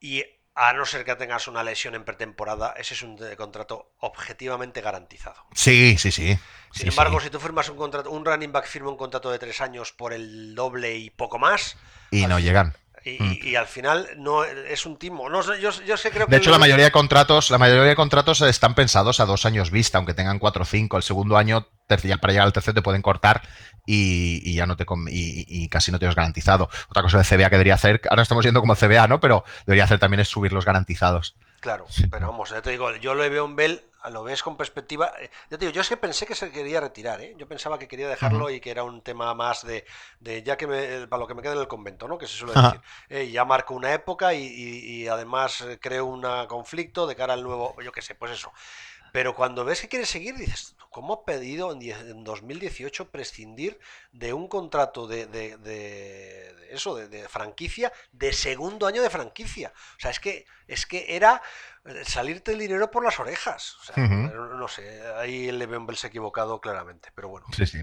y 0.00 0.22
a 0.54 0.74
no 0.74 0.84
ser 0.84 1.06
que 1.06 1.16
tengas 1.16 1.48
una 1.48 1.62
lesión 1.62 1.94
en 1.94 2.04
pretemporada, 2.04 2.74
ese 2.76 2.92
es 2.92 3.02
un 3.02 3.18
contrato 3.38 3.92
objetivamente 4.00 4.82
garantizado. 4.82 5.46
Sí, 5.54 5.96
sí, 5.96 6.12
sí. 6.12 6.38
Sin 6.70 6.88
embargo, 6.88 7.18
si 7.20 7.30
tú 7.30 7.40
firmas 7.40 7.70
un 7.70 7.78
contrato, 7.78 8.10
un 8.10 8.22
running 8.22 8.52
back 8.52 8.66
firma 8.66 8.90
un 8.90 8.98
contrato 8.98 9.30
de 9.30 9.38
tres 9.38 9.62
años 9.62 9.92
por 9.92 10.12
el 10.12 10.54
doble 10.54 10.94
y 10.94 11.08
poco 11.08 11.38
más. 11.38 11.78
Y 12.10 12.26
no 12.26 12.38
llegan. 12.38 12.74
Mm. 13.04 13.32
Y, 13.42 13.56
al 13.56 13.66
final 13.66 14.06
no 14.16 14.44
es 14.44 14.86
un 14.86 14.96
timo. 14.98 15.28
No, 15.28 15.42
yo, 15.56 15.70
yo 15.84 15.96
sé, 15.96 16.10
creo 16.10 16.26
de 16.26 16.36
hecho, 16.36 16.50
la 16.50 16.58
mayoría 16.58 16.86
de 16.86 16.90
contratos, 16.90 17.50
la 17.50 17.58
mayoría 17.58 17.84
de 17.84 17.96
contratos 17.96 18.40
están 18.42 18.74
pensados 18.74 19.20
a 19.20 19.26
dos 19.26 19.46
años 19.46 19.70
vista, 19.70 19.98
aunque 19.98 20.14
tengan 20.14 20.38
cuatro 20.38 20.62
o 20.62 20.66
cinco. 20.66 20.96
El 20.96 21.02
segundo 21.02 21.36
año, 21.36 21.68
ya 21.88 22.16
para 22.18 22.32
llegar 22.32 22.46
al 22.46 22.52
tercero, 22.52 22.74
te 22.74 22.82
pueden 22.82 23.02
cortar 23.02 23.42
y, 23.86 24.54
ya 24.54 24.66
no 24.66 24.76
te 24.76 24.84
y, 25.08 25.68
casi 25.68 25.92
no 25.92 25.98
te 25.98 26.06
has 26.06 26.14
garantizado. 26.14 26.68
Otra 26.88 27.02
cosa 27.02 27.18
de 27.18 27.24
CBA 27.24 27.48
que 27.48 27.56
debería 27.56 27.74
hacer, 27.74 28.00
ahora 28.10 28.22
estamos 28.22 28.44
yendo 28.44 28.60
como 28.60 28.74
CBA, 28.74 29.08
¿no? 29.08 29.20
Pero 29.20 29.44
debería 29.66 29.84
hacer 29.84 29.98
también 29.98 30.20
es 30.20 30.28
subir 30.28 30.52
los 30.52 30.64
garantizados. 30.64 31.36
Claro, 31.60 31.86
pero 32.10 32.28
vamos, 32.28 32.50
ya 32.50 32.62
te 32.62 32.70
digo, 32.70 32.94
yo 32.96 33.14
lo 33.14 33.28
veo 33.28 33.44
en 33.44 33.56
Bell 33.56 33.84
lo 34.10 34.22
ves 34.22 34.42
con 34.42 34.56
perspectiva. 34.56 35.12
Eh, 35.20 35.30
yo 35.50 35.58
te 35.58 35.66
digo, 35.66 35.72
yo 35.72 35.80
es 35.80 35.88
que 35.88 35.96
pensé 35.96 36.26
que 36.26 36.34
se 36.34 36.50
quería 36.50 36.80
retirar, 36.80 37.20
¿eh? 37.20 37.34
Yo 37.36 37.46
pensaba 37.48 37.78
que 37.78 37.88
quería 37.88 38.08
dejarlo 38.08 38.50
y 38.50 38.60
que 38.60 38.70
era 38.70 38.84
un 38.84 39.02
tema 39.02 39.34
más 39.34 39.66
de, 39.66 39.84
de 40.20 40.42
ya 40.42 40.56
que 40.56 40.66
me, 40.66 41.06
para 41.06 41.20
lo 41.20 41.26
que 41.26 41.34
me 41.34 41.42
queda 41.42 41.52
en 41.52 41.58
el 41.60 41.68
convento, 41.68 42.08
¿no? 42.08 42.18
Que 42.18 42.26
se 42.26 42.36
suele 42.36 42.54
decir. 42.54 42.80
Eh, 43.08 43.30
ya 43.30 43.44
marco 43.44 43.74
una 43.74 43.92
época 43.92 44.34
y, 44.34 44.44
y 44.44 45.08
además 45.08 45.64
creo 45.80 46.06
un 46.06 46.22
conflicto 46.46 47.06
de 47.06 47.16
cara 47.16 47.34
al 47.34 47.42
nuevo, 47.42 47.76
yo 47.82 47.92
qué 47.92 48.02
sé, 48.02 48.14
pues 48.14 48.32
eso. 48.32 48.52
Pero 49.12 49.34
cuando 49.34 49.64
ves 49.64 49.80
que 49.80 49.88
quiere 49.88 50.06
seguir, 50.06 50.36
dices, 50.36 50.76
¿cómo 50.98 51.14
ha 51.14 51.24
pedido 51.24 51.70
en 51.70 52.24
2018 52.24 53.12
prescindir 53.12 53.78
de 54.10 54.32
un 54.32 54.48
contrato 54.48 55.06
de, 55.06 55.26
de, 55.26 56.52
eso, 56.72 56.96
de, 56.96 57.28
franquicia, 57.28 57.92
de 58.10 58.32
segundo 58.32 58.84
año 58.84 59.00
de 59.00 59.08
franquicia? 59.08 59.72
O 59.96 60.00
sea, 60.00 60.10
es 60.10 60.18
que, 60.18 60.44
es 60.66 60.86
que 60.86 61.14
era 61.14 61.40
eh, 61.84 62.02
salirte 62.04 62.50
el 62.50 62.58
dinero 62.58 62.90
por 62.90 63.04
las 63.04 63.20
orejas. 63.20 63.76
O 63.76 63.84
sea, 63.84 64.04
no 64.04 64.66
sé, 64.66 65.00
ahí 65.14 65.48
el 65.48 65.60
Levenbel 65.60 65.96
se 65.96 66.08
ha 66.08 66.10
equivocado 66.10 66.60
claramente, 66.60 67.12
pero 67.14 67.28
bueno. 67.28 67.46
Sí, 67.56 67.64
sí. 67.64 67.78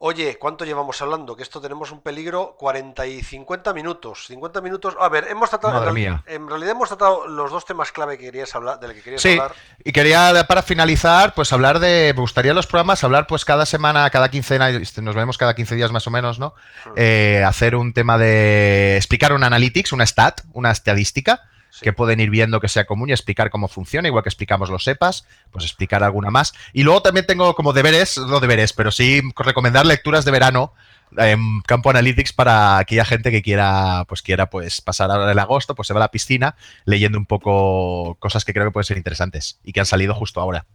Oye, 0.00 0.38
¿cuánto 0.38 0.64
llevamos 0.64 1.02
hablando? 1.02 1.34
Que 1.34 1.42
esto 1.42 1.60
tenemos 1.60 1.90
un 1.90 2.00
peligro 2.00 2.54
40 2.56 3.04
y 3.06 3.20
50 3.20 3.72
minutos. 3.74 4.26
50 4.28 4.60
minutos. 4.60 4.96
A 5.00 5.08
ver, 5.08 5.26
hemos 5.28 5.50
tratado. 5.50 5.84
En, 6.26 6.48
realidad 6.48 6.70
hemos 6.70 6.88
tratado 6.88 7.26
los 7.26 7.50
dos 7.50 7.64
temas 7.64 7.90
clave 7.90 8.16
que 8.16 8.26
querías 8.26 8.54
hablar, 8.54 8.78
del 8.78 8.94
que 8.94 9.02
querías 9.02 9.22
sí, 9.22 9.38
Y 9.84 9.90
quería, 9.90 10.44
para 10.46 10.62
finalizar, 10.62 11.34
pues 11.34 11.52
hablar 11.52 11.80
de. 11.80 12.12
Me 12.14 12.20
gustaría 12.20 12.54
los 12.54 12.68
programas, 12.68 13.02
hablar 13.02 13.26
pues 13.26 13.44
cada 13.44 13.66
semana, 13.66 14.08
cada 14.10 14.28
quincena, 14.28 14.70
nos 14.70 15.14
vemos 15.16 15.36
cada 15.36 15.54
15 15.54 15.74
días 15.74 15.90
más 15.90 16.06
o 16.06 16.10
menos, 16.12 16.38
¿no? 16.38 16.54
Hmm. 16.84 16.92
Eh, 16.94 17.42
hacer 17.44 17.74
un 17.74 17.92
tema 17.92 18.18
de. 18.18 18.96
explicar 18.96 19.32
un 19.32 19.42
analytics, 19.42 19.92
una 19.92 20.06
stat, 20.06 20.42
una 20.52 20.70
estadística 20.70 21.42
que 21.80 21.92
pueden 21.92 22.20
ir 22.20 22.30
viendo 22.30 22.60
que 22.60 22.68
sea 22.68 22.86
común 22.86 23.08
y 23.08 23.12
explicar 23.12 23.50
cómo 23.50 23.68
funciona, 23.68 24.08
igual 24.08 24.22
que 24.22 24.28
explicamos 24.28 24.70
los 24.70 24.84
SEPAs, 24.84 25.26
pues 25.50 25.64
explicar 25.64 26.02
alguna 26.02 26.30
más. 26.30 26.54
Y 26.72 26.82
luego 26.82 27.02
también 27.02 27.26
tengo 27.26 27.54
como 27.54 27.72
deberes, 27.72 28.18
no 28.18 28.40
deberes, 28.40 28.72
pero 28.72 28.90
sí 28.90 29.22
recomendar 29.36 29.86
lecturas 29.86 30.24
de 30.24 30.30
verano 30.30 30.72
en 31.16 31.62
campo 31.62 31.90
analytics 31.90 32.32
para 32.32 32.78
aquella 32.78 33.04
gente 33.04 33.30
que 33.30 33.40
quiera 33.40 34.04
pues 34.08 34.20
quiera 34.20 34.50
pues 34.50 34.82
pasar 34.82 35.10
ahora 35.10 35.32
el 35.32 35.38
agosto 35.38 35.74
pues 35.74 35.88
se 35.88 35.94
va 35.94 36.00
a 36.00 36.04
la 36.04 36.10
piscina 36.10 36.54
leyendo 36.84 37.16
un 37.16 37.24
poco 37.24 38.16
cosas 38.18 38.44
que 38.44 38.52
creo 38.52 38.66
que 38.66 38.72
pueden 38.72 38.84
ser 38.84 38.98
interesantes 38.98 39.58
y 39.64 39.72
que 39.72 39.80
han 39.80 39.86
salido 39.86 40.14
justo 40.14 40.38
ahora 40.38 40.66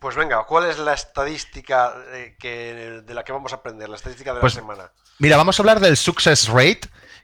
pues 0.00 0.16
venga, 0.16 0.42
¿cuál 0.44 0.64
es 0.64 0.78
la 0.78 0.94
estadística 0.94 1.94
eh, 2.12 2.34
que, 2.38 3.02
de 3.04 3.14
la 3.14 3.22
que 3.22 3.32
vamos 3.32 3.52
a 3.52 3.56
aprender? 3.56 3.86
La 3.86 3.96
estadística 3.96 4.30
de 4.30 4.36
la 4.36 4.40
pues, 4.40 4.54
semana. 4.54 4.90
Mira, 5.18 5.36
vamos 5.36 5.60
a 5.60 5.62
hablar 5.62 5.78
del 5.78 5.98
success 5.98 6.48
rate, 6.48 6.80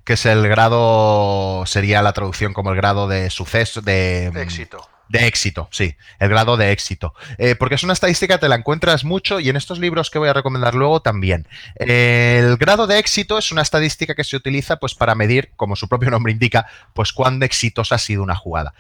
que 0.07 0.13
es 0.13 0.25
el 0.25 0.49
grado, 0.49 1.65
sería 1.67 2.01
la 2.01 2.13
traducción 2.13 2.55
como 2.55 2.71
el 2.71 2.77
grado 2.77 3.09
de 3.09 3.29
suceso, 3.29 3.83
de, 3.83 4.29
éxito. 4.29 4.89
De 5.09 5.27
éxito, 5.27 5.69
sí, 5.73 5.97
el 6.21 6.29
grado 6.29 6.57
de 6.57 6.71
éxito. 6.71 7.13
Eh, 7.39 7.57
porque 7.57 7.75
es 7.75 7.83
una 7.83 7.93
estadística, 7.93 8.39
te 8.39 8.49
la 8.49 8.55
encuentras 8.55 9.05
mucho 9.05 9.41
y 9.41 9.49
en 9.49 9.57
estos 9.57 9.81
libros 9.81 10.09
que 10.09 10.21
voy 10.21 10.29
a 10.29 10.33
recomendar 10.33 10.77
luego 10.77 11.03
también. 11.03 11.49
el 11.75 12.57
grado 12.57 12.87
de 12.87 13.01
éxito 13.01 13.37
es 13.37 13.51
una 13.51 13.63
estadística 13.63 14.15
que 14.15 14.23
se 14.23 14.37
utiliza 14.37 14.77
pues 14.77 14.95
para 14.95 15.17
medir, 15.17 15.51
como 15.57 15.75
su 15.75 15.89
propio 15.89 16.11
nombre 16.11 16.33
indica, 16.33 16.67
pues 16.95 17.13
cuán 17.13 17.43
exitosa 17.43 17.97
ha 17.97 17.99
sido 17.99 18.23
una 18.23 18.37
jugada. 18.37 18.75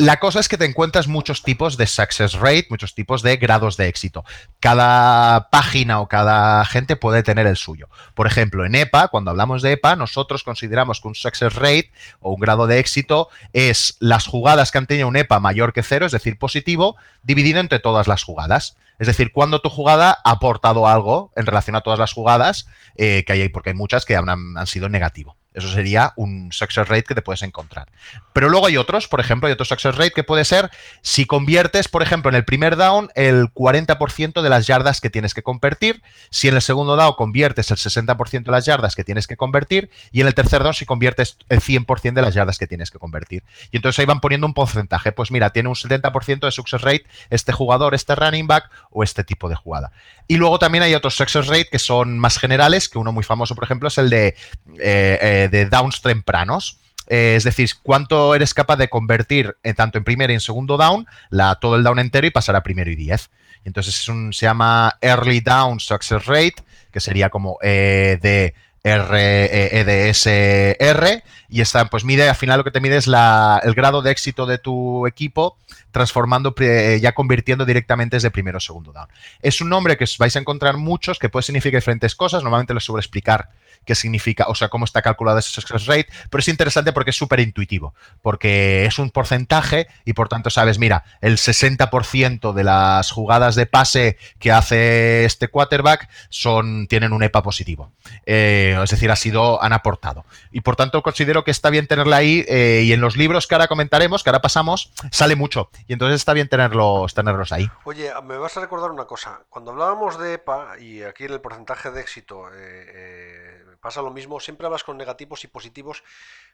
La 0.00 0.18
cosa 0.18 0.40
es 0.40 0.48
que 0.48 0.56
te 0.56 0.64
encuentras 0.64 1.08
muchos 1.08 1.42
tipos 1.42 1.76
de 1.76 1.86
success 1.86 2.32
rate, 2.32 2.68
muchos 2.70 2.94
tipos 2.94 3.20
de 3.20 3.36
grados 3.36 3.76
de 3.76 3.86
éxito. 3.86 4.24
Cada 4.58 5.50
página 5.50 6.00
o 6.00 6.08
cada 6.08 6.64
gente 6.64 6.96
puede 6.96 7.22
tener 7.22 7.46
el 7.46 7.58
suyo. 7.58 7.90
Por 8.14 8.26
ejemplo, 8.26 8.64
en 8.64 8.76
EPA, 8.76 9.08
cuando 9.08 9.30
hablamos 9.30 9.60
de 9.60 9.72
EPA, 9.72 9.96
nosotros 9.96 10.42
consideramos 10.42 11.02
que 11.02 11.08
un 11.08 11.14
success 11.14 11.54
rate 11.54 11.92
o 12.20 12.32
un 12.32 12.40
grado 12.40 12.66
de 12.66 12.78
éxito 12.78 13.28
es 13.52 13.98
las 14.00 14.26
jugadas 14.26 14.70
que 14.70 14.78
han 14.78 14.86
tenido 14.86 15.06
un 15.06 15.16
EPA 15.16 15.38
mayor 15.38 15.74
que 15.74 15.82
cero, 15.82 16.06
es 16.06 16.12
decir, 16.12 16.38
positivo, 16.38 16.96
dividido 17.22 17.60
entre 17.60 17.78
todas 17.78 18.08
las 18.08 18.22
jugadas. 18.22 18.78
Es 18.98 19.06
decir, 19.06 19.32
cuando 19.32 19.60
tu 19.60 19.68
jugada 19.68 20.16
ha 20.24 20.30
aportado 20.30 20.88
algo 20.88 21.30
en 21.36 21.44
relación 21.44 21.76
a 21.76 21.82
todas 21.82 21.98
las 21.98 22.14
jugadas 22.14 22.66
eh, 22.96 23.22
que 23.26 23.34
hay, 23.34 23.50
porque 23.50 23.68
hay 23.68 23.76
muchas 23.76 24.06
que 24.06 24.16
han, 24.16 24.30
han 24.30 24.66
sido 24.66 24.88
negativo. 24.88 25.36
Eso 25.52 25.68
sería 25.68 26.12
un 26.14 26.52
success 26.52 26.86
rate 26.86 27.02
que 27.02 27.14
te 27.16 27.22
puedes 27.22 27.42
encontrar. 27.42 27.88
Pero 28.32 28.48
luego 28.48 28.66
hay 28.66 28.76
otros, 28.76 29.08
por 29.08 29.18
ejemplo, 29.18 29.48
hay 29.48 29.52
otro 29.52 29.64
success 29.64 29.96
rate 29.96 30.12
que 30.12 30.22
puede 30.22 30.44
ser 30.44 30.70
si 31.02 31.26
conviertes, 31.26 31.88
por 31.88 32.02
ejemplo, 32.02 32.28
en 32.28 32.36
el 32.36 32.44
primer 32.44 32.76
down 32.76 33.10
el 33.16 33.46
40% 33.52 34.42
de 34.42 34.48
las 34.48 34.68
yardas 34.68 35.00
que 35.00 35.10
tienes 35.10 35.34
que 35.34 35.42
convertir, 35.42 36.02
si 36.30 36.46
en 36.46 36.54
el 36.54 36.62
segundo 36.62 36.94
down 36.94 37.14
conviertes 37.14 37.70
el 37.72 37.78
60% 37.78 38.44
de 38.44 38.50
las 38.52 38.64
yardas 38.64 38.94
que 38.94 39.02
tienes 39.02 39.26
que 39.26 39.36
convertir 39.36 39.90
y 40.12 40.20
en 40.20 40.28
el 40.28 40.34
tercer 40.34 40.62
down 40.62 40.74
si 40.74 40.86
conviertes 40.86 41.36
el 41.48 41.60
100% 41.60 42.12
de 42.12 42.22
las 42.22 42.34
yardas 42.34 42.56
que 42.56 42.68
tienes 42.68 42.92
que 42.92 43.00
convertir. 43.00 43.42
Y 43.72 43.76
entonces 43.76 43.98
ahí 43.98 44.06
van 44.06 44.20
poniendo 44.20 44.46
un 44.46 44.54
porcentaje, 44.54 45.10
pues 45.10 45.32
mira, 45.32 45.50
tiene 45.50 45.68
un 45.68 45.74
70% 45.74 46.40
de 46.40 46.52
success 46.52 46.82
rate 46.82 47.06
este 47.28 47.52
jugador, 47.52 47.94
este 47.94 48.14
running 48.14 48.46
back 48.46 48.70
o 48.90 49.02
este 49.02 49.24
tipo 49.24 49.48
de 49.48 49.56
jugada. 49.56 49.90
Y 50.28 50.36
luego 50.36 50.60
también 50.60 50.84
hay 50.84 50.94
otros 50.94 51.16
success 51.16 51.48
rate 51.48 51.68
que 51.72 51.80
son 51.80 52.20
más 52.20 52.38
generales, 52.38 52.88
que 52.88 52.98
uno 52.98 53.10
muy 53.10 53.24
famoso, 53.24 53.56
por 53.56 53.64
ejemplo, 53.64 53.88
es 53.88 53.98
el 53.98 54.10
de... 54.10 54.36
Eh, 54.78 55.18
eh, 55.20 55.39
de 55.48 55.66
downs 55.66 56.02
tempranos. 56.02 56.78
Eh, 57.06 57.34
es 57.36 57.42
decir, 57.42 57.70
cuánto 57.82 58.36
eres 58.36 58.54
capaz 58.54 58.76
de 58.76 58.88
convertir 58.88 59.56
en, 59.64 59.74
tanto 59.74 59.98
en 59.98 60.04
primer 60.04 60.30
y 60.30 60.34
en 60.34 60.40
segundo 60.40 60.76
down, 60.76 61.06
la, 61.28 61.56
todo 61.56 61.74
el 61.74 61.82
down 61.82 61.98
entero 61.98 62.26
y 62.26 62.30
pasar 62.30 62.54
a 62.54 62.62
primero 62.62 62.90
y 62.90 62.94
diez. 62.94 63.30
Entonces 63.64 63.98
es 63.98 64.08
un, 64.08 64.32
se 64.32 64.46
llama 64.46 64.96
Early 65.00 65.40
Down 65.40 65.80
Success 65.80 66.24
Rate, 66.26 66.62
que 66.92 67.00
sería 67.00 67.28
como 67.28 67.58
e 67.62 68.18
de 68.22 68.54
R, 68.82 69.80
EDSR, 69.80 71.22
y 71.50 71.60
está, 71.60 71.84
pues 71.86 72.04
mide, 72.04 72.28
al 72.28 72.36
final 72.36 72.58
lo 72.58 72.64
que 72.64 72.70
te 72.70 72.80
mide 72.80 72.96
es 72.96 73.06
la, 73.06 73.60
el 73.62 73.74
grado 73.74 74.00
de 74.00 74.10
éxito 74.10 74.46
de 74.46 74.58
tu 74.58 75.06
equipo, 75.06 75.58
transformando, 75.90 76.54
ya 77.00 77.12
convirtiendo 77.12 77.66
directamente 77.66 78.16
desde 78.16 78.30
primero 78.30 78.56
o 78.58 78.60
segundo 78.60 78.92
down. 78.92 79.08
Es 79.42 79.60
un 79.60 79.68
nombre 79.68 79.96
que 79.98 80.06
vais 80.18 80.34
a 80.36 80.38
encontrar 80.38 80.76
muchos, 80.76 81.18
que 81.18 81.28
puede 81.28 81.42
significar 81.42 81.80
diferentes 81.80 82.14
cosas, 82.14 82.42
normalmente 82.42 82.72
lo 82.72 82.80
suelo 82.80 83.00
explicar 83.00 83.50
qué 83.84 83.94
significa, 83.94 84.46
o 84.48 84.54
sea, 84.54 84.68
cómo 84.68 84.84
está 84.84 85.02
calculado 85.02 85.38
ese 85.38 85.50
success 85.50 85.86
rate, 85.86 86.08
pero 86.30 86.40
es 86.40 86.48
interesante 86.48 86.92
porque 86.92 87.10
es 87.10 87.16
súper 87.16 87.40
intuitivo, 87.40 87.94
porque 88.22 88.86
es 88.86 88.98
un 88.98 89.10
porcentaje 89.10 89.88
y 90.04 90.12
por 90.12 90.28
tanto 90.28 90.50
sabes, 90.50 90.78
mira, 90.78 91.04
el 91.20 91.36
60% 91.36 92.52
de 92.52 92.64
las 92.64 93.10
jugadas 93.10 93.54
de 93.54 93.66
pase 93.66 94.18
que 94.38 94.52
hace 94.52 95.24
este 95.24 95.48
quarterback 95.48 96.08
son, 96.28 96.86
tienen 96.86 97.12
un 97.12 97.22
EPA 97.22 97.42
positivo. 97.42 97.92
Eh, 98.26 98.78
es 98.82 98.90
decir, 98.90 99.10
ha 99.10 99.16
sido, 99.16 99.62
han 99.62 99.72
aportado. 99.72 100.24
Y 100.50 100.60
por 100.60 100.76
tanto 100.76 101.02
considero 101.02 101.44
que 101.44 101.50
está 101.50 101.70
bien 101.70 101.86
tenerla 101.86 102.16
ahí 102.16 102.44
eh, 102.48 102.82
y 102.84 102.92
en 102.92 103.00
los 103.00 103.16
libros 103.16 103.46
que 103.46 103.54
ahora 103.54 103.68
comentaremos, 103.68 104.22
que 104.22 104.30
ahora 104.30 104.42
pasamos, 104.42 104.92
sale 105.10 105.36
mucho. 105.36 105.70
Y 105.86 105.92
entonces 105.92 106.16
está 106.16 106.32
bien 106.32 106.48
tenerlos, 106.48 107.14
tenerlos 107.14 107.52
ahí. 107.52 107.70
Oye, 107.84 108.10
me 108.24 108.36
vas 108.36 108.56
a 108.56 108.60
recordar 108.60 108.90
una 108.90 109.04
cosa. 109.04 109.42
Cuando 109.48 109.72
hablábamos 109.72 110.18
de 110.18 110.34
EPA 110.34 110.78
y 110.78 111.02
aquí 111.02 111.24
en 111.24 111.32
el 111.32 111.40
porcentaje 111.40 111.90
de 111.90 112.00
éxito, 112.00 112.46
eh, 112.54 113.64
pasa 113.80 114.02
lo 114.02 114.10
mismo, 114.10 114.40
siempre 114.40 114.66
hablas 114.66 114.84
con 114.84 114.96
negativos 114.96 115.44
y 115.44 115.48
positivos. 115.48 116.02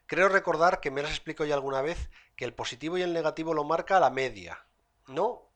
Creo 0.05 0.29
recordar 0.29 0.79
que 0.79 0.91
me 0.91 1.01
has 1.01 1.09
explicado 1.09 1.47
ya 1.47 1.55
alguna 1.55 1.81
vez 1.81 2.09
que 2.35 2.45
el 2.45 2.53
positivo 2.53 2.97
y 2.97 3.01
el 3.01 3.13
negativo 3.13 3.53
lo 3.53 3.63
marca 3.63 3.99
la 3.99 4.09
media, 4.09 4.65
¿no? 5.07 5.47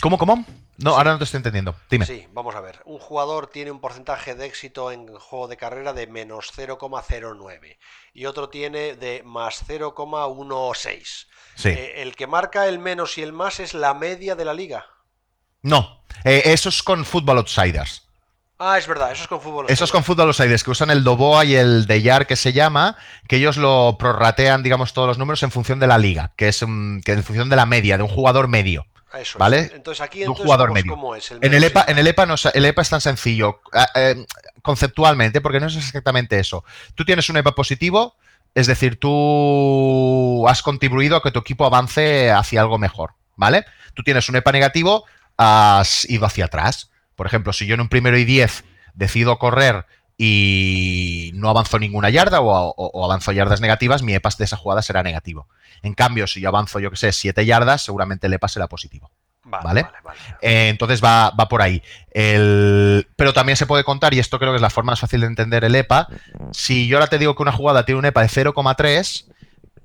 ¿Cómo, 0.00 0.18
cómo? 0.18 0.44
No, 0.78 0.96
ahora 0.96 1.12
no 1.12 1.18
te 1.18 1.24
estoy 1.24 1.38
entendiendo. 1.38 1.74
Dime. 1.88 2.04
Sí, 2.04 2.26
vamos 2.32 2.54
a 2.54 2.60
ver. 2.60 2.82
Un 2.84 2.98
jugador 2.98 3.46
tiene 3.46 3.70
un 3.70 3.80
porcentaje 3.80 4.34
de 4.34 4.44
éxito 4.44 4.92
en 4.92 5.08
juego 5.16 5.48
de 5.48 5.56
carrera 5.56 5.94
de 5.94 6.06
menos 6.06 6.52
0,09 6.54 7.78
y 8.12 8.26
otro 8.26 8.50
tiene 8.50 8.94
de 8.94 9.22
más 9.24 9.66
0,16. 9.66 11.26
Sí. 11.54 11.68
Eh, 11.70 12.02
el 12.02 12.14
que 12.14 12.26
marca 12.26 12.68
el 12.68 12.78
menos 12.78 13.16
y 13.16 13.22
el 13.22 13.32
más 13.32 13.58
es 13.58 13.72
la 13.72 13.94
media 13.94 14.36
de 14.36 14.44
la 14.44 14.52
liga. 14.52 14.84
No, 15.62 16.04
eh, 16.24 16.42
eso 16.44 16.68
es 16.68 16.82
con 16.82 17.04
Football 17.04 17.38
Outsiders. 17.38 18.05
Ah, 18.58 18.78
es 18.78 18.86
verdad, 18.86 19.12
eso 19.12 19.22
es 19.22 19.28
con 19.28 19.40
fútbol. 19.40 19.66
Eso 19.68 19.84
es 19.84 19.92
con 19.92 20.02
Football 20.02 20.28
Outsiders, 20.28 20.64
que 20.64 20.70
usan 20.70 20.88
el 20.90 21.04
Doboa 21.04 21.44
y 21.44 21.54
el 21.56 21.86
Deyar 21.86 22.26
que 22.26 22.36
se 22.36 22.54
llama, 22.54 22.96
que 23.28 23.36
ellos 23.36 23.58
lo 23.58 23.96
prorratean, 23.98 24.62
digamos, 24.62 24.94
todos 24.94 25.06
los 25.08 25.18
números 25.18 25.42
en 25.42 25.50
función 25.50 25.78
de 25.78 25.86
la 25.86 25.98
liga, 25.98 26.32
que 26.36 26.48
es 26.48 26.60
que 26.60 27.12
en 27.12 27.22
función 27.22 27.50
de 27.50 27.56
la 27.56 27.66
media, 27.66 27.98
de 27.98 28.02
un 28.02 28.08
jugador 28.08 28.48
medio. 28.48 28.86
Eso 29.12 29.38
¿Vale? 29.38 29.58
es. 29.60 29.72
Entonces 29.72 30.00
aquí 30.00 30.18
un 30.20 30.22
entonces, 30.24 30.44
jugador 30.44 30.68
¿cómo, 30.68 30.74
medio. 30.80 30.92
cómo 30.92 31.14
es? 31.14 31.30
El 31.30 31.38
En 31.42 31.52
el, 31.54 31.64
EPA, 31.64 31.84
en 31.88 31.98
el, 31.98 32.06
EPA 32.06 32.24
no, 32.26 32.34
es- 32.34 32.46
el 32.46 32.64
EPA 32.64 32.82
es 32.82 32.88
tan 32.90 33.00
sencillo, 33.02 33.60
ah, 33.74 33.88
eh, 33.94 34.24
conceptualmente, 34.62 35.40
porque 35.42 35.60
no 35.60 35.66
es 35.66 35.76
exactamente 35.76 36.38
eso. 36.38 36.64
Tú 36.94 37.04
tienes 37.04 37.28
un 37.28 37.36
EPA 37.36 37.54
positivo, 37.54 38.16
es 38.54 38.66
decir, 38.66 38.98
tú 38.98 40.46
has 40.48 40.62
contribuido 40.62 41.16
a 41.16 41.22
que 41.22 41.30
tu 41.30 41.38
equipo 41.40 41.66
avance 41.66 42.30
hacia 42.30 42.60
algo 42.62 42.78
mejor, 42.78 43.12
¿vale? 43.36 43.64
Tú 43.94 44.02
tienes 44.02 44.28
un 44.28 44.36
EPA 44.36 44.52
negativo, 44.52 45.04
has 45.36 46.08
ido 46.08 46.24
hacia 46.26 46.46
atrás. 46.46 46.90
Por 47.16 47.26
ejemplo, 47.26 47.52
si 47.52 47.66
yo 47.66 47.74
en 47.74 47.80
un 47.80 47.88
primero 47.88 48.16
y 48.16 48.24
diez 48.24 48.64
decido 48.94 49.38
correr 49.38 49.86
y 50.18 51.30
no 51.34 51.50
avanzo 51.50 51.78
ninguna 51.78 52.10
yarda 52.10 52.40
o, 52.40 52.48
o- 52.50 52.74
o 52.92 53.04
avanzo 53.04 53.32
yardas 53.32 53.60
negativas, 53.60 54.02
mi 54.02 54.14
EPA 54.14 54.30
de 54.38 54.44
esa 54.44 54.56
jugada 54.56 54.82
será 54.82 55.02
negativo. 55.02 55.48
En 55.82 55.94
cambio, 55.94 56.26
si 56.26 56.40
yo 56.40 56.48
avanzo, 56.48 56.78
yo 56.80 56.90
que 56.90 56.96
sé, 56.96 57.12
siete 57.12 57.44
yardas, 57.44 57.82
seguramente 57.82 58.26
el 58.26 58.32
EPA 58.34 58.48
será 58.48 58.66
positivo. 58.68 59.10
Vale, 59.44 59.64
¿vale? 59.64 59.82
vale, 59.82 59.96
vale. 60.02 60.18
Eh, 60.42 60.68
entonces 60.70 61.02
va, 61.04 61.30
va 61.30 61.48
por 61.48 61.62
ahí. 61.62 61.82
El- 62.10 63.06
pero 63.16 63.32
también 63.32 63.56
se 63.56 63.66
puede 63.66 63.84
contar, 63.84 64.12
y 64.14 64.18
esto 64.18 64.38
creo 64.38 64.52
que 64.52 64.56
es 64.56 64.62
la 64.62 64.70
forma 64.70 64.92
más 64.92 65.00
fácil 65.00 65.20
de 65.20 65.26
entender 65.28 65.64
el 65.64 65.74
EPA, 65.74 66.08
si 66.52 66.88
yo 66.88 66.96
ahora 66.96 67.06
te 67.08 67.18
digo 67.18 67.34
que 67.36 67.42
una 67.42 67.52
jugada 67.52 67.84
tiene 67.84 67.98
un 68.00 68.04
EPA 68.06 68.22
de 68.22 68.28
0,3, 68.28 69.26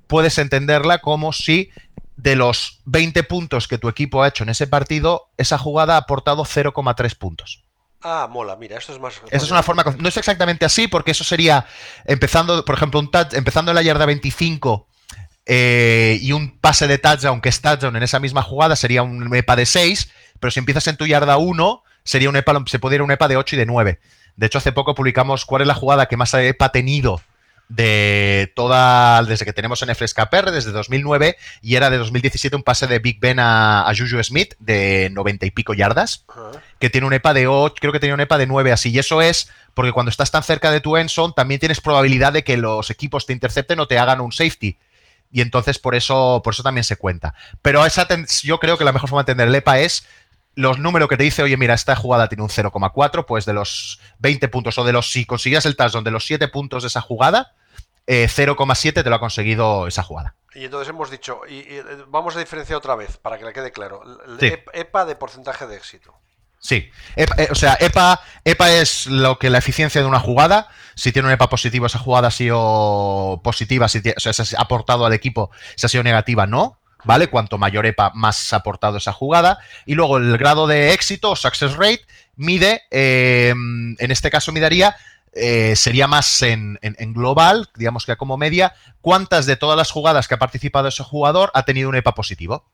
puedes 0.07 0.37
entenderla 0.37 0.99
como 0.99 1.31
si 1.33 1.69
de 2.15 2.35
los 2.35 2.81
20 2.85 3.23
puntos 3.23 3.67
que 3.67 3.77
tu 3.77 3.89
equipo 3.89 4.21
ha 4.21 4.27
hecho 4.27 4.43
en 4.43 4.49
ese 4.49 4.67
partido, 4.67 5.29
esa 5.37 5.57
jugada 5.57 5.95
ha 5.95 5.97
aportado 5.97 6.43
0,3 6.43 7.17
puntos. 7.17 7.63
Ah, 8.03 8.27
mola, 8.29 8.55
mira, 8.55 8.77
esto 8.77 8.93
es 8.93 8.99
más. 8.99 9.21
Esa 9.29 9.45
es 9.45 9.51
una 9.51 9.63
forma. 9.63 9.83
No 9.97 10.09
es 10.09 10.17
exactamente 10.17 10.65
así, 10.65 10.87
porque 10.87 11.11
eso 11.11 11.23
sería 11.23 11.65
empezando, 12.05 12.65
por 12.65 12.75
ejemplo, 12.75 12.99
un 12.99 13.11
touch, 13.11 13.33
empezando 13.33 13.71
en 13.71 13.75
la 13.75 13.83
yarda 13.83 14.05
25 14.05 14.87
eh, 15.45 16.17
y 16.21 16.31
un 16.31 16.57
pase 16.59 16.87
de 16.87 16.97
touchdown 16.97 17.41
que 17.41 17.49
es 17.49 17.61
touchdown 17.61 17.95
en 17.95 18.03
esa 18.03 18.19
misma 18.19 18.41
jugada 18.41 18.75
sería 18.75 19.03
un 19.03 19.33
EPA 19.35 19.55
de 19.55 19.65
6, 19.65 20.11
pero 20.39 20.49
si 20.49 20.59
empiezas 20.59 20.87
en 20.87 20.97
tu 20.97 21.05
yarda 21.05 21.37
1, 21.37 21.83
sería 22.03 22.29
un 22.29 22.35
EPA, 22.35 22.63
se 22.65 22.79
podría 22.79 22.97
ir 22.97 23.01
un 23.03 23.11
EPA 23.11 23.27
de 23.27 23.37
8 23.37 23.55
y 23.55 23.59
de 23.59 23.65
9. 23.67 23.99
De 24.35 24.45
hecho, 24.45 24.57
hace 24.57 24.71
poco 24.71 24.95
publicamos 24.95 25.45
cuál 25.45 25.61
es 25.61 25.67
la 25.67 25.75
jugada 25.75 26.07
que 26.07 26.17
más 26.17 26.33
EPA 26.33 26.65
ha 26.65 26.71
tenido 26.71 27.21
de 27.71 28.51
toda, 28.53 29.23
desde 29.23 29.45
que 29.45 29.53
tenemos 29.53 29.85
NFL 29.85 30.05
KPR, 30.13 30.51
desde 30.51 30.71
2009, 30.71 31.37
y 31.61 31.75
era 31.75 31.89
de 31.89 31.97
2017 31.97 32.55
un 32.55 32.63
pase 32.63 32.85
de 32.85 32.99
Big 32.99 33.19
Ben 33.21 33.39
a, 33.39 33.87
a 33.87 33.95
Juju 33.95 34.21
Smith 34.23 34.55
de 34.59 35.09
90 35.11 35.45
y 35.45 35.51
pico 35.51 35.73
yardas 35.73 36.25
que 36.79 36.89
tiene 36.89 37.07
un 37.07 37.13
EPA 37.13 37.33
de 37.33 37.47
8, 37.47 37.75
creo 37.79 37.93
que 37.93 37.99
tenía 37.99 38.13
un 38.13 38.19
EPA 38.19 38.37
de 38.37 38.47
9 38.47 38.71
así. 38.73 38.91
Y 38.91 38.99
eso 38.99 39.21
es 39.21 39.49
porque 39.73 39.93
cuando 39.93 40.09
estás 40.09 40.31
tan 40.31 40.43
cerca 40.43 40.71
de 40.71 40.81
tu 40.81 40.97
endzone, 40.97 41.33
también 41.33 41.59
tienes 41.59 41.79
probabilidad 41.79 42.33
de 42.33 42.43
que 42.43 42.57
los 42.57 42.89
equipos 42.89 43.25
te 43.25 43.33
intercepten 43.33 43.79
o 43.79 43.87
te 43.87 43.97
hagan 43.97 44.19
un 44.19 44.31
safety. 44.31 44.77
Y 45.31 45.39
entonces 45.39 45.79
por 45.79 45.95
eso, 45.95 46.41
por 46.43 46.53
eso 46.53 46.63
también 46.63 46.83
se 46.83 46.97
cuenta. 46.97 47.35
Pero 47.61 47.85
esa 47.85 48.05
yo 48.43 48.59
creo 48.59 48.77
que 48.77 48.83
la 48.83 48.91
mejor 48.91 49.09
forma 49.09 49.23
de 49.23 49.31
entender 49.31 49.47
el 49.47 49.55
EPA 49.55 49.79
es 49.79 50.05
los 50.55 50.79
números 50.79 51.07
que 51.07 51.15
te 51.15 51.23
dice, 51.23 51.43
oye, 51.43 51.55
mira, 51.55 51.73
esta 51.73 51.95
jugada 51.95 52.27
tiene 52.27 52.43
un 52.43 52.49
0,4, 52.49 53.25
pues 53.25 53.45
de 53.45 53.53
los 53.53 54.01
20 54.19 54.49
puntos 54.49 54.77
o 54.77 54.83
de 54.83 54.91
los, 54.91 55.09
si 55.09 55.23
consiguieras 55.25 55.65
el 55.65 55.77
touchdown 55.77 56.03
de 56.03 56.11
los 56.11 56.25
7 56.25 56.49
puntos 56.49 56.83
de 56.83 56.87
esa 56.87 56.99
jugada, 56.99 57.53
eh, 58.07 58.27
0,7 58.27 59.03
te 59.03 59.09
lo 59.09 59.15
ha 59.15 59.19
conseguido 59.19 59.87
esa 59.87 60.03
jugada. 60.03 60.35
Y 60.53 60.65
entonces 60.65 60.89
hemos 60.89 61.09
dicho, 61.09 61.41
y, 61.47 61.59
y, 61.59 61.65
eh, 61.77 61.83
vamos 62.07 62.35
a 62.35 62.39
diferenciar 62.39 62.77
otra 62.77 62.95
vez, 62.95 63.17
para 63.17 63.37
que 63.37 63.45
le 63.45 63.53
quede 63.53 63.71
claro. 63.71 64.01
Sí. 64.39 64.47
ep- 64.47 64.69
EPA 64.73 65.05
de 65.05 65.15
porcentaje 65.15 65.65
de 65.67 65.77
éxito. 65.77 66.13
Sí, 66.59 66.91
EPA- 67.15 67.35
eh, 67.39 67.47
o 67.49 67.55
sea, 67.55 67.75
EPA, 67.79 68.21
EPA 68.45 68.71
es 68.73 69.07
lo 69.07 69.39
que 69.39 69.49
la 69.49 69.57
eficiencia 69.57 70.01
de 70.01 70.07
una 70.07 70.19
jugada. 70.19 70.67
Si 70.95 71.11
tiene 71.11 71.27
un 71.29 71.33
EPA 71.33 71.49
positivo, 71.49 71.85
esa 71.87 71.97
jugada 71.99 72.27
ha 72.27 72.31
sido 72.31 73.41
positiva, 73.43 73.87
si 73.87 74.01
tie- 74.01 74.13
o 74.15 74.19
sea, 74.19 74.33
se 74.33 74.55
ha 74.57 74.61
aportado 74.61 75.05
al 75.05 75.13
equipo, 75.13 75.49
si 75.75 75.85
ha 75.85 75.89
sido 75.89 76.03
negativa, 76.03 76.45
no. 76.45 76.77
¿Vale? 77.03 77.29
Cuanto 77.29 77.57
mayor 77.57 77.87
EPA, 77.87 78.11
más 78.13 78.53
ha 78.53 78.57
aportado 78.57 78.97
esa 78.97 79.11
jugada. 79.11 79.57
Y 79.87 79.95
luego 79.95 80.17
el 80.17 80.37
grado 80.37 80.67
de 80.67 80.93
éxito 80.93 81.31
o 81.31 81.35
success 81.35 81.75
rate 81.75 82.05
mide, 82.35 82.83
eh, 82.91 83.49
en 83.49 84.11
este 84.11 84.29
caso 84.29 84.51
midaría, 84.51 84.95
eh, 85.33 85.75
sería 85.75 86.07
más 86.07 86.41
en, 86.41 86.77
en- 86.81 86.95
en 86.99 87.13
global, 87.13 87.69
digamos 87.75 88.05
que 88.05 88.15
como 88.17 88.37
media, 88.37 88.73
cuántas 89.01 89.45
de 89.45 89.55
todas 89.55 89.77
las 89.77 89.91
jugadas 89.91 90.27
que 90.27 90.33
ha 90.35 90.39
participado 90.39 90.87
ese 90.87 91.03
jugador 91.03 91.51
ha 91.53 91.63
tenido 91.63 91.89
un 91.89 91.95
EPA 91.95 92.13
positivo 92.13 92.65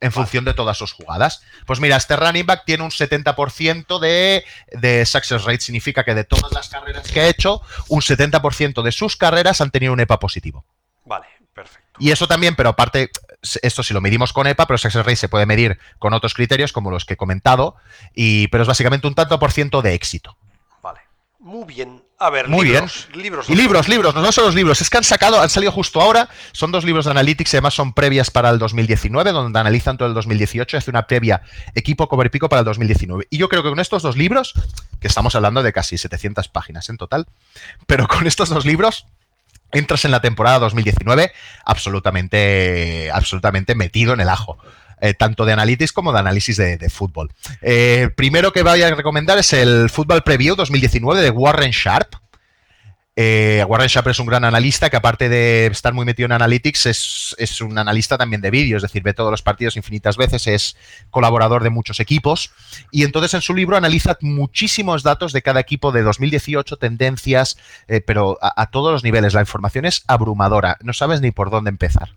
en 0.00 0.12
función 0.12 0.44
de 0.44 0.54
todas 0.54 0.78
sus 0.78 0.92
jugadas. 0.92 1.42
Pues 1.66 1.80
mira, 1.80 1.96
este 1.96 2.14
running 2.16 2.46
back 2.46 2.62
tiene 2.64 2.84
un 2.84 2.90
70% 2.90 3.98
de, 3.98 4.44
de 4.72 5.04
success 5.04 5.42
rate. 5.44 5.60
Significa 5.60 6.04
que 6.04 6.14
de 6.14 6.22
todas 6.24 6.52
las 6.52 6.68
carreras 6.68 7.10
que 7.10 7.20
ha 7.20 7.26
hecho, 7.28 7.62
un 7.88 8.00
70% 8.00 8.82
de 8.82 8.92
sus 8.92 9.16
carreras 9.16 9.60
han 9.60 9.70
tenido 9.72 9.92
un 9.92 9.98
EPA 10.00 10.20
positivo. 10.20 10.64
Vale, 11.04 11.26
perfecto. 11.52 11.88
Y 11.98 12.12
eso 12.12 12.28
también, 12.28 12.54
pero 12.54 12.68
aparte, 12.68 13.10
esto 13.62 13.82
si 13.82 13.92
lo 13.92 14.00
medimos 14.00 14.32
con 14.32 14.46
EPA, 14.46 14.66
pero 14.66 14.78
success 14.78 15.04
rate 15.04 15.16
se 15.16 15.28
puede 15.28 15.46
medir 15.46 15.78
con 15.98 16.14
otros 16.14 16.32
criterios 16.32 16.72
como 16.72 16.92
los 16.92 17.04
que 17.04 17.14
he 17.14 17.16
comentado, 17.16 17.74
y, 18.14 18.46
pero 18.48 18.62
es 18.62 18.68
básicamente 18.68 19.08
un 19.08 19.16
tanto 19.16 19.40
por 19.40 19.50
ciento 19.50 19.82
de 19.82 19.94
éxito. 19.94 20.36
Muy 21.48 21.64
bien. 21.64 22.02
A 22.18 22.28
ver, 22.28 22.46
Muy 22.46 22.66
libros. 22.66 23.08
Libros. 23.14 23.48
Y 23.48 23.54
libros, 23.54 23.88
libros, 23.88 24.14
no 24.14 24.32
son 24.32 24.44
los 24.44 24.54
libros, 24.54 24.82
es 24.82 24.90
que 24.90 24.98
han 24.98 25.04
sacado, 25.04 25.40
han 25.40 25.48
salido 25.48 25.72
justo 25.72 25.98
ahora, 25.98 26.28
son 26.52 26.70
dos 26.70 26.84
libros 26.84 27.06
de 27.06 27.12
Analytics, 27.12 27.54
y 27.54 27.56
además 27.56 27.72
son 27.72 27.94
previas 27.94 28.30
para 28.30 28.50
el 28.50 28.58
2019, 28.58 29.32
donde 29.32 29.58
analizan 29.58 29.96
todo 29.96 30.08
el 30.08 30.14
2018 30.14 30.76
y 30.76 30.78
hace 30.78 30.90
una 30.90 31.06
previa 31.06 31.40
equipo 31.74 32.06
cover 32.06 32.30
pico 32.30 32.50
para 32.50 32.60
el 32.60 32.66
2019. 32.66 33.28
Y 33.30 33.38
yo 33.38 33.48
creo 33.48 33.62
que 33.62 33.70
con 33.70 33.80
estos 33.80 34.02
dos 34.02 34.18
libros, 34.18 34.52
que 35.00 35.08
estamos 35.08 35.34
hablando 35.36 35.62
de 35.62 35.72
casi 35.72 35.96
700 35.96 36.48
páginas 36.48 36.90
en 36.90 36.98
total, 36.98 37.26
pero 37.86 38.06
con 38.06 38.26
estos 38.26 38.50
dos 38.50 38.66
libros 38.66 39.06
entras 39.72 40.04
en 40.04 40.10
la 40.10 40.20
temporada 40.20 40.58
2019 40.58 41.32
absolutamente, 41.64 43.10
absolutamente 43.10 43.74
metido 43.74 44.12
en 44.12 44.20
el 44.20 44.28
ajo. 44.28 44.58
Eh, 45.00 45.14
tanto 45.14 45.44
de 45.44 45.52
Analytics 45.52 45.92
como 45.92 46.12
de 46.12 46.18
análisis 46.18 46.56
de, 46.56 46.88
fútbol. 46.90 47.30
Eh, 47.62 48.10
primero 48.16 48.52
que 48.52 48.62
voy 48.62 48.82
a 48.82 48.94
recomendar 48.94 49.38
es 49.38 49.52
el 49.52 49.90
Football 49.90 50.22
Preview 50.22 50.56
2019 50.56 51.22
de 51.22 51.30
Warren 51.30 51.70
Sharp. 51.70 52.14
Eh, 53.20 53.64
Warren 53.68 53.88
Sharp 53.88 54.06
es 54.08 54.20
un 54.20 54.26
gran 54.26 54.44
analista 54.44 54.90
que 54.90 54.96
aparte 54.96 55.28
de 55.28 55.66
estar 55.66 55.92
muy 55.92 56.04
metido 56.04 56.26
en 56.26 56.32
Analytics 56.32 56.86
es, 56.86 57.36
es 57.36 57.60
un 57.60 57.76
analista 57.76 58.16
también 58.16 58.40
de 58.40 58.52
vídeo, 58.52 58.76
es 58.76 58.82
decir, 58.82 59.02
ve 59.02 59.12
todos 59.12 59.32
los 59.32 59.42
partidos 59.42 59.76
infinitas 59.76 60.16
veces, 60.16 60.46
es 60.46 60.76
colaborador 61.10 61.64
de 61.64 61.70
muchos 61.70 61.98
equipos 61.98 62.52
y 62.92 63.02
entonces 63.02 63.34
en 63.34 63.40
su 63.40 63.54
libro 63.54 63.76
analiza 63.76 64.16
muchísimos 64.20 65.02
datos 65.02 65.32
de 65.32 65.42
cada 65.42 65.58
equipo 65.58 65.90
de 65.90 66.02
2018, 66.02 66.76
tendencias, 66.76 67.56
pero 68.06 68.38
a 68.40 68.70
todos 68.70 68.92
los 68.92 69.02
niveles. 69.02 69.34
La 69.34 69.40
información 69.40 69.84
es 69.84 70.04
abrumadora, 70.06 70.76
no 70.82 70.92
sabes 70.92 71.20
ni 71.20 71.32
por 71.32 71.50
dónde 71.50 71.70
empezar. 71.70 72.10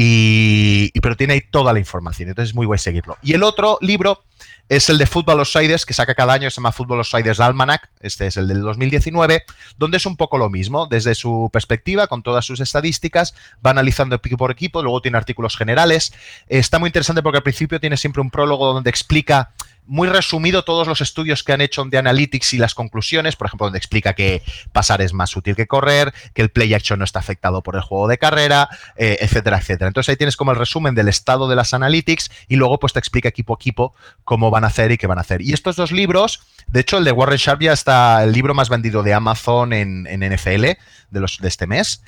Y, 0.00 0.92
pero 1.00 1.16
tiene 1.16 1.32
ahí 1.32 1.40
toda 1.40 1.72
la 1.72 1.80
información, 1.80 2.28
entonces 2.28 2.50
es 2.50 2.54
muy 2.54 2.66
guay 2.66 2.78
seguirlo. 2.78 3.16
Y 3.20 3.32
el 3.32 3.42
otro 3.42 3.78
libro 3.80 4.22
es 4.68 4.88
el 4.90 4.96
de 4.96 5.06
Football 5.06 5.40
Outsiders, 5.40 5.84
que 5.84 5.92
saca 5.92 6.14
cada 6.14 6.34
año, 6.34 6.48
se 6.50 6.60
llama 6.60 6.70
Football 6.70 6.98
Outsiders 6.98 7.40
Almanac, 7.40 7.90
este 7.98 8.28
es 8.28 8.36
el 8.36 8.46
del 8.46 8.60
2019, 8.60 9.42
donde 9.76 9.96
es 9.96 10.06
un 10.06 10.16
poco 10.16 10.38
lo 10.38 10.50
mismo, 10.50 10.86
desde 10.86 11.16
su 11.16 11.50
perspectiva, 11.52 12.06
con 12.06 12.22
todas 12.22 12.44
sus 12.44 12.60
estadísticas, 12.60 13.34
va 13.66 13.72
analizando 13.72 14.14
equipo 14.14 14.36
por 14.36 14.52
equipo, 14.52 14.84
luego 14.84 15.02
tiene 15.02 15.18
artículos 15.18 15.56
generales. 15.56 16.12
Está 16.46 16.78
muy 16.78 16.90
interesante 16.90 17.20
porque 17.20 17.38
al 17.38 17.42
principio 17.42 17.80
tiene 17.80 17.96
siempre 17.96 18.22
un 18.22 18.30
prólogo 18.30 18.72
donde 18.72 18.90
explica 18.90 19.50
muy 19.88 20.06
resumido 20.06 20.64
todos 20.64 20.86
los 20.86 21.00
estudios 21.00 21.42
que 21.42 21.52
han 21.52 21.62
hecho 21.62 21.82
de 21.84 21.98
Analytics 21.98 22.54
y 22.54 22.58
las 22.58 22.74
conclusiones, 22.74 23.36
por 23.36 23.46
ejemplo, 23.46 23.66
donde 23.66 23.78
explica 23.78 24.12
que 24.12 24.42
pasar 24.72 25.00
es 25.00 25.14
más 25.14 25.34
útil 25.34 25.56
que 25.56 25.66
correr, 25.66 26.12
que 26.34 26.42
el 26.42 26.50
play 26.50 26.74
action 26.74 26.98
no 26.98 27.04
está 27.04 27.18
afectado 27.18 27.62
por 27.62 27.74
el 27.74 27.80
juego 27.80 28.06
de 28.06 28.18
carrera, 28.18 28.68
eh, 28.96 29.16
etcétera, 29.20 29.58
etcétera. 29.58 29.88
Entonces 29.88 30.10
ahí 30.10 30.16
tienes 30.16 30.36
como 30.36 30.52
el 30.52 30.58
resumen 30.58 30.94
del 30.94 31.08
estado 31.08 31.48
de 31.48 31.56
las 31.56 31.72
Analytics 31.72 32.30
y 32.48 32.56
luego 32.56 32.78
pues 32.78 32.92
te 32.92 32.98
explica 32.98 33.30
equipo 33.30 33.54
a 33.54 33.56
equipo 33.56 33.94
cómo 34.24 34.50
van 34.50 34.64
a 34.64 34.68
hacer 34.68 34.92
y 34.92 34.98
qué 34.98 35.06
van 35.06 35.18
a 35.18 35.22
hacer. 35.22 35.40
Y 35.40 35.54
estos 35.54 35.74
dos 35.76 35.90
libros, 35.90 36.42
de 36.68 36.80
hecho 36.80 36.98
el 36.98 37.04
de 37.04 37.12
Warren 37.12 37.38
Sharp 37.38 37.62
ya 37.62 37.72
está 37.72 38.22
el 38.22 38.32
libro 38.32 38.52
más 38.52 38.68
vendido 38.68 39.02
de 39.02 39.14
Amazon 39.14 39.72
en, 39.72 40.06
en 40.06 40.20
NFL 40.20 40.62
de, 41.10 41.20
los, 41.20 41.38
de 41.38 41.48
este 41.48 41.66
mes. 41.66 42.02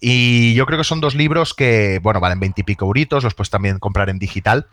Y 0.00 0.54
yo 0.54 0.64
creo 0.64 0.78
que 0.78 0.84
son 0.84 1.02
dos 1.02 1.14
libros 1.14 1.52
que, 1.52 2.00
bueno, 2.02 2.20
valen 2.20 2.40
20 2.40 2.62
y 2.62 2.64
pico 2.64 2.86
euritos, 2.86 3.22
los 3.22 3.34
puedes 3.34 3.50
también 3.50 3.78
comprar 3.78 4.08
en 4.08 4.18
digital 4.18 4.66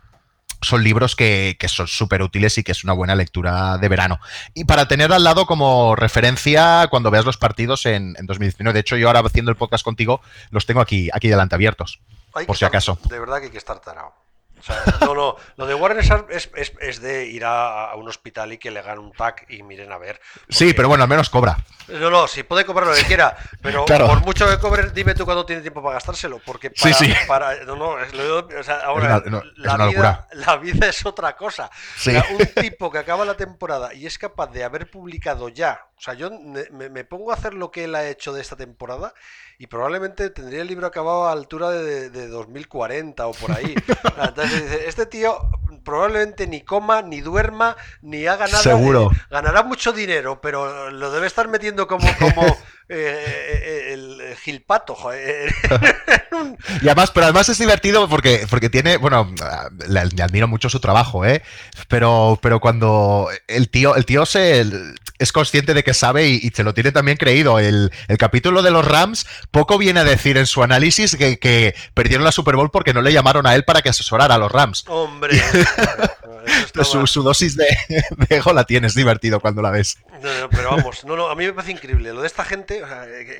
son 0.60 0.82
libros 0.82 1.14
que, 1.16 1.56
que 1.58 1.68
son 1.68 1.86
súper 1.86 2.22
útiles 2.22 2.58
y 2.58 2.64
que 2.64 2.72
es 2.72 2.84
una 2.84 2.92
buena 2.92 3.14
lectura 3.14 3.78
de 3.78 3.88
verano. 3.88 4.20
Y 4.54 4.64
para 4.64 4.88
tener 4.88 5.12
al 5.12 5.24
lado 5.24 5.46
como 5.46 5.94
referencia 5.96 6.86
cuando 6.90 7.10
veas 7.10 7.24
los 7.24 7.36
partidos 7.36 7.86
en, 7.86 8.14
en 8.18 8.26
2019. 8.26 8.72
De 8.74 8.80
hecho, 8.80 8.96
yo 8.96 9.06
ahora 9.08 9.20
haciendo 9.20 9.50
el 9.50 9.56
podcast 9.56 9.84
contigo, 9.84 10.20
los 10.50 10.66
tengo 10.66 10.80
aquí, 10.80 11.08
aquí 11.12 11.28
delante 11.28 11.54
abiertos. 11.54 12.00
Hay 12.34 12.46
por 12.46 12.56
si 12.56 12.64
estar- 12.64 12.68
acaso. 12.68 12.98
De 13.08 13.18
verdad 13.18 13.38
que 13.38 13.44
hay 13.46 13.50
que 13.50 13.58
estar 13.58 13.78
tarado. 13.80 14.12
no, 15.02 15.14
no, 15.14 15.36
lo 15.56 15.66
de 15.66 15.74
Warren 15.74 16.00
es, 16.30 16.50
es, 16.80 17.00
de 17.00 17.26
ir 17.26 17.44
a, 17.44 17.94
un 17.94 18.08
hospital 18.08 18.52
y 18.52 18.58
que 18.58 18.70
le 18.72 18.80
hagan 18.80 18.98
un 18.98 19.12
tag 19.12 19.46
y 19.48 19.62
miren 19.62 19.92
a 19.92 19.98
ver. 19.98 20.20
Sí, 20.48 20.74
pero 20.74 20.88
bueno, 20.88 21.04
al 21.04 21.08
menos 21.08 21.30
cobra. 21.30 21.58
No, 21.88 22.10
no, 22.10 22.28
si 22.28 22.42
puede 22.42 22.64
cobrar 22.64 22.86
lo 22.86 22.94
que 22.94 23.04
quiera, 23.04 23.36
pero 23.62 23.84
por 23.84 24.20
mucho 24.20 24.48
que 24.48 24.58
cobre, 24.58 24.90
dime 24.90 25.14
tú 25.14 25.24
cuándo 25.24 25.46
tiene 25.46 25.62
tiempo 25.62 25.82
para 25.82 25.94
gastárselo, 25.94 26.40
porque 26.44 26.70
para, 26.70 26.94
sí, 26.94 27.06
sí. 27.06 27.14
para 27.26 27.64
no, 27.64 27.76
no, 27.76 27.98
es, 27.98 28.12
o 28.14 28.62
sea, 28.62 28.80
ahora 28.80 29.22
la, 29.56 29.86
vida, 29.86 30.28
la, 30.32 30.56
vida, 30.56 30.88
es 30.88 31.04
otra 31.06 31.36
cosa. 31.36 31.70
un 32.06 32.46
tipo 32.62 32.90
que 32.90 32.98
acaba 32.98 33.24
la 33.24 33.36
temporada 33.36 33.94
y 33.94 34.06
es 34.06 34.18
capaz 34.18 34.48
de 34.48 34.64
haber 34.64 34.90
publicado 34.90 35.48
ya, 35.48 35.86
o 35.96 36.00
sea, 36.00 36.14
yo 36.14 36.30
me, 36.30 36.88
me 36.90 37.04
pongo 37.04 37.30
a 37.30 37.34
hacer 37.34 37.54
lo 37.54 37.70
que 37.70 37.84
él 37.84 37.94
ha 37.94 38.06
hecho 38.06 38.32
de 38.32 38.42
esta 38.42 38.56
temporada 38.56 39.14
y 39.60 39.66
probablemente 39.66 40.30
tendría 40.30 40.62
el 40.62 40.68
libro 40.68 40.86
acabado 40.86 41.26
a 41.26 41.32
altura 41.32 41.70
de, 41.70 42.10
de 42.10 42.28
2040 42.28 43.26
o 43.26 43.32
por 43.32 43.50
ahí. 43.50 43.74
Entonces 44.22 44.62
dice, 44.62 44.88
este 44.88 45.06
tío 45.06 45.36
probablemente 45.88 46.46
ni 46.46 46.60
coma, 46.60 47.00
ni 47.00 47.22
duerma, 47.22 47.74
ni 48.02 48.26
haga 48.26 48.46
nada. 48.46 48.62
Seguro. 48.62 49.10
ganará 49.30 49.62
mucho 49.62 49.94
dinero, 49.94 50.38
pero 50.38 50.90
lo 50.90 51.10
debe 51.10 51.26
estar 51.26 51.48
metiendo 51.48 51.86
como, 51.86 52.06
como 52.18 52.42
eh, 52.90 53.24
eh, 53.64 53.92
el 53.94 54.36
Gilpato, 54.36 54.94
joder. 54.94 55.50
y 56.82 56.86
además, 56.86 57.10
pero 57.10 57.24
además 57.24 57.48
es 57.48 57.56
divertido 57.56 58.06
porque, 58.06 58.46
porque 58.50 58.68
tiene, 58.68 58.98
bueno, 58.98 59.32
le, 59.88 60.22
admiro 60.22 60.46
mucho 60.46 60.68
su 60.68 60.78
trabajo, 60.78 61.24
¿eh? 61.24 61.42
Pero, 61.88 62.38
pero 62.42 62.60
cuando 62.60 63.30
el 63.46 63.70
tío, 63.70 63.96
el 63.96 64.04
tío 64.04 64.26
se 64.26 64.66
es 65.18 65.32
consciente 65.32 65.74
de 65.74 65.82
que 65.84 65.94
sabe 65.94 66.28
y, 66.28 66.50
se 66.50 66.64
lo 66.64 66.74
tiene 66.74 66.92
también 66.92 67.16
creído. 67.16 67.58
El, 67.58 67.90
capítulo 68.18 68.62
de 68.62 68.70
los 68.70 68.84
Rams 68.84 69.26
poco 69.50 69.78
viene 69.78 70.00
a 70.00 70.04
decir 70.04 70.36
en 70.36 70.46
su 70.46 70.62
análisis 70.62 71.16
que, 71.16 71.38
que, 71.38 71.74
perdieron 71.94 72.24
la 72.24 72.32
Super 72.32 72.56
Bowl 72.56 72.70
porque 72.70 72.92
no 72.92 73.02
le 73.02 73.12
llamaron 73.12 73.46
a 73.46 73.54
él 73.54 73.64
para 73.64 73.82
que 73.82 73.88
asesorara 73.88 74.34
a 74.34 74.38
los 74.38 74.50
Rams. 74.50 74.84
Hombre. 74.88 75.40
su, 77.06 77.22
dosis 77.22 77.56
de, 77.56 77.66
ego 78.28 78.52
la 78.52 78.64
tienes 78.64 78.94
divertido 78.94 79.40
cuando 79.40 79.62
la 79.62 79.70
ves. 79.70 79.98
No, 80.22 80.48
pero 80.50 80.70
vamos, 80.70 81.04
no, 81.04 81.16
no, 81.16 81.28
a 81.28 81.34
mí 81.34 81.46
me 81.46 81.52
parece 81.52 81.72
increíble. 81.72 82.12
Lo 82.12 82.20
de 82.20 82.26
esta 82.26 82.44
gente, 82.44 82.82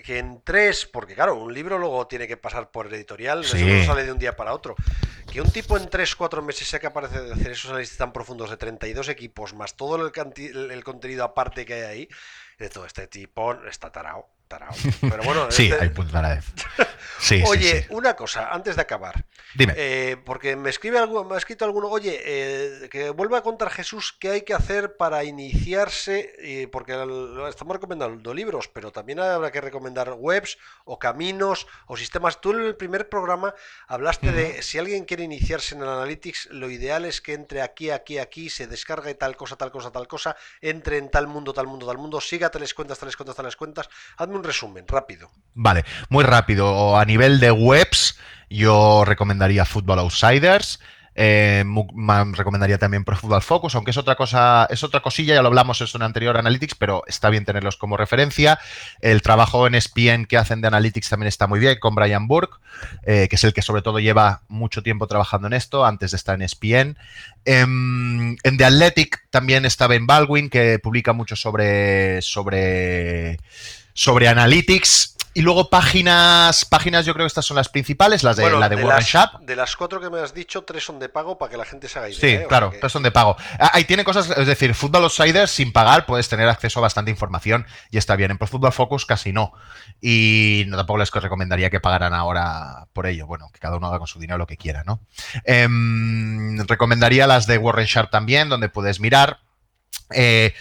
que, 0.05 0.19
en 0.19 0.43
tres, 0.43 0.87
porque 0.87 1.15
claro, 1.15 1.35
un 1.37 1.53
libro 1.53 1.79
luego 1.79 2.07
tiene 2.07 2.27
que 2.27 2.37
pasar 2.37 2.71
por 2.71 2.87
el 2.87 2.95
editorial, 2.95 3.45
eso 3.45 3.57
no 3.57 3.85
sale 3.85 4.05
de 4.05 4.13
un 4.13 4.19
día 4.19 4.37
para 4.37 4.55
otro. 4.55 4.75
Que 5.31 5.41
un 5.41 5.51
tipo 5.51 5.77
en 5.77 5.89
tres, 5.91 6.17
cuatro 6.17 6.43
meses 6.43 6.69
sea 6.69 6.81
capaz 6.81 7.09
de 7.09 7.33
hacer 7.33 7.51
esos 7.51 7.71
análisis 7.71 7.97
tan 7.97 8.13
profundos 8.13 8.51
de 8.51 8.57
32 8.57 9.09
equipos, 9.09 9.55
más 9.55 9.77
todo 9.77 9.97
el, 9.97 10.71
el 10.71 10.85
contenido 10.85 11.25
aparte 11.25 11.67
que 11.67 11.75
hay 11.75 11.83
ahí, 11.83 12.09
de 12.59 12.69
todo 12.69 12.87
este 12.87 13.07
tipo, 13.07 13.55
está 13.65 13.93
tarao. 13.93 14.38
Pero 14.49 15.23
bueno, 15.25 15.51
sí, 15.51 15.71
este 15.71 15.85
hay 15.85 15.91
puntos 15.91 16.15
sí, 17.21 17.43
Oye, 17.47 17.87
una 17.91 18.15
cosa, 18.15 18.49
antes 18.53 18.77
de 18.77 18.83
acabar. 18.83 19.25
Dime. 19.55 19.75
Eh, 19.77 20.17
porque 20.25 20.57
me 20.57 20.71
escribe 20.71 20.99
algo, 20.99 21.25
me 21.25 21.35
ha 21.35 21.39
escrito 21.39 21.65
alguno, 21.65 21.89
oye, 21.89 22.21
eh, 22.25 22.89
que 22.91 23.11
vuelva 23.11 23.39
a 23.39 23.43
contar 23.43 23.71
Jesús 23.71 24.17
qué 24.19 24.31
hay 24.31 24.43
que 24.43 24.55
hacer 24.55 24.97
para 24.97 25.25
iniciarse, 25.25 26.69
porque 26.71 26.93
estamos 27.49 27.75
recomendando 27.75 28.35
libros, 28.35 28.69
pero 28.69 28.93
también 28.93 29.21
habrá 29.21 29.51
que 29.51 29.61
recomendar 29.61 30.15
webs 30.17 30.59
o 30.85 30.99
caminos 30.99 31.67
o 31.87 31.97
sistemas. 31.97 32.41
Tú 32.41 32.53
en 32.53 32.61
el 32.61 32.77
primer 32.77 33.09
programa 33.09 33.55
hablaste 33.87 34.33
de 34.33 34.63
si 34.63 34.79
alguien 34.79 35.05
quiere 35.05 35.25
iniciarse 35.25 35.75
en 35.75 35.83
el 35.83 35.89
Analytics, 35.89 36.49
lo 36.51 36.71
ideal 36.71 37.05
es 37.05 37.21
que 37.21 37.35
entre 37.35 37.63
aquí, 37.63 37.91
aquí, 37.91 38.19
aquí, 38.19 38.51
se 38.51 38.67
descargue 38.67 39.15
tal 39.15 39.37
cosa, 39.37 39.57
tal 39.57 39.71
cosa, 39.71 39.91
tal 39.91 40.07
cosa, 40.07 40.37
entre 40.61 40.99
en 40.99 41.11
tal 41.11 41.27
mundo, 41.27 41.53
tal 41.53 41.67
mundo, 41.67 41.87
tal 41.87 41.99
mundo, 41.99 42.21
siga 42.21 42.51
tales 42.51 42.75
cuentas, 42.75 42.99
tales 42.99 43.17
cuentas, 43.17 43.37
tales 43.37 43.57
cuentas. 43.57 43.89
Hazme 44.17 44.38
un 44.39 44.45
resumen, 44.45 44.87
rápido. 44.87 45.31
Vale, 45.55 45.85
muy 46.09 46.25
rápido. 46.25 46.97
A 46.97 47.05
nivel 47.05 47.41
de 47.41 47.51
webs, 47.51 48.19
yo 48.49 49.05
recomendaría 49.05 49.65
Football 49.65 49.99
Outsiders. 50.01 50.79
Eh, 51.21 51.65
recomendaría 52.35 52.79
también 52.79 53.03
Pro 53.03 53.17
Football 53.17 53.43
Focus, 53.43 53.75
aunque 53.75 53.91
es 53.91 53.97
otra 53.97 54.15
cosa, 54.15 54.69
es 54.71 54.85
otra 54.85 55.01
cosilla, 55.01 55.35
ya 55.35 55.43
lo 55.43 55.49
hablamos 55.49 55.83
en 55.93 56.03
anterior 56.03 56.37
Analytics, 56.37 56.77
pero 56.77 57.03
está 57.09 57.29
bien 57.29 57.45
tenerlos 57.45 57.77
como 57.77 57.97
referencia. 57.97 58.61
El 59.01 59.21
trabajo 59.21 59.67
en 59.67 59.75
SPN 59.75 60.27
que 60.27 60.37
hacen 60.37 60.61
de 60.61 60.69
Analytics 60.69 61.09
también 61.09 61.27
está 61.27 61.49
muy 61.49 61.59
bien, 61.59 61.81
con 61.81 61.97
Brian 61.97 62.29
Burke, 62.29 62.59
eh, 63.03 63.27
que 63.29 63.35
es 63.35 63.43
el 63.43 63.53
que 63.53 63.63
sobre 63.63 63.83
todo 63.83 63.99
lleva 63.99 64.43
mucho 64.47 64.85
tiempo 64.85 65.09
trabajando 65.09 65.49
en 65.49 65.55
esto, 65.55 65.85
antes 65.85 66.13
de 66.13 66.19
estar 66.19 66.41
en 66.41 66.49
SPN. 66.49 66.97
Em, 67.45 68.37
en 68.45 68.57
The 68.57 68.65
Athletic 68.65 69.29
también 69.31 69.65
está 69.65 69.89
Ben 69.89 70.07
Baldwin, 70.07 70.49
que 70.49 70.79
publica 70.79 71.13
mucho 71.15 71.35
sobre, 71.35 72.23
sobre 72.23 73.41
sobre 73.99 74.29
Analytics. 74.29 75.17
Y 75.35 75.43
luego 75.43 75.71
páginas, 75.71 76.65
páginas 76.65 77.05
yo 77.05 77.15
creo 77.15 77.25
que 77.25 77.29
estas 77.29 77.45
son 77.45 77.57
las 77.57 77.69
principales, 77.69 78.23
las 78.23 78.37
de 78.37 78.51
la 78.51 78.69
de. 78.69 78.77
De 78.77 79.57
las 79.57 79.77
cuatro 79.77 80.01
que 80.01 80.09
me 80.09 80.21
has 80.21 80.33
dicho, 80.33 80.63
tres 80.63 80.85
son 80.85 80.99
de 80.99 81.09
pago 81.09 81.37
para 81.37 81.51
que 81.51 81.57
la 81.57 81.65
gente 81.65 81.89
se 81.89 81.99
haga 81.99 82.09
idea. 82.09 82.19
Sí, 82.19 82.27
¿eh? 82.27 82.47
claro, 82.49 82.73
tres 82.81 82.91
son 82.91 83.03
de 83.03 83.11
pago. 83.11 83.37
Ah, 83.59 83.71
ahí 83.75 83.85
tiene 83.85 84.05
cosas, 84.05 84.31
es 84.31 84.47
decir, 84.47 84.75
Football 84.75 85.05
Outsiders 85.05 85.51
sin 85.51 85.73
pagar 85.73 86.07
puedes 86.07 86.29
tener 86.29 86.49
acceso 86.49 86.81
a 86.81 86.83
bastante 86.83 87.11
información 87.11 87.67
y 87.91 87.99
está 87.99 88.17
bien. 88.17 88.31
En 88.33 88.39
Pro 88.39 88.47
Football 88.47 88.73
Focus 88.73 89.05
casi 89.05 89.33
no. 89.33 89.53
Y 90.01 90.65
no, 90.69 90.77
tampoco 90.77 90.99
les 90.99 91.11
recomendaría 91.11 91.71
que 91.71 91.81
pagaran 91.81 92.15
ahora 92.15 92.87
por 92.93 93.07
ello. 93.07 93.27
Bueno, 93.27 93.51
que 93.53 93.61
cada 93.61 93.77
uno 93.77 93.89
haga 93.89 93.99
con 93.99 94.09
su 94.09 94.19
dinero 94.19 94.39
lo 94.39 94.47
que 94.47 94.57
quiera, 94.57 94.83
¿no? 94.85 95.01
Em, 95.45 96.59
recomendaría 96.67 97.27
las 97.27 97.47
de 97.47 97.59
Warren 97.59 97.87
Sharp 97.87 98.11
también, 98.11 98.49
donde 98.49 98.69
puedes 98.69 98.99
mirar. 98.99 99.41
Eh, 100.11 100.55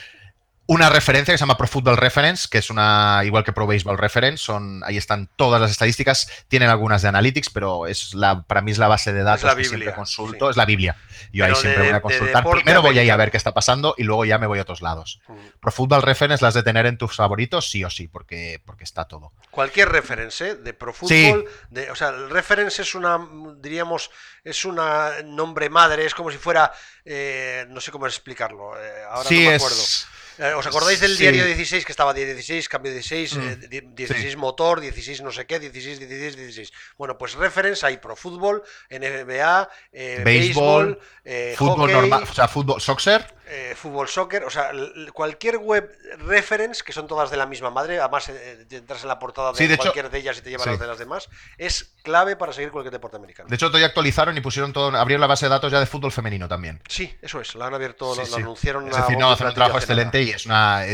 una 0.67 0.89
referencia 0.89 1.33
que 1.33 1.37
se 1.37 1.41
llama 1.41 1.57
Pro 1.57 1.67
Football 1.67 1.95
Reference, 1.95 2.47
que 2.51 2.57
es 2.57 2.69
una, 2.69 3.21
igual 3.23 3.45
que 3.45 3.53
Pro 3.53 3.65
Baseball 3.65 3.97
Reference, 3.97 4.43
son, 4.43 4.83
ahí 4.83 4.97
están 4.97 5.29
todas 5.37 5.61
las 5.61 5.71
estadísticas, 5.71 6.29
tienen 6.49 6.69
algunas 6.69 7.01
de 7.01 7.07
Analytics, 7.07 7.49
pero 7.49 7.87
es 7.87 8.13
la, 8.13 8.43
para 8.43 8.61
mí 8.61 8.71
es 8.71 8.77
la 8.77 8.89
base 8.89 9.13
de 9.13 9.23
datos 9.23 9.55
que 9.55 9.63
siempre 9.63 9.93
consulto, 9.93 10.49
es 10.49 10.57
la 10.57 10.65
Biblia. 10.65 10.97
Yo 11.31 11.45
ahí 11.45 11.55
siempre 11.55 11.83
voy 11.83 11.93
a 11.93 12.01
consultar. 12.01 12.43
Primero 12.43 12.81
voy 12.81 12.99
a 12.99 13.03
ir 13.03 13.11
a 13.11 13.15
ver 13.15 13.31
qué 13.31 13.37
está 13.37 13.53
pasando 13.53 13.95
y 13.97 14.03
luego 14.03 14.25
ya 14.25 14.37
me 14.39 14.47
voy 14.47 14.59
a 14.59 14.63
otros 14.63 14.81
lados. 14.81 15.21
Mm. 15.27 15.35
Pro 15.61 15.71
Football 15.71 16.01
Reference 16.01 16.43
las 16.43 16.53
de 16.53 16.63
tener 16.63 16.85
en 16.85 16.97
tus 16.97 17.15
favoritos, 17.15 17.69
sí 17.69 17.85
o 17.85 17.89
sí, 17.89 18.09
porque, 18.09 18.61
porque 18.65 18.83
está 18.83 19.05
todo. 19.05 19.31
Cualquier 19.51 19.89
reference, 19.89 20.49
¿eh? 20.49 20.55
de 20.55 20.73
Pro 20.73 20.91
Football, 20.91 21.45
de, 21.69 21.89
o 21.91 21.95
sea, 21.95 22.09
el 22.09 22.29
reference 22.29 22.81
es 22.81 22.93
una, 22.93 23.25
diríamos, 23.57 24.11
es 24.43 24.65
una 24.65 25.21
nombre 25.23 25.69
madre, 25.69 26.05
es 26.05 26.13
como 26.13 26.29
si 26.29 26.37
fuera, 26.37 26.73
eh, 27.05 27.65
no 27.69 27.79
sé 27.79 27.91
cómo 27.91 28.05
explicarlo, 28.05 28.77
eh, 28.77 29.03
ahora 29.09 29.29
no 29.29 29.37
me 29.37 29.55
acuerdo. 29.55 29.77
Eh, 29.77 30.16
¿Os 30.37 30.67
acordáis 30.67 30.99
del 30.99 31.17
diario 31.17 31.45
16 31.45 31.85
que 31.85 31.91
estaba 31.91 32.13
16, 32.13 32.69
cambio 32.69 32.93
16, 32.93 33.69
16 33.69 34.35
mm. 34.35 34.39
motor, 34.39 34.79
16 34.79 35.21
no 35.21 35.31
sé 35.31 35.45
qué, 35.45 35.59
16, 35.59 35.99
16, 35.99 36.37
16? 36.37 36.71
Bueno, 36.97 37.17
pues 37.17 37.33
reference 37.33 37.85
hay 37.85 37.97
pro 37.97 38.15
fútbol, 38.15 38.63
NBA, 38.89 39.69
eh, 39.91 40.21
béisbol, 40.23 40.99
eh, 41.25 41.55
fútbol 41.57 41.91
normal, 41.91 42.23
o 42.29 42.33
sea, 42.33 42.47
fútbol, 42.47 42.79
soccer. 42.79 43.36
Eh, 43.49 43.75
fútbol, 43.77 44.09
soccer, 44.09 44.43
o 44.43 44.49
sea, 44.49 44.71
cualquier 45.13 45.57
web 45.57 45.89
reference, 46.25 46.83
que 46.83 46.91
son 46.91 47.07
todas 47.07 47.31
de 47.31 47.37
la 47.37 47.45
misma 47.45 47.69
madre, 47.69 47.97
además 47.97 48.27
eh, 48.27 48.65
entras 48.69 49.03
en 49.03 49.07
la 49.07 49.19
portada 49.19 49.53
de, 49.53 49.77
cualquier 49.77 50.09
de 50.09 50.17
ellas 50.17 50.37
y 50.39 50.41
te 50.41 50.49
llevan 50.49 50.67
las 50.67 50.79
de 50.79 50.87
las 50.87 50.99
demás, 50.99 51.29
es 51.57 51.93
clave 52.03 52.35
para 52.35 52.51
seguir 52.51 52.71
cualquier 52.71 52.91
deporte 52.91 53.15
americano. 53.15 53.47
De 53.47 53.55
hecho, 53.55 53.71
hoy 53.73 53.83
actualizaron 53.83 54.37
y 54.37 54.41
pusieron 54.41 54.73
todo, 54.73 54.93
abrieron 54.97 55.21
la 55.21 55.27
base 55.27 55.45
de 55.45 55.49
datos 55.51 55.71
ya 55.71 55.79
de 55.79 55.85
fútbol 55.85 56.11
femenino 56.11 56.49
también. 56.49 56.81
Sí, 56.89 57.15
eso 57.21 57.39
es, 57.39 57.55
la 57.55 57.67
han 57.67 57.73
abierto, 57.73 58.15
lo, 58.15 58.35
anunciaron. 58.35 58.89
Es 58.89 58.97
decir, 58.97 59.17
no, 59.17 59.31
hacen 59.31 59.47
un 59.47 59.53
trabajo 59.53 59.77
excelente 59.77 60.21
y 60.23 60.31
es 60.31 60.45
una, 60.45 60.85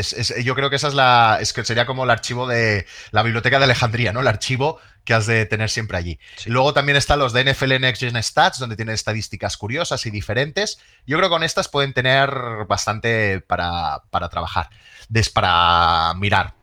yo 0.43 0.53
creo 0.53 0.69
que 0.69 0.75
esa 0.75 0.89
es 0.89 0.93
la, 0.93 1.39
es 1.41 1.53
que 1.53 1.65
sería 1.65 1.87
como 1.87 2.03
el 2.03 2.11
archivo 2.11 2.45
de 2.45 2.85
la 3.09 3.23
biblioteca 3.23 3.57
de 3.57 3.63
Alejandría, 3.63 4.13
¿no? 4.13 4.19
El 4.19 4.27
archivo 4.27 4.79
que 5.05 5.13
has 5.13 5.25
de 5.25 5.45
tener 5.45 5.69
siempre 5.69 5.97
allí. 5.97 6.19
Luego 6.45 6.73
también 6.73 6.95
están 6.95 7.19
los 7.19 7.33
de 7.33 7.43
NFL 7.43 7.79
Next 7.79 8.01
Gen 8.01 8.21
Stats, 8.21 8.59
donde 8.59 8.75
tienen 8.75 8.95
estadísticas 8.95 9.57
curiosas 9.57 10.05
y 10.05 10.11
diferentes. 10.11 10.79
Yo 11.05 11.17
creo 11.17 11.29
que 11.29 11.33
con 11.33 11.43
estas 11.43 11.67
pueden 11.67 11.93
tener 11.93 12.29
bastante 12.67 13.41
para, 13.41 14.01
trabajar, 14.31 14.69
des, 15.09 15.29
para 15.29 16.13
mirar. 16.15 16.53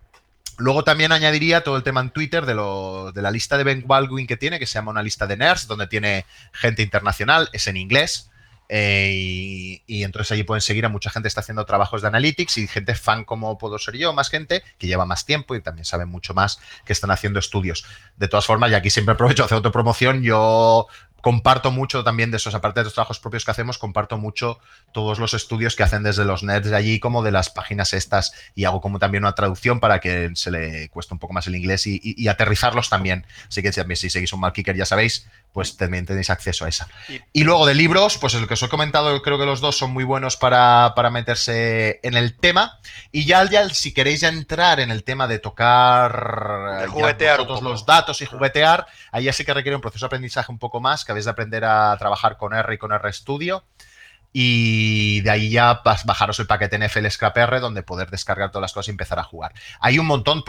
Luego 0.59 0.85
también 0.85 1.13
añadiría 1.13 1.63
todo 1.63 1.77
el 1.77 1.83
tema 1.83 2.01
en 2.01 2.11
Twitter 2.11 2.45
de, 2.45 2.55
lo, 2.55 3.13
de 3.13 3.23
la 3.23 3.31
lista 3.31 3.57
de 3.57 3.65
Ben 3.65 3.85
Baldwin 3.87 4.27
que 4.27 4.37
tiene, 4.37 4.59
que 4.59 4.67
se 4.67 4.75
llama 4.75 4.91
una 4.91 5.03
lista 5.03 5.27
de 5.27 5.37
nerds, 5.37 5.67
donde 5.67 5.87
tiene 5.87 6.27
gente 6.53 6.83
internacional, 6.83 7.49
es 7.53 7.67
en 7.67 7.77
inglés. 7.77 8.31
Eh, 8.73 9.83
y, 9.85 10.05
entonces 10.05 10.31
allí 10.31 10.45
pueden 10.45 10.61
seguir 10.61 10.87
a 10.87 10.89
mucha 10.89 11.11
gente 11.11 11.25
que 11.25 11.29
está 11.29 11.41
haciendo 11.41 11.67
trabajos 11.67 12.03
de 12.03 12.09
analytics 12.09 12.57
y 12.59 12.69
gente 12.69 12.95
fan 12.95 13.25
como 13.25 13.59
puedo 13.59 13.81
ser 13.81 13.97
yo, 13.97 14.13
más 14.13 14.31
gente 14.31 14.63
que 14.79 14.87
lleva 14.87 15.05
más 15.05 15.27
tiempo 15.27 15.57
y 15.57 15.61
también 15.61 15.85
sabe 15.85 16.07
mucho 16.07 16.35
más 16.35 16.61
que 16.85 16.93
están 16.93 17.11
haciendo 17.11 17.41
estudios. 17.41 17.85
De 18.17 18.29
todas 18.29 18.47
formas, 18.47 18.71
y 18.71 18.75
aquí 18.75 18.89
siempre 18.89 19.15
aprovecho 19.15 19.43
a 19.43 19.47
hacer 19.47 19.57
autopromoción, 19.57 20.23
yo 20.23 20.87
comparto 21.21 21.71
mucho 21.71 22.05
también 22.05 22.31
de 22.31 22.37
esos, 22.37 22.55
aparte 22.55 22.81
de 22.81 22.85
los 22.85 22.95
trabajos 22.95 23.21
propios 23.21 23.45
que 23.45 23.51
hacemos, 23.51 23.79
comparto 23.79 24.19
mucho 24.19 24.59
todos 24.93 25.19
los 25.19 25.35
estudios 25.35 25.77
que 25.77 25.83
hacen 25.83 26.03
desde 26.03 26.25
los 26.25 26.43
nets 26.43 26.71
de 26.71 26.77
allí 26.77 27.01
como 27.01 27.23
de 27.23 27.31
las 27.31 27.51
páginas 27.51 27.93
estas 27.93 28.33
y 28.55 28.65
hago 28.65 28.81
como 28.81 28.99
también 28.99 29.25
una 29.25 29.35
traducción 29.35 29.81
para 29.81 30.01
que 30.01 30.31
se 30.35 30.51
le 30.51 30.89
cueste 30.89 31.15
un 31.15 31.21
poco 31.21 31.33
más 31.33 31.47
el 31.47 31.57
inglés 31.57 31.87
y, 31.87 32.29
aterrizarlos 32.29 32.89
también. 32.89 33.27
Así 33.49 33.63
que 33.63 33.73
si, 33.73 33.83
si 33.97 34.11
seguís 34.11 34.33
un 34.33 34.41
mal 34.41 34.53
kicker 34.53 34.77
ya 34.77 34.87
sabéis, 34.87 35.29
pues 35.53 35.77
también 35.77 36.07
tenéis 36.07 36.31
acceso 36.31 36.65
a 36.65 36.69
esa. 36.69 36.89
Y, 37.33 37.43
luego 37.45 37.67
de 37.67 37.75
libros, 37.75 38.19
pues 38.19 38.35
el 38.35 38.47
que 38.47 38.55
os 38.55 38.63
he 38.63 38.69
comentado, 38.69 39.21
creo 39.23 39.39
que 39.39 39.47
los 39.47 39.61
dos 39.61 39.77
son 39.77 39.91
muy 39.91 40.05
buenos 40.05 40.37
para, 40.37 40.95
meterse 41.11 41.99
en 42.03 42.15
el 42.15 42.37
tema. 42.37 42.79
Y 43.11 43.25
ya, 43.25 43.45
ya, 43.51 43.69
si 43.71 43.93
queréis 43.93 44.23
entrar 44.23 44.79
en 44.79 44.91
el 44.91 45.03
tema 45.03 45.27
de 45.27 45.39
tocar 45.41 46.81
de 46.83 46.87
juguetear 46.87 47.47
todos 47.47 47.63
los 47.63 47.85
datos 47.85 48.21
y 48.23 48.27
juguetear, 48.27 48.87
ahí 49.11 49.25
ya 49.25 49.33
sí 49.33 49.45
que 49.45 49.53
requiere 49.53 49.75
un 49.75 49.83
proceso 49.83 50.05
de 50.05 50.09
aprendizaje 50.09 50.53
un 50.53 50.59
poco 50.59 50.81
más, 50.81 51.05
que 51.11 51.13
habéis 51.13 51.25
de 51.25 51.33
aprender 51.33 51.65
a 51.65 51.97
trabajar 51.99 52.37
con 52.37 52.55
R 52.55 52.73
y 52.73 52.79
con 52.79 52.97
RStudio. 52.97 53.65
Y 54.33 55.23
de 55.23 55.31
ahí 55.31 55.51
ya 55.51 55.83
bajaros 56.05 56.39
el 56.39 56.47
paquete 56.47 56.79
NFL 56.79 57.09
Scrap 57.09 57.37
R, 57.37 57.59
donde 57.59 57.83
poder 57.83 58.11
descargar 58.11 58.53
todas 58.53 58.63
las 58.63 58.73
cosas 58.73 58.87
y 58.87 58.91
empezar 58.93 59.19
a 59.19 59.25
jugar. 59.25 59.53
Hay 59.81 59.99
un 59.99 60.07
montón, 60.07 60.45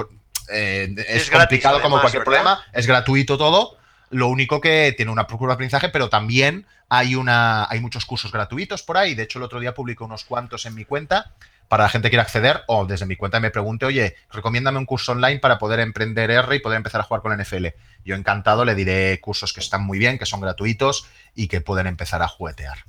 eh, 0.50 0.94
es, 1.08 1.32
complicado 1.32 1.82
como 1.82 2.00
cualquier 2.00 2.24
problema, 2.24 2.64
es 2.74 2.86
gratuito 2.86 3.40
todo. 3.40 3.78
Lo 4.12 4.28
único 4.28 4.62
que 4.62 4.94
tiene 4.96 5.12
una 5.12 5.24
curva 5.24 5.48
de 5.48 5.54
aprendizaje, 5.54 5.90
pero 5.90 6.10
también 6.10 6.68
hay, 6.90 7.16
una, 7.16 7.66
hay 7.68 7.80
muchos 7.80 8.06
cursos 8.06 8.32
gratuitos 8.32 8.84
por 8.84 8.98
ahí. 8.98 9.16
De 9.16 9.24
hecho, 9.24 9.40
el 9.40 9.44
otro 9.44 9.60
día 9.60 9.74
publico 9.74 10.06
unos 10.06 10.26
cuantos 10.26 10.68
en 10.68 10.76
mi 10.76 10.86
cuenta 10.86 11.32
para 11.72 11.84
la 11.84 11.90
gente 11.90 12.08
que 12.08 12.12
quiera 12.12 12.24
acceder 12.24 12.66
o 12.68 12.86
desde 12.86 13.06
mi 13.06 13.16
cuenta 13.16 13.40
me 13.40 13.50
pregunte, 13.50 13.86
oye, 13.86 14.18
recomiéndame 14.30 14.78
un 14.78 14.86
curso 14.86 15.14
online 15.14 15.40
para 15.40 15.58
poder 15.58 15.80
emprender 15.80 16.30
R 16.30 16.54
y 16.54 16.60
poder 16.60 16.76
empezar 16.76 17.00
a 17.00 17.06
jugar 17.06 17.22
con 17.22 17.32
la 17.32 17.42
NFL. 17.42 17.68
Yo 18.04 18.18
encantado 18.18 18.66
le 18.66 18.76
diré 18.76 19.18
cursos 19.22 19.54
que 19.54 19.62
están 19.62 19.86
muy 19.86 19.98
bien, 19.98 20.20
que 20.20 20.26
son 20.26 20.42
gratuitos 20.42 21.08
y 21.34 21.48
que 21.48 21.62
pueden 21.62 21.88
empezar 21.88 22.22
a 22.24 22.28
juguetear. 22.28 22.80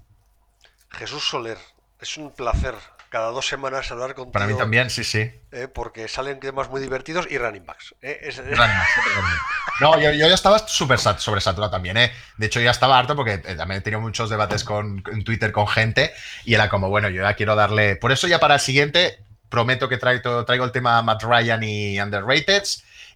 Jesús 0.90 1.22
Soler, 1.22 1.58
es 2.00 2.16
un 2.16 2.32
placer 2.32 2.74
cada 3.12 3.28
dos 3.30 3.46
semanas 3.46 3.90
hablar 3.90 4.14
contigo. 4.14 4.32
Para 4.32 4.46
mí 4.46 4.56
también, 4.56 4.88
sí, 4.88 5.04
sí. 5.04 5.30
Eh, 5.52 5.68
porque 5.72 6.08
salen 6.08 6.40
temas 6.40 6.70
muy 6.70 6.80
divertidos 6.80 7.28
y 7.30 7.36
running 7.36 7.66
backs. 7.66 7.94
Eh, 8.00 8.32
no, 9.82 10.00
yo, 10.00 10.10
ya 10.12 10.32
estaba 10.32 10.66
súper 10.66 10.98
sobresaturado 10.98 11.70
también. 11.70 11.98
Eh. 11.98 12.10
De 12.38 12.46
hecho, 12.46 12.58
ya 12.58 12.70
estaba 12.70 12.98
harto 12.98 13.14
porque 13.14 13.36
también 13.36 13.80
he 13.80 13.80
tenido 13.82 14.00
muchos 14.00 14.30
debates 14.30 14.64
con, 14.64 15.04
en 15.12 15.24
Twitter 15.24 15.52
con 15.52 15.68
gente 15.68 16.10
y 16.46 16.54
era 16.54 16.70
como, 16.70 16.88
bueno, 16.88 17.10
yo 17.10 17.20
ya 17.20 17.34
quiero 17.34 17.54
darle... 17.54 17.96
Por 17.96 18.12
eso 18.12 18.26
ya 18.28 18.40
para 18.40 18.54
el 18.54 18.60
siguiente 18.60 19.22
prometo 19.50 19.90
que 19.90 19.98
traigo, 19.98 20.46
traigo 20.46 20.64
el 20.64 20.72
tema 20.72 21.02
Matt 21.02 21.22
Ryan 21.22 21.62
y 21.62 22.00
Underrated 22.00 22.62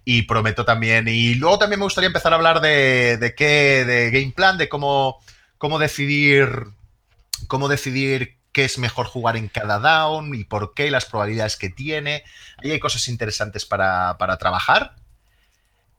y 0.05 0.23
prometo 0.23 0.67
también... 0.67 1.09
Y 1.09 1.37
luego 1.37 1.59
también 1.59 1.81
me 1.81 1.87
gustaría 1.87 2.09
empezar 2.09 2.35
a 2.35 2.37
hablar 2.37 2.61
de, 2.61 3.17
de 3.17 3.35
qué, 3.35 3.87
de 3.87 4.11
game 4.11 4.35
plan, 4.37 4.59
de 4.59 4.69
cómo, 4.69 5.23
cómo 5.57 5.79
decidir 5.79 6.77
cómo 7.49 7.69
decidir 7.69 8.36
qué 8.57 8.65
es 8.65 8.79
mejor 8.79 9.05
jugar 9.05 9.37
en 9.37 9.49
cada 9.49 9.79
down 9.79 10.35
y 10.35 10.45
por 10.45 10.73
qué, 10.73 10.91
las 10.91 11.05
probabilidades 11.05 11.59
que 11.59 11.69
tiene. 11.69 12.25
Ahí 12.57 12.71
hay 12.71 12.81
cosas 12.81 13.07
interesantes 13.09 13.67
para, 13.67 14.17
trabajar. 14.39 14.97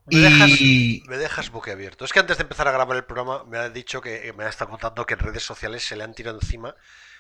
Me, 0.08 0.18
dejas, 0.22 0.62
me 1.08 1.18
dejas 1.18 1.52
boquiabierto. 1.52 2.04
Es 2.04 2.12
que 2.12 2.20
antes 2.20 2.38
de 2.38 2.42
empezar 2.42 2.68
a 2.68 2.72
grabar 2.72 2.98
el 2.98 3.04
programa 3.04 3.44
me 3.44 3.60
ha 3.60 3.70
dicho 3.70 4.02
que 4.02 4.34
me 4.36 4.46
ha 4.46 4.50
estado 4.50 4.72
contando 4.72 5.06
que 5.06 5.14
en 5.14 5.20
redes 5.20 5.44
sociales 5.44 5.86
se 5.86 5.96
le 5.96 6.04
han 6.04 6.16
tirado 6.16 6.40
encima 6.42 6.74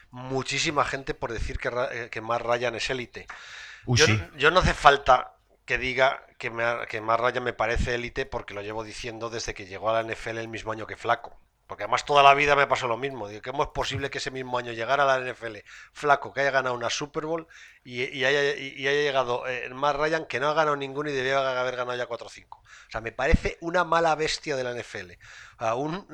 muchísima 0.09 0.85
gente 0.85 1.13
por 1.13 1.31
decir 1.31 1.59
que, 1.59 1.69
eh, 1.91 2.09
que 2.09 2.21
Mar 2.21 2.43
Ryan 2.43 2.73
es 2.73 2.89
élite. 2.89 3.27
Yo, 3.85 4.51
no 4.51 4.59
hace 4.59 4.73
falta 4.73 5.35
que 5.65 5.77
diga 5.77 6.25
que, 6.39 6.49
me, 6.49 6.63
que 6.89 6.99
Mar 6.99 7.21
Ryan 7.21 7.43
me 7.43 7.53
parece 7.53 7.93
élite 7.93 8.25
porque 8.25 8.55
lo 8.55 8.63
llevo 8.63 8.83
diciendo 8.83 9.29
desde 9.29 9.53
que 9.53 9.67
llegó 9.67 9.91
a 9.91 10.01
la 10.01 10.11
NFL 10.11 10.39
el 10.39 10.47
mismo 10.47 10.71
año 10.71 10.88
que 10.88 10.97
Flaco. 10.97 11.39
Porque 11.68 11.84
además 11.84 12.05
toda 12.05 12.24
la 12.24 12.34
vida 12.34 12.55
me 12.55 12.65
pasó 12.65 12.88
lo 12.88 12.97
mismo. 12.97 13.28
Digo, 13.28 13.41
¿cómo 13.43 13.63
es 13.63 13.70
posible 13.70 14.09
que 14.09 14.18
ese 14.20 14.32
mismo 14.32 14.57
año 14.57 14.72
llegara 14.72 15.03
a 15.03 15.20
la 15.20 15.34
NFL 15.34 15.57
flaco, 15.91 16.34
que 16.34 16.41
haya 16.41 16.51
ganado 16.51 16.76
una 16.76 16.89
Super 16.89 17.26
Bowl 17.26 17.47
y, 17.89 18.25
haya, 18.25 18.53
llegado 18.53 19.47
el 19.47 19.71
eh, 19.71 19.73
más 19.73 19.95
Ryan 19.95 20.25
que 20.25 20.41
no 20.41 20.49
ha 20.49 20.53
ganado 20.53 20.75
ninguno 20.75 21.09
y 21.09 21.13
debía 21.13 21.38
haber 21.57 21.77
ganado 21.77 21.97
ya 21.97 22.05
4 22.05 22.27
o 22.27 22.29
5? 22.29 22.57
O 22.57 22.91
sea, 22.91 22.99
me 22.99 23.13
parece 23.13 23.57
una 23.61 23.85
mala 23.85 24.13
bestia 24.15 24.57
de 24.57 24.63
la 24.65 24.73
NFL. 24.73 25.13
Aún, 25.57 26.05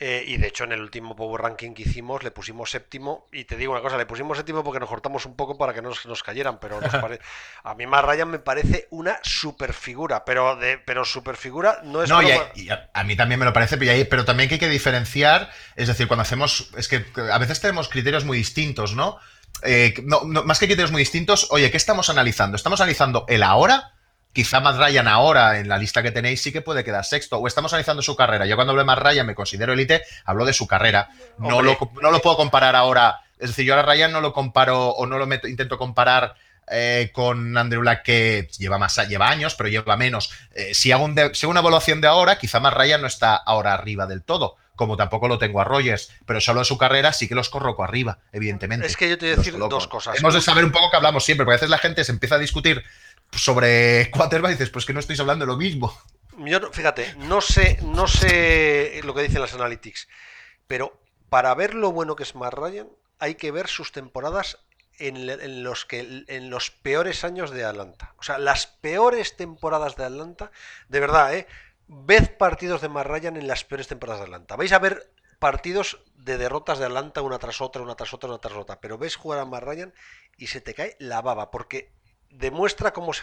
eh, 0.00 0.24
y 0.26 0.38
de 0.38 0.48
hecho 0.48 0.64
en 0.64 0.72
el 0.72 0.80
último 0.80 1.14
Power 1.14 1.40
Ranking 1.40 1.72
que 1.72 1.82
hicimos 1.82 2.24
le 2.24 2.32
pusimos 2.32 2.72
séptimo. 2.72 3.28
Y 3.30 3.44
te 3.44 3.56
digo 3.56 3.70
una 3.70 3.80
cosa, 3.80 3.96
le 3.96 4.06
pusimos 4.06 4.38
séptimo 4.38 4.64
porque 4.64 4.80
nos 4.80 4.88
cortamos 4.88 5.24
un 5.24 5.36
poco 5.36 5.56
para 5.56 5.72
que 5.72 5.82
no 5.82 5.92
nos, 6.04 6.22
cayeran. 6.24 6.58
Pero 6.58 6.80
a 7.62 7.74
mí 7.76 7.86
más 7.86 8.04
Ryan 8.04 8.28
me 8.28 8.40
parece 8.40 8.88
una 8.90 9.20
super 9.22 9.72
figura. 9.72 10.24
Pero, 10.24 10.56
de, 10.56 10.78
pero 10.78 11.04
super 11.04 11.36
figura 11.36 11.78
no 11.84 12.02
es... 12.02 12.10
No, 12.10 12.20
y 12.22 12.32
a, 12.32 13.04
mí 13.04 13.14
también 13.14 13.38
me 13.38 13.46
lo 13.46 13.52
parece, 13.52 13.78
pero 14.06 14.24
también 14.24 14.48
que 14.48 14.56
hay 14.56 14.60
que 14.60 14.68
diferenciar. 14.68 15.48
Es 15.76 15.86
decir, 15.86 16.08
cuando 16.08 16.22
hacemos... 16.22 16.72
Es 16.76 16.88
que 16.88 17.06
a 17.30 17.38
veces 17.38 17.60
tenemos 17.60 17.88
criterios 17.88 18.24
muy 18.24 18.36
distintos, 18.36 18.96
¿no? 18.96 19.20
Eh, 19.62 19.94
no, 20.04 20.22
más 20.24 20.58
que 20.58 20.66
criterios 20.66 20.92
muy 20.92 21.00
distintos, 21.00 21.48
oye, 21.50 21.70
¿qué 21.70 21.76
estamos 21.76 22.10
analizando? 22.10 22.56
¿Estamos 22.56 22.80
analizando 22.80 23.24
el 23.28 23.42
ahora? 23.42 23.92
Quizá 24.32 24.60
Matt 24.60 24.78
Ryan 24.78 25.08
ahora, 25.08 25.58
en 25.58 25.68
la 25.68 25.76
lista 25.76 26.02
que 26.02 26.12
tenéis, 26.12 26.40
sí 26.40 26.52
que 26.52 26.62
puede 26.62 26.84
quedar 26.84 27.04
sexto. 27.04 27.38
O 27.38 27.46
estamos 27.48 27.72
analizando 27.72 28.00
su 28.00 28.14
carrera. 28.14 28.46
Yo 28.46 28.54
cuando 28.54 28.70
hablo 28.70 28.82
de 28.82 28.86
Matt 28.86 29.00
Ryan 29.00 29.26
me 29.26 29.34
considero 29.34 29.72
élite, 29.72 30.02
hablo 30.24 30.44
de 30.44 30.52
su 30.52 30.68
carrera. 30.68 31.08
No 31.38 31.62
lo, 31.62 31.76
no 32.00 32.10
lo, 32.10 32.22
puedo 32.22 32.36
comparar 32.36 32.76
ahora. 32.76 33.20
Es 33.38 33.50
decir, 33.50 33.64
yo 33.64 33.76
a 33.76 33.82
Ryan 33.82 34.12
no 34.12 34.20
lo 34.20 34.32
comparo 34.32 34.90
o 34.90 35.06
no 35.06 35.18
lo 35.18 35.34
intento 35.48 35.78
comparar 35.78 36.36
eh, 36.70 37.10
con 37.12 37.58
Andrew 37.58 37.82
Luck 37.82 38.02
que 38.04 38.48
lleva 38.56 38.78
más 38.78 38.96
lleva 39.08 39.28
años, 39.28 39.56
pero 39.56 39.68
lleva 39.68 39.96
menos. 39.96 40.30
Eh, 40.54 40.74
si, 40.74 40.92
hago 40.92 41.04
una 41.04 41.60
evaluación 41.60 42.00
de 42.00 42.06
ahora, 42.06 42.38
quizá 42.38 42.60
Matt 42.60 42.74
Ryan 42.74 43.00
no 43.00 43.08
está 43.08 43.34
ahora 43.34 43.74
arriba 43.74 44.06
del 44.06 44.22
todo 44.22 44.56
como 44.80 44.96
tampoco 44.96 45.28
lo 45.28 45.36
tengo 45.36 45.60
a 45.60 45.64
Rogers, 45.64 46.10
pero 46.24 46.40
solo 46.40 46.60
de 46.60 46.64
su 46.64 46.78
carrera 46.78 47.12
sí 47.12 47.28
que 47.28 47.34
los 47.34 47.50
corroco 47.50 47.84
arriba, 47.84 48.20
evidentemente. 48.32 48.86
Es 48.86 48.96
que 48.96 49.10
yo 49.10 49.18
te 49.18 49.26
voy 49.26 49.34
a 49.34 49.36
decir 49.36 49.58
dos 49.58 49.88
cosas. 49.88 50.18
Hemos 50.18 50.32
de 50.32 50.40
saber 50.40 50.64
un 50.64 50.72
poco 50.72 50.90
que 50.90 50.96
hablamos 50.96 51.22
siempre, 51.22 51.44
porque 51.44 51.56
a 51.56 51.58
veces 51.58 51.68
la 51.68 51.76
gente 51.76 52.02
se 52.02 52.12
empieza 52.12 52.36
a 52.36 52.38
discutir 52.38 52.82
sobre 53.30 54.10
quarterback 54.10 54.52
y 54.52 54.54
dices, 54.54 54.70
pues 54.70 54.86
que 54.86 54.94
no 54.94 55.00
estáis 55.00 55.20
hablando 55.20 55.44
de 55.44 55.52
lo 55.52 55.58
mismo. 55.58 55.94
Yo, 56.38 56.72
fíjate, 56.72 57.14
no 57.18 57.42
sé, 57.42 57.78
no 57.82 58.08
sé 58.08 59.02
lo 59.04 59.12
que 59.12 59.20
dicen 59.20 59.42
las 59.42 59.52
analytics, 59.52 60.08
pero 60.66 60.98
para 61.28 61.54
ver 61.54 61.74
lo 61.74 61.92
bueno 61.92 62.16
que 62.16 62.22
es 62.22 62.34
Matt 62.34 62.54
Ryan, 62.54 62.88
hay 63.18 63.34
que 63.34 63.50
ver 63.50 63.68
sus 63.68 63.92
temporadas 63.92 64.56
en, 64.98 65.62
los 65.62 65.84
que 65.84 66.24
en 66.26 66.48
los 66.48 66.70
peores 66.70 67.22
años 67.22 67.50
de 67.50 67.66
Atlanta. 67.66 68.14
O 68.16 68.22
sea, 68.22 68.38
las 68.38 68.66
peores 68.66 69.36
temporadas 69.36 69.96
de 69.96 70.06
Atlanta, 70.06 70.50
de 70.88 71.00
verdad, 71.00 71.34
¿eh? 71.34 71.46
Ved 71.90 72.36
partidos 72.38 72.80
de 72.80 72.88
Matt 72.88 73.24
en 73.24 73.48
las 73.48 73.64
peores 73.64 73.88
temporadas 73.88 74.20
de 74.20 74.26
Atlanta. 74.26 74.54
Vais 74.54 74.72
a 74.72 74.78
ver 74.78 75.12
partidos 75.40 76.04
de 76.14 76.38
derrotas 76.38 76.78
de 76.78 76.84
Atlanta 76.84 77.20
una 77.20 77.40
tras 77.40 77.60
otra, 77.60 77.82
una 77.82 77.96
tras 77.96 78.14
otra, 78.14 78.30
una 78.30 78.38
tras 78.38 78.54
otra. 78.54 78.80
Pero 78.80 78.96
ves 78.96 79.16
jugar 79.16 79.40
a 79.40 79.44
Matt 79.44 79.92
y 80.36 80.46
se 80.46 80.60
te 80.60 80.72
cae 80.72 80.96
la 81.00 81.20
baba, 81.20 81.50
porque 81.50 81.92
demuestra 82.30 82.92
cómo 82.92 83.12
se 83.12 83.22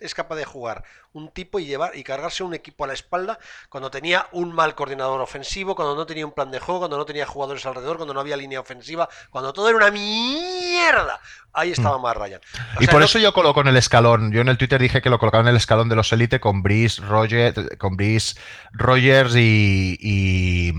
es 0.00 0.14
capaz 0.14 0.36
de 0.36 0.44
jugar 0.44 0.84
un 1.12 1.30
tipo 1.30 1.58
y 1.58 1.66
llevar 1.66 1.96
y 1.96 2.04
cargarse 2.04 2.44
un 2.44 2.54
equipo 2.54 2.84
a 2.84 2.86
la 2.86 2.92
espalda 2.92 3.38
cuando 3.68 3.90
tenía 3.90 4.26
un 4.32 4.52
mal 4.52 4.74
coordinador 4.74 5.20
ofensivo, 5.20 5.74
cuando 5.74 5.96
no 5.96 6.06
tenía 6.06 6.26
un 6.26 6.32
plan 6.32 6.50
de 6.50 6.60
juego, 6.60 6.80
cuando 6.80 6.98
no 6.98 7.04
tenía 7.04 7.26
jugadores 7.26 7.64
alrededor, 7.66 7.96
cuando 7.96 8.14
no 8.14 8.20
había 8.20 8.36
línea 8.36 8.60
ofensiva, 8.60 9.08
cuando 9.30 9.52
todo 9.52 9.68
era 9.68 9.76
una 9.76 9.90
mierda. 9.90 11.20
Ahí 11.52 11.72
estaba 11.72 11.98
mm. 11.98 12.02
más 12.02 12.16
Ryan. 12.16 12.40
y 12.80 12.86
por 12.86 13.02
eso 13.02 13.18
yo 13.18 13.32
coloco 13.32 13.60
en 13.62 13.68
el 13.68 13.76
escalón, 13.76 14.30
yo 14.30 14.40
en 14.40 14.48
el 14.48 14.58
Twitter 14.58 14.80
dije 14.80 15.00
que 15.00 15.10
lo 15.10 15.18
colocaba 15.18 15.42
en 15.42 15.48
el 15.48 15.56
escalón 15.56 15.88
de 15.88 15.96
los 15.96 16.12
Elite 16.12 16.38
con 16.38 16.62
Brice, 16.62 17.02
Roger, 17.02 17.78
con 17.78 17.96
Brice, 17.96 18.38
Rogers 18.72 19.34
y 19.36 19.96
y, 20.00 20.72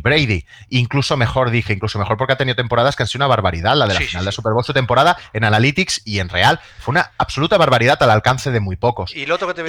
Brady. 0.00 0.44
Incluso 0.70 1.16
mejor, 1.16 1.50
dije, 1.50 1.72
incluso 1.72 1.98
mejor 1.98 2.16
porque 2.16 2.32
ha 2.32 2.36
tenido 2.36 2.56
temporadas 2.56 2.96
que 2.96 3.02
han 3.02 3.06
sido 3.06 3.20
una 3.20 3.26
barbaridad. 3.26 3.76
La 3.76 3.86
de 3.86 3.94
la 3.94 4.00
final 4.00 4.24
de 4.24 4.32
Super 4.32 4.52
Bowl, 4.52 4.64
su 4.64 4.72
temporada 4.72 5.16
en 5.32 5.44
Analytics 5.44 6.02
y 6.04 6.20
en 6.20 6.28
Real 6.28 6.60
fue 6.78 6.92
una 6.92 7.12
absoluta 7.18 7.56
barbaridad 7.58 8.02
al 8.02 8.10
alcance 8.10 8.50
de 8.50 8.60
muy 8.60 8.76
pocos. 8.76 9.14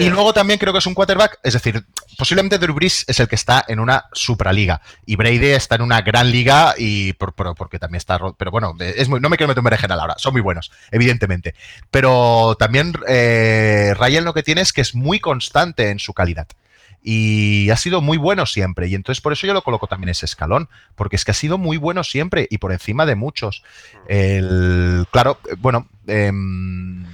Y, 0.05 0.09
luego 0.09 0.33
también 0.33 0.59
creo 0.59 0.73
que 0.73 0.79
es 0.79 0.85
un 0.85 0.93
quarterback, 0.93 1.39
es 1.43 1.53
decir, 1.53 1.85
posiblemente 2.17 2.57
Drew 2.57 2.73
Brees 2.73 3.05
es 3.07 3.19
el 3.19 3.27
que 3.27 3.35
está 3.35 3.63
en 3.67 3.79
una 3.79 4.05
supraliga 4.13 4.81
y 5.05 5.15
Brady 5.15 5.47
está 5.47 5.75
en 5.75 5.81
una 5.81 6.01
gran 6.01 6.31
liga 6.31 6.73
y 6.77 7.13
por, 7.13 7.33
porque 7.33 7.79
también 7.79 7.97
está. 7.97 8.19
Pero 8.37 8.51
bueno, 8.51 8.75
es 8.79 9.09
muy, 9.09 9.19
no 9.19 9.29
me 9.29 9.37
quiero 9.37 9.49
meter 9.49 9.63
un 9.63 9.77
general 9.77 9.99
ahora, 9.99 10.15
son 10.17 10.33
muy 10.33 10.41
buenos, 10.41 10.71
evidentemente. 10.91 11.55
Pero 11.91 12.55
también 12.57 12.93
eh, 13.07 13.93
Ryan 13.97 14.25
lo 14.25 14.33
que 14.33 14.43
tiene 14.43 14.61
es 14.61 14.73
que 14.73 14.81
es 14.81 14.95
muy 14.95 15.19
constante 15.19 15.89
en 15.89 15.99
su 15.99 16.13
calidad 16.13 16.47
y 17.03 17.69
ha 17.69 17.77
sido 17.77 18.01
muy 18.01 18.17
bueno 18.17 18.45
siempre. 18.45 18.87
Y 18.87 18.95
entonces 18.95 19.21
por 19.21 19.33
eso 19.33 19.47
yo 19.47 19.53
lo 19.53 19.61
coloco 19.61 19.87
también 19.87 20.09
ese 20.09 20.25
escalón, 20.25 20.69
porque 20.95 21.15
es 21.15 21.25
que 21.25 21.31
ha 21.31 21.35
sido 21.35 21.57
muy 21.57 21.77
bueno 21.77 22.03
siempre 22.03 22.47
y 22.49 22.57
por 22.57 22.71
encima 22.71 23.05
de 23.05 23.15
muchos. 23.15 23.63
El, 24.07 25.05
claro, 25.11 25.39
eh, 25.49 25.55
bueno, 25.57 25.87
em, 26.07 27.05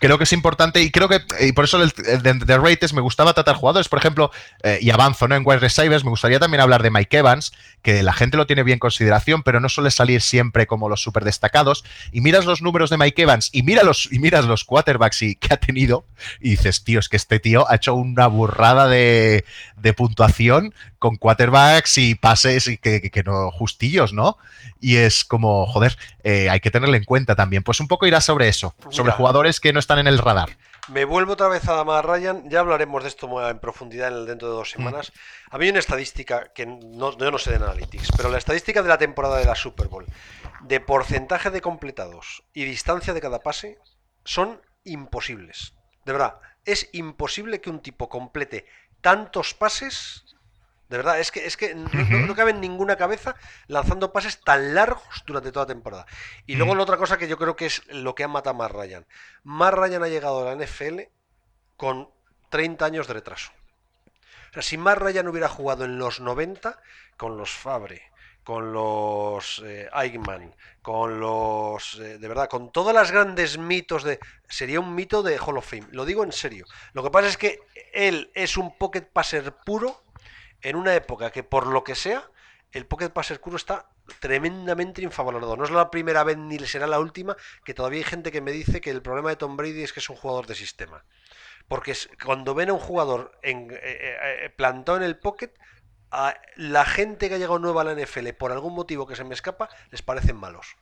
creo 0.00 0.18
que 0.18 0.24
es 0.24 0.32
importante 0.32 0.82
y 0.82 0.90
creo 0.90 1.08
que, 1.08 1.20
y 1.40 1.52
por 1.52 1.66
eso 1.66 1.80
el, 1.80 1.92
de, 2.22 2.58
Rates 2.58 2.92
me 2.92 3.00
gustaba 3.00 3.34
tratar 3.34 3.54
jugadores, 3.54 3.88
por 3.88 3.98
ejemplo, 3.98 4.32
eh, 4.62 4.78
y 4.80 4.90
avanzo 4.90 5.28
¿no? 5.28 5.36
en 5.36 5.42
wide 5.46 5.60
receivers, 5.60 6.02
me 6.02 6.10
gustaría 6.10 6.40
también 6.40 6.60
hablar 6.60 6.82
de 6.82 6.90
Mike 6.90 7.18
Evans, 7.18 7.52
que 7.82 8.02
la 8.02 8.12
gente 8.12 8.36
lo 8.36 8.46
tiene 8.46 8.62
bien 8.62 8.76
en 8.76 8.80
consideración, 8.80 9.42
pero 9.42 9.60
no 9.60 9.68
suele 9.68 9.90
salir 9.90 10.22
siempre 10.22 10.66
como 10.66 10.88
los 10.88 11.02
super 11.02 11.24
destacados. 11.24 11.84
Y 12.12 12.20
miras 12.20 12.46
los 12.46 12.62
números 12.62 12.90
de 12.90 12.96
Mike 12.98 13.22
Evans 13.22 13.50
y, 13.52 13.62
mira 13.62 13.82
los, 13.82 14.10
y 14.10 14.18
miras 14.18 14.46
los 14.46 14.64
quarterbacks 14.64 15.22
y, 15.22 15.36
que 15.36 15.54
ha 15.54 15.58
tenido 15.58 16.04
y 16.40 16.50
dices, 16.50 16.82
tío, 16.82 16.98
es 16.98 17.08
que 17.08 17.16
este 17.16 17.38
tío 17.38 17.70
ha 17.70 17.76
hecho 17.76 17.94
una 17.94 18.26
burrada 18.26 18.88
de, 18.88 19.44
de 19.76 19.92
puntuación 19.92 20.74
con 20.98 21.16
quarterbacks 21.16 21.98
y 21.98 22.14
pases 22.14 22.68
y 22.68 22.76
que, 22.76 23.00
que, 23.10 23.22
no 23.22 23.50
justillos, 23.50 24.12
¿no? 24.12 24.36
Y 24.80 24.96
es 24.96 25.24
como, 25.24 25.66
joder, 25.66 25.96
eh, 26.24 26.50
hay 26.50 26.60
que 26.60 26.70
tenerlo 26.70 26.96
en 26.96 27.04
cuenta 27.04 27.34
también. 27.34 27.62
Pues 27.62 27.80
un 27.80 27.88
poco 27.88 28.06
irá 28.06 28.20
sobre 28.20 28.48
eso, 28.48 28.74
sobre 28.90 29.12
jugadores 29.12 29.60
que 29.60 29.72
no 29.72 29.78
están 29.78 29.98
en 29.98 30.06
el 30.06 30.18
radar. 30.18 30.50
Me 30.88 31.04
vuelvo 31.04 31.34
otra 31.34 31.48
vez 31.48 31.68
a 31.68 31.74
Damar 31.74 32.06
Ryan, 32.06 32.48
ya 32.50 32.60
hablaremos 32.60 33.02
de 33.02 33.10
esto 33.10 33.48
en 33.48 33.58
profundidad 33.60 34.08
en 34.08 34.14
el 34.14 34.26
dentro 34.26 34.48
de 34.48 34.54
dos 34.54 34.70
mm. 34.70 34.76
semanas. 34.76 35.12
A 35.50 35.58
mí 35.58 35.64
hay 35.64 35.70
una 35.70 35.78
estadística 35.78 36.52
que 36.52 36.66
no, 36.66 37.16
yo 37.16 37.30
no 37.30 37.38
sé 37.38 37.50
de 37.50 37.56
Analytics, 37.56 38.10
pero 38.16 38.28
la 38.28 38.38
estadística 38.38 38.82
de 38.82 38.88
la 38.88 38.98
temporada 38.98 39.38
de 39.38 39.44
la 39.44 39.54
Super 39.54 39.88
Bowl, 39.88 40.06
de 40.62 40.80
porcentaje 40.80 41.50
de 41.50 41.60
completados 41.60 42.42
y 42.52 42.64
distancia 42.64 43.14
de 43.14 43.20
cada 43.20 43.40
pase, 43.40 43.78
son 44.24 44.60
imposibles. 44.84 45.74
De 46.04 46.12
verdad, 46.12 46.40
es 46.64 46.88
imposible 46.92 47.60
que 47.60 47.70
un 47.70 47.80
tipo 47.80 48.08
complete 48.08 48.66
tantos 49.00 49.54
pases 49.54 50.24
De 50.90 50.96
verdad, 50.96 51.20
es 51.20 51.30
que, 51.30 51.46
es 51.46 51.56
que 51.56 51.72
no, 51.72 52.34
cabe 52.34 52.50
en 52.50 52.60
ninguna 52.60 52.96
cabeza 52.96 53.36
lanzando 53.68 54.12
pases 54.12 54.40
tan 54.40 54.74
largos 54.74 55.22
durante 55.24 55.52
toda 55.52 55.62
la 55.62 55.72
temporada. 55.72 56.06
Y 56.46 56.56
luego 56.56 56.74
la 56.74 56.82
otra 56.82 56.96
cosa 56.96 57.16
que 57.16 57.28
yo 57.28 57.38
creo 57.38 57.54
que 57.54 57.66
es 57.66 57.86
lo 57.86 58.16
que 58.16 58.24
ha 58.24 58.28
matado 58.28 58.56
a 58.56 58.58
Matt 58.58 58.72
Ryan. 58.72 59.06
Matt 59.44 59.74
Ryan 59.74 60.02
ha 60.02 60.08
llegado 60.08 60.40
a 60.40 60.52
la 60.52 60.64
NFL 60.64 61.02
con 61.76 62.10
30 62.48 62.84
años 62.84 63.06
de 63.06 63.14
retraso. 63.14 63.52
O 64.50 64.52
sea, 64.52 64.62
si 64.62 64.78
Matt 64.78 64.98
Ryan 64.98 65.28
hubiera 65.28 65.48
jugado 65.48 65.84
en 65.84 65.96
los 65.96 66.18
90 66.18 66.76
con 67.16 67.38
los 67.38 67.52
Fabre, 67.52 68.10
con 68.42 68.72
los 68.72 69.62
eh, 69.64 69.88
Eichmann, 69.94 70.56
con 70.82 71.20
los. 71.20 72.00
Eh, 72.00 72.18
de 72.18 72.28
verdad, 72.28 72.48
con 72.48 72.72
todas 72.72 72.92
las 72.92 73.12
grandes 73.12 73.58
mitos 73.58 74.02
de. 74.02 74.18
Sería 74.48 74.80
un 74.80 74.92
mito 74.96 75.22
de 75.22 75.38
Hall 75.38 75.56
of 75.56 75.70
Fame. 75.70 75.86
Lo 75.92 76.04
digo 76.04 76.24
en 76.24 76.32
serio. 76.32 76.66
Lo 76.94 77.04
que 77.04 77.10
pasa 77.10 77.28
es 77.28 77.36
que 77.36 77.60
él 77.92 78.32
es 78.34 78.56
un 78.56 78.76
pocket 78.76 79.02
passer 79.02 79.54
puro 79.64 80.02
en 80.62 80.76
una 80.76 80.94
época 80.94 81.30
que, 81.30 81.42
por 81.42 81.66
lo 81.66 81.84
que 81.84 81.94
sea, 81.94 82.30
el 82.72 82.86
pocket 82.86 83.10
passer 83.10 83.40
puro 83.40 83.56
está 83.56 83.90
tremendamente 84.20 85.02
infravalorado. 85.02 85.56
No 85.56 85.64
es 85.64 85.70
la 85.70 85.90
primera 85.90 86.24
vez 86.24 86.36
ni 86.36 86.58
será 86.60 86.86
la 86.86 87.00
última 87.00 87.36
que 87.64 87.74
todavía 87.74 87.98
hay 87.98 88.04
gente 88.04 88.32
que 88.32 88.40
me 88.40 88.52
dice 88.52 88.80
que 88.80 88.90
el 88.90 89.02
problema 89.02 89.30
de 89.30 89.36
Tom 89.36 89.56
Brady 89.56 89.82
es 89.82 89.92
que 89.92 90.00
es 90.00 90.10
un 90.10 90.16
jugador 90.16 90.46
de 90.46 90.54
sistema. 90.54 91.04
Porque 91.68 91.94
cuando 92.24 92.54
ven 92.54 92.70
a 92.70 92.72
un 92.72 92.80
jugador 92.80 93.38
en, 93.42 93.68
eh, 93.70 94.52
plantado 94.56 94.98
en 94.98 95.04
el 95.04 95.18
pocket, 95.18 95.52
a 96.10 96.34
la 96.56 96.84
gente 96.84 97.28
que 97.28 97.36
ha 97.36 97.38
llegado 97.38 97.58
nueva 97.58 97.82
a 97.82 97.84
la 97.84 97.94
NFL 97.94 98.30
por 98.30 98.50
algún 98.50 98.74
motivo 98.74 99.06
que 99.06 99.16
se 99.16 99.24
me 99.24 99.34
escapa, 99.34 99.68
les 99.90 100.02
parecen 100.02 100.36
malos. 100.36 100.76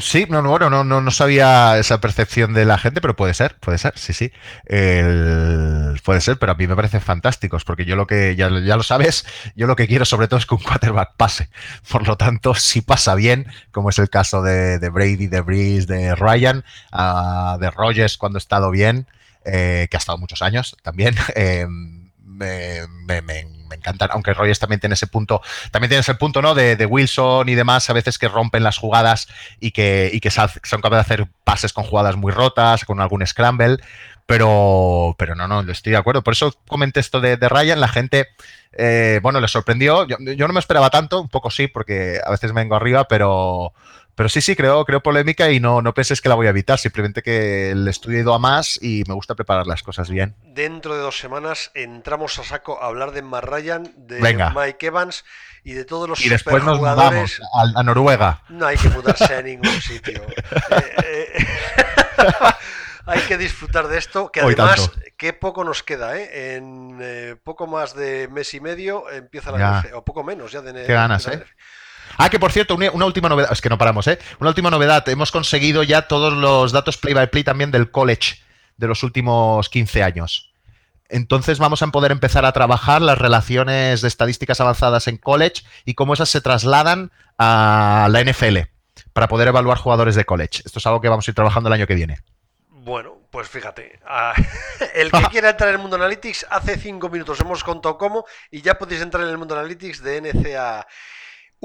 Sí, 0.00 0.26
no, 0.28 0.42
no, 0.42 0.58
no, 0.58 0.84
no, 0.84 1.00
no 1.00 1.10
sabía 1.10 1.78
esa 1.78 2.00
percepción 2.00 2.52
de 2.52 2.64
la 2.64 2.78
gente, 2.78 3.00
pero 3.00 3.16
puede 3.16 3.34
ser, 3.34 3.56
puede 3.60 3.78
ser, 3.78 3.96
sí, 3.96 4.12
sí. 4.12 4.32
puede 4.66 6.20
ser, 6.20 6.38
pero 6.38 6.52
a 6.52 6.54
mí 6.54 6.66
me 6.66 6.76
parecen 6.76 7.00
fantásticos, 7.00 7.64
porque 7.64 7.84
yo 7.84 7.96
lo 7.96 8.06
que, 8.06 8.36
ya, 8.36 8.48
lo 8.48 8.82
sabes, 8.82 9.24
yo 9.54 9.66
lo 9.66 9.76
que 9.76 9.86
quiero 9.86 10.04
sobre 10.04 10.28
todo 10.28 10.38
es 10.38 10.46
que 10.46 10.54
un 10.54 10.62
quarterback 10.62 11.14
pase. 11.16 11.48
Por 11.88 12.06
lo 12.06 12.16
tanto, 12.16 12.54
si 12.54 12.80
pasa 12.80 13.14
bien, 13.14 13.46
como 13.70 13.90
es 13.90 13.98
el 13.98 14.10
caso 14.10 14.42
de, 14.42 14.78
Brady, 14.88 15.28
de 15.28 15.40
Breeze, 15.40 15.86
de 15.86 16.14
Ryan, 16.14 16.64
uh, 16.92 17.58
de 17.58 17.70
Rogers 17.70 18.18
cuando 18.18 18.38
ha 18.38 18.40
estado 18.40 18.70
bien, 18.70 19.06
eh, 19.44 19.88
que 19.90 19.96
ha 19.96 19.98
estado 19.98 20.18
muchos 20.18 20.42
años 20.42 20.76
también, 20.82 21.14
eh, 21.36 21.66
me, 22.24 22.86
me, 23.06 23.22
me, 23.22 23.46
encantan, 23.72 24.10
aunque 24.12 24.34
Rogers 24.34 24.58
también 24.58 24.80
tiene 24.80 24.94
ese 24.94 25.06
punto, 25.06 25.42
también 25.70 25.88
tiene 25.88 26.00
ese 26.00 26.14
punto, 26.14 26.42
¿no? 26.42 26.54
De, 26.54 26.84
Wilson 26.86 27.48
y 27.48 27.54
demás, 27.54 27.88
a 27.90 27.92
veces 27.92 28.18
que 28.18 28.28
rompen 28.28 28.62
las 28.62 28.78
jugadas 28.78 29.28
y 29.60 29.70
que, 29.70 30.10
y 30.12 30.20
que 30.20 30.30
son 30.30 30.80
capaces 30.80 30.90
de 30.90 31.14
hacer 31.14 31.28
pases 31.44 31.72
con 31.72 31.84
jugadas 31.84 32.16
muy 32.16 32.32
rotas, 32.32 32.84
con 32.84 33.00
algún 33.00 33.26
scramble, 33.26 33.78
pero, 34.26 35.14
pero 35.18 35.34
no, 35.34 35.46
no, 35.46 35.60
estoy 35.70 35.92
de 35.92 35.98
acuerdo. 35.98 36.22
Por 36.22 36.32
eso 36.32 36.54
comenté 36.68 37.00
esto 37.00 37.20
de, 37.20 37.36
Ryan, 37.36 37.80
la 37.80 37.88
gente, 37.88 38.28
eh, 38.72 39.20
bueno, 39.22 39.40
le 39.40 39.48
sorprendió, 39.48 40.06
yo, 40.06 40.16
yo, 40.18 40.46
no 40.46 40.54
me 40.54 40.60
esperaba 40.60 40.90
tanto, 40.90 41.20
un 41.20 41.28
poco 41.28 41.50
sí, 41.50 41.68
porque 41.68 42.20
a 42.24 42.30
veces 42.30 42.52
me 42.52 42.62
vengo 42.62 42.76
arriba, 42.76 43.06
pero 43.08 43.72
pero 44.14 44.28
sí, 44.28 44.40
sí, 44.40 44.54
creo, 44.54 44.84
creo 44.84 45.02
polémica 45.02 45.50
y 45.50 45.60
no, 45.60 45.82
no 45.82 45.94
penses 45.94 46.20
que 46.20 46.28
la 46.28 46.34
voy 46.34 46.46
a 46.46 46.50
evitar, 46.50 46.78
simplemente 46.78 47.22
que 47.22 47.70
el 47.70 47.86
estudio 47.88 48.18
ha 48.18 48.20
ido 48.22 48.34
a 48.34 48.38
más 48.38 48.78
y 48.82 49.04
me 49.08 49.14
gusta 49.14 49.34
preparar 49.34 49.66
las 49.66 49.82
cosas 49.82 50.10
bien. 50.10 50.34
Dentro 50.42 50.94
de 50.94 51.00
dos 51.00 51.18
semanas 51.18 51.70
entramos 51.74 52.38
a 52.38 52.44
saco 52.44 52.82
a 52.82 52.86
hablar 52.86 53.12
de 53.12 53.22
Matt 53.22 53.44
Ryan, 53.44 53.92
de 53.96 54.20
Mike 54.54 54.86
Evans 54.86 55.24
y 55.64 55.72
de 55.72 55.84
todos 55.84 56.08
los 56.08 56.24
Y 56.24 56.28
después 56.28 56.62
nos 56.62 56.78
mudamos 56.78 57.40
a, 57.76 57.82
Noruega. 57.82 58.42
No 58.48 58.66
hay 58.66 58.76
que 58.76 58.88
mudarse 58.90 59.34
a 59.34 59.42
ningún 59.42 59.80
sitio. 59.80 60.22
Eh, 60.70 61.32
eh, 61.38 61.46
hay 63.06 63.20
que 63.20 63.36
disfrutar 63.36 63.88
de 63.88 63.98
esto, 63.98 64.30
que 64.30 64.40
además, 64.40 64.90
qué 65.16 65.32
poco 65.32 65.64
nos 65.64 65.82
queda, 65.82 66.18
¿eh? 66.18 66.56
En 66.56 66.98
eh, 67.00 67.36
poco 67.42 67.66
más 67.66 67.94
de 67.94 68.28
mes 68.28 68.52
y 68.54 68.60
medio 68.60 69.10
empieza 69.10 69.52
la 69.52 69.84
o 69.94 70.04
poco 70.04 70.24
menos 70.24 70.52
ya 70.52 70.62
de 70.62 70.86
Qué 70.86 70.92
ganas, 70.92 71.26
¿eh? 71.28 71.44
Ah, 72.18 72.30
que 72.30 72.38
por 72.38 72.52
cierto, 72.52 72.74
una, 72.74 73.04
última 73.04 73.28
novedad, 73.28 73.52
es 73.52 73.60
que 73.60 73.68
no 73.68 73.78
paramos, 73.78 74.06
¿eh? 74.08 74.18
Una 74.40 74.50
última 74.50 74.70
novedad, 74.70 75.08
hemos 75.08 75.32
conseguido 75.32 75.82
ya 75.82 76.02
todos 76.02 76.32
los 76.32 76.72
datos 76.72 76.96
play 76.96 77.14
by 77.14 77.30
play 77.30 77.44
también 77.44 77.70
del 77.70 77.90
college 77.90 78.36
de 78.76 78.86
los 78.86 79.02
últimos 79.02 79.68
15 79.68 80.02
años. 80.02 80.52
Entonces 81.08 81.58
vamos 81.58 81.82
a 81.82 81.86
poder 81.88 82.12
empezar 82.12 82.44
a 82.44 82.52
trabajar 82.52 83.02
las 83.02 83.18
relaciones 83.18 84.00
de 84.00 84.08
estadísticas 84.08 84.60
avanzadas 84.60 85.06
en 85.06 85.16
college 85.16 85.62
y 85.84 85.94
cómo 85.94 86.14
esas 86.14 86.28
se 86.28 86.40
trasladan 86.40 87.12
a 87.38 88.08
la 88.10 88.22
NFL 88.22 88.58
para 89.12 89.28
poder 89.28 89.48
evaluar 89.48 89.78
jugadores 89.78 90.14
de 90.14 90.24
college. 90.24 90.62
Esto 90.64 90.78
es 90.78 90.86
algo 90.86 91.00
que 91.00 91.08
vamos 91.08 91.26
a 91.26 91.30
ir 91.30 91.34
trabajando 91.34 91.68
el 91.68 91.74
año 91.74 91.86
que 91.86 91.94
viene. 91.94 92.18
Bueno, 92.68 93.18
pues 93.30 93.48
fíjate, 93.48 94.00
el 94.94 95.10
que 95.10 95.22
quiera 95.30 95.50
entrar 95.50 95.68
en 95.68 95.76
el 95.76 95.80
mundo 95.80 95.96
analytics, 95.96 96.46
hace 96.50 96.78
cinco 96.78 97.08
minutos 97.08 97.40
hemos 97.40 97.64
contado 97.64 97.98
cómo 97.98 98.24
y 98.50 98.62
ya 98.62 98.78
podéis 98.78 99.02
entrar 99.02 99.24
en 99.24 99.30
el 99.30 99.38
mundo 99.38 99.58
analytics 99.58 100.02
de 100.02 100.20
NCA. 100.20 100.86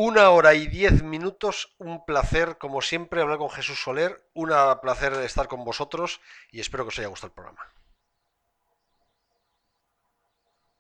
Una 0.02 0.30
hora 0.30 0.54
y 0.54 0.68
diez 0.68 1.04
minutos, 1.04 1.76
un 1.78 2.06
placer, 2.06 2.58
como 2.58 2.82
siempre, 2.82 3.22
hablar 3.22 3.38
con 3.38 3.50
Jesús 3.50 3.82
Soler, 3.82 4.24
un 4.34 4.50
placer 4.82 5.12
estar 5.12 5.50
con 5.50 5.66
vosotros 5.66 6.22
y 6.54 6.62
espero 6.62 6.86
que 6.86 6.88
os 6.88 7.00
haya 7.00 7.10
gustado 7.10 7.28
el 7.28 7.34
programa. 7.34 7.68